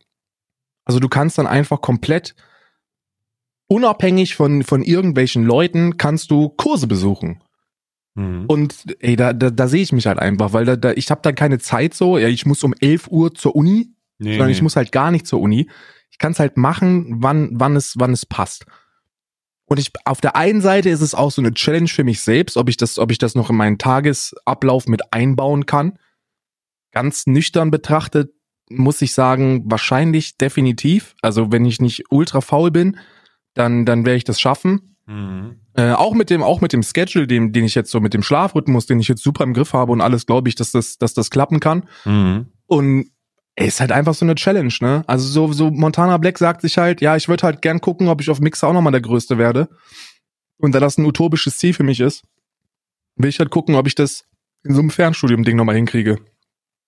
Also 0.84 1.00
du 1.00 1.08
kannst 1.08 1.38
dann 1.38 1.48
einfach 1.48 1.82
komplett 1.82 2.36
unabhängig 3.68 4.36
von, 4.36 4.64
von 4.64 4.84
irgendwelchen 4.84 5.46
Leuten 5.46 5.98
kannst 5.98 6.30
du 6.30 6.50
Kurse 6.50 6.88
besuchen. 6.88 7.42
Mhm. 8.16 8.46
Und 8.48 8.76
ey, 9.00 9.16
da, 9.16 9.34
da, 9.34 9.50
da 9.50 9.68
sehe 9.68 9.82
ich 9.82 9.92
mich 9.92 10.08
halt 10.08 10.20
einfach, 10.20 10.54
weil 10.54 10.66
da, 10.66 10.76
da 10.76 10.92
ich 10.92 11.10
habe 11.12 11.22
dann 11.24 11.36
keine 11.36 11.60
Zeit 11.60 11.94
so, 11.94 12.18
ja, 12.18 12.28
ich 12.28 12.46
muss 12.46 12.64
um 12.64 12.74
11 12.80 13.08
Uhr 13.08 13.34
zur 13.34 13.56
Uni, 13.56 13.94
nee, 14.20 14.32
sondern 14.32 14.48
nee. 14.48 14.54
ich 14.54 14.62
muss 14.62 14.76
halt 14.76 14.92
gar 14.92 15.12
nicht 15.12 15.28
zur 15.28 15.40
Uni. 15.40 15.70
Ich 16.10 16.18
kann 16.18 16.34
es 16.34 16.40
halt 16.40 16.58
machen, 16.58 17.24
wann, 17.24 17.50
wann, 17.54 17.76
es, 17.76 17.96
wann 17.98 18.12
es 18.14 18.26
passt. 18.26 18.66
Und 19.66 19.80
ich, 19.80 19.92
auf 20.04 20.20
der 20.20 20.36
einen 20.36 20.60
Seite 20.62 20.90
ist 20.90 21.02
es 21.02 21.16
auch 21.16 21.32
so 21.32 21.42
eine 21.42 21.54
Challenge 21.54 21.88
für 21.88 22.04
mich 22.04 22.22
selbst, 22.22 22.58
ob 22.58 22.68
ich 22.68 22.76
das, 22.76 23.00
ob 23.00 23.12
ich 23.12 23.18
das 23.18 23.36
noch 23.36 23.50
in 23.50 23.56
meinen 23.56 23.78
Tagesablauf 23.78 24.88
mit 24.88 25.14
einbauen 25.14 25.66
kann. 25.66 25.98
Ganz 26.92 27.26
nüchtern 27.26 27.72
betrachtet 27.72 28.34
muss 28.72 29.02
ich 29.02 29.14
sagen, 29.14 29.64
wahrscheinlich 29.70 30.38
definitiv. 30.38 31.16
Also 31.22 31.52
wenn 31.52 31.66
ich 31.66 31.82
nicht 31.82 32.06
ultra 32.10 32.42
faul 32.42 32.72
bin, 32.72 32.98
dann, 33.54 33.86
dann 33.86 34.06
werde 34.06 34.18
ich 34.18 34.24
das 34.24 34.40
schaffen. 34.40 34.91
Mhm. 35.08 35.58
Äh, 35.74 35.92
auch 35.92 36.14
mit 36.14 36.30
dem, 36.30 36.44
auch 36.44 36.62
mit 36.62 36.74
dem 36.74 36.84
Schedule, 36.84 37.28
dem, 37.28 37.52
den 37.54 37.66
ich 37.66 37.76
jetzt 37.76 37.92
so 37.92 38.00
mit 38.00 38.14
dem 38.14 38.24
Schlafrhythmus, 38.24 38.86
den 38.86 39.00
ich 39.00 39.08
jetzt 39.08 39.24
super 39.24 39.44
im 39.44 39.54
Griff 39.54 39.74
habe 39.74 39.92
und 39.92 40.02
alles, 40.02 40.26
glaube 40.26 40.50
ich, 40.50 40.56
dass 40.56 40.72
das, 40.72 40.98
dass 40.98 41.14
das 41.14 41.30
klappen 41.30 41.60
kann. 41.60 41.84
Mhm. 42.06 42.48
Und 42.68 43.12
ey, 43.56 43.68
ist 43.68 43.82
halt 43.82 43.92
einfach 43.92 44.14
so 44.14 44.26
eine 44.26 44.36
Challenge, 44.36 44.74
ne? 44.82 45.04
Also 45.08 45.28
so, 45.28 45.54
so 45.54 45.72
Montana 45.72 46.18
Black 46.18 46.38
sagt 46.38 46.62
sich 46.62 46.78
halt, 46.78 47.02
ja, 47.02 47.16
ich 47.16 47.28
würde 47.28 47.44
halt 47.44 47.62
gern 47.62 47.82
gucken, 47.82 48.08
ob 48.08 48.22
ich 48.22 48.30
auf 48.30 48.40
Mixer 48.40 48.68
auch 48.68 48.74
nochmal 48.74 48.92
der 48.92 49.02
Größte 49.02 49.38
werde. 49.38 49.70
Und 50.58 50.74
da 50.74 50.80
das 50.80 50.98
ein 50.98 51.06
utopisches 51.06 51.58
Ziel 51.58 51.74
für 51.74 51.84
mich 51.84 52.00
ist, 52.00 52.24
will 53.16 53.30
ich 53.30 53.40
halt 53.40 53.50
gucken, 53.50 53.76
ob 53.76 53.88
ich 53.88 53.96
das 53.96 54.26
in 54.64 54.74
so 54.74 54.80
einem 54.80 54.92
Fernstudium-Ding 54.92 55.58
nochmal 55.58 55.76
hinkriege. 55.76 56.20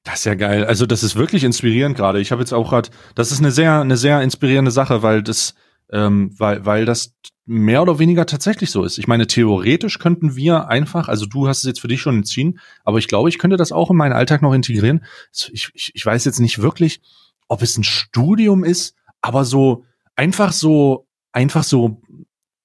Das 0.04 0.20
ist 0.20 0.26
ja 0.26 0.36
geil. 0.36 0.66
Also 0.66 0.86
das 0.86 1.02
ist 1.02 1.16
wirklich 1.16 1.44
inspirierend 1.44 1.96
gerade. 1.96 2.20
Ich 2.20 2.32
habe 2.32 2.42
jetzt 2.42 2.54
auch 2.54 2.70
gerade, 2.70 2.90
das 3.16 3.32
ist 3.32 3.40
eine 3.40 3.52
sehr, 3.52 3.80
eine 3.80 3.98
sehr 3.98 4.22
inspirierende 4.22 4.72
Sache, 4.72 5.02
weil 5.02 5.24
das, 5.24 5.56
ähm, 5.94 6.32
weil, 6.38 6.66
weil 6.66 6.86
das 6.86 7.16
mehr 7.46 7.82
oder 7.82 8.00
weniger 8.00 8.26
tatsächlich 8.26 8.72
so 8.72 8.84
ist. 8.84 8.98
Ich 8.98 9.08
meine, 9.08 9.28
theoretisch 9.28 10.00
könnten 10.00 10.36
wir 10.36 10.68
einfach, 10.70 11.08
also 11.08 11.26
du 11.26 11.48
hast 11.48 11.60
es 11.60 11.64
jetzt 11.66 11.82
für 11.82 11.88
dich 11.88 12.02
schon 12.02 12.18
entschieden, 12.18 12.60
aber 12.84 12.98
ich 12.98 13.08
glaube, 13.08 13.30
ich 13.30 13.38
könnte 13.38 13.58
das 13.58 13.72
auch 13.72 13.92
in 13.92 13.98
meinen 13.98 14.14
Alltag 14.14 14.42
noch 14.42 14.54
integrieren. 14.54 15.06
Ich, 15.52 15.72
ich, 15.74 15.92
ich 15.94 16.06
weiß 16.06 16.26
jetzt 16.26 16.40
nicht 16.40 16.62
wirklich, 16.62 17.02
ob 17.48 17.62
es 17.62 17.78
ein 17.78 17.84
Studium 17.84 18.64
ist, 18.64 18.96
aber 19.22 19.46
so 19.46 19.86
einfach 20.16 20.52
so, 20.52 21.08
einfach 21.32 21.64
so, 21.64 22.02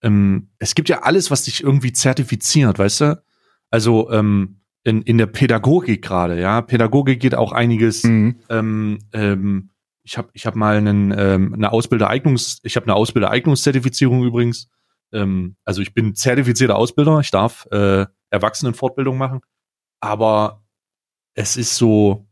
ähm, 0.02 0.48
es 0.58 0.74
gibt 0.74 0.88
ja 0.88 1.02
alles, 1.02 1.30
was 1.30 1.44
dich 1.44 1.62
irgendwie 1.62 1.92
zertifiziert, 1.92 2.78
weißt 2.78 3.00
du? 3.02 3.22
Also 3.70 4.10
ähm, 4.10 4.60
in, 4.84 5.02
in 5.02 5.18
der 5.18 5.26
Pädagogik 5.26 6.02
gerade, 6.02 6.40
ja. 6.40 6.62
Pädagogik 6.62 7.20
geht 7.20 7.34
auch 7.34 7.52
einiges. 7.52 8.04
Mhm. 8.04 8.36
Ähm, 8.48 8.98
ähm, 9.12 9.70
ich 10.08 10.16
habe 10.16 10.30
ich 10.32 10.46
hab 10.46 10.56
mal 10.56 10.78
einen, 10.78 11.14
ähm, 11.16 11.52
eine 11.52 11.70
Ausbildereignungs, 11.70 12.60
ich 12.62 12.76
habe 12.76 12.86
eine 12.86 12.94
Ausbildereignungszertifizierung 12.94 14.24
übrigens. 14.24 14.70
Ähm, 15.12 15.56
also 15.64 15.82
ich 15.82 15.92
bin 15.92 16.14
zertifizierter 16.14 16.76
Ausbilder, 16.76 17.20
ich 17.20 17.30
darf 17.30 17.66
äh, 17.70 18.06
Erwachsenenfortbildung 18.30 19.18
machen. 19.18 19.40
Aber 20.00 20.64
es 21.34 21.58
ist 21.58 21.76
so, 21.76 22.26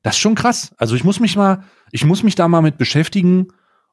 das 0.00 0.14
ist 0.14 0.20
schon 0.20 0.34
krass. 0.34 0.74
Also 0.78 0.96
ich 0.96 1.04
muss 1.04 1.20
mich 1.20 1.36
mal, 1.36 1.64
ich 1.90 2.06
muss 2.06 2.22
mich 2.22 2.34
da 2.34 2.48
mal 2.48 2.62
mit 2.62 2.78
beschäftigen 2.78 3.48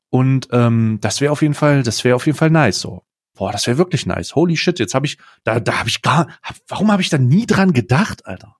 und 0.09 0.47
ähm, 0.53 0.99
das 1.01 1.19
wäre 1.19 1.33
auf 1.33 1.41
jeden 1.41 1.55
Fall, 1.55 1.83
das 1.83 2.05
wäre 2.05 2.15
auf 2.15 2.25
jeden 2.25 2.37
Fall 2.37 2.49
nice 2.49 2.79
so. 2.79 3.03
Boah, 3.35 3.51
das 3.51 3.67
wäre 3.67 3.77
wirklich 3.77 4.05
nice. 4.05 4.33
Holy 4.33 4.55
shit, 4.55 4.79
jetzt 4.79 4.95
habe 4.95 5.05
ich, 5.05 5.17
da, 5.43 5.59
da 5.59 5.79
habe 5.79 5.89
ich 5.89 6.01
gar, 6.01 6.29
hab, 6.41 6.55
warum 6.69 6.89
habe 6.89 7.01
ich 7.01 7.09
da 7.09 7.17
nie 7.17 7.45
dran 7.45 7.73
gedacht, 7.73 8.25
Alter? 8.25 8.55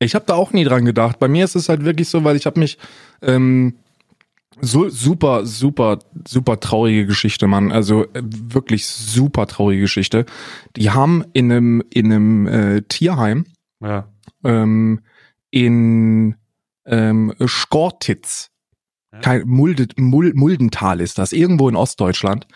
Ich 0.00 0.16
habe 0.16 0.24
da 0.26 0.34
auch 0.34 0.52
nie 0.52 0.64
dran 0.64 0.84
gedacht. 0.84 1.20
Bei 1.20 1.28
mir 1.28 1.44
ist 1.44 1.54
es 1.54 1.68
halt 1.68 1.84
wirklich 1.84 2.08
so, 2.08 2.24
weil 2.24 2.34
ich 2.34 2.46
habe 2.46 2.58
mich 2.58 2.78
ähm, 3.22 3.78
so 4.60 4.88
super, 4.88 5.46
super, 5.46 5.98
super 6.26 6.60
traurige 6.60 7.06
Geschichte, 7.06 7.46
Mann. 7.46 7.72
Also 7.72 8.04
äh, 8.12 8.22
wirklich 8.24 8.86
super 8.86 9.46
traurige 9.46 9.82
Geschichte. 9.82 10.26
Die 10.76 10.90
haben 10.90 11.24
in 11.32 11.50
einem 11.50 11.82
in 11.90 12.12
einem 12.12 12.46
äh, 12.46 12.82
Tierheim 12.82 13.46
ja. 13.80 14.08
ähm, 14.44 15.00
in 15.50 16.36
ähm, 16.86 17.34
Skortitz, 17.46 18.50
ja. 19.12 19.20
kein 19.20 19.46
Mulde, 19.46 19.88
Mul, 19.96 20.32
Muldental 20.34 21.00
ist 21.00 21.18
das, 21.18 21.32
irgendwo 21.32 21.68
in 21.68 21.76
Ostdeutschland 21.76 22.46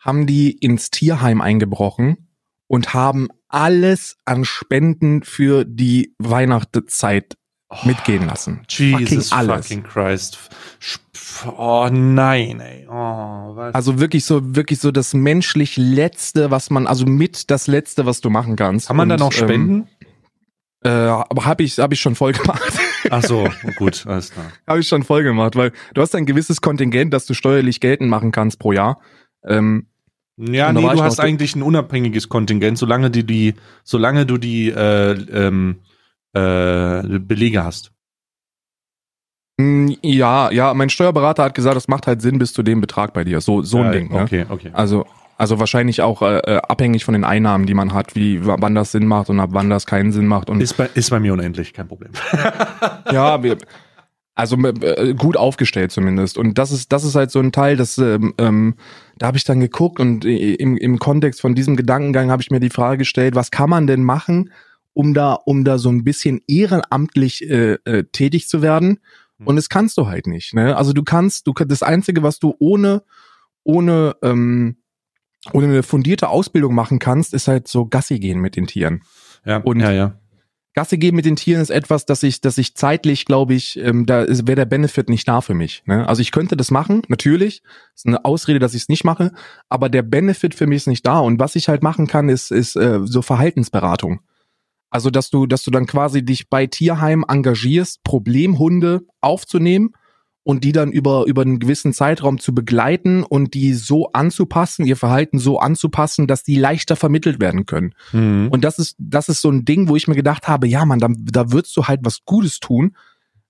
haben 0.00 0.26
die 0.26 0.50
ins 0.52 0.90
Tierheim 0.90 1.40
eingebrochen 1.40 2.28
und 2.66 2.94
haben 2.94 3.28
alles 3.48 4.16
an 4.24 4.44
Spenden 4.44 5.22
für 5.22 5.64
die 5.64 6.14
Weihnachtszeit 6.18 7.36
oh, 7.70 7.76
mitgehen 7.84 8.26
lassen. 8.26 8.60
Jesus 8.68 9.30
fucking, 9.30 9.50
alles. 9.50 9.66
fucking 9.66 9.82
Christ. 9.84 10.38
Oh 11.56 11.88
nein, 11.90 12.60
ey. 12.60 12.86
Oh, 12.88 13.56
was? 13.56 13.74
Also 13.74 13.98
wirklich 14.00 14.24
so, 14.24 14.54
wirklich 14.54 14.80
so 14.80 14.90
das 14.90 15.14
menschlich 15.14 15.76
Letzte, 15.76 16.50
was 16.50 16.70
man, 16.70 16.86
also 16.86 17.06
mit 17.06 17.50
das 17.50 17.66
Letzte, 17.66 18.04
was 18.06 18.20
du 18.20 18.30
machen 18.30 18.56
kannst. 18.56 18.88
Kann 18.88 18.96
man 18.96 19.08
da 19.08 19.16
noch 19.16 19.32
spenden? 19.32 19.74
Ähm, 19.74 19.86
äh, 20.82 20.88
aber 20.88 21.44
habe 21.44 21.62
ich, 21.62 21.78
hab 21.78 21.92
ich 21.92 22.00
schon 22.00 22.14
voll 22.14 22.32
gemacht. 22.32 22.72
Ach 23.10 23.22
so, 23.22 23.48
gut, 23.76 24.06
alles 24.06 24.30
klar. 24.30 24.46
habe 24.66 24.80
ich 24.80 24.88
schon 24.88 25.02
voll 25.02 25.22
gemacht, 25.22 25.56
weil 25.56 25.72
du 25.94 26.00
hast 26.00 26.14
ein 26.14 26.26
gewisses 26.26 26.60
Kontingent, 26.60 27.12
das 27.12 27.26
du 27.26 27.34
steuerlich 27.34 27.80
geltend 27.80 28.10
machen 28.10 28.32
kannst 28.32 28.58
pro 28.58 28.72
Jahr. 28.72 29.00
Ähm, 29.46 29.86
ja, 30.36 30.72
nee, 30.72 30.80
du 30.80 31.02
hast 31.02 31.20
eigentlich 31.20 31.54
ein 31.54 31.62
unabhängiges 31.62 32.30
Kontingent, 32.30 32.78
solange 32.78 33.10
du 33.10 33.22
die, 33.22 33.54
solange 33.84 34.24
du 34.24 34.38
die 34.38 34.70
äh, 34.70 35.12
ähm, 35.12 35.80
äh, 36.32 37.18
Belege 37.18 37.64
hast. 37.64 37.92
Hm, 39.60 39.96
ja, 40.02 40.50
ja, 40.50 40.72
mein 40.74 40.88
Steuerberater 40.88 41.44
hat 41.44 41.54
gesagt, 41.54 41.76
das 41.76 41.88
macht 41.88 42.06
halt 42.06 42.22
Sinn 42.22 42.38
bis 42.38 42.52
zu 42.52 42.62
dem 42.62 42.80
Betrag 42.80 43.12
bei 43.12 43.24
dir. 43.24 43.40
So, 43.40 43.62
so 43.62 43.78
ein 43.78 43.84
ja, 43.84 43.90
Ding. 43.90 44.12
Ne? 44.12 44.22
Okay, 44.22 44.46
okay. 44.48 44.70
Also, 44.72 45.04
also 45.36 45.58
wahrscheinlich 45.58 46.02
auch 46.02 46.22
äh, 46.22 46.38
äh, 46.38 46.56
abhängig 46.56 47.04
von 47.04 47.12
den 47.12 47.24
Einnahmen, 47.24 47.66
die 47.66 47.74
man 47.74 47.92
hat, 47.92 48.14
wie 48.14 48.44
wann 48.46 48.74
das 48.74 48.92
Sinn 48.92 49.06
macht 49.06 49.30
und 49.30 49.40
ab 49.40 49.50
wann 49.52 49.70
das 49.70 49.86
keinen 49.86 50.12
Sinn 50.12 50.26
macht. 50.26 50.50
Und 50.50 50.60
ist 50.60 50.76
bei, 50.76 50.88
ist 50.94 51.10
bei 51.10 51.20
mir 51.20 51.32
unendlich, 51.32 51.72
kein 51.72 51.88
Problem. 51.88 52.12
ja, 53.12 53.42
wir, 53.42 53.58
also 54.34 54.56
äh, 54.56 55.14
gut 55.14 55.36
aufgestellt 55.36 55.92
zumindest. 55.92 56.38
Und 56.38 56.58
das 56.58 56.72
ist, 56.72 56.92
das 56.92 57.04
ist 57.04 57.14
halt 57.14 57.30
so 57.30 57.40
ein 57.40 57.52
Teil, 57.52 57.76
das, 57.76 57.98
ähm, 57.98 58.34
ähm, 58.38 58.74
da 59.18 59.26
habe 59.26 59.36
ich 59.36 59.44
dann 59.44 59.60
geguckt 59.60 60.00
und 60.00 60.24
im, 60.24 60.76
im 60.76 60.98
Kontext 60.98 61.40
von 61.40 61.54
diesem 61.54 61.76
Gedankengang 61.76 62.30
habe 62.30 62.42
ich 62.42 62.50
mir 62.50 62.60
die 62.60 62.70
Frage 62.70 62.98
gestellt, 62.98 63.34
was 63.34 63.50
kann 63.50 63.68
man 63.68 63.86
denn 63.86 64.02
machen, 64.02 64.50
um 65.00 65.14
da, 65.14 65.32
um 65.32 65.64
da 65.64 65.78
so 65.78 65.88
ein 65.88 66.04
bisschen 66.04 66.42
ehrenamtlich 66.46 67.48
äh, 67.48 67.78
äh, 67.86 68.04
tätig 68.12 68.48
zu 68.48 68.60
werden? 68.60 69.00
Hm. 69.38 69.46
Und 69.46 69.56
das 69.56 69.70
kannst 69.70 69.96
du 69.96 70.08
halt 70.08 70.26
nicht. 70.26 70.52
Ne? 70.52 70.76
Also 70.76 70.92
du 70.92 71.02
kannst, 71.02 71.46
du 71.46 71.54
das 71.54 71.82
Einzige, 71.82 72.22
was 72.22 72.38
du 72.38 72.54
ohne, 72.58 73.02
ohne, 73.64 74.14
ähm, 74.22 74.76
ohne 75.54 75.68
eine 75.68 75.82
fundierte 75.82 76.28
Ausbildung 76.28 76.74
machen 76.74 76.98
kannst, 76.98 77.32
ist 77.32 77.48
halt 77.48 77.66
so 77.66 77.86
Gassi 77.86 78.18
gehen 78.18 78.40
mit 78.40 78.56
den 78.56 78.66
Tieren. 78.66 79.00
Ja, 79.46 79.56
und 79.56 79.80
ja, 79.80 79.90
ja. 79.90 80.20
Gasse 80.74 80.98
gehen 80.98 81.16
mit 81.16 81.24
den 81.24 81.36
Tieren 81.36 81.62
ist 81.62 81.70
etwas, 81.70 82.04
das 82.04 82.22
ich, 82.22 82.42
das 82.42 82.58
ich 82.58 82.76
zeitlich, 82.76 83.24
glaube 83.24 83.54
ich, 83.54 83.78
ähm, 83.78 84.04
da 84.04 84.26
wäre 84.28 84.54
der 84.54 84.66
Benefit 84.66 85.08
nicht 85.08 85.26
da 85.26 85.40
für 85.40 85.54
mich. 85.54 85.82
Ne? 85.86 86.06
Also 86.06 86.20
ich 86.20 86.30
könnte 86.30 86.58
das 86.58 86.70
machen, 86.70 87.02
natürlich. 87.08 87.62
Ist 87.96 88.06
eine 88.06 88.26
Ausrede, 88.26 88.58
dass 88.58 88.74
ich 88.74 88.82
es 88.82 88.88
nicht 88.90 89.04
mache, 89.04 89.32
aber 89.70 89.88
der 89.88 90.02
Benefit 90.02 90.54
für 90.54 90.66
mich 90.66 90.76
ist 90.76 90.88
nicht 90.88 91.06
da. 91.06 91.20
Und 91.20 91.40
was 91.40 91.56
ich 91.56 91.70
halt 91.70 91.82
machen 91.82 92.06
kann, 92.06 92.28
ist, 92.28 92.52
ist 92.52 92.76
äh, 92.76 93.00
so 93.02 93.22
Verhaltensberatung. 93.22 94.20
Also, 94.90 95.10
dass 95.10 95.30
du, 95.30 95.46
dass 95.46 95.62
du 95.62 95.70
dann 95.70 95.86
quasi 95.86 96.24
dich 96.24 96.48
bei 96.48 96.66
Tierheim 96.66 97.24
engagierst, 97.26 98.02
Problemhunde 98.02 99.02
aufzunehmen 99.20 99.90
und 100.42 100.64
die 100.64 100.72
dann 100.72 100.90
über, 100.90 101.26
über 101.26 101.42
einen 101.42 101.60
gewissen 101.60 101.92
Zeitraum 101.92 102.38
zu 102.38 102.54
begleiten 102.54 103.22
und 103.22 103.54
die 103.54 103.74
so 103.74 104.10
anzupassen, 104.12 104.86
ihr 104.86 104.96
Verhalten 104.96 105.38
so 105.38 105.58
anzupassen, 105.58 106.26
dass 106.26 106.42
die 106.42 106.56
leichter 106.56 106.96
vermittelt 106.96 107.40
werden 107.40 107.66
können. 107.66 107.94
Mhm. 108.12 108.48
Und 108.50 108.64
das 108.64 108.78
ist, 108.78 108.96
das 108.98 109.28
ist 109.28 109.42
so 109.42 109.50
ein 109.50 109.64
Ding, 109.64 109.88
wo 109.88 109.96
ich 109.96 110.08
mir 110.08 110.16
gedacht 110.16 110.48
habe, 110.48 110.66
ja, 110.66 110.84
man, 110.84 110.98
da, 110.98 111.08
da 111.16 111.52
würdest 111.52 111.76
du 111.76 111.84
halt 111.84 112.00
was 112.02 112.24
Gutes 112.24 112.58
tun, 112.58 112.96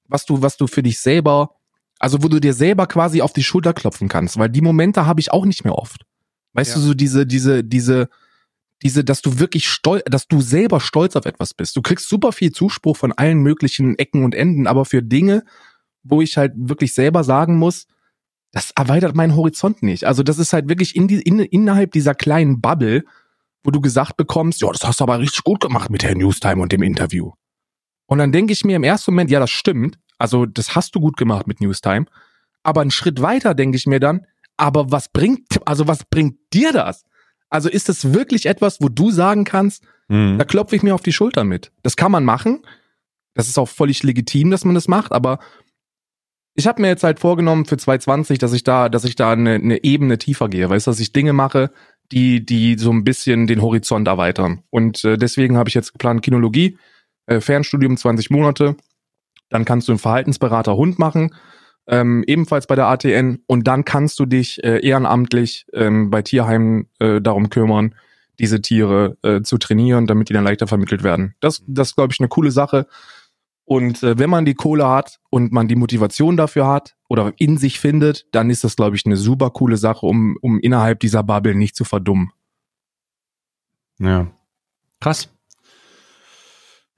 was 0.08 0.26
du, 0.26 0.42
was 0.42 0.56
du 0.56 0.66
für 0.66 0.82
dich 0.82 1.00
selber, 1.00 1.54
also 2.00 2.22
wo 2.22 2.28
du 2.28 2.40
dir 2.40 2.52
selber 2.52 2.86
quasi 2.86 3.22
auf 3.22 3.32
die 3.32 3.44
Schulter 3.44 3.72
klopfen 3.72 4.08
kannst, 4.08 4.36
weil 4.38 4.50
die 4.50 4.60
Momente 4.60 5.06
habe 5.06 5.20
ich 5.20 5.32
auch 5.32 5.46
nicht 5.46 5.64
mehr 5.64 5.76
oft. 5.76 6.04
Weißt 6.52 6.70
ja. 6.70 6.76
du, 6.76 6.88
so 6.88 6.94
diese, 6.94 7.26
diese, 7.26 7.62
diese, 7.62 8.08
diese, 8.82 9.04
dass 9.04 9.22
du 9.22 9.38
wirklich 9.38 9.68
stolz, 9.68 10.02
dass 10.06 10.26
du 10.28 10.40
selber 10.40 10.80
stolz 10.80 11.16
auf 11.16 11.26
etwas 11.26 11.54
bist. 11.54 11.76
Du 11.76 11.82
kriegst 11.82 12.08
super 12.08 12.32
viel 12.32 12.52
Zuspruch 12.52 12.96
von 12.96 13.12
allen 13.12 13.38
möglichen 13.38 13.98
Ecken 13.98 14.24
und 14.24 14.34
Enden, 14.34 14.66
aber 14.66 14.84
für 14.84 15.02
Dinge, 15.02 15.44
wo 16.02 16.22
ich 16.22 16.36
halt 16.36 16.52
wirklich 16.56 16.94
selber 16.94 17.24
sagen 17.24 17.56
muss, 17.56 17.86
das 18.52 18.72
erweitert 18.72 19.14
meinen 19.14 19.36
Horizont 19.36 19.82
nicht. 19.82 20.04
Also 20.04 20.22
das 20.22 20.38
ist 20.38 20.52
halt 20.52 20.68
wirklich 20.68 20.96
in 20.96 21.08
die, 21.08 21.20
in, 21.20 21.38
innerhalb 21.38 21.92
dieser 21.92 22.14
kleinen 22.14 22.60
Bubble, 22.60 23.04
wo 23.62 23.70
du 23.70 23.80
gesagt 23.80 24.16
bekommst, 24.16 24.60
ja, 24.62 24.70
das 24.72 24.84
hast 24.84 25.00
du 25.00 25.04
aber 25.04 25.20
richtig 25.20 25.44
gut 25.44 25.60
gemacht 25.60 25.90
mit 25.90 26.02
der 26.02 26.16
Newstime 26.16 26.60
und 26.60 26.72
dem 26.72 26.82
Interview. 26.82 27.32
Und 28.06 28.18
dann 28.18 28.32
denke 28.32 28.52
ich 28.52 28.64
mir 28.64 28.76
im 28.76 28.82
ersten 28.82 29.12
Moment, 29.12 29.30
ja, 29.30 29.38
das 29.38 29.50
stimmt. 29.50 29.98
Also 30.18 30.46
das 30.46 30.74
hast 30.74 30.94
du 30.94 31.00
gut 31.00 31.16
gemacht 31.16 31.46
mit 31.46 31.60
Newstime. 31.60 32.06
Aber 32.62 32.80
einen 32.80 32.90
Schritt 32.90 33.22
weiter 33.22 33.54
denke 33.54 33.76
ich 33.76 33.86
mir 33.86 34.00
dann, 34.00 34.26
aber 34.56 34.90
was 34.90 35.08
bringt, 35.08 35.46
also 35.66 35.86
was 35.86 36.04
bringt 36.04 36.36
dir 36.52 36.72
das? 36.72 37.04
Also 37.50 37.68
ist 37.68 37.88
das 37.88 38.12
wirklich 38.14 38.46
etwas, 38.46 38.80
wo 38.80 38.88
du 38.88 39.10
sagen 39.10 39.44
kannst, 39.44 39.84
mhm. 40.08 40.38
da 40.38 40.44
klopfe 40.44 40.76
ich 40.76 40.82
mir 40.82 40.94
auf 40.94 41.02
die 41.02 41.12
Schulter 41.12 41.44
mit. 41.44 41.72
Das 41.82 41.96
kann 41.96 42.12
man 42.12 42.24
machen. 42.24 42.62
Das 43.34 43.48
ist 43.48 43.58
auch 43.58 43.68
völlig 43.68 44.02
legitim, 44.02 44.50
dass 44.50 44.64
man 44.64 44.74
das 44.74 44.88
macht, 44.88 45.12
aber 45.12 45.38
ich 46.54 46.66
habe 46.66 46.82
mir 46.82 46.88
jetzt 46.88 47.04
halt 47.04 47.20
vorgenommen 47.20 47.64
für 47.64 47.76
2020, 47.76 48.38
dass 48.38 48.52
ich 48.52 48.64
da, 48.64 48.88
dass 48.88 49.04
ich 49.04 49.16
da 49.16 49.32
eine, 49.32 49.54
eine 49.54 49.84
Ebene 49.84 50.18
tiefer 50.18 50.48
gehe, 50.48 50.68
weißt 50.68 50.86
du, 50.86 50.90
dass 50.90 51.00
ich 51.00 51.12
Dinge 51.12 51.32
mache, 51.32 51.70
die, 52.12 52.44
die 52.44 52.76
so 52.76 52.90
ein 52.90 53.04
bisschen 53.04 53.46
den 53.46 53.62
Horizont 53.62 54.08
erweitern. 54.08 54.62
Und 54.70 55.04
äh, 55.04 55.16
deswegen 55.16 55.56
habe 55.56 55.68
ich 55.68 55.74
jetzt 55.74 55.92
geplant 55.92 56.22
Kinologie, 56.22 56.76
äh, 57.26 57.40
Fernstudium 57.40 57.96
20 57.96 58.30
Monate. 58.30 58.76
Dann 59.48 59.64
kannst 59.64 59.88
du 59.88 59.92
einen 59.92 59.98
Verhaltensberater 59.98 60.76
Hund 60.76 60.98
machen, 60.98 61.34
ähm, 61.90 62.24
ebenfalls 62.26 62.66
bei 62.66 62.76
der 62.76 62.86
ATN. 62.86 63.42
Und 63.46 63.66
dann 63.66 63.84
kannst 63.84 64.18
du 64.18 64.24
dich 64.24 64.62
äh, 64.64 64.78
ehrenamtlich 64.86 65.66
ähm, 65.74 66.08
bei 66.10 66.22
Tierheimen 66.22 66.88
äh, 67.00 67.20
darum 67.20 67.50
kümmern, 67.50 67.94
diese 68.38 68.62
Tiere 68.62 69.18
äh, 69.22 69.42
zu 69.42 69.58
trainieren, 69.58 70.06
damit 70.06 70.30
die 70.30 70.32
dann 70.32 70.44
leichter 70.44 70.66
vermittelt 70.66 71.02
werden. 71.02 71.34
Das, 71.40 71.62
das 71.66 71.94
glaube 71.94 72.12
ich, 72.12 72.20
eine 72.20 72.28
coole 72.28 72.52
Sache. 72.52 72.86
Und 73.64 74.02
äh, 74.02 74.18
wenn 74.18 74.30
man 74.30 74.44
die 74.44 74.54
Kohle 74.54 74.88
hat 74.88 75.20
und 75.30 75.52
man 75.52 75.68
die 75.68 75.76
Motivation 75.76 76.36
dafür 76.36 76.66
hat 76.66 76.96
oder 77.08 77.32
in 77.38 77.58
sich 77.58 77.78
findet, 77.78 78.26
dann 78.32 78.50
ist 78.50 78.64
das, 78.64 78.76
glaube 78.76 78.96
ich, 78.96 79.04
eine 79.04 79.16
super 79.16 79.50
coole 79.50 79.76
Sache, 79.76 80.06
um, 80.06 80.36
um 80.40 80.58
innerhalb 80.60 81.00
dieser 81.00 81.22
Bubble 81.22 81.54
nicht 81.54 81.76
zu 81.76 81.84
verdummen. 81.84 82.32
Ja. 83.98 84.28
Krass. 85.00 85.28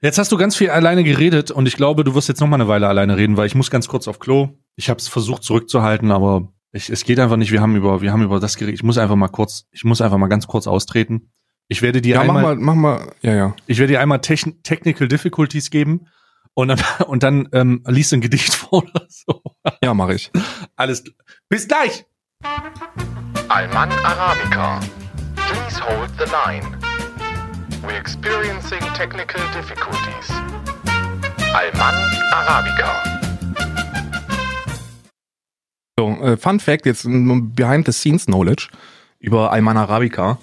Jetzt 0.01 0.17
hast 0.17 0.31
du 0.31 0.37
ganz 0.37 0.55
viel 0.55 0.69
alleine 0.69 1.03
geredet 1.03 1.51
und 1.51 1.67
ich 1.67 1.77
glaube, 1.77 2.03
du 2.03 2.13
wirst 2.15 2.27
jetzt 2.27 2.41
noch 2.41 2.47
mal 2.47 2.57
eine 2.57 2.67
Weile 2.67 2.87
alleine 2.87 3.17
reden, 3.17 3.37
weil 3.37 3.47
ich 3.47 3.55
muss 3.55 3.71
ganz 3.71 3.87
kurz 3.87 4.07
auf 4.07 4.19
Klo. 4.19 4.49
Ich 4.75 4.89
habe 4.89 4.99
es 4.99 5.07
versucht 5.07 5.43
zurückzuhalten, 5.43 6.11
aber 6.11 6.51
ich, 6.71 6.89
es 6.89 7.03
geht 7.03 7.19
einfach 7.19 7.37
nicht. 7.37 7.51
Wir 7.51 7.61
haben 7.61 7.75
über, 7.75 8.01
wir 8.01 8.11
haben 8.11 8.23
über 8.23 8.39
das 8.39 8.57
geredet. 8.57 8.75
Ich 8.75 8.83
muss 8.83 8.97
einfach 8.97 9.15
mal 9.15 9.27
kurz, 9.27 9.65
ich 9.71 9.83
muss 9.83 10.01
einfach 10.01 10.17
mal 10.17 10.27
ganz 10.27 10.47
kurz 10.47 10.67
austreten. 10.67 11.31
Ich 11.67 11.81
werde 11.81 12.01
dir 12.01 12.15
ja, 12.15 12.21
einmal, 12.21 12.55
mach 12.55 12.75
mal, 12.75 12.75
mach 12.75 12.75
mal, 12.75 13.15
ja, 13.21 13.33
ja. 13.35 13.55
Ich 13.67 13.77
werde 13.77 13.93
dir 13.93 14.01
einmal 14.01 14.21
Technical 14.21 15.07
Difficulties 15.07 15.69
geben 15.69 16.07
und 16.53 16.67
dann, 16.67 16.79
und 17.07 17.23
dann 17.23 17.49
ähm, 17.51 17.83
liest 17.87 18.11
du 18.11 18.17
ein 18.17 18.21
Gedicht 18.21 18.53
vor 18.53 18.83
oder 18.83 19.05
so. 19.07 19.41
Ja, 19.83 19.93
mache 19.93 20.15
ich. 20.15 20.31
Alles. 20.75 21.03
Bis 21.49 21.67
gleich! 21.67 22.05
Alman 23.49 23.91
Arabica. 24.03 24.79
Please 25.35 25.79
hold 25.79 26.09
the 26.17 26.25
line. 26.25 26.77
We're 27.83 27.99
experiencing 27.99 28.79
technical 28.95 29.41
difficulties. 29.53 30.29
Alman 31.53 31.95
Arabica. 32.31 33.22
So, 35.97 36.09
äh, 36.09 36.37
Fun 36.37 36.59
Fact, 36.59 36.85
jetzt 36.85 37.03
Behind 37.03 37.85
the 37.85 37.91
Scenes 37.91 38.25
Knowledge 38.25 38.69
über 39.19 39.51
Alman 39.51 39.77
Arabica. 39.77 40.39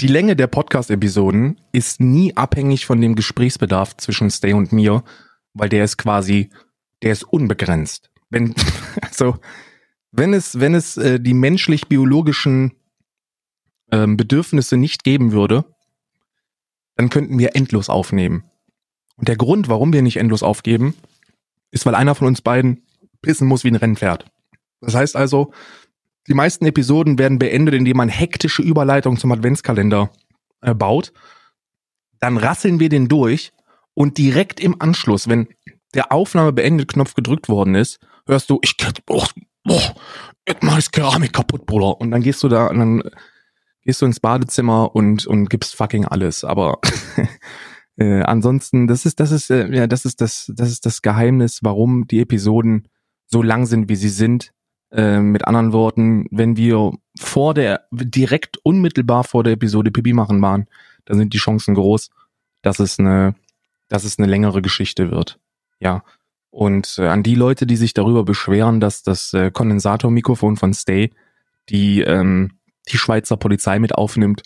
Die 0.00 0.06
Länge 0.06 0.36
der 0.36 0.48
Podcast-Episoden 0.48 1.58
ist 1.72 2.00
nie 2.00 2.36
abhängig 2.36 2.84
von 2.84 3.00
dem 3.00 3.14
Gesprächsbedarf 3.14 3.96
zwischen 3.96 4.30
Stay 4.30 4.52
und 4.52 4.72
mir, 4.72 5.02
weil 5.54 5.70
der 5.70 5.84
ist 5.84 5.96
quasi, 5.96 6.50
der 7.02 7.12
ist 7.12 7.24
unbegrenzt. 7.24 8.10
Wenn, 8.28 8.54
also, 9.00 9.38
wenn 10.10 10.34
es, 10.34 10.60
wenn 10.60 10.74
es 10.74 10.98
äh, 10.98 11.20
die 11.20 11.34
menschlich-biologischen 11.34 12.72
ähm, 13.90 14.18
Bedürfnisse 14.18 14.76
nicht 14.76 15.04
geben 15.04 15.32
würde, 15.32 15.64
dann 16.96 17.08
könnten 17.08 17.38
wir 17.38 17.56
endlos 17.56 17.88
aufnehmen. 17.88 18.44
Und 19.16 19.28
der 19.28 19.36
Grund, 19.36 19.68
warum 19.68 19.94
wir 19.94 20.02
nicht 20.02 20.18
endlos 20.18 20.42
aufgeben, 20.42 20.94
ist, 21.70 21.86
weil 21.86 21.94
einer 21.94 22.14
von 22.14 22.26
uns 22.26 22.42
beiden 22.42 22.82
pissen 23.22 23.48
muss 23.48 23.64
wie 23.64 23.68
ein 23.68 23.76
Rennpferd. 23.76 24.30
Das 24.86 24.94
heißt 24.94 25.16
also, 25.16 25.52
die 26.28 26.34
meisten 26.34 26.64
Episoden 26.64 27.18
werden 27.18 27.38
beendet, 27.38 27.74
indem 27.74 27.98
man 27.98 28.08
hektische 28.08 28.62
Überleitung 28.62 29.18
zum 29.18 29.32
Adventskalender 29.32 30.10
äh, 30.62 30.74
baut. 30.74 31.12
Dann 32.20 32.38
rasseln 32.38 32.80
wir 32.80 32.88
den 32.88 33.08
durch 33.08 33.52
und 33.94 34.16
direkt 34.16 34.60
im 34.60 34.80
Anschluss, 34.80 35.28
wenn 35.28 35.48
der 35.94 36.12
Aufnahme 36.12 36.52
beendet 36.52 36.88
Knopf 36.88 37.14
gedrückt 37.14 37.48
worden 37.48 37.74
ist, 37.74 37.98
hörst 38.26 38.48
du, 38.50 38.58
ich 38.62 38.76
oh, 39.10 39.24
oh, 39.68 39.80
jetzt 40.46 40.62
mach 40.62 40.78
ich 40.78 40.90
Keramik 40.90 41.32
kaputt, 41.32 41.66
Bruder. 41.66 42.00
Und 42.00 42.10
dann 42.10 42.22
gehst 42.22 42.42
du 42.42 42.48
da, 42.48 42.68
und 42.68 42.78
dann 42.78 43.02
gehst 43.82 44.02
du 44.02 44.06
ins 44.06 44.20
Badezimmer 44.20 44.94
und 44.94 45.26
und 45.26 45.48
gibst 45.48 45.76
fucking 45.76 46.04
alles. 46.04 46.44
Aber 46.44 46.80
äh, 47.96 48.22
ansonsten, 48.22 48.86
das 48.86 49.06
ist 49.06 49.20
das 49.20 49.30
ist 49.30 49.50
äh, 49.50 49.68
ja 49.74 49.86
das 49.86 50.04
ist 50.04 50.20
das 50.20 50.52
das 50.54 50.70
ist 50.70 50.86
das 50.86 51.02
Geheimnis, 51.02 51.60
warum 51.62 52.06
die 52.06 52.20
Episoden 52.20 52.88
so 53.26 53.42
lang 53.42 53.66
sind, 53.66 53.88
wie 53.88 53.96
sie 53.96 54.08
sind. 54.08 54.52
Äh, 54.92 55.20
mit 55.20 55.46
anderen 55.46 55.72
Worten, 55.72 56.26
wenn 56.30 56.56
wir 56.56 56.92
vor 57.18 57.54
der, 57.54 57.86
direkt 57.90 58.58
unmittelbar 58.58 59.24
vor 59.24 59.42
der 59.42 59.54
Episode 59.54 59.90
Pipi 59.90 60.12
machen 60.12 60.40
waren, 60.40 60.68
dann 61.06 61.18
sind 61.18 61.34
die 61.34 61.38
Chancen 61.38 61.74
groß, 61.74 62.10
dass 62.62 62.78
es 62.78 62.98
eine, 62.98 63.34
dass 63.88 64.04
es 64.04 64.18
eine 64.18 64.28
längere 64.28 64.62
Geschichte 64.62 65.10
wird. 65.10 65.38
Ja. 65.80 66.04
Und 66.50 66.96
äh, 66.98 67.08
an 67.08 67.22
die 67.22 67.34
Leute, 67.34 67.66
die 67.66 67.76
sich 67.76 67.94
darüber 67.94 68.24
beschweren, 68.24 68.80
dass 68.80 69.02
das 69.02 69.34
äh, 69.34 69.50
Kondensatormikrofon 69.50 70.56
von 70.56 70.72
Stay 70.72 71.10
die, 71.68 72.00
ähm, 72.02 72.58
die 72.88 72.98
Schweizer 72.98 73.36
Polizei 73.36 73.78
mit 73.78 73.94
aufnimmt, 73.94 74.42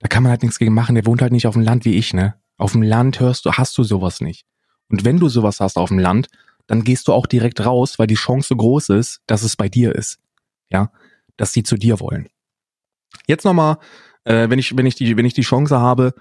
da 0.00 0.08
kann 0.08 0.22
man 0.22 0.30
halt 0.30 0.42
nichts 0.42 0.58
gegen 0.58 0.74
machen. 0.74 0.94
Der 0.94 1.06
wohnt 1.06 1.22
halt 1.22 1.32
nicht 1.32 1.46
auf 1.46 1.54
dem 1.54 1.62
Land 1.62 1.86
wie 1.86 1.96
ich, 1.96 2.12
ne? 2.12 2.34
Auf 2.58 2.72
dem 2.72 2.82
Land 2.82 3.18
hörst 3.18 3.46
du, 3.46 3.52
hast 3.52 3.76
du 3.78 3.82
sowas 3.82 4.20
nicht. 4.20 4.44
Und 4.88 5.04
wenn 5.04 5.18
du 5.18 5.28
sowas 5.28 5.60
hast 5.60 5.78
auf 5.78 5.88
dem 5.88 5.98
Land, 5.98 6.28
dann 6.66 6.84
gehst 6.84 7.08
du 7.08 7.12
auch 7.12 7.26
direkt 7.26 7.64
raus, 7.64 7.98
weil 7.98 8.06
die 8.06 8.14
Chance 8.14 8.56
groß 8.56 8.90
ist, 8.90 9.20
dass 9.26 9.42
es 9.42 9.56
bei 9.56 9.68
dir 9.68 9.94
ist. 9.94 10.18
Ja, 10.70 10.90
dass 11.36 11.52
sie 11.52 11.62
zu 11.62 11.76
dir 11.76 12.00
wollen. 12.00 12.28
Jetzt 13.26 13.44
nochmal, 13.44 13.78
äh, 14.24 14.48
wenn 14.48 14.58
ich, 14.58 14.76
wenn 14.76 14.86
ich 14.86 14.94
die, 14.94 15.16
wenn 15.16 15.26
ich 15.26 15.34
die 15.34 15.42
Chance 15.42 15.78
habe, 15.78 16.14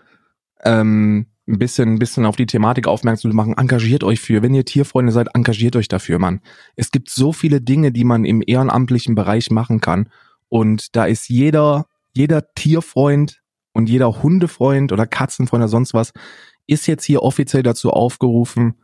ähm, 0.64 1.28
ein 1.48 1.60
bisschen, 1.60 1.94
ein 1.94 2.00
bisschen 2.00 2.26
auf 2.26 2.36
die 2.36 2.46
Thematik 2.46 2.88
aufmerksam 2.88 3.32
zu 3.32 3.36
machen, 3.36 3.58
engagiert 3.58 4.04
euch 4.04 4.22
für. 4.22 4.42
Wenn 4.42 4.54
ihr 4.54 4.66
Tierfreunde 4.66 5.12
seid, 5.12 5.28
engagiert 5.34 5.76
euch 5.76 5.90
dafür, 5.90 6.20
Mann. 6.20 6.40
Es 6.76 6.92
gibt 6.92 7.10
so 7.10 7.34
viele 7.34 7.60
Dinge, 7.60 7.92
die 7.92 8.06
man 8.06 8.24
im 8.24 8.42
ehrenamtlichen 8.46 9.16
Bereich 9.16 9.52
machen 9.52 9.82
kann. 9.82 10.10
Und 10.48 10.96
da 10.96 11.06
ist 11.06 11.28
jeder, 11.30 11.88
jeder 12.14 12.54
Tierfreund 12.54 13.42
und 13.74 13.90
jeder 13.90 14.24
Hundefreund 14.24 14.92
oder 14.92 15.06
Katzenfreund 15.06 15.62
oder 15.62 15.70
sonst 15.70 15.94
was, 15.94 16.14
ist 16.66 16.88
jetzt 16.88 17.04
hier 17.04 17.24
offiziell 17.24 17.64
dazu 17.64 17.92
aufgerufen, 17.92 18.76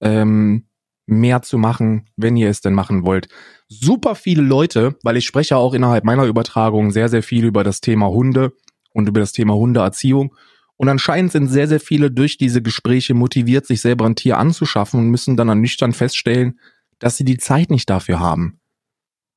ähm, 0.00 0.64
mehr 1.08 1.42
zu 1.42 1.58
machen, 1.58 2.08
wenn 2.16 2.36
ihr 2.36 2.50
es 2.50 2.60
denn 2.60 2.74
machen 2.74 3.04
wollt. 3.04 3.28
Super 3.68 4.14
viele 4.14 4.42
Leute, 4.42 4.96
weil 5.02 5.16
ich 5.16 5.26
spreche 5.26 5.56
auch 5.56 5.74
innerhalb 5.74 6.04
meiner 6.04 6.24
Übertragung 6.24 6.90
sehr, 6.90 7.08
sehr 7.08 7.22
viel 7.22 7.44
über 7.44 7.64
das 7.64 7.80
Thema 7.80 8.08
Hunde 8.08 8.52
und 8.92 9.08
über 9.08 9.20
das 9.20 9.32
Thema 9.32 9.54
Hundeerziehung. 9.54 10.34
Und 10.76 10.88
anscheinend 10.88 11.32
sind 11.32 11.48
sehr, 11.48 11.66
sehr 11.66 11.80
viele 11.80 12.10
durch 12.10 12.38
diese 12.38 12.62
Gespräche 12.62 13.14
motiviert, 13.14 13.66
sich 13.66 13.80
selber 13.80 14.06
ein 14.06 14.16
Tier 14.16 14.38
anzuschaffen 14.38 15.00
und 15.00 15.08
müssen 15.08 15.36
dann 15.36 15.48
ernüchtert 15.48 15.96
feststellen, 15.96 16.58
dass 16.98 17.16
sie 17.16 17.24
die 17.24 17.38
Zeit 17.38 17.70
nicht 17.70 17.90
dafür 17.90 18.20
haben. 18.20 18.60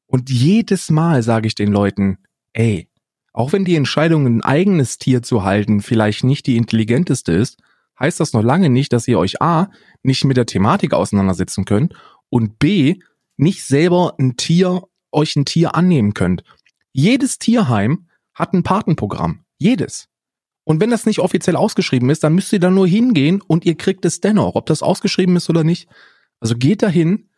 Und 0.05 0.29
jedes 0.29 0.89
Mal 0.89 1.23
sage 1.23 1.47
ich 1.47 1.55
den 1.55 1.71
Leuten, 1.71 2.17
ey, 2.53 2.89
auch 3.33 3.53
wenn 3.53 3.65
die 3.65 3.75
Entscheidung, 3.75 4.25
ein 4.25 4.41
eigenes 4.41 4.97
Tier 4.97 5.23
zu 5.23 5.43
halten, 5.43 5.81
vielleicht 5.81 6.23
nicht 6.23 6.47
die 6.47 6.57
intelligenteste 6.57 7.31
ist, 7.31 7.57
heißt 8.01 8.19
das 8.19 8.33
noch 8.33 8.43
lange 8.43 8.69
nicht, 8.69 8.91
dass 8.93 9.07
ihr 9.07 9.19
euch 9.19 9.41
A, 9.41 9.69
nicht 10.03 10.25
mit 10.25 10.37
der 10.37 10.45
Thematik 10.45 10.93
auseinandersetzen 10.93 11.65
könnt 11.65 11.93
und 12.29 12.59
B, 12.59 12.99
nicht 13.37 13.63
selber 13.63 14.15
ein 14.19 14.35
Tier, 14.37 14.83
euch 15.11 15.35
ein 15.35 15.45
Tier 15.45 15.75
annehmen 15.75 16.13
könnt. 16.13 16.43
Jedes 16.91 17.37
Tierheim 17.37 18.07
hat 18.33 18.53
ein 18.53 18.63
Patenprogramm. 18.63 19.45
Jedes. 19.57 20.07
Und 20.63 20.79
wenn 20.79 20.89
das 20.89 21.05
nicht 21.05 21.19
offiziell 21.19 21.55
ausgeschrieben 21.55 22.09
ist, 22.09 22.23
dann 22.23 22.33
müsst 22.33 22.53
ihr 22.53 22.59
da 22.59 22.69
nur 22.69 22.87
hingehen 22.87 23.41
und 23.41 23.65
ihr 23.65 23.75
kriegt 23.75 24.05
es 24.05 24.19
dennoch, 24.19 24.55
ob 24.55 24.65
das 24.65 24.83
ausgeschrieben 24.83 25.35
ist 25.35 25.49
oder 25.49 25.63
nicht. 25.63 25.89
Also 26.39 26.55
geht 26.55 26.81
dahin, 26.81 27.29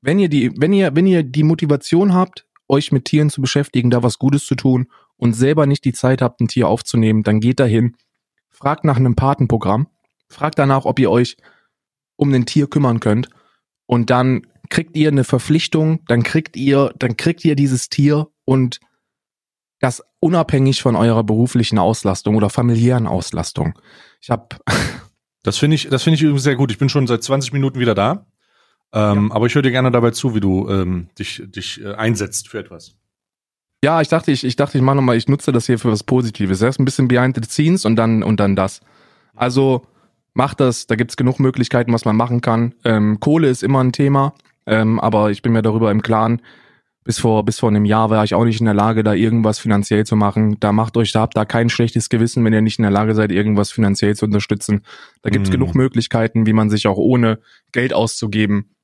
wenn 0.00 0.18
ihr 0.18 0.28
die, 0.28 0.52
wenn 0.56 0.72
ihr, 0.72 0.94
wenn 0.94 1.06
ihr 1.06 1.22
die 1.22 1.42
Motivation 1.42 2.14
habt, 2.14 2.46
euch 2.68 2.92
mit 2.92 3.04
Tieren 3.04 3.30
zu 3.30 3.40
beschäftigen, 3.40 3.90
da 3.90 4.02
was 4.02 4.18
Gutes 4.18 4.46
zu 4.46 4.54
tun 4.54 4.86
und 5.16 5.34
selber 5.34 5.66
nicht 5.66 5.84
die 5.84 5.92
Zeit 5.92 6.22
habt, 6.22 6.40
ein 6.40 6.48
Tier 6.48 6.68
aufzunehmen, 6.68 7.22
dann 7.22 7.40
geht 7.40 7.60
dahin, 7.60 7.96
fragt 8.48 8.84
nach 8.84 8.96
einem 8.96 9.16
Patenprogramm 9.16 9.88
Fragt 10.30 10.58
danach, 10.58 10.84
ob 10.84 10.98
ihr 10.98 11.10
euch 11.10 11.36
um 12.16 12.32
ein 12.32 12.46
Tier 12.46 12.66
kümmern 12.68 13.00
könnt. 13.00 13.28
Und 13.86 14.10
dann 14.10 14.46
kriegt 14.70 14.96
ihr 14.96 15.08
eine 15.08 15.24
Verpflichtung, 15.24 16.00
dann 16.06 16.22
kriegt 16.22 16.56
ihr, 16.56 16.94
dann 16.96 17.16
kriegt 17.16 17.44
ihr 17.44 17.56
dieses 17.56 17.88
Tier 17.88 18.28
und 18.44 18.80
das 19.80 20.02
unabhängig 20.20 20.82
von 20.82 20.96
eurer 20.96 21.24
beruflichen 21.24 21.78
Auslastung 21.78 22.36
oder 22.36 22.50
familiären 22.50 23.06
Auslastung. 23.06 23.78
Ich 24.20 24.30
habe 24.30 24.56
Das 25.42 25.56
finde 25.58 25.74
ich, 25.74 25.88
das 25.88 26.02
finde 26.02 26.16
ich 26.16 26.22
übrigens 26.22 26.42
sehr 26.42 26.56
gut. 26.56 26.70
Ich 26.70 26.78
bin 26.78 26.88
schon 26.88 27.06
seit 27.06 27.22
20 27.22 27.52
Minuten 27.52 27.80
wieder 27.80 27.94
da. 27.94 28.26
Ähm, 28.92 29.28
ja. 29.28 29.34
Aber 29.34 29.46
ich 29.46 29.54
höre 29.54 29.62
dir 29.62 29.70
gerne 29.70 29.90
dabei 29.90 30.10
zu, 30.10 30.34
wie 30.34 30.40
du 30.40 30.68
ähm, 30.68 31.08
dich, 31.18 31.42
dich 31.46 31.80
äh, 31.82 31.94
einsetzt 31.94 32.48
für 32.48 32.58
etwas. 32.58 32.96
Ja, 33.82 34.02
ich 34.02 34.08
dachte, 34.08 34.30
ich, 34.30 34.44
ich 34.44 34.56
dachte, 34.56 34.76
ich 34.76 34.84
mache 34.84 34.96
nochmal, 34.96 35.16
ich 35.16 35.28
nutze 35.28 35.52
das 35.52 35.66
hier 35.66 35.78
für 35.78 35.90
was 35.90 36.04
Positives. 36.04 36.60
Erst 36.60 36.78
ein 36.80 36.84
bisschen 36.84 37.08
behind 37.08 37.36
the 37.36 37.48
scenes 37.48 37.86
und 37.86 37.96
dann 37.96 38.22
und 38.22 38.38
dann 38.38 38.56
das. 38.56 38.80
Also 39.34 39.86
macht 40.34 40.60
das, 40.60 40.86
da 40.86 40.96
gibt's 40.96 41.16
genug 41.16 41.40
Möglichkeiten, 41.40 41.92
was 41.92 42.04
man 42.04 42.16
machen 42.16 42.40
kann. 42.40 42.74
Ähm, 42.84 43.18
Kohle 43.20 43.48
ist 43.48 43.62
immer 43.62 43.82
ein 43.82 43.92
Thema, 43.92 44.34
ähm, 44.66 45.00
aber 45.00 45.30
ich 45.30 45.42
bin 45.42 45.52
mir 45.52 45.62
darüber 45.62 45.90
im 45.90 46.02
Klaren, 46.02 46.42
bis 47.02 47.18
vor, 47.18 47.44
bis 47.44 47.58
vor 47.58 47.70
einem 47.70 47.86
Jahr 47.86 48.10
war 48.10 48.24
ich 48.24 48.34
auch 48.34 48.44
nicht 48.44 48.60
in 48.60 48.66
der 48.66 48.74
Lage, 48.74 49.02
da 49.02 49.14
irgendwas 49.14 49.58
finanziell 49.58 50.04
zu 50.04 50.16
machen. 50.16 50.58
Da 50.60 50.72
macht 50.72 50.96
euch, 50.96 51.12
da 51.12 51.20
habt 51.20 51.36
da 51.36 51.44
kein 51.44 51.70
schlechtes 51.70 52.10
Gewissen, 52.10 52.44
wenn 52.44 52.52
ihr 52.52 52.60
nicht 52.60 52.78
in 52.78 52.82
der 52.82 52.90
Lage 52.90 53.14
seid, 53.14 53.32
irgendwas 53.32 53.72
finanziell 53.72 54.14
zu 54.14 54.26
unterstützen. 54.26 54.82
Da 55.22 55.30
gibt's 55.30 55.48
mm. 55.48 55.52
genug 55.52 55.74
Möglichkeiten, 55.74 56.46
wie 56.46 56.52
man 56.52 56.68
sich 56.68 56.86
auch 56.86 56.98
ohne 56.98 57.40
Geld 57.72 57.94
auszugeben 57.94 58.74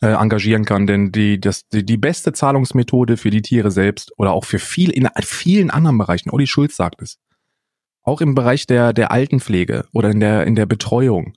äh, 0.00 0.08
engagieren 0.08 0.64
kann. 0.64 0.86
Denn 0.86 1.12
die, 1.12 1.40
das, 1.40 1.68
die, 1.68 1.84
die 1.84 1.96
beste 1.96 2.32
Zahlungsmethode 2.32 3.16
für 3.16 3.30
die 3.30 3.42
Tiere 3.42 3.70
selbst 3.70 4.12
oder 4.18 4.32
auch 4.32 4.44
für 4.44 4.58
viel 4.58 4.90
in 4.90 5.08
vielen 5.22 5.70
anderen 5.70 5.98
Bereichen, 5.98 6.30
Olli 6.30 6.48
Schulz 6.48 6.76
sagt 6.76 7.00
es, 7.00 7.18
auch 8.02 8.20
im 8.20 8.34
Bereich 8.34 8.66
der, 8.66 8.92
der 8.92 9.12
Altenpflege 9.12 9.86
oder 9.92 10.10
in 10.10 10.20
der, 10.20 10.46
in 10.46 10.54
der 10.54 10.66
Betreuung. 10.66 11.34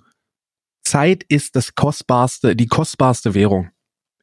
Zeit 0.83 1.23
ist 1.27 1.55
das 1.55 1.75
kostbarste, 1.75 2.55
die 2.55 2.67
kostbarste 2.67 3.33
Währung. 3.33 3.69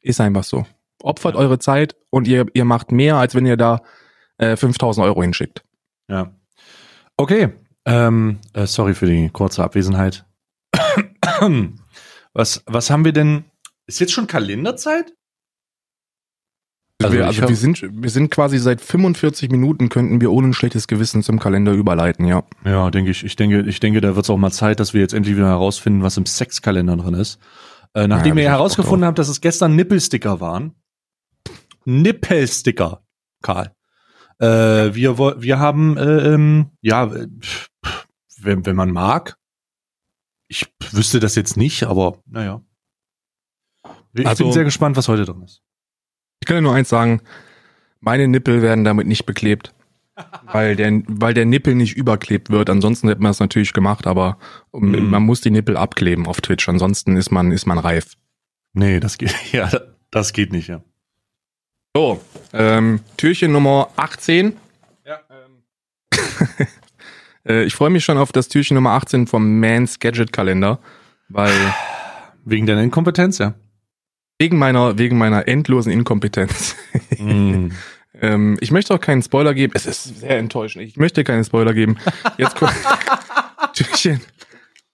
Ist 0.01 0.21
einfach 0.21 0.43
so. 0.43 0.65
Opfert 1.01 1.35
ja. 1.35 1.41
eure 1.41 1.59
Zeit 1.59 1.95
und 2.09 2.27
ihr, 2.27 2.45
ihr 2.53 2.65
macht 2.65 2.91
mehr, 2.91 3.17
als 3.17 3.35
wenn 3.35 3.45
ihr 3.45 3.57
da 3.57 3.81
äh, 4.37 4.55
5000 4.55 5.05
Euro 5.05 5.21
hinschickt. 5.21 5.63
Ja. 6.09 6.35
Okay. 7.17 7.53
Ähm, 7.85 8.39
äh, 8.53 8.65
sorry 8.65 8.93
für 8.93 9.05
die 9.05 9.29
kurze 9.29 9.63
Abwesenheit. 9.63 10.25
was, 12.33 12.63
was 12.65 12.89
haben 12.89 13.05
wir 13.05 13.13
denn? 13.13 13.45
Ist 13.85 13.99
jetzt 13.99 14.13
schon 14.13 14.27
Kalenderzeit? 14.27 15.13
Also, 17.01 17.17
wir, 17.17 17.25
also 17.25 17.49
wir 17.49 17.55
sind, 17.55 17.81
wir 17.91 18.09
sind 18.09 18.29
quasi 18.29 18.59
seit 18.59 18.79
45 18.79 19.51
Minuten 19.51 19.89
könnten 19.89 20.21
wir 20.21 20.31
ohne 20.31 20.49
ein 20.49 20.53
schlechtes 20.53 20.87
Gewissen 20.87 21.23
zum 21.23 21.39
Kalender 21.39 21.73
überleiten, 21.73 22.25
ja. 22.25 22.43
Ja, 22.63 22.91
denke 22.91 23.11
ich. 23.11 23.23
Ich 23.23 23.35
denke, 23.35 23.61
ich 23.61 23.79
denke, 23.79 23.99
da 23.99 24.15
wird 24.15 24.25
es 24.25 24.29
auch 24.29 24.37
mal 24.37 24.51
Zeit, 24.51 24.79
dass 24.79 24.93
wir 24.93 25.01
jetzt 25.01 25.13
endlich 25.13 25.35
wieder 25.35 25.47
herausfinden, 25.47 26.03
was 26.03 26.17
im 26.17 26.25
Sexkalender 26.25 26.95
drin 26.95 27.15
ist. 27.15 27.39
Äh, 27.93 28.07
nachdem 28.07 28.37
ja, 28.37 28.43
wir 28.43 28.49
herausgefunden 28.51 29.05
haben, 29.05 29.15
dass 29.15 29.27
es 29.27 29.41
gestern 29.41 29.75
Nippelsticker 29.75 30.39
waren. 30.39 30.75
Nippelsticker, 31.85 33.03
Karl. 33.41 33.75
Äh, 34.39 34.95
wir, 34.95 35.17
wir 35.17 35.59
haben, 35.59 35.97
äh, 35.97 36.33
ähm, 36.33 36.71
ja, 36.81 37.11
wenn, 38.37 38.65
wenn 38.65 38.75
man 38.75 38.91
mag. 38.91 39.37
Ich 40.47 40.67
wüsste 40.91 41.19
das 41.19 41.35
jetzt 41.35 41.57
nicht, 41.57 41.83
aber 41.83 42.19
naja. 42.25 42.61
Ich 44.13 44.27
also, 44.27 44.43
bin 44.43 44.53
sehr 44.53 44.63
gespannt, 44.63 44.95
was 44.95 45.07
heute 45.07 45.25
drin 45.25 45.41
ist. 45.41 45.62
Ich 46.43 46.45
kann 46.45 46.57
ja 46.57 46.61
nur 46.61 46.75
eins 46.75 46.89
sagen, 46.89 47.21
meine 48.01 48.27
Nippel 48.27 48.61
werden 48.61 48.83
damit 48.83 49.07
nicht 49.07 49.25
beklebt. 49.25 49.73
weil 50.51 50.75
der, 50.75 51.01
weil 51.07 51.33
der 51.33 51.45
Nippel 51.45 51.73
nicht 51.73 51.95
überklebt 51.95 52.49
wird. 52.49 52.69
Ansonsten 52.69 53.07
hätte 53.07 53.21
man 53.21 53.31
es 53.31 53.39
natürlich 53.39 53.71
gemacht, 53.71 54.05
aber 54.05 54.37
mm. 54.73 55.09
man 55.09 55.23
muss 55.23 55.39
die 55.39 55.51
Nippel 55.51 55.77
abkleben 55.77 56.27
auf 56.27 56.41
Twitch. 56.41 56.67
Ansonsten 56.67 57.15
ist 57.15 57.31
man, 57.31 57.53
ist 57.53 57.65
man 57.65 57.77
reif. 57.79 58.15
Nee, 58.73 58.99
das 58.99 59.17
geht, 59.17 59.33
ja, 59.53 59.71
das 60.11 60.33
geht 60.33 60.51
nicht, 60.51 60.67
ja. 60.67 60.83
So, 61.95 62.21
ähm, 62.51 62.99
Türchen 63.15 63.53
Nummer 63.53 63.89
18. 63.95 64.57
Ja, 65.05 65.19
ähm. 65.29 66.67
Äh, 67.45 67.65
ich 67.65 67.75
freue 67.75 67.89
mich 67.89 68.05
schon 68.05 68.17
auf 68.17 68.31
das 68.31 68.47
Türchen 68.47 68.75
Nummer 68.75 68.91
18 68.91 69.27
vom 69.27 69.59
Mans 69.59 69.99
Gadget 69.99 70.31
Kalender, 70.31 70.79
weil 71.27 71.51
Wegen 72.45 72.65
deiner 72.65 72.83
Inkompetenz, 72.83 73.37
ja. 73.37 73.53
Wegen 74.43 74.57
meiner 74.57 74.97
wegen 74.97 75.17
meiner 75.17 75.47
endlosen 75.47 75.89
Inkompetenz. 75.89 76.75
Mm. 77.17 77.69
ähm, 78.21 78.57
ich 78.59 78.71
möchte 78.71 78.93
auch 78.93 78.99
keinen 78.99 79.23
Spoiler 79.23 79.53
geben. 79.53 79.71
Es 79.73 79.85
ist 79.85 80.19
sehr 80.19 80.37
enttäuschend. 80.37 80.83
Ich 80.85 80.97
möchte 80.97 81.23
keinen 81.23 81.45
Spoiler 81.45 81.73
geben. 81.73 81.95
Jetzt 82.37 82.57
kommt 82.57 82.73
Türchen 83.73 84.19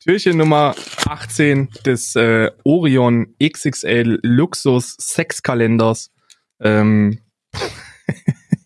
Türchen 0.01 0.37
Nummer 0.37 0.75
18 1.07 1.69
des 1.83 2.15
äh, 2.15 2.51
Orion 2.63 3.33
XXL 3.43 4.19
Luxus 4.21 4.95
Sexkalenders. 4.99 6.11
Ähm, 6.61 7.17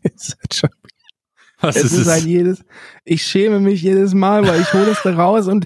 es 0.04 0.36
ist 0.38 0.54
schon 0.54 0.70
Was 1.62 1.78
es 1.78 1.94
ist 1.94 1.94
ist 1.94 2.08
halt 2.08 2.26
jedes, 2.26 2.66
ich 3.06 3.24
schäme 3.24 3.62
mich 3.62 3.82
jedes 3.82 4.14
Mal, 4.14 4.46
weil 4.46 4.60
ich 4.60 4.74
hole 4.74 4.92
es 4.92 5.02
da 5.02 5.16
raus 5.16 5.48
und 5.48 5.66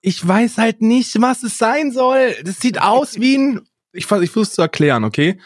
ich 0.00 0.26
weiß 0.26 0.56
halt 0.56 0.80
nicht, 0.80 1.20
was 1.20 1.42
es 1.42 1.58
sein 1.58 1.92
soll. 1.92 2.34
Das 2.42 2.58
sieht 2.58 2.80
aus 2.80 3.20
wie 3.20 3.36
ein, 3.36 3.60
ich, 3.96 4.04
ich 4.04 4.30
versuche 4.30 4.40
es 4.40 4.52
zu 4.52 4.62
erklären, 4.62 5.04
okay? 5.04 5.38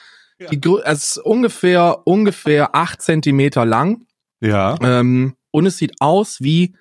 Die, 0.50 0.58
Grö- 0.58 0.80
es 0.84 1.16
ist 1.16 1.18
ungefähr, 1.18 2.06
ungefähr 2.06 2.74
acht 2.74 3.02
Zentimeter 3.02 3.66
lang 3.66 4.06
ja. 4.40 4.76
ähm, 4.82 5.34
und 5.50 5.66
es 5.66 5.76
sieht 5.76 6.00
aus 6.00 6.38
wie 6.40 6.74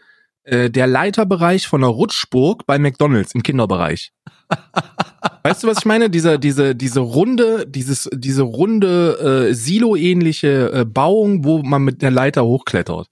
äh, 0.43 0.69
der 0.69 0.87
Leiterbereich 0.87 1.67
von 1.67 1.83
einer 1.83 1.91
Rutschburg 1.91 2.65
bei 2.65 2.79
McDonalds 2.79 3.35
im 3.35 3.43
Kinderbereich. 3.43 4.13
Weißt 5.43 5.63
du, 5.63 5.67
was 5.67 5.79
ich 5.79 5.85
meine? 5.85 6.09
Diese, 6.09 6.39
diese, 6.39 6.75
diese 6.75 7.01
runde, 7.01 7.65
dieses, 7.67 8.09
diese 8.13 8.43
runde 8.43 9.49
äh, 9.49 9.53
Silo-ähnliche 9.53 10.71
äh, 10.71 10.85
Bauung, 10.85 11.43
wo 11.43 11.61
man 11.61 11.83
mit 11.83 12.01
der 12.01 12.11
Leiter 12.11 12.45
hochklettert. 12.45 13.07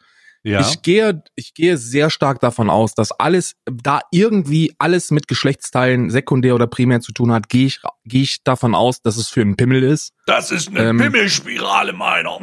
Ja. 0.48 0.62
Ich 0.62 0.82
gehe, 0.82 1.22
ich 1.36 1.54
gehe 1.54 1.76
sehr 1.78 2.10
stark 2.10 2.40
davon 2.40 2.70
aus, 2.70 2.94
dass 2.96 3.12
alles, 3.12 3.56
da 3.66 4.00
irgendwie 4.12 4.74
alles 4.80 5.12
mit 5.12 5.28
Geschlechtsteilen 5.28 6.10
sekundär 6.10 6.56
oder 6.56 6.68
primär 6.68 7.02
zu 7.02 7.12
tun 7.12 7.34
hat, 7.34 7.50
gehe 7.50 7.66
ich, 7.66 7.82
gehe 8.06 8.22
ich 8.24 8.44
davon 8.46 8.74
aus, 8.74 9.02
dass 9.02 9.18
es 9.18 9.28
für 9.28 9.42
einen 9.42 9.58
Pimmel 9.58 9.84
ist. 9.84 10.14
das 10.26 10.52
ist 10.52 10.70
eine 10.70 10.80
Ähm, 10.92 10.98
Pimmelspirale 11.00 11.92
meiner. 11.92 12.40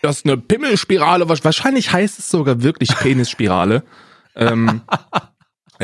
Das 0.00 0.16
ist 0.18 0.24
eine 0.26 0.36
Pimmelspirale, 0.36 1.28
wa- 1.28 1.36
wahrscheinlich 1.42 1.92
heißt 1.92 2.18
es 2.18 2.28
sogar 2.28 2.60
wirklich 2.64 2.88
Penisspirale. 2.96 3.84
ähm, 4.34 4.80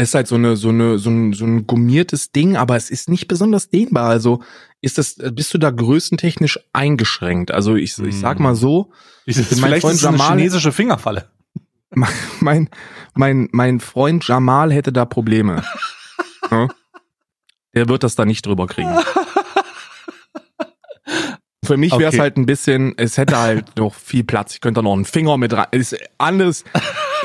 ist 0.05 0.15
halt 0.15 0.27
so 0.29 0.35
eine, 0.37 0.57
so 0.57 0.69
eine, 0.70 0.99
so 0.99 1.11
ein, 1.11 1.33
so 1.33 1.45
ein 1.45 1.66
gummiertes 1.66 2.33
Ding, 2.33 2.57
aber 2.57 2.77
es 2.77 2.91
ist 2.91 3.09
nicht 3.09 3.29
besonders 3.29 3.69
dehnbar. 3.70 4.09
Also 4.09 4.43
ist 4.81 4.99
das, 4.99 5.16
bist 5.33 5.53
du 5.55 5.59
da 5.59 5.70
größentechnisch 5.70 6.59
eingeschränkt? 6.73 7.51
Also 7.51 7.75
ich, 7.77 7.99
ich 7.99 8.19
sag 8.20 8.39
mal 8.41 8.55
so, 8.55 8.91
Das 9.27 9.37
ist 9.39 9.51
mein 9.53 9.70
vielleicht 9.70 9.83
Freund 9.83 9.95
ist 9.95 10.01
es 10.03 10.07
eine 10.07 10.16
Jamal- 10.19 10.37
chinesische 10.39 10.73
Fingerfalle. 10.73 11.31
mein, 12.41 12.69
mein, 13.15 13.49
mein 13.53 13.81
Freund 13.81 14.27
Jamal 14.29 14.73
hätte 14.73 14.93
da 14.93 15.05
Probleme. 15.05 15.65
ja? 16.51 16.69
Der 17.75 17.89
wird 17.89 18.03
das 18.03 18.15
da 18.15 18.25
nicht 18.25 18.45
drüber 18.47 18.66
kriegen. 18.66 18.91
Für 21.69 21.77
mich 21.77 21.93
wäre 21.93 22.05
es 22.09 22.15
Okay. 22.15 22.20
halt 22.20 22.36
ein 22.36 22.47
bisschen, 22.47 22.95
es 22.97 23.16
hätte 23.16 23.39
halt 23.39 23.77
noch 23.78 23.95
viel 23.95 24.24
Platz. 24.24 24.55
Ich 24.55 24.61
könnte 24.61 24.78
da 24.78 24.82
noch 24.82 24.95
einen 24.95 25.05
Finger 25.05 25.36
mit 25.36 25.53
rein. 25.53 25.66
Ist 25.70 25.97
anders. 26.19 26.65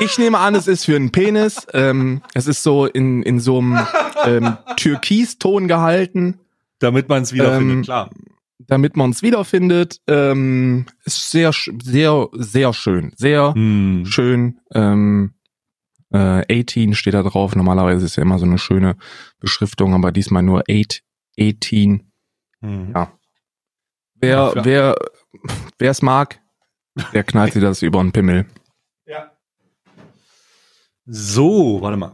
Ich 0.00 0.18
nehme 0.18 0.38
an, 0.38 0.54
es 0.54 0.68
ist 0.68 0.84
für 0.84 0.94
einen 0.96 1.10
Penis. 1.10 1.66
Ähm, 1.72 2.22
es 2.34 2.46
ist 2.46 2.62
so 2.62 2.86
in, 2.86 3.22
in 3.22 3.40
so 3.40 3.58
einem 3.58 3.78
ähm, 4.24 4.56
Türkiston 4.76 5.66
gehalten, 5.68 6.38
Damit 6.78 7.08
man 7.08 7.22
es 7.22 7.32
wiederfindet, 7.32 7.76
Ähm, 7.76 7.82
klar. 7.82 8.10
damit 8.58 8.96
man 8.96 9.10
es 9.10 9.22
wiederfindet. 9.22 10.00
Ähm, 10.06 10.86
ist 11.04 11.30
sehr, 11.30 11.50
sehr, 11.82 12.28
sehr 12.32 12.72
schön. 12.72 13.12
Sehr 13.16 13.54
Hm. 13.54 14.04
schön. 14.06 14.58
Ähm, 14.72 15.34
äh, 16.12 16.60
18 16.60 16.94
steht 16.94 17.14
da 17.14 17.22
drauf. 17.22 17.56
Normalerweise 17.56 18.04
ist 18.04 18.16
ja 18.16 18.22
immer 18.22 18.38
so 18.38 18.44
eine 18.44 18.58
schöne 18.58 18.96
Beschriftung, 19.40 19.94
aber 19.94 20.12
diesmal 20.12 20.42
nur 20.42 20.62
8, 20.70 21.02
18. 21.40 22.10
Hm. 22.60 22.92
Ja. 22.94 23.12
Wer, 24.24 24.52
Ja, 24.56 24.64
wer, 24.64 24.96
wer 25.78 25.90
es 25.90 26.02
mag, 26.02 26.40
der 27.12 27.24
knallt 27.24 27.52
sich 27.52 27.62
das 27.62 27.82
über 27.82 28.00
den 28.00 28.12
Pimmel. 28.12 28.46
Ja. 29.06 29.32
So, 31.04 31.82
warte 31.82 31.96
mal. 31.96 32.12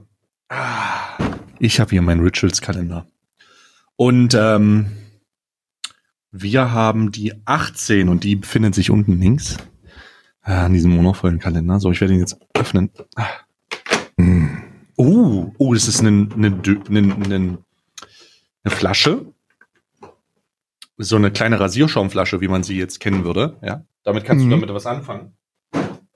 Ich 1.60 1.78
habe 1.78 1.90
hier 1.90 2.02
meinen 2.02 2.22
Rituals-Kalender. 2.22 3.06
Und 3.96 4.34
ähm, 4.34 4.90
wir 6.32 6.72
haben 6.72 7.12
die 7.12 7.34
18 7.44 8.08
und 8.08 8.24
die 8.24 8.36
befindet 8.36 8.74
sich 8.74 8.90
unten 8.90 9.20
links 9.20 9.58
ah, 10.42 10.64
an 10.64 10.72
diesem 10.72 10.96
wundervollen 10.96 11.38
Kalender. 11.38 11.78
So, 11.78 11.92
ich 11.92 12.00
werde 12.00 12.14
ihn 12.14 12.20
jetzt 12.20 12.38
öffnen. 12.54 12.90
Oh, 14.96 15.52
oh, 15.58 15.74
das 15.74 15.86
ist 15.86 16.00
eine, 16.00 16.28
eine, 16.34 16.60
eine, 16.88 17.14
eine 17.24 17.58
Flasche. 18.66 19.32
So 21.02 21.16
eine 21.16 21.30
kleine 21.30 21.58
Rasierschaumflasche, 21.58 22.40
wie 22.40 22.48
man 22.48 22.62
sie 22.62 22.76
jetzt 22.76 23.00
kennen 23.00 23.24
würde. 23.24 23.56
Ja, 23.62 23.84
damit 24.02 24.24
kannst 24.24 24.44
Mhm. 24.44 24.50
du 24.50 24.56
damit 24.56 24.74
was 24.74 24.86
anfangen. 24.86 25.34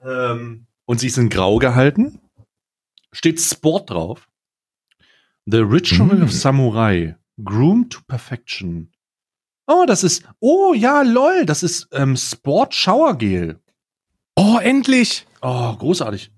Ähm, 0.03 0.67
und 0.85 0.99
sie 0.99 1.07
ist 1.07 1.17
in 1.17 1.29
Grau 1.29 1.57
gehalten. 1.57 2.19
Steht 3.11 3.39
Sport 3.41 3.89
drauf. 3.89 4.27
The 5.45 5.57
Ritual 5.59 6.17
Mhm. 6.17 6.23
of 6.23 6.31
Samurai. 6.31 7.15
Groomed 7.43 7.91
to 7.93 7.99
Perfection. 8.07 8.91
Oh, 9.67 9.85
das 9.87 10.03
ist. 10.03 10.23
Oh 10.39 10.73
ja, 10.75 11.01
lol. 11.01 11.45
Das 11.45 11.63
ist 11.63 11.87
ähm, 11.91 12.15
Sport 12.15 12.75
Shower 12.75 13.17
Gel. 13.17 13.59
Oh, 14.35 14.59
endlich! 14.61 15.25
Oh, 15.41 15.75
großartig. 15.75 16.31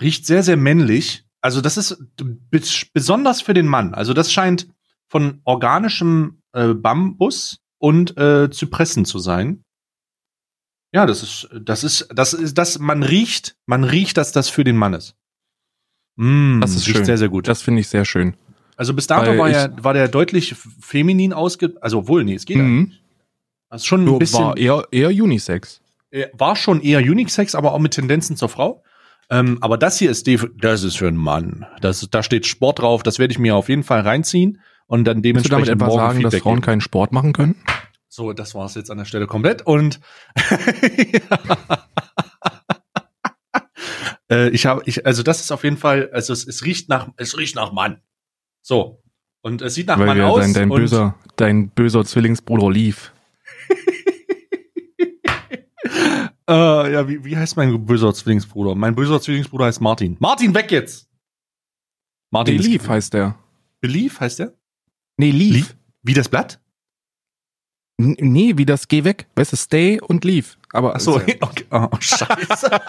Riecht 0.00 0.26
sehr, 0.26 0.42
sehr 0.42 0.56
männlich. 0.56 1.24
Also 1.40 1.60
das 1.60 1.76
ist 1.76 1.98
bes- 2.52 2.86
besonders 2.92 3.40
für 3.40 3.54
den 3.54 3.66
Mann. 3.66 3.94
Also 3.94 4.14
das 4.14 4.32
scheint 4.32 4.68
von 5.08 5.40
organischem 5.44 6.42
äh, 6.52 6.74
Bambus 6.74 7.58
und 7.82 8.16
äh, 8.16 8.48
Zypressen 8.50 9.04
zu 9.04 9.18
sein. 9.18 9.64
Ja, 10.94 11.04
das 11.06 11.22
ist, 11.22 11.48
das 11.60 11.82
ist, 11.84 12.08
das 12.14 12.32
ist, 12.32 12.56
das, 12.58 12.78
man 12.78 13.02
riecht, 13.02 13.56
man 13.66 13.82
riecht, 13.82 14.16
dass 14.16 14.30
das 14.30 14.48
für 14.48 14.62
den 14.62 14.76
Mann 14.76 14.94
ist. 14.94 15.16
Mm, 16.16 16.60
Das 16.60 16.74
ist 16.76 16.84
schön. 16.86 17.04
sehr, 17.04 17.18
sehr 17.18 17.28
gut. 17.28 17.48
Das 17.48 17.62
finde 17.62 17.80
ich 17.80 17.88
sehr 17.88 18.04
schön. 18.04 18.36
also 18.76 18.94
bis 18.94 19.06
dato 19.06 19.30
weil 19.30 19.38
war, 19.38 19.48
er, 19.50 19.84
war 19.84 19.94
der 19.94 20.08
deutlich 20.08 20.54
feminin 20.54 21.32
ausge, 21.32 21.74
also 21.80 21.98
obwohl, 22.00 22.24
nee, 22.24 22.34
es 22.34 22.44
geht 22.44 22.58
Mhm. 22.58 22.62
eigentlich. 22.82 23.02
Das 23.70 23.80
ist 23.82 23.86
schon 23.86 24.02
ein 24.02 24.04
Nur 24.04 24.18
bisschen, 24.18 24.44
war 24.44 24.56
eher, 24.56 24.86
eher 24.92 25.08
Unisex. 25.08 25.80
war 26.34 26.56
schon 26.56 26.80
eher 26.82 27.00
Unisex, 27.00 27.54
aber 27.54 27.72
auch 27.72 27.78
mit 27.78 27.92
Tendenzen 27.94 28.36
zur 28.36 28.50
Frau. 28.50 28.84
Ähm, 29.30 29.56
aber 29.62 29.78
das 29.78 29.98
hier 29.98 30.10
ist, 30.10 30.26
def- 30.26 30.50
das 30.58 30.82
ist 30.82 30.98
für 30.98 31.08
einen 31.08 31.16
Mann. 31.16 31.64
Das, 31.80 32.06
da 32.10 32.22
steht 32.22 32.44
Sport 32.46 32.80
drauf. 32.80 33.02
Das 33.02 33.18
werde 33.18 33.32
ich 33.32 33.38
mir 33.38 33.56
auf 33.56 33.70
jeden 33.70 33.82
Fall 33.82 34.02
reinziehen 34.02 34.60
und 34.92 35.04
dann 35.04 35.24
Willst 35.24 35.46
du 35.46 35.48
damit 35.48 35.68
dementsprechend 35.68 35.68
etwa 35.68 35.86
morgen 35.86 35.98
sagen, 35.98 36.22
dass 36.22 36.34
Feedback 36.34 36.42
Frauen 36.42 36.54
geben. 36.56 36.66
keinen 36.66 36.80
Sport 36.82 37.12
machen 37.12 37.32
können? 37.32 37.54
So, 38.08 38.34
das 38.34 38.54
war 38.54 38.66
es 38.66 38.74
jetzt 38.74 38.90
an 38.90 38.98
der 38.98 39.06
Stelle 39.06 39.26
komplett. 39.26 39.62
Und 39.62 40.00
äh, 44.30 44.50
ich 44.50 44.66
habe, 44.66 44.82
ich, 44.84 45.06
also 45.06 45.22
das 45.22 45.40
ist 45.40 45.50
auf 45.50 45.64
jeden 45.64 45.78
Fall, 45.78 46.10
also 46.12 46.34
es, 46.34 46.46
es 46.46 46.66
riecht 46.66 46.90
nach, 46.90 47.08
es 47.16 47.38
riecht 47.38 47.56
nach 47.56 47.72
Mann. 47.72 48.02
So. 48.60 49.02
Und 49.40 49.62
es 49.62 49.72
sieht 49.74 49.86
nach 49.86 49.98
Weil 49.98 50.08
Mann 50.08 50.18
wir 50.18 50.28
aus. 50.28 50.40
dein, 50.40 50.52
dein, 50.52 50.70
und, 50.70 50.80
böser, 50.80 51.14
dein 51.36 51.70
böser 51.70 52.04
Zwillingsbruder 52.04 52.70
lief. 52.70 53.12
Äh, 56.48 56.92
ja, 56.92 57.08
wie, 57.08 57.24
wie 57.24 57.36
heißt 57.36 57.56
mein 57.56 57.86
böser 57.86 58.12
Zwillingsbruder? 58.12 58.74
Mein 58.74 58.96
böser 58.96 59.20
Zwillingsbruder 59.20 59.66
heißt 59.66 59.80
Martin. 59.80 60.16
Martin, 60.18 60.52
weg 60.54 60.72
jetzt! 60.72 61.08
Martin 62.30 62.56
Belief 62.56 62.88
heißt 62.88 63.14
der. 63.14 63.38
Belief 63.80 64.18
heißt 64.18 64.40
der? 64.40 64.52
Nee, 65.22 65.30
Leave. 65.30 65.54
Leave? 65.58 65.68
Wie 66.02 66.14
das 66.14 66.28
Blatt? 66.28 66.58
N- 67.98 68.16
Nee, 68.18 68.54
wie 68.56 68.66
das 68.66 68.88
Geh 68.88 69.04
weg. 69.04 69.26
Weißt 69.36 69.52
du, 69.52 69.56
Stay 69.56 70.00
und 70.00 70.24
Leave. 70.24 70.48
Aber 70.72 70.96
Ach 70.96 71.00
so, 71.00 71.14
okay. 71.40 71.64
Oh, 71.70 71.88
scheiße. 72.00 72.70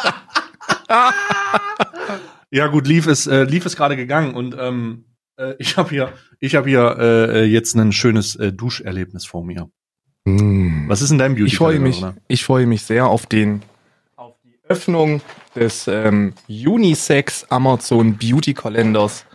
ja 2.52 2.68
gut, 2.68 2.88
Leaf 2.88 3.06
ist, 3.06 3.28
äh, 3.28 3.44
Leaf 3.44 3.68
ist 3.68 3.76
gerade 3.76 3.96
gegangen 3.96 4.34
und 4.34 4.56
ähm, 4.58 5.06
äh, 5.38 5.54
ich 5.60 5.78
habe 5.78 5.90
hier, 5.90 6.14
ich 6.40 6.56
habe 6.56 6.70
hier 6.70 6.98
äh, 7.00 7.44
jetzt 7.46 7.76
ein 7.76 7.92
schönes 7.92 8.36
äh, 8.36 8.52
Duscherlebnis 8.52 9.26
vor 9.26 9.44
mir. 9.46 9.70
Mm. 10.26 10.88
Was 10.88 11.02
ist 11.04 11.10
denn 11.10 11.20
dein 11.20 11.36
Beauty? 11.36 11.48
Ich 11.48 11.58
freue 11.58 11.80
mich, 11.80 12.00
oder? 12.00 12.16
ich 12.28 12.44
freue 12.44 12.66
mich 12.66 12.82
sehr 12.82 13.06
auf 13.08 13.28
den, 13.28 13.62
auf 14.16 14.34
die 14.44 14.58
Öffnung 14.64 15.22
des 15.56 15.88
ähm, 15.88 16.34
Unisex 16.48 17.44
Amazon 17.52 18.18
Beauty 18.18 18.56
Kalenders. 18.56 19.26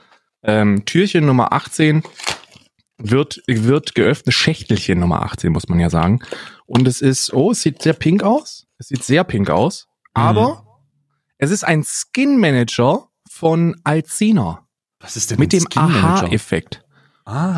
Ähm, 0.42 0.84
Türchen 0.84 1.26
Nummer 1.26 1.52
18 1.52 2.02
wird, 2.98 3.40
wird 3.46 3.94
geöffnet, 3.94 4.34
Schächtelchen 4.34 5.00
Nummer 5.00 5.22
18, 5.22 5.52
muss 5.52 5.68
man 5.68 5.80
ja 5.80 5.90
sagen. 5.90 6.20
Und 6.66 6.86
es 6.86 7.00
ist, 7.00 7.32
oh, 7.32 7.52
es 7.52 7.62
sieht 7.62 7.82
sehr 7.82 7.94
pink 7.94 8.22
aus. 8.22 8.66
Es 8.78 8.88
sieht 8.88 9.04
sehr 9.04 9.24
pink 9.24 9.50
aus. 9.50 9.88
Aber 10.14 10.64
es 11.38 11.50
ist 11.50 11.64
ein 11.64 11.84
Skin 11.84 12.38
Manager 12.38 13.08
von 13.28 13.80
Alcina 13.84 14.66
Was 15.00 15.16
ist 15.16 15.30
denn 15.30 15.38
mit 15.38 15.52
ein 15.52 15.60
dem 15.60 15.66
Skin 15.70 15.82
Manager? 15.82 16.24
Aha-Effekt. 16.24 16.84
Ah. 17.24 17.56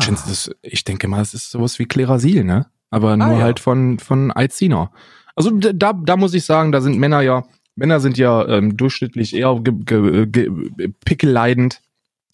Ich, 0.61 0.83
denke 0.83 1.07
mal, 1.07 1.21
es 1.21 1.33
ist 1.33 1.49
sowas 1.49 1.79
wie 1.79 1.85
Klerasil, 1.85 2.43
ne? 2.43 2.67
Aber 2.89 3.15
nur 3.15 3.37
ja. 3.37 3.39
halt 3.39 3.59
von, 3.59 3.99
von 3.99 4.31
Alcina. 4.31 4.91
Also 5.35 5.49
da, 5.51 5.93
da 5.93 6.17
muss 6.17 6.33
ich 6.33 6.45
sagen, 6.45 6.71
da 6.71 6.81
sind 6.81 6.99
Männer 6.99 7.21
ja 7.21 7.45
Männer 7.75 7.99
sind 7.99 8.17
ja 8.17 8.47
ähm, 8.47 8.75
durchschnittlich 8.75 9.33
eher 9.35 9.59
ge 9.61 9.73
ge 9.73 10.25
ge 10.27 10.93
pickelleidend. 11.05 11.81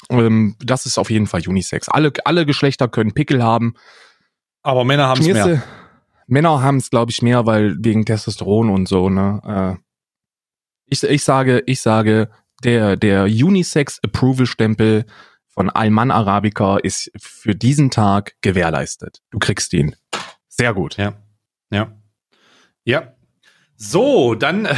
Ähm, 0.10 0.56
das 0.60 0.86
ist 0.86 0.98
auf 0.98 1.10
jeden 1.10 1.28
Fall 1.28 1.41
Unisex. 1.48 1.90
Alle, 1.90 2.11
alle 2.26 2.45
Geschlechter 2.45 2.88
können 2.88 3.14
Pickel 3.14 3.44
haben. 3.44 3.76
Aber 4.64 4.84
Männer 4.84 5.07
haben 5.07 5.22
es 5.22 5.28
mehr. 5.28 5.64
Männer 6.28 6.61
haben 6.61 6.78
es, 6.78 6.90
glaube 6.90 7.11
ich, 7.11 7.22
mehr, 7.22 7.45
weil 7.45 7.78
wegen 7.80 8.06
Testosteron 8.06 8.69
und 8.69 8.88
so, 8.88 9.10
ne? 9.10 9.78
Äh, 9.78 9.84
ich, 10.90 11.03
ich 11.03 11.24
sage, 11.24 11.64
ich 11.65 11.82
sage, 11.82 12.30
der, 12.64 12.98
der 12.98 13.24
Unisex 13.24 13.99
Approval 14.03 14.45
Stempel 14.45 15.06
von 15.48 15.69
Alman 15.69 16.11
Arabica 16.11 16.78
ist 16.78 17.11
für 17.18 17.56
diesen 17.56 17.90
Tag 17.91 18.36
gewährleistet. 18.41 19.22
Du 19.32 19.40
kriegst 19.40 19.74
ihn. 19.74 19.95
Sehr 20.48 20.74
gut. 20.74 20.98
Ja. 20.98 21.14
Ja. 21.72 21.94
Ja. 22.84 23.14
So, 23.76 24.36
dann, 24.36 24.65
äh, 24.65 24.76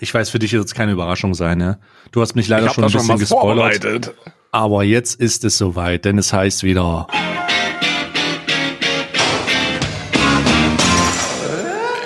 ich 0.00 0.12
weiß, 0.12 0.30
für 0.30 0.38
dich 0.38 0.52
wird 0.52 0.66
es 0.66 0.74
keine 0.74 0.92
Überraschung 0.92 1.34
sein, 1.34 1.58
ne? 1.58 1.80
Du 2.10 2.20
hast 2.20 2.34
mich 2.34 2.48
leider 2.48 2.70
schon 2.70 2.84
ein 2.84 2.92
bisschen 2.92 3.18
gespoilert. 3.18 4.14
Aber 4.54 4.84
jetzt 4.84 5.20
ist 5.20 5.44
es 5.44 5.58
soweit, 5.58 6.04
denn 6.04 6.16
es 6.16 6.32
heißt 6.32 6.62
wieder. 6.62 7.08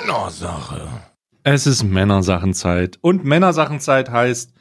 Männersache. 0.06 0.88
Es 1.42 1.66
ist 1.66 1.82
Männersachenzeit. 1.82 2.96
Und 3.02 3.26
Männersachenzeit 3.26 4.08
heißt 4.08 4.54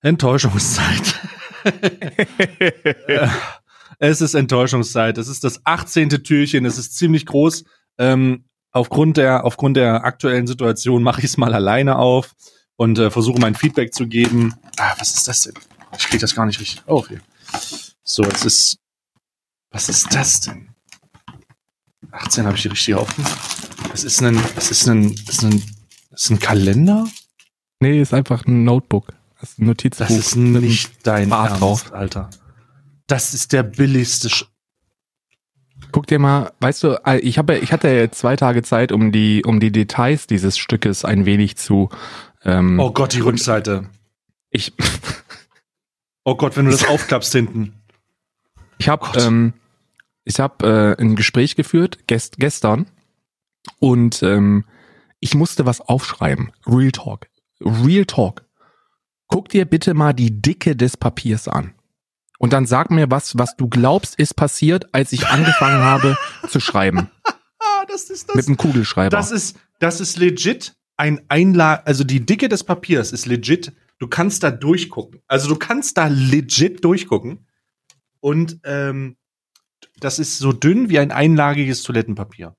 Enttäuschungszeit. 0.00 1.14
es 4.00 4.20
ist 4.20 4.34
Enttäuschungszeit. 4.34 5.16
Es 5.16 5.28
ist 5.28 5.44
das 5.44 5.60
18. 5.64 6.08
Türchen. 6.08 6.64
Es 6.64 6.78
ist 6.78 6.96
ziemlich 6.96 7.26
groß. 7.26 7.62
Ähm, 7.96 8.46
aufgrund 8.72 9.18
der, 9.18 9.44
aufgrund 9.44 9.76
der 9.76 10.04
aktuellen 10.04 10.48
Situation 10.48 11.04
mache 11.04 11.20
ich 11.20 11.26
es 11.26 11.36
mal 11.36 11.54
alleine 11.54 11.96
auf 11.96 12.32
und 12.74 12.98
äh, 12.98 13.08
versuche 13.12 13.40
mein 13.40 13.54
Feedback 13.54 13.94
zu 13.94 14.08
geben. 14.08 14.54
Ah, 14.78 14.94
was 14.98 15.14
ist 15.14 15.28
das 15.28 15.42
denn? 15.42 15.54
Ich 15.98 16.06
kriege 16.06 16.20
das 16.20 16.34
gar 16.34 16.46
nicht 16.46 16.60
richtig 16.60 16.82
auf 16.86 17.08
hier. 17.08 17.20
So, 18.02 18.22
es 18.24 18.44
ist. 18.44 18.78
Was 19.70 19.88
ist 19.88 20.14
das 20.14 20.40
denn? 20.40 20.68
18 22.12 22.46
habe 22.46 22.56
ich 22.56 22.62
die 22.62 22.68
richtig 22.68 22.94
offen. 22.94 23.24
Es 23.92 24.04
ist 24.04 24.22
ein, 24.22 24.38
es 24.56 24.70
ist 24.70 24.86
ein, 24.88 25.14
es 25.28 25.28
ist 25.28 25.42
ein, 25.42 25.62
es 26.10 26.24
ist 26.24 26.30
ein 26.30 26.38
Kalender? 26.38 27.08
Nee, 27.80 28.00
ist 28.00 28.14
einfach 28.14 28.46
ein 28.46 28.64
Notebook. 28.64 29.12
Das 29.40 29.50
ist 29.50 29.58
ein 29.58 29.66
Notizbuch. 29.66 30.06
Das 30.06 30.16
ist 30.16 30.36
nicht 30.36 30.92
dein 31.02 31.30
Ernst, 31.32 31.60
drauf. 31.60 31.92
Alter. 31.92 32.30
Das 33.06 33.34
ist 33.34 33.52
der 33.52 33.62
billigste. 33.62 34.30
Sch 34.30 34.46
Guck 35.92 36.06
dir 36.06 36.18
mal, 36.18 36.52
weißt 36.60 36.82
du, 36.82 37.00
äh, 37.04 37.18
ich 37.18 37.38
habe, 37.38 37.58
ich 37.58 37.72
hatte 37.72 38.10
zwei 38.10 38.36
Tage 38.36 38.62
Zeit, 38.62 38.90
um 38.90 39.12
die, 39.12 39.44
um 39.44 39.60
die 39.60 39.70
Details 39.70 40.26
dieses 40.26 40.56
Stückes 40.56 41.04
ein 41.04 41.26
wenig 41.26 41.56
zu. 41.56 41.88
Ähm, 42.44 42.80
oh 42.80 42.90
Gott, 42.90 43.12
die 43.12 43.20
Rückseite. 43.20 43.90
Ich. 44.50 44.72
oh 46.24 46.34
Gott, 46.34 46.56
wenn 46.56 46.66
du 46.66 46.70
das 46.70 46.86
aufklappst 46.86 47.32
hinten. 47.32 47.74
Ich 48.78 48.88
habe, 48.88 49.18
ähm, 49.18 49.54
ich 50.24 50.40
habe 50.40 50.96
äh, 50.98 51.00
ein 51.00 51.16
Gespräch 51.16 51.56
geführt 51.56 52.06
gest 52.06 52.38
gestern 52.38 52.86
und 53.78 54.22
ähm, 54.22 54.64
ich 55.20 55.34
musste 55.34 55.64
was 55.64 55.80
aufschreiben. 55.80 56.52
Real 56.66 56.92
Talk. 56.92 57.28
Real 57.60 58.04
Talk. 58.04 58.44
Guck 59.28 59.48
dir 59.48 59.64
bitte 59.64 59.94
mal 59.94 60.12
die 60.12 60.42
Dicke 60.42 60.76
des 60.76 60.96
Papiers 60.96 61.48
an. 61.48 61.74
Und 62.38 62.52
dann 62.52 62.66
sag 62.66 62.90
mir 62.90 63.10
was, 63.10 63.38
was 63.38 63.56
du 63.56 63.68
glaubst, 63.68 64.16
ist 64.16 64.34
passiert, 64.34 64.92
als 64.92 65.12
ich 65.12 65.28
angefangen 65.28 65.82
habe 65.82 66.18
zu 66.48 66.60
schreiben. 66.60 67.10
das 67.88 68.10
ist 68.10 68.28
das. 68.28 68.36
Mit 68.36 68.48
einem 68.48 68.56
Kugelschreiber. 68.56 69.10
Das 69.10 69.30
ist, 69.30 69.56
das 69.78 70.00
ist 70.00 70.18
legit 70.18 70.74
ein 70.96 71.22
Einlage, 71.28 71.86
also 71.86 72.04
die 72.04 72.24
Dicke 72.24 72.48
des 72.48 72.64
Papiers 72.64 73.12
ist 73.12 73.26
legit. 73.26 73.72
Du 73.98 74.08
kannst 74.08 74.42
da 74.42 74.50
durchgucken. 74.50 75.20
Also 75.26 75.48
du 75.48 75.56
kannst 75.56 75.96
da 75.96 76.08
legit 76.08 76.84
durchgucken. 76.84 77.46
Und 78.20 78.58
ähm, 78.64 79.16
das 79.98 80.18
ist 80.18 80.38
so 80.38 80.52
dünn 80.52 80.88
wie 80.88 80.98
ein 80.98 81.12
einlagiges 81.12 81.82
Toilettenpapier. 81.82 82.56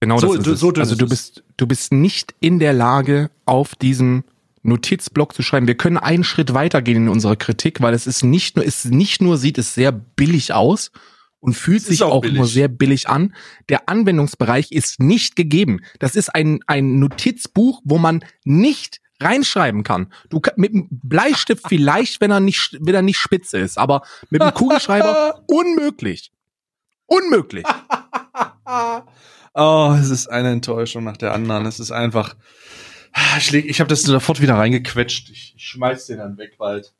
Genau 0.00 0.18
so, 0.18 0.36
das 0.36 0.46
ist 0.46 0.60
so 0.60 0.70
Also 0.72 0.96
du 0.96 1.08
bist, 1.08 1.44
du 1.56 1.66
bist 1.66 1.92
nicht 1.92 2.34
in 2.40 2.58
der 2.58 2.72
Lage, 2.72 3.30
auf 3.46 3.74
diesem 3.74 4.24
Notizblock 4.62 5.34
zu 5.34 5.42
schreiben. 5.42 5.66
Wir 5.66 5.76
können 5.76 5.98
einen 5.98 6.24
Schritt 6.24 6.54
weitergehen 6.54 7.04
in 7.04 7.08
unserer 7.08 7.36
Kritik, 7.36 7.80
weil 7.80 7.94
es 7.94 8.06
ist 8.06 8.24
nicht 8.24 8.56
nur, 8.56 8.66
es 8.66 8.84
nicht 8.86 9.22
nur 9.22 9.36
sieht 9.36 9.58
es 9.58 9.74
sehr 9.74 9.92
billig 9.92 10.52
aus 10.52 10.90
und 11.38 11.54
fühlt 11.54 11.82
sich 11.82 12.02
auch, 12.02 12.12
auch 12.12 12.24
nur 12.24 12.46
sehr 12.46 12.68
billig 12.68 13.08
an. 13.08 13.34
Der 13.68 13.88
Anwendungsbereich 13.88 14.72
ist 14.72 15.00
nicht 15.00 15.36
gegeben. 15.36 15.80
Das 15.98 16.16
ist 16.16 16.34
ein, 16.34 16.60
ein 16.66 16.98
Notizbuch, 16.98 17.82
wo 17.84 17.98
man 17.98 18.24
nicht 18.44 19.00
reinschreiben 19.24 19.82
kann. 19.82 20.12
Du 20.28 20.40
mit 20.56 20.72
einem 20.72 20.88
Bleistift 20.90 21.64
vielleicht, 21.68 22.20
wenn 22.20 22.30
er 22.30 22.40
nicht, 22.40 22.76
wenn 22.80 22.94
er 22.94 23.02
nicht 23.02 23.18
spitze 23.18 23.58
ist, 23.58 23.78
aber 23.78 24.02
mit 24.30 24.42
einem 24.42 24.54
Kugelschreiber 24.54 25.42
unmöglich. 25.46 26.32
Unmöglich. 27.06 27.64
oh, 29.54 29.94
es 29.98 30.10
ist 30.10 30.28
eine 30.28 30.50
Enttäuschung 30.50 31.04
nach 31.04 31.16
der 31.16 31.34
anderen. 31.34 31.66
Es 31.66 31.80
ist 31.80 31.90
einfach, 31.90 32.34
ich, 33.38 33.52
ich 33.54 33.80
habe 33.80 33.88
das 33.88 34.02
sofort 34.02 34.40
wieder 34.40 34.54
reingequetscht. 34.54 35.30
Ich, 35.30 35.54
ich 35.56 35.66
schmeiß 35.66 36.06
den 36.06 36.18
dann 36.18 36.38
weg 36.38 36.56
bald. 36.58 36.94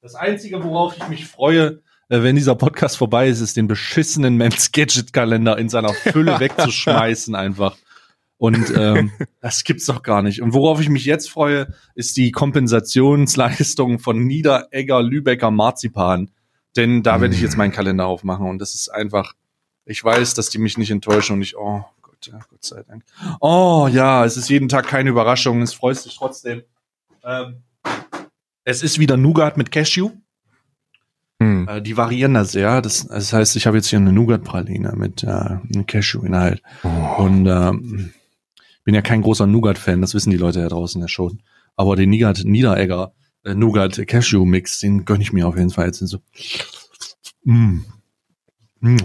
Das 0.00 0.14
Einzige, 0.14 0.62
worauf 0.62 0.96
ich 0.96 1.08
mich 1.08 1.26
freue, 1.26 1.82
äh, 2.08 2.22
wenn 2.22 2.36
dieser 2.36 2.54
Podcast 2.54 2.96
vorbei 2.96 3.28
ist, 3.28 3.40
ist 3.40 3.56
den 3.56 3.66
beschissenen 3.66 4.36
Mans 4.36 4.70
Gadget 4.72 5.12
Kalender 5.12 5.58
in 5.58 5.68
seiner 5.68 5.92
Fülle 5.92 6.38
wegzuschmeißen 6.38 7.34
einfach. 7.34 7.76
Und 8.38 8.70
ähm, 8.76 9.12
das 9.40 9.64
gibt's 9.64 9.86
doch 9.86 10.02
gar 10.02 10.22
nicht. 10.22 10.42
Und 10.42 10.52
worauf 10.52 10.80
ich 10.80 10.88
mich 10.88 11.04
jetzt 11.04 11.30
freue, 11.30 11.74
ist 11.94 12.16
die 12.16 12.32
Kompensationsleistung 12.32 13.98
von 13.98 14.24
Niederegger 14.24 15.02
Lübecker 15.02 15.50
Marzipan. 15.50 16.30
Denn 16.76 17.02
da 17.02 17.20
werde 17.20 17.34
ich 17.34 17.40
jetzt 17.40 17.56
meinen 17.56 17.72
Kalender 17.72 18.06
aufmachen. 18.06 18.46
Und 18.46 18.58
das 18.58 18.74
ist 18.74 18.88
einfach, 18.88 19.32
ich 19.86 20.02
weiß, 20.04 20.34
dass 20.34 20.50
die 20.50 20.58
mich 20.58 20.76
nicht 20.76 20.90
enttäuschen 20.90 21.34
und 21.34 21.42
ich, 21.42 21.56
oh 21.56 21.84
Gott, 22.02 22.26
ja, 22.26 22.38
Gott 22.50 22.64
sei 22.64 22.82
Dank. 22.82 23.04
Oh 23.40 23.88
ja, 23.90 24.24
es 24.24 24.36
ist 24.36 24.50
jeden 24.50 24.68
Tag 24.68 24.86
keine 24.86 25.10
Überraschung, 25.10 25.62
es 25.62 25.72
freut 25.72 25.96
sich 25.96 26.16
trotzdem. 26.16 26.62
Ähm, 27.24 27.62
es 28.64 28.82
ist 28.82 28.98
wieder 28.98 29.16
Nougat 29.16 29.56
mit 29.56 29.72
Cashew. 29.72 30.10
Hm. 31.40 31.68
Äh, 31.68 31.82
die 31.82 31.96
variieren 31.96 32.34
das 32.34 32.52
sehr. 32.52 32.82
Das, 32.82 33.06
das 33.06 33.32
heißt, 33.32 33.56
ich 33.56 33.66
habe 33.66 33.76
jetzt 33.76 33.88
hier 33.88 33.98
eine 33.98 34.12
Nougat-Praline 34.12 34.92
mit 34.96 35.22
äh, 35.22 35.26
einem 35.26 35.86
Cashew-Inhalt. 35.86 36.62
Oh. 36.82 37.22
Und 37.22 37.46
ähm, 37.46 38.12
bin 38.86 38.94
ja 38.94 39.02
kein 39.02 39.20
großer 39.20 39.48
Nougat-Fan, 39.48 40.00
das 40.00 40.14
wissen 40.14 40.30
die 40.30 40.36
Leute 40.36 40.60
ja 40.60 40.68
draußen 40.68 41.00
ja 41.00 41.08
schon. 41.08 41.42
Aber 41.74 41.96
den 41.96 42.08
Nougat 42.08 42.44
Niederegger 42.44 43.12
äh, 43.42 43.52
Nougat 43.52 44.06
Cashew 44.06 44.44
Mix, 44.44 44.78
den 44.78 45.04
gönn 45.04 45.20
ich 45.20 45.32
mir 45.32 45.48
auf 45.48 45.56
jeden 45.56 45.70
Fall 45.70 45.86
jetzt 45.86 45.98
so. 45.98 46.18
Mm. 47.42 47.80
Mm. 48.80 48.96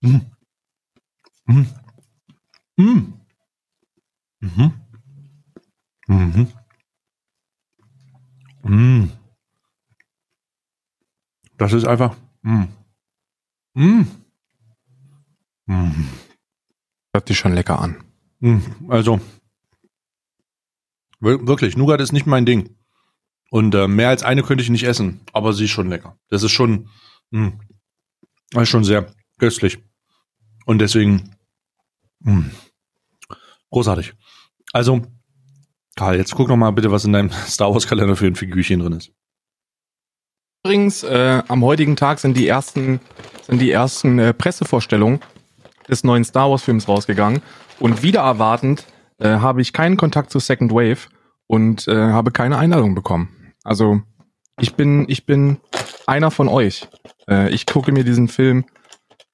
Mm. 0.00 0.20
Mm. 1.44 1.66
Mm. 2.78 3.12
Mhm. 4.40 4.72
Mhm. 6.06 6.48
Mm. 8.62 9.10
Das 11.58 11.74
ist 11.74 11.86
einfach. 11.86 12.16
Mm. 12.40 12.64
Mm. 13.74 14.06
Mm. 15.66 16.08
Hört 17.12 17.28
sich 17.28 17.38
schon 17.38 17.52
lecker 17.52 17.78
an. 17.80 18.07
Mm. 18.40 18.58
Also 18.88 19.20
wirklich, 21.20 21.76
Nougat 21.76 22.00
ist 22.00 22.12
nicht 22.12 22.26
mein 22.26 22.46
Ding. 22.46 22.76
Und 23.50 23.74
äh, 23.74 23.88
mehr 23.88 24.10
als 24.10 24.22
eine 24.22 24.42
könnte 24.42 24.62
ich 24.62 24.70
nicht 24.70 24.84
essen, 24.84 25.20
aber 25.32 25.52
sie 25.52 25.64
ist 25.64 25.70
schon 25.70 25.88
lecker. 25.88 26.18
Das 26.28 26.42
ist 26.42 26.52
schon, 26.52 26.88
mh, 27.30 27.52
das 28.50 28.64
ist 28.64 28.68
schon 28.68 28.84
sehr 28.84 29.10
köstlich. 29.38 29.78
Und 30.66 30.80
deswegen, 30.80 31.34
mh, 32.20 32.50
großartig. 33.70 34.12
Also, 34.72 35.02
Karl, 35.96 36.16
jetzt 36.16 36.34
guck 36.34 36.48
noch 36.48 36.56
mal 36.56 36.72
bitte, 36.72 36.90
was 36.90 37.06
in 37.06 37.12
deinem 37.14 37.30
Star 37.46 37.72
Wars 37.72 37.86
Kalender 37.86 38.16
für 38.16 38.26
ein 38.26 38.36
Figürchen 38.36 38.80
drin 38.80 38.92
ist. 38.92 39.12
Übrigens, 40.62 41.02
äh, 41.04 41.42
am 41.48 41.64
heutigen 41.64 41.96
Tag 41.96 42.18
sind 42.18 42.36
die 42.36 42.46
ersten, 42.46 43.00
sind 43.46 43.60
die 43.60 43.70
ersten 43.70 44.18
äh, 44.18 44.34
Pressevorstellungen 44.34 45.20
des 45.88 46.04
neuen 46.04 46.24
Star 46.24 46.50
Wars 46.50 46.62
Films 46.62 46.86
rausgegangen. 46.86 47.40
Und 47.80 48.02
wieder 48.02 48.20
erwartend 48.20 48.84
äh, 49.18 49.28
habe 49.28 49.60
ich 49.60 49.72
keinen 49.72 49.96
Kontakt 49.96 50.30
zu 50.30 50.38
Second 50.38 50.72
Wave 50.72 51.08
und 51.46 51.88
äh, 51.88 51.94
habe 51.94 52.30
keine 52.30 52.58
Einladung 52.58 52.94
bekommen. 52.94 53.52
Also 53.64 54.00
ich 54.60 54.74
bin, 54.74 55.06
ich 55.08 55.26
bin 55.26 55.58
einer 56.06 56.30
von 56.30 56.48
euch. 56.48 56.88
Äh, 57.28 57.50
ich 57.50 57.66
gucke 57.66 57.92
mir 57.92 58.04
diesen 58.04 58.28
Film 58.28 58.64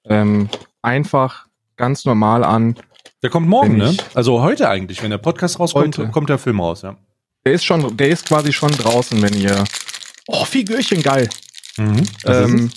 ähm, 0.05 0.49
einfach 0.81 1.47
ganz 1.77 2.05
normal 2.05 2.43
an. 2.43 2.75
Der 3.23 3.29
kommt 3.29 3.47
morgen, 3.47 3.77
ne? 3.77 3.95
Also 4.13 4.41
heute 4.41 4.69
eigentlich, 4.69 5.01
wenn 5.01 5.09
der 5.09 5.17
Podcast 5.17 5.59
rauskommt, 5.59 5.97
heute. 5.97 6.11
kommt 6.11 6.29
der 6.29 6.37
Film 6.37 6.59
raus, 6.59 6.83
ja. 6.83 6.95
Der 7.45 7.53
ist 7.53 7.65
schon, 7.65 7.95
der 7.97 8.09
ist 8.09 8.27
quasi 8.27 8.53
schon 8.53 8.71
draußen, 8.71 9.21
wenn 9.21 9.33
ihr. 9.33 9.63
Oh, 10.27 10.45
Figürchen, 10.45 11.03
geil. 11.03 11.29
Mhm, 11.77 12.03
ähm, 12.25 12.71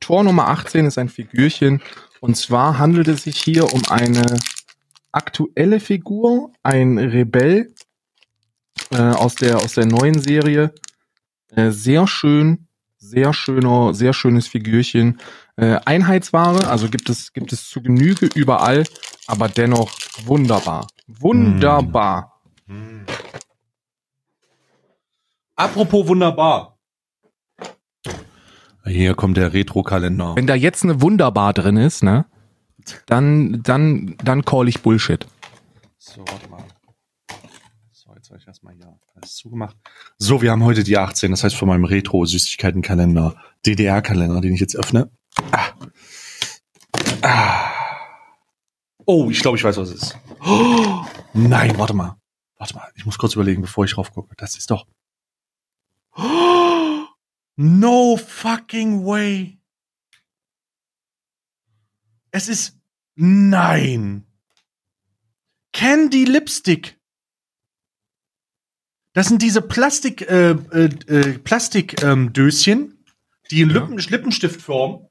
Tor 0.00 0.22
Nummer 0.22 0.48
18 0.48 0.86
ist 0.86 0.98
ein 0.98 1.08
Figürchen. 1.08 1.82
Und 2.20 2.36
zwar 2.36 2.78
handelt 2.78 3.08
es 3.08 3.24
sich 3.24 3.40
hier 3.40 3.72
um 3.72 3.82
eine 3.88 4.38
aktuelle 5.16 5.80
Figur, 5.80 6.52
ein 6.62 6.98
Rebell 6.98 7.74
äh, 8.90 8.98
aus 8.98 9.34
der 9.34 9.56
aus 9.56 9.74
der 9.74 9.86
neuen 9.86 10.20
Serie. 10.20 10.74
Äh, 11.48 11.70
sehr 11.70 12.06
schön, 12.06 12.68
sehr 12.98 13.32
schöner, 13.32 13.94
sehr 13.94 14.12
schönes 14.12 14.46
Figürchen. 14.46 15.18
Äh, 15.56 15.80
Einheitsware, 15.84 16.68
also 16.68 16.88
gibt 16.88 17.08
es 17.08 17.32
gibt 17.32 17.52
es 17.52 17.68
zu 17.68 17.82
Genüge 17.82 18.28
überall, 18.34 18.84
aber 19.26 19.48
dennoch 19.48 19.90
wunderbar, 20.24 20.86
wunderbar. 21.06 22.40
Mm. 22.66 23.06
Apropos 25.56 26.06
wunderbar. 26.06 26.78
Hier 28.84 29.14
kommt 29.14 29.36
der 29.36 29.52
Retro-Kalender. 29.52 30.36
Wenn 30.36 30.46
da 30.46 30.54
jetzt 30.54 30.84
eine 30.84 31.00
Wunderbar 31.00 31.52
drin 31.54 31.76
ist, 31.76 32.04
ne? 32.04 32.26
Dann, 33.06 33.62
dann, 33.62 34.16
dann 34.22 34.44
call 34.44 34.68
ich 34.68 34.82
Bullshit. 34.82 35.26
So, 35.98 36.20
warte 36.26 36.48
mal. 36.48 36.64
So, 37.92 38.14
jetzt 38.14 38.30
habe 38.30 38.38
ich 38.38 38.46
erstmal 38.46 38.74
hier 38.74 38.98
alles 39.14 39.34
zugemacht. 39.34 39.76
So, 40.18 40.42
wir 40.42 40.50
haben 40.50 40.64
heute 40.64 40.84
die 40.84 40.96
18, 40.96 41.30
das 41.30 41.44
heißt 41.44 41.56
von 41.56 41.68
meinem 41.68 41.84
Retro-Süßigkeiten-Kalender, 41.84 43.36
DDR-Kalender, 43.64 44.40
den 44.40 44.54
ich 44.54 44.60
jetzt 44.60 44.76
öffne. 44.76 45.10
Ah. 45.52 45.72
Ah. 47.22 47.72
Oh, 49.04 49.30
ich 49.30 49.40
glaube, 49.40 49.56
ich 49.56 49.64
weiß, 49.64 49.76
was 49.76 49.90
es 49.90 50.02
ist. 50.02 50.18
Oh, 50.44 51.04
nein, 51.32 51.78
warte 51.78 51.94
mal. 51.94 52.16
Warte 52.58 52.74
mal, 52.74 52.90
ich 52.94 53.04
muss 53.04 53.18
kurz 53.18 53.34
überlegen, 53.34 53.62
bevor 53.62 53.84
ich 53.84 53.92
drauf 53.92 54.12
gucke. 54.12 54.34
Das 54.36 54.56
ist 54.56 54.70
doch. 54.70 54.86
Oh, 56.16 57.06
no 57.56 58.16
fucking 58.16 59.04
way. 59.04 59.60
Es 62.30 62.48
ist. 62.48 62.75
Nein. 63.16 64.26
Candy 65.72 66.24
Lipstick. 66.24 66.98
Das 69.12 69.28
sind 69.28 69.40
diese 69.40 69.62
Plastik, 69.62 70.22
äh, 70.22 70.50
äh, 70.50 70.84
äh, 71.06 71.38
Plastikdöschen, 71.38 72.78
ähm, 72.78 72.98
die 73.50 73.62
in 73.62 73.70
Lippen, 73.70 73.98
ja. 73.98 74.10
Lippenstift 74.10 74.60
formen. 74.60 75.08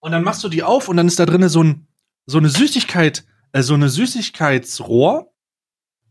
Und 0.00 0.12
dann 0.12 0.24
machst 0.24 0.42
du 0.42 0.48
die 0.48 0.64
auf 0.64 0.88
und 0.88 0.96
dann 0.96 1.06
ist 1.06 1.18
da 1.18 1.26
drinne 1.26 1.48
so 1.48 1.62
ein, 1.62 1.86
so 2.26 2.38
eine 2.38 2.48
Süßigkeit, 2.48 3.24
äh, 3.52 3.62
so 3.62 3.74
eine 3.74 3.88
Süßigkeitsrohr, 3.88 5.32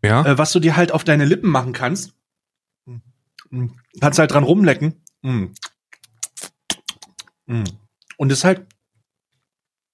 ja. 0.04 0.26
äh, 0.26 0.38
was 0.38 0.54
du 0.54 0.60
dir 0.60 0.78
halt 0.78 0.94
auf 0.94 1.04
deine 1.04 1.26
Lippen 1.26 1.50
machen 1.50 1.74
kannst. 1.74 2.14
Kannst 4.00 4.20
halt 4.20 4.32
dran 4.32 4.44
rumlecken. 4.44 5.04
Mm. 5.22 5.46
Mm. 7.46 7.64
Und 8.18 8.32
ist 8.32 8.44
halt 8.44 8.66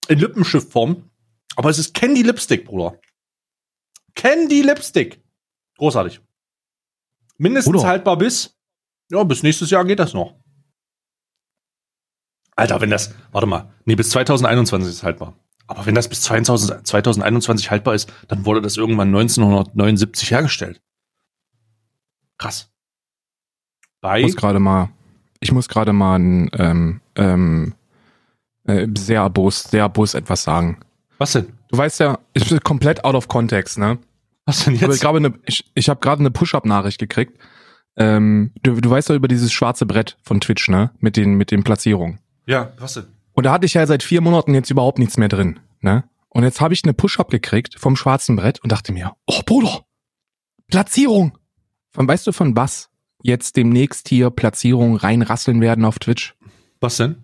in 0.09 0.19
Lippenschiffform. 0.19 1.09
Aber 1.55 1.69
es 1.69 1.79
ist 1.79 1.93
Candy 1.93 2.21
Lipstick, 2.23 2.65
Bruder. 2.65 2.99
Candy 4.15 4.61
Lipstick. 4.61 5.21
Großartig. 5.77 6.21
Mindestens 7.37 7.73
Bruder. 7.73 7.87
haltbar 7.87 8.17
bis, 8.17 8.57
ja, 9.09 9.23
bis 9.23 9.43
nächstes 9.43 9.69
Jahr 9.69 9.85
geht 9.85 9.99
das 9.99 10.13
noch. 10.13 10.35
Alter, 12.55 12.81
wenn 12.81 12.89
das, 12.89 13.13
warte 13.31 13.47
mal, 13.47 13.73
nee, 13.85 13.95
bis 13.95 14.09
2021 14.09 14.89
ist 14.89 14.95
es 14.97 15.03
haltbar. 15.03 15.39
Aber 15.67 15.85
wenn 15.85 15.95
das 15.95 16.09
bis 16.09 16.21
2000, 16.23 16.85
2021 16.85 17.71
haltbar 17.71 17.93
ist, 17.93 18.11
dann 18.27 18.45
wurde 18.45 18.61
das 18.61 18.75
irgendwann 18.75 19.09
1979 19.09 20.31
hergestellt. 20.31 20.81
Krass. 22.37 22.71
Bei 24.01 24.19
ich 24.19 24.25
muss 24.25 24.35
gerade 24.35 24.59
mal, 24.59 24.89
ich 25.39 25.51
muss 25.51 25.69
gerade 25.69 25.93
mal 25.93 26.17
ein 26.17 26.49
ähm, 26.53 27.01
ähm, 27.15 27.75
äh, 28.69 28.87
sehr 28.97 29.21
abos, 29.21 29.63
sehr 29.63 29.83
abos 29.83 30.13
etwas 30.13 30.43
sagen. 30.43 30.79
Was 31.17 31.33
denn? 31.33 31.53
Du 31.69 31.77
weißt 31.77 31.99
ja, 31.99 32.19
ich 32.33 32.47
bin 32.47 32.59
komplett 32.61 33.03
out 33.03 33.15
of 33.15 33.27
context, 33.27 33.77
ne? 33.77 33.97
Was 34.45 34.65
denn 34.65 34.75
jetzt? 34.75 34.95
Ich, 34.95 35.01
glaube, 35.01 35.21
ne, 35.21 35.33
ich, 35.45 35.65
ich 35.75 35.89
habe 35.89 35.99
gerade 35.99 36.21
eine 36.21 36.31
Push-Up-Nachricht 36.31 36.99
gekriegt. 36.99 37.37
Ähm, 37.97 38.51
du, 38.63 38.79
du 38.79 38.89
weißt 38.89 39.09
doch 39.09 39.15
über 39.15 39.27
dieses 39.27 39.51
schwarze 39.51 39.85
Brett 39.85 40.17
von 40.21 40.39
Twitch, 40.39 40.69
ne? 40.69 40.91
Mit 40.99 41.17
den, 41.17 41.33
mit 41.33 41.51
den 41.51 41.63
Platzierungen. 41.63 42.19
Ja, 42.45 42.71
was 42.79 42.93
denn? 42.93 43.05
Und 43.33 43.45
da 43.45 43.51
hatte 43.51 43.65
ich 43.65 43.73
ja 43.73 43.85
seit 43.85 44.03
vier 44.03 44.21
Monaten 44.21 44.53
jetzt 44.53 44.69
überhaupt 44.69 44.99
nichts 44.99 45.17
mehr 45.17 45.29
drin, 45.29 45.59
ne? 45.81 46.03
Und 46.29 46.43
jetzt 46.43 46.61
habe 46.61 46.73
ich 46.73 46.83
eine 46.83 46.93
Push-Up 46.93 47.29
gekriegt 47.29 47.75
vom 47.77 47.95
schwarzen 47.95 48.35
Brett 48.35 48.59
und 48.61 48.71
dachte 48.71 48.93
mir, 48.93 49.13
oh 49.25 49.41
Bruder, 49.45 49.83
Platzierung. 50.67 51.37
Von 51.91 52.07
weißt 52.07 52.27
du 52.27 52.31
von 52.31 52.55
was 52.55 52.89
jetzt 53.23 53.57
demnächst 53.57 54.07
hier 54.09 54.29
Platzierungen 54.29 54.95
reinrasseln 54.95 55.59
werden 55.59 55.85
auf 55.85 55.99
Twitch? 55.99 56.35
Was 56.79 56.97
denn? 56.97 57.23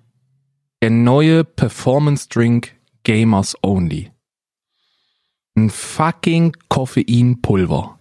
Der 0.85 0.91
neue 0.91 1.43
Performance 1.43 2.29
Drink 2.29 2.75
Gamers 3.03 3.57
Only. 3.63 4.11
Ein 5.55 5.71
fucking 5.71 6.55
Koffeinpulver. 6.69 7.99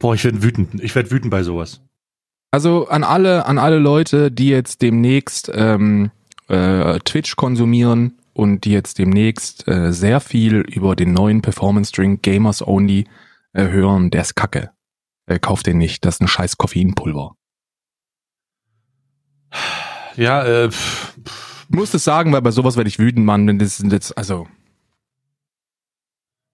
Boah, 0.00 0.14
ich 0.16 0.24
werde 0.24 0.42
wütend. 0.42 0.82
Ich 0.82 0.96
werde 0.96 1.12
wütend 1.12 1.30
bei 1.30 1.44
sowas. 1.44 1.82
Also 2.50 2.88
an 2.88 3.04
alle, 3.04 3.46
an 3.46 3.58
alle 3.58 3.78
Leute, 3.78 4.32
die 4.32 4.48
jetzt 4.48 4.82
demnächst 4.82 5.48
ähm, 5.54 6.10
äh, 6.48 6.98
Twitch 7.04 7.36
konsumieren 7.36 8.18
und 8.32 8.64
die 8.64 8.72
jetzt 8.72 8.98
demnächst 8.98 9.68
äh, 9.68 9.92
sehr 9.92 10.18
viel 10.18 10.62
über 10.62 10.96
den 10.96 11.12
neuen 11.12 11.42
Performance 11.42 11.92
Drink 11.92 12.24
Gamers 12.24 12.60
Only 12.60 13.06
äh, 13.52 13.68
hören, 13.68 14.10
der 14.10 14.22
ist 14.22 14.34
kacke. 14.34 14.72
Äh, 15.26 15.38
kauft 15.38 15.68
den 15.68 15.78
nicht, 15.78 16.04
das 16.04 16.16
ist 16.16 16.22
ein 16.22 16.26
scheiß 16.26 16.58
Koffeinpulver. 16.58 17.36
Ja, 20.16 20.44
äh, 20.44 20.70
pff, 20.70 21.14
muss 21.68 21.94
es 21.94 22.04
sagen, 22.04 22.32
weil 22.32 22.42
bei 22.42 22.50
sowas 22.50 22.76
werde 22.76 22.88
ich 22.88 22.98
wütend, 22.98 23.26
Mann. 23.26 23.46
Wenn 23.46 23.58
das, 23.58 23.82
das 23.84 24.12
also. 24.12 24.46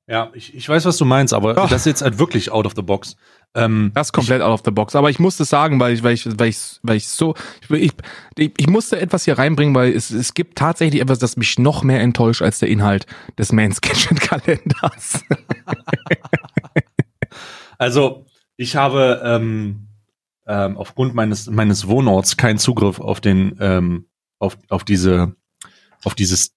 Ja, 0.08 0.30
ich, 0.34 0.54
ich 0.54 0.68
weiß, 0.68 0.84
was 0.84 0.96
du 0.96 1.04
meinst, 1.04 1.32
aber 1.32 1.56
Ach. 1.56 1.70
das 1.70 1.82
ist 1.82 1.86
jetzt 1.86 2.02
halt 2.02 2.18
wirklich 2.18 2.50
out 2.50 2.66
of 2.66 2.72
the 2.74 2.82
box. 2.82 3.16
Ähm, 3.54 3.92
das 3.94 4.08
ist 4.08 4.12
komplett 4.12 4.40
ich, 4.40 4.44
out 4.44 4.52
of 4.52 4.62
the 4.64 4.70
box. 4.70 4.96
Aber 4.96 5.10
ich 5.10 5.18
musste 5.18 5.44
sagen, 5.44 5.78
weil 5.78 5.94
ich, 5.94 6.02
weil 6.02 6.14
ich, 6.14 6.26
weil 6.38 6.48
ich, 6.48 6.58
weil 6.82 6.96
ich 6.96 7.08
so, 7.08 7.34
ich, 7.70 7.92
ich, 8.36 8.52
ich 8.56 8.66
musste 8.66 9.00
etwas 9.00 9.24
hier 9.24 9.38
reinbringen, 9.38 9.74
weil 9.74 9.92
es, 9.92 10.10
es 10.10 10.34
gibt 10.34 10.58
tatsächlich 10.58 11.00
etwas, 11.00 11.18
das 11.18 11.36
mich 11.36 11.58
noch 11.58 11.82
mehr 11.82 12.00
enttäuscht 12.00 12.42
als 12.42 12.58
der 12.58 12.68
Inhalt 12.68 13.06
des 13.38 13.52
Man's 13.52 13.80
Kitchen 13.80 14.18
Kalenders. 14.18 15.22
also, 17.78 18.26
ich 18.56 18.74
habe 18.76 19.20
ähm, 19.24 19.86
ähm, 20.46 20.76
aufgrund 20.76 21.14
meines 21.14 21.48
meines 21.48 21.88
Wohnorts 21.88 22.36
keinen 22.36 22.58
Zugriff 22.58 23.00
auf 23.00 23.20
den 23.20 23.56
ähm, 23.60 24.06
auf, 24.42 24.58
auf 24.68 24.84
diese, 24.84 25.34
auf 26.04 26.14
dieses 26.14 26.54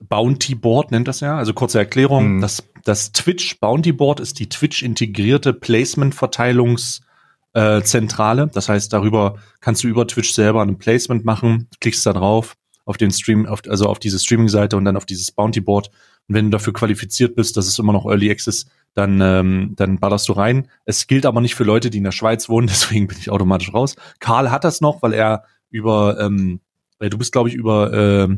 Bounty 0.00 0.54
Board 0.54 0.90
nennt 0.90 1.08
das 1.08 1.20
ja. 1.20 1.38
Also 1.38 1.54
kurze 1.54 1.78
Erklärung. 1.78 2.36
Mhm. 2.36 2.42
Das, 2.42 2.62
das 2.84 3.12
Twitch 3.12 3.58
Bounty 3.60 3.92
Board 3.92 4.20
ist 4.20 4.38
die 4.40 4.50
Twitch 4.50 4.82
integrierte 4.82 5.54
Placement 5.54 6.14
Verteilungszentrale. 6.14 8.42
Äh, 8.42 8.50
das 8.52 8.68
heißt, 8.68 8.92
darüber 8.92 9.38
kannst 9.60 9.82
du 9.84 9.88
über 9.88 10.06
Twitch 10.06 10.34
selber 10.34 10.60
ein 10.62 10.76
Placement 10.78 11.24
machen, 11.24 11.70
klickst 11.80 12.04
da 12.04 12.12
drauf 12.12 12.56
auf 12.84 12.98
den 12.98 13.10
Stream, 13.10 13.46
auf, 13.46 13.62
also 13.68 13.86
auf 13.86 13.98
diese 13.98 14.18
Streaming-Seite 14.18 14.76
und 14.76 14.84
dann 14.84 14.96
auf 14.96 15.06
dieses 15.06 15.32
Bounty 15.32 15.60
Board. 15.60 15.90
Und 16.28 16.34
wenn 16.34 16.46
du 16.46 16.50
dafür 16.50 16.72
qualifiziert 16.72 17.34
bist, 17.36 17.56
das 17.56 17.66
ist 17.66 17.78
immer 17.78 17.92
noch 17.92 18.06
Early 18.06 18.30
Access, 18.30 18.66
dann, 18.94 19.20
ähm, 19.20 19.72
dann 19.76 19.98
ballerst 19.98 20.28
du 20.28 20.32
rein. 20.32 20.68
Es 20.84 21.06
gilt 21.06 21.26
aber 21.26 21.40
nicht 21.40 21.54
für 21.54 21.64
Leute, 21.64 21.90
die 21.90 21.98
in 21.98 22.04
der 22.04 22.12
Schweiz 22.12 22.48
wohnen, 22.48 22.66
deswegen 22.68 23.06
bin 23.06 23.18
ich 23.18 23.30
automatisch 23.30 23.72
raus. 23.72 23.96
Karl 24.20 24.50
hat 24.50 24.64
das 24.64 24.80
noch, 24.80 25.02
weil 25.02 25.12
er 25.12 25.44
über 25.70 26.18
ähm, 26.20 26.60
weil 26.98 27.10
du 27.10 27.18
bist, 27.18 27.32
glaube 27.32 27.48
ich, 27.48 27.54
über 27.54 27.92
äh, 27.92 28.28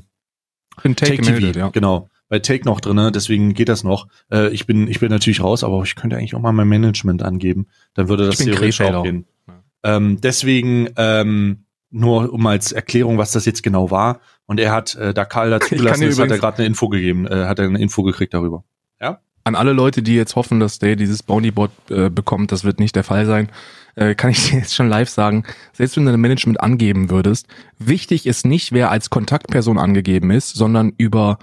Take, 0.82 0.94
Take 0.94 1.16
gemeldet, 1.18 1.54
TV, 1.54 1.66
ja. 1.66 1.70
genau, 1.70 2.08
bei 2.28 2.38
Take 2.38 2.64
noch 2.64 2.80
drinne, 2.80 3.10
deswegen 3.10 3.54
geht 3.54 3.68
das 3.68 3.84
noch. 3.84 4.08
Äh, 4.30 4.50
ich 4.50 4.66
bin, 4.66 4.88
ich 4.88 5.00
bin 5.00 5.10
natürlich 5.10 5.42
raus, 5.42 5.64
aber 5.64 5.82
ich 5.82 5.94
könnte 5.94 6.16
eigentlich 6.16 6.34
auch 6.34 6.40
mal 6.40 6.52
mein 6.52 6.68
Management 6.68 7.22
angeben, 7.22 7.66
dann 7.94 8.08
würde 8.08 8.26
das 8.26 8.38
theoretisch 8.38 8.80
auch 8.80 9.02
gehen. 9.02 9.26
Ja. 9.46 9.96
Ähm, 9.96 10.20
deswegen 10.20 10.90
ähm, 10.96 11.64
nur 11.90 12.32
um 12.32 12.46
als 12.46 12.72
Erklärung, 12.72 13.18
was 13.18 13.32
das 13.32 13.44
jetzt 13.44 13.62
genau 13.62 13.90
war. 13.90 14.20
Und 14.46 14.60
er 14.60 14.72
hat, 14.72 14.94
äh, 14.96 15.14
da 15.14 15.24
Karl 15.24 15.50
dazu 15.50 15.74
gelassen 15.74 16.04
ist, 16.04 16.18
hat 16.18 16.30
er 16.30 16.38
gerade 16.38 16.58
eine 16.58 16.66
Info 16.66 16.88
gegeben, 16.88 17.26
äh, 17.26 17.46
hat 17.46 17.58
er 17.58 17.66
eine 17.66 17.80
Info 17.80 18.02
gekriegt 18.02 18.34
darüber. 18.34 18.64
Ja? 19.00 19.20
An 19.44 19.54
alle 19.54 19.72
Leute, 19.72 20.02
die 20.02 20.14
jetzt 20.14 20.36
hoffen, 20.36 20.60
dass 20.60 20.78
der 20.78 20.96
dieses 20.96 21.22
Bountyboard 21.22 21.70
äh, 21.90 22.10
bekommt, 22.10 22.52
das 22.52 22.64
wird 22.64 22.80
nicht 22.80 22.96
der 22.96 23.04
Fall 23.04 23.26
sein 23.26 23.50
äh, 23.98 24.14
kann 24.14 24.30
ich 24.30 24.44
dir 24.50 24.58
jetzt 24.58 24.74
schon 24.74 24.88
live 24.88 25.08
sagen, 25.08 25.44
selbst 25.72 25.96
wenn 25.96 26.06
du 26.06 26.12
dein 26.12 26.20
Management 26.20 26.60
angeben 26.60 27.10
würdest, 27.10 27.46
wichtig 27.78 28.26
ist 28.26 28.46
nicht, 28.46 28.72
wer 28.72 28.90
als 28.90 29.10
Kontaktperson 29.10 29.78
angegeben 29.78 30.30
ist, 30.30 30.54
sondern 30.54 30.92
über, 30.96 31.38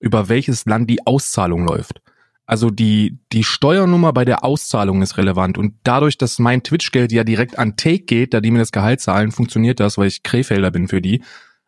über 0.00 0.28
welches 0.28 0.66
Land 0.66 0.90
die 0.90 1.06
Auszahlung 1.06 1.66
läuft. 1.66 2.02
Also 2.50 2.70
die, 2.70 3.20
die 3.30 3.44
Steuernummer 3.44 4.12
bei 4.12 4.24
der 4.24 4.42
Auszahlung 4.44 5.02
ist 5.02 5.16
relevant 5.16 5.56
und 5.56 5.74
dadurch, 5.84 6.18
dass 6.18 6.40
mein 6.40 6.64
Twitch-Geld 6.64 7.12
ja 7.12 7.22
direkt 7.22 7.56
an 7.60 7.76
Take 7.76 8.00
geht, 8.00 8.34
da 8.34 8.40
die 8.40 8.50
mir 8.50 8.58
das 8.58 8.72
Gehalt 8.72 9.00
zahlen, 9.00 9.30
funktioniert 9.30 9.78
das, 9.78 9.96
weil 9.96 10.08
ich 10.08 10.24
Krefelder 10.24 10.72
bin 10.72 10.88
für 10.88 11.00
die. 11.00 11.22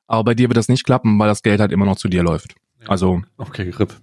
Aber 0.08 0.24
bei 0.24 0.34
dir 0.34 0.48
wird 0.48 0.56
das 0.56 0.68
nicht 0.68 0.82
klappen, 0.82 1.16
weil 1.20 1.28
das 1.28 1.44
Geld 1.44 1.60
halt 1.60 1.70
immer 1.70 1.84
noch 1.84 1.94
zu 1.94 2.08
dir 2.08 2.24
läuft. 2.24 2.56
Also. 2.88 3.22
Okay, 3.36 3.70
RIP. 3.70 3.94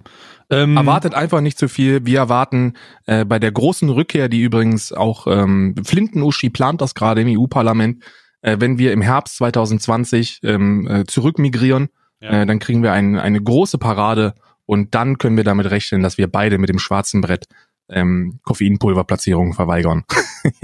Ähm, 0.49 0.77
erwartet 0.77 1.15
einfach 1.15 1.41
nicht 1.41 1.59
zu 1.59 1.67
viel. 1.67 2.05
Wir 2.05 2.19
erwarten 2.19 2.75
äh, 3.07 3.25
bei 3.25 3.39
der 3.39 3.51
großen 3.51 3.89
Rückkehr, 3.89 4.29
die 4.29 4.39
übrigens 4.39 4.93
auch 4.93 5.27
ähm, 5.27 5.75
Flinten-Uschi 5.83 6.49
plant 6.49 6.79
das 6.79 6.95
gerade 6.95 7.23
im 7.23 7.37
EU-Parlament, 7.37 8.05
äh, 8.41 8.55
wenn 8.57 8.77
wir 8.77 8.93
im 8.93 9.01
Herbst 9.01 9.35
2020 9.35 10.39
ähm, 10.43 10.87
äh, 10.87 11.03
zurückmigrieren 11.03 11.89
Ja. 12.21 12.29
Äh, 12.29 12.45
dann 12.45 12.59
kriegen 12.59 12.83
wir 12.83 12.93
ein, 12.93 13.19
eine 13.19 13.41
große 13.41 13.79
Parade 13.79 14.33
und 14.69 14.93
dann 14.93 15.17
können 15.17 15.35
wir 15.35 15.43
damit 15.43 15.71
rechnen, 15.71 16.03
dass 16.03 16.19
wir 16.19 16.27
beide 16.27 16.59
mit 16.59 16.69
dem 16.69 16.77
schwarzen 16.77 17.21
Brett 17.21 17.47
ähm, 17.89 18.39
Koffeinpulverplatzierungen 18.43 19.53
verweigern. 19.53 20.03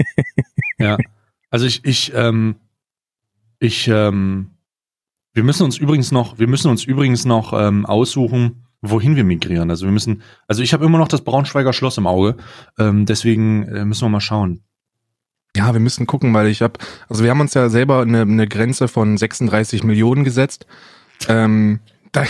ja. 0.78 0.96
Also 1.50 1.66
ich, 1.66 1.84
ich, 1.84 2.12
ähm, 2.14 2.54
ich, 3.58 3.88
ähm, 3.88 4.52
wir 5.32 5.42
müssen 5.42 5.64
uns 5.64 5.76
übrigens 5.76 6.12
noch, 6.12 6.38
wir 6.38 6.46
müssen 6.46 6.70
uns 6.70 6.84
übrigens 6.84 7.24
noch 7.24 7.52
ähm, 7.52 7.84
aussuchen, 7.84 8.66
wohin 8.80 9.16
wir 9.16 9.24
migrieren. 9.24 9.70
Also 9.70 9.86
wir 9.86 9.92
müssen, 9.92 10.22
also 10.46 10.62
ich 10.62 10.72
habe 10.72 10.84
immer 10.84 10.98
noch 10.98 11.08
das 11.08 11.24
Braunschweiger 11.24 11.72
Schloss 11.72 11.98
im 11.98 12.06
Auge, 12.06 12.36
ähm, 12.78 13.06
deswegen 13.06 13.64
äh, 13.64 13.84
müssen 13.84 14.04
wir 14.04 14.10
mal 14.10 14.20
schauen. 14.20 14.62
Ja, 15.56 15.72
wir 15.72 15.80
müssen 15.80 16.06
gucken, 16.06 16.32
weil 16.32 16.46
ich 16.46 16.62
habe, 16.62 16.78
also 17.08 17.24
wir 17.24 17.30
haben 17.30 17.40
uns 17.40 17.54
ja 17.54 17.68
selber 17.68 18.02
eine, 18.02 18.20
eine 18.20 18.46
Grenze 18.46 18.86
von 18.86 19.16
36 19.16 19.82
Millionen 19.82 20.22
gesetzt. 20.22 20.64
Ähm, 21.26 21.80
da 22.12 22.22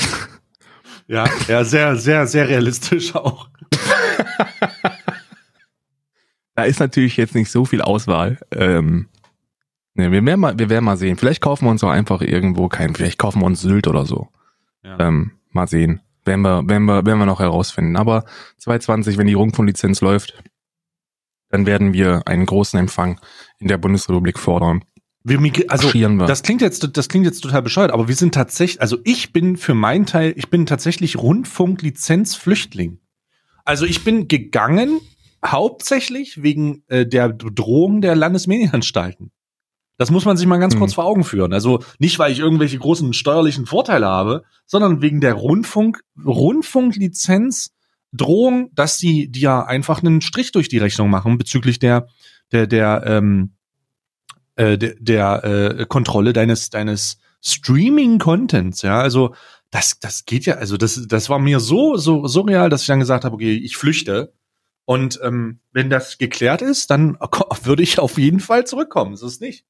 ja, 1.09 1.24
ja, 1.49 1.65
sehr, 1.65 1.97
sehr, 1.97 2.27
sehr 2.27 2.49
realistisch 2.49 3.15
auch. 3.15 3.49
da 6.55 6.65
ist 6.65 6.81
natürlich 6.81 7.16
jetzt 7.16 7.35
nicht 7.35 7.51
so 7.51 7.65
viel 7.65 7.81
Auswahl. 7.83 8.39
Ähm, 8.53 9.09
ne, 9.95 10.11
wir 10.11 10.24
werden 10.24 10.41
mal, 10.41 10.59
wir 10.59 10.69
werden 10.69 10.85
mal 10.85 10.97
sehen. 10.97 11.16
Vielleicht 11.16 11.41
kaufen 11.41 11.66
wir 11.66 11.70
uns 11.70 11.85
auch 11.85 11.91
einfach 11.91 12.23
irgendwo 12.23 12.69
keinen. 12.69 12.95
Vielleicht 12.95 13.19
kaufen 13.19 13.41
wir 13.41 13.47
uns 13.47 13.61
Sylt 13.61 13.87
oder 13.87 14.05
so. 14.05 14.28
Ja. 14.83 14.99
Ähm, 14.99 15.33
mal 15.51 15.69
sehen. 15.69 16.01
Werden 16.24 16.43
wir, 16.43 16.69
werden 16.69 16.85
wir, 16.85 17.07
werden 17.07 17.19
wir 17.19 17.27
noch 17.27 17.41
herausfinden. 17.41 17.97
Aber 17.97 18.24
2020, 18.59 19.16
wenn 19.16 19.28
die 19.28 19.35
Rundfunklizenz 19.35 20.01
läuft, 20.01 20.43
dann 21.51 21.66
werden 21.66 21.93
wir 21.93 22.27
einen 22.27 22.47
großen 22.47 22.78
Empfang 22.78 23.20
in 23.59 23.69
der 23.69 23.78
Bundesrepublik 23.78 24.39
fordern. 24.39 24.85
Wir 25.28 25.65
also 25.69 25.93
wir. 25.93 26.27
das 26.27 26.44
klingt 26.44 26.61
jetzt 26.61 26.97
das 26.97 27.09
klingt 27.09 27.27
jetzt 27.27 27.40
total 27.40 27.61
bescheuert, 27.61 27.90
aber 27.90 28.07
wir 28.07 28.15
sind 28.15 28.32
tatsächlich, 28.32 28.81
also 28.81 28.98
ich 29.03 29.32
bin 29.32 29.57
für 29.57 29.74
meinen 29.74 30.07
Teil, 30.07 30.32
ich 30.36 30.51
bin 30.51 30.66
tatsächlich 30.66 31.16
Rundfunklizenzflüchtling. 31.16 33.01
Also 33.65 33.86
ich 33.86 34.05
bin 34.05 34.28
gegangen 34.28 35.01
hauptsächlich 35.44 36.44
wegen 36.44 36.85
äh, 36.86 37.07
der 37.07 37.31
Drohung 37.31 38.03
der 38.03 38.15
Landesmedienanstalten. 38.15 39.32
Das 39.98 40.12
muss 40.12 40.27
man 40.27 40.36
sich 40.36 40.47
mal 40.47 40.59
ganz 40.59 40.74
hm. 40.74 40.81
kurz 40.81 40.94
vor 40.94 41.05
Augen 41.07 41.24
führen. 41.24 41.53
Also 41.53 41.82
nicht, 41.98 42.20
weil 42.20 42.31
ich 42.31 42.39
irgendwelche 42.39 42.78
großen 42.78 43.12
steuerlichen 43.12 43.66
Vorteile 43.66 44.07
habe, 44.07 44.44
sondern 44.65 45.03
wegen 45.03 45.20
der 45.20 45.35
Rundfunk, 45.35 46.03
Rundfunklizenz 46.24 47.73
Drohung, 48.12 48.70
dass 48.74 48.98
sie 48.98 49.28
dir 49.28 49.66
einfach 49.66 50.03
einen 50.03 50.20
Strich 50.20 50.53
durch 50.53 50.69
die 50.69 50.78
Rechnung 50.78 51.11
machen 51.11 51.36
bezüglich 51.36 51.81
der, 51.81 52.07
der, 52.53 52.69
der, 52.69 53.03
ähm, 53.07 53.56
äh, 54.57 54.77
der, 54.77 54.95
der 54.99 55.45
äh, 55.45 55.87
Kontrolle 55.87 56.33
deines, 56.33 56.70
deines 56.70 57.19
Streaming-Contents, 57.43 58.83
ja. 58.83 59.01
Also 59.01 59.35
das, 59.70 59.99
das 60.01 60.24
geht 60.24 60.47
ja, 60.47 60.55
also 60.55 60.77
das, 60.77 61.07
das 61.07 61.28
war 61.28 61.39
mir 61.39 61.61
so, 61.61 61.97
so, 61.97 62.27
so 62.27 62.43
real, 62.43 62.70
dass 62.70 62.83
ich 62.83 62.87
dann 62.87 63.01
gesagt 63.01 63.24
habe, 63.24 63.35
okay, 63.35 63.57
ich 63.57 63.77
flüchte. 63.77 64.33
Und 64.85 65.19
ähm, 65.23 65.59
wenn 65.73 65.91
das 65.91 66.19
geklärt 66.19 66.62
ist, 66.62 66.91
dann 66.91 67.19
würde 67.62 67.83
ich 67.83 67.99
auf 67.99 68.19
jeden 68.19 68.41
Fall 68.41 68.66
zurückkommen. 68.66 69.16
So 69.16 69.27
ist 69.27 69.41
nicht. 69.41 69.65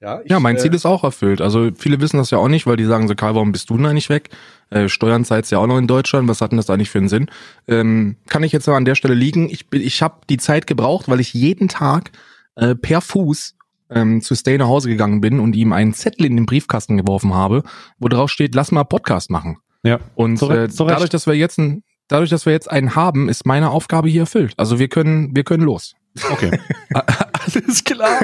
Ja, 0.00 0.22
ich, 0.22 0.30
ja, 0.30 0.40
mein 0.40 0.56
äh, 0.56 0.58
Ziel 0.58 0.72
ist 0.72 0.86
auch 0.86 1.04
erfüllt. 1.04 1.42
Also 1.42 1.70
viele 1.76 2.00
wissen 2.00 2.16
das 2.16 2.30
ja 2.30 2.38
auch 2.38 2.48
nicht, 2.48 2.66
weil 2.66 2.76
die 2.76 2.86
sagen 2.86 3.06
so, 3.06 3.14
Karl, 3.14 3.34
warum 3.34 3.52
bist 3.52 3.68
du 3.68 3.76
denn 3.76 3.84
eigentlich 3.84 4.08
weg? 4.08 4.30
Äh, 4.70 4.88
Steuern 4.88 5.26
zahlst 5.26 5.52
ja 5.52 5.58
auch 5.58 5.66
noch 5.66 5.76
in 5.76 5.88
Deutschland. 5.88 6.26
Was 6.28 6.40
hat 6.40 6.52
denn 6.52 6.56
das 6.56 6.70
eigentlich 6.70 6.88
für 6.88 6.98
einen 6.98 7.10
Sinn? 7.10 7.30
Ähm, 7.68 8.16
kann 8.28 8.42
ich 8.42 8.52
jetzt 8.52 8.66
noch 8.66 8.76
an 8.76 8.86
der 8.86 8.94
Stelle 8.94 9.14
liegen? 9.14 9.50
Ich, 9.50 9.68
bin, 9.68 9.82
ich 9.82 10.00
habe 10.00 10.20
die 10.30 10.38
Zeit 10.38 10.66
gebraucht, 10.66 11.08
weil 11.08 11.20
ich 11.20 11.34
jeden 11.34 11.68
Tag 11.68 12.12
äh, 12.54 12.74
per 12.74 13.02
Fuß 13.02 13.56
ähm, 13.90 14.20
zu 14.20 14.34
Stay 14.34 14.58
nach 14.58 14.68
Hause 14.68 14.88
gegangen 14.88 15.20
bin 15.20 15.40
und 15.40 15.56
ihm 15.56 15.72
einen 15.72 15.94
Zettel 15.94 16.26
in 16.26 16.36
den 16.36 16.46
Briefkasten 16.46 16.96
geworfen 16.96 17.34
habe, 17.34 17.62
wo 17.98 18.08
drauf 18.08 18.30
steht, 18.30 18.54
lass 18.54 18.72
mal 18.72 18.84
Podcast 18.84 19.30
machen. 19.30 19.58
Ja. 19.82 20.00
Und 20.14 20.38
zurecht, 20.38 20.58
äh, 20.58 20.68
zurecht. 20.68 20.96
dadurch, 20.96 21.10
dass 21.10 21.26
wir 21.26 21.34
jetzt 21.34 21.58
ein, 21.58 21.82
dadurch, 22.08 22.30
dass 22.30 22.46
wir 22.46 22.52
jetzt 22.52 22.70
einen 22.70 22.94
haben, 22.94 23.28
ist 23.28 23.46
meine 23.46 23.70
Aufgabe 23.70 24.08
hier 24.08 24.22
erfüllt. 24.22 24.54
Also 24.56 24.78
wir 24.78 24.88
können, 24.88 25.34
wir 25.34 25.44
können 25.44 25.64
los. 25.64 25.94
Okay. 26.30 26.58
Alles 26.92 27.84
klar. 27.84 28.20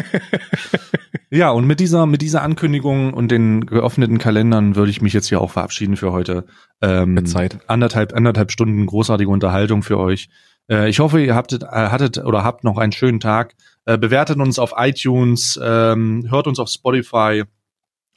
ja, 1.30 1.50
und 1.50 1.66
mit 1.66 1.80
dieser, 1.80 2.06
mit 2.06 2.20
dieser 2.20 2.42
Ankündigung 2.42 3.14
und 3.14 3.30
den 3.30 3.64
geöffneten 3.66 4.18
Kalendern 4.18 4.76
würde 4.76 4.90
ich 4.90 5.02
mich 5.02 5.12
jetzt 5.12 5.28
hier 5.28 5.40
auch 5.40 5.50
verabschieden 5.50 5.96
für 5.96 6.12
heute. 6.12 6.46
Ähm, 6.82 7.14
mit 7.14 7.28
Zeit. 7.28 7.58
Anderthalb, 7.68 8.14
anderthalb 8.14 8.50
Stunden 8.50 8.86
großartige 8.86 9.30
Unterhaltung 9.30 9.82
für 9.82 9.98
euch. 9.98 10.28
Äh, 10.70 10.88
ich 10.88 10.98
hoffe, 10.98 11.22
ihr 11.22 11.34
habtet, 11.34 11.62
äh, 11.62 11.66
hattet 11.66 12.18
oder 12.18 12.44
habt 12.44 12.64
noch 12.64 12.78
einen 12.78 12.92
schönen 12.92 13.20
Tag. 13.20 13.54
Äh, 13.86 13.98
bewertet 13.98 14.38
uns 14.38 14.58
auf 14.58 14.74
iTunes, 14.76 15.58
ähm, 15.62 16.26
hört 16.28 16.46
uns 16.46 16.58
auf 16.58 16.68
Spotify, 16.68 17.44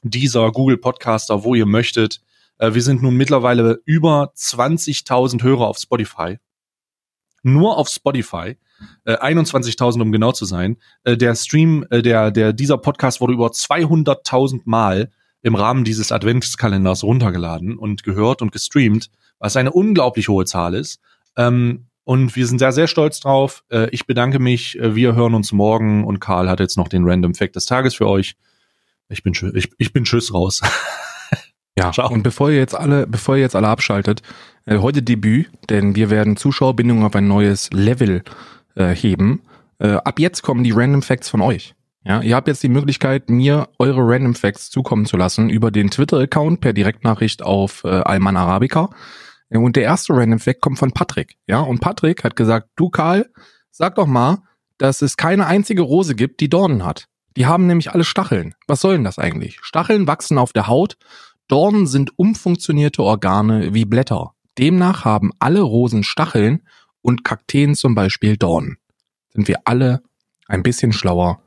dieser 0.04 0.52
Google 0.52 0.78
Podcaster, 0.78 1.44
wo 1.44 1.56
ihr 1.56 1.66
möchtet. 1.66 2.22
Äh, 2.58 2.74
wir 2.74 2.82
sind 2.82 3.02
nun 3.02 3.16
mittlerweile 3.16 3.80
über 3.86 4.34
20.000 4.36 5.42
Hörer 5.44 5.68
auf 5.68 5.78
Spotify. 5.78 6.38
Nur 7.44 7.78
auf 7.78 7.88
Spotify 7.88 8.58
äh, 9.06 9.16
21.000 9.16 10.02
um 10.02 10.12
genau 10.12 10.32
zu 10.32 10.46
sein. 10.46 10.78
Äh, 11.04 11.18
der 11.18 11.36
Stream, 11.36 11.86
äh, 11.90 12.02
der, 12.02 12.32
der, 12.32 12.54
dieser 12.54 12.78
Podcast 12.78 13.22
wurde 13.22 13.34
über 13.34 13.48
200.000 13.48 14.62
Mal 14.66 15.12
im 15.42 15.56
Rahmen 15.56 15.84
dieses 15.84 16.12
Adventskalenders 16.12 17.04
runtergeladen 17.04 17.78
und 17.78 18.04
gehört 18.04 18.42
und 18.42 18.52
gestreamt, 18.52 19.10
was 19.40 19.56
eine 19.56 19.72
unglaublich 19.72 20.28
hohe 20.28 20.46
Zahl 20.46 20.74
ist. 20.74 21.00
Ähm, 21.38 21.89
und 22.10 22.36
wir 22.36 22.48
sind 22.48 22.58
sehr, 22.58 22.72
sehr 22.72 22.88
stolz 22.88 23.20
drauf. 23.20 23.64
Äh, 23.70 23.88
ich 23.92 24.08
bedanke 24.08 24.40
mich. 24.40 24.80
Äh, 24.80 24.96
wir 24.96 25.14
hören 25.14 25.36
uns 25.36 25.52
morgen 25.52 26.04
und 26.06 26.20
Karl 26.20 26.50
hat 26.50 26.60
jetzt 26.60 26.76
noch 26.76 26.88
den 26.88 27.08
Random 27.08 27.36
Fact 27.36 27.56
des 27.56 27.68
Tages 27.68 27.94
für 27.94 28.08
euch. 28.08 28.36
Ich 29.10 29.22
bin, 29.22 29.34
ich, 29.54 29.70
ich 29.78 29.94
bin 29.94 30.06
tschüss 30.06 30.34
raus. 30.34 30.62
Ja, 31.78 31.94
Ciao. 31.94 32.12
und 32.12 32.24
bevor 32.24 32.50
ihr 32.50 32.58
jetzt 32.58 32.76
alle, 32.76 33.08
bevor 33.08 33.38
ihr 33.38 33.42
jetzt 33.42 33.56
alle 33.56 33.70
abschaltet, 33.70 34.22
äh, 34.66 34.80
heute 34.80 35.02
Debüt, 35.02 35.50
denn 35.70 35.96
wir 35.96 36.10
werden 36.10 36.36
Zuschauerbindung 36.36 37.06
auf 37.06 37.16
ein 37.16 37.28
neues 37.30 37.70
Level 37.72 38.24
äh, 38.76 38.88
heben. 38.88 39.44
Äh, 39.78 39.92
ab 39.92 40.20
jetzt 40.20 40.42
kommen 40.42 40.66
die 40.66 40.72
Random 40.72 41.02
Facts 41.02 41.30
von 41.30 41.40
euch. 41.40 41.76
Ja, 42.04 42.22
ihr 42.22 42.36
habt 42.36 42.50
jetzt 42.50 42.64
die 42.64 42.70
Möglichkeit, 42.70 43.30
mir 43.30 43.70
eure 43.78 44.02
Random 44.02 44.36
Facts 44.36 44.70
zukommen 44.72 45.06
zu 45.06 45.16
lassen 45.16 45.50
über 45.50 45.72
den 45.72 45.90
Twitter-Account 45.90 46.60
per 46.60 46.74
Direktnachricht 46.74 47.44
auf 47.44 47.86
äh, 47.86 47.90
Alman 47.90 48.36
Arabica. 48.36 48.90
Und 49.52 49.76
der 49.76 49.84
erste 49.84 50.14
Random 50.14 50.40
Fact 50.40 50.62
kommt 50.62 50.78
von 50.78 50.92
Patrick. 50.92 51.38
Ja, 51.48 51.60
und 51.60 51.80
Patrick 51.80 52.24
hat 52.24 52.36
gesagt, 52.36 52.70
du 52.76 52.90
Karl, 52.90 53.30
sag 53.72 53.96
doch 53.96 54.06
mal, 54.06 54.44
dass 54.78 55.02
es 55.02 55.18
keine 55.18 55.48
einzige 55.48 55.82
Rose 55.82 56.16
gibt, 56.16 56.40
die 56.40 56.50
Dornen 56.50 56.86
hat. 56.86 57.08
Die 57.36 57.46
haben 57.46 57.68
nämlich 57.68 57.92
alle 57.92 58.04
Stacheln. 58.04 58.56
Was 58.68 58.82
soll 58.82 58.94
denn 58.94 59.04
das 59.04 59.20
eigentlich? 59.20 59.60
Stacheln 59.62 60.08
wachsen 60.08 60.38
auf 60.38 60.54
der 60.54 60.68
Haut. 60.68 60.98
Dornen 61.48 61.88
sind 61.88 62.18
umfunktionierte 62.18 63.04
Organe 63.04 63.74
wie 63.74 63.86
Blätter. 63.86 64.34
Demnach 64.58 65.06
haben 65.06 65.32
alle 65.40 65.62
Rosen 65.62 66.04
Stacheln 66.04 66.64
und 67.02 67.24
Kakteen 67.24 67.76
zum 67.76 67.96
Beispiel 67.96 68.38
Dorn. 68.38 68.78
Sind 69.30 69.48
wir 69.48 69.62
alle 69.66 70.02
ein 70.48 70.64
bisschen 70.64 70.92
schlauer 70.92 71.42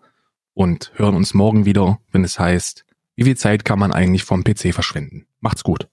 und 0.55 0.93
hören 0.95 1.15
uns 1.15 1.35
morgen 1.35 1.65
wieder, 1.65 1.99
wenn 2.11 2.25
es 2.25 2.39
heißt, 2.39 2.85
wie 3.17 3.25
viel 3.25 3.37
Zeit 3.37 3.65
kann 3.65 3.79
man 3.79 3.93
eigentlich 3.93 4.25
vom 4.25 4.45
PC 4.45 4.73
verschwenden. 4.73 5.27
Macht's 5.41 5.63
gut. 5.63 5.89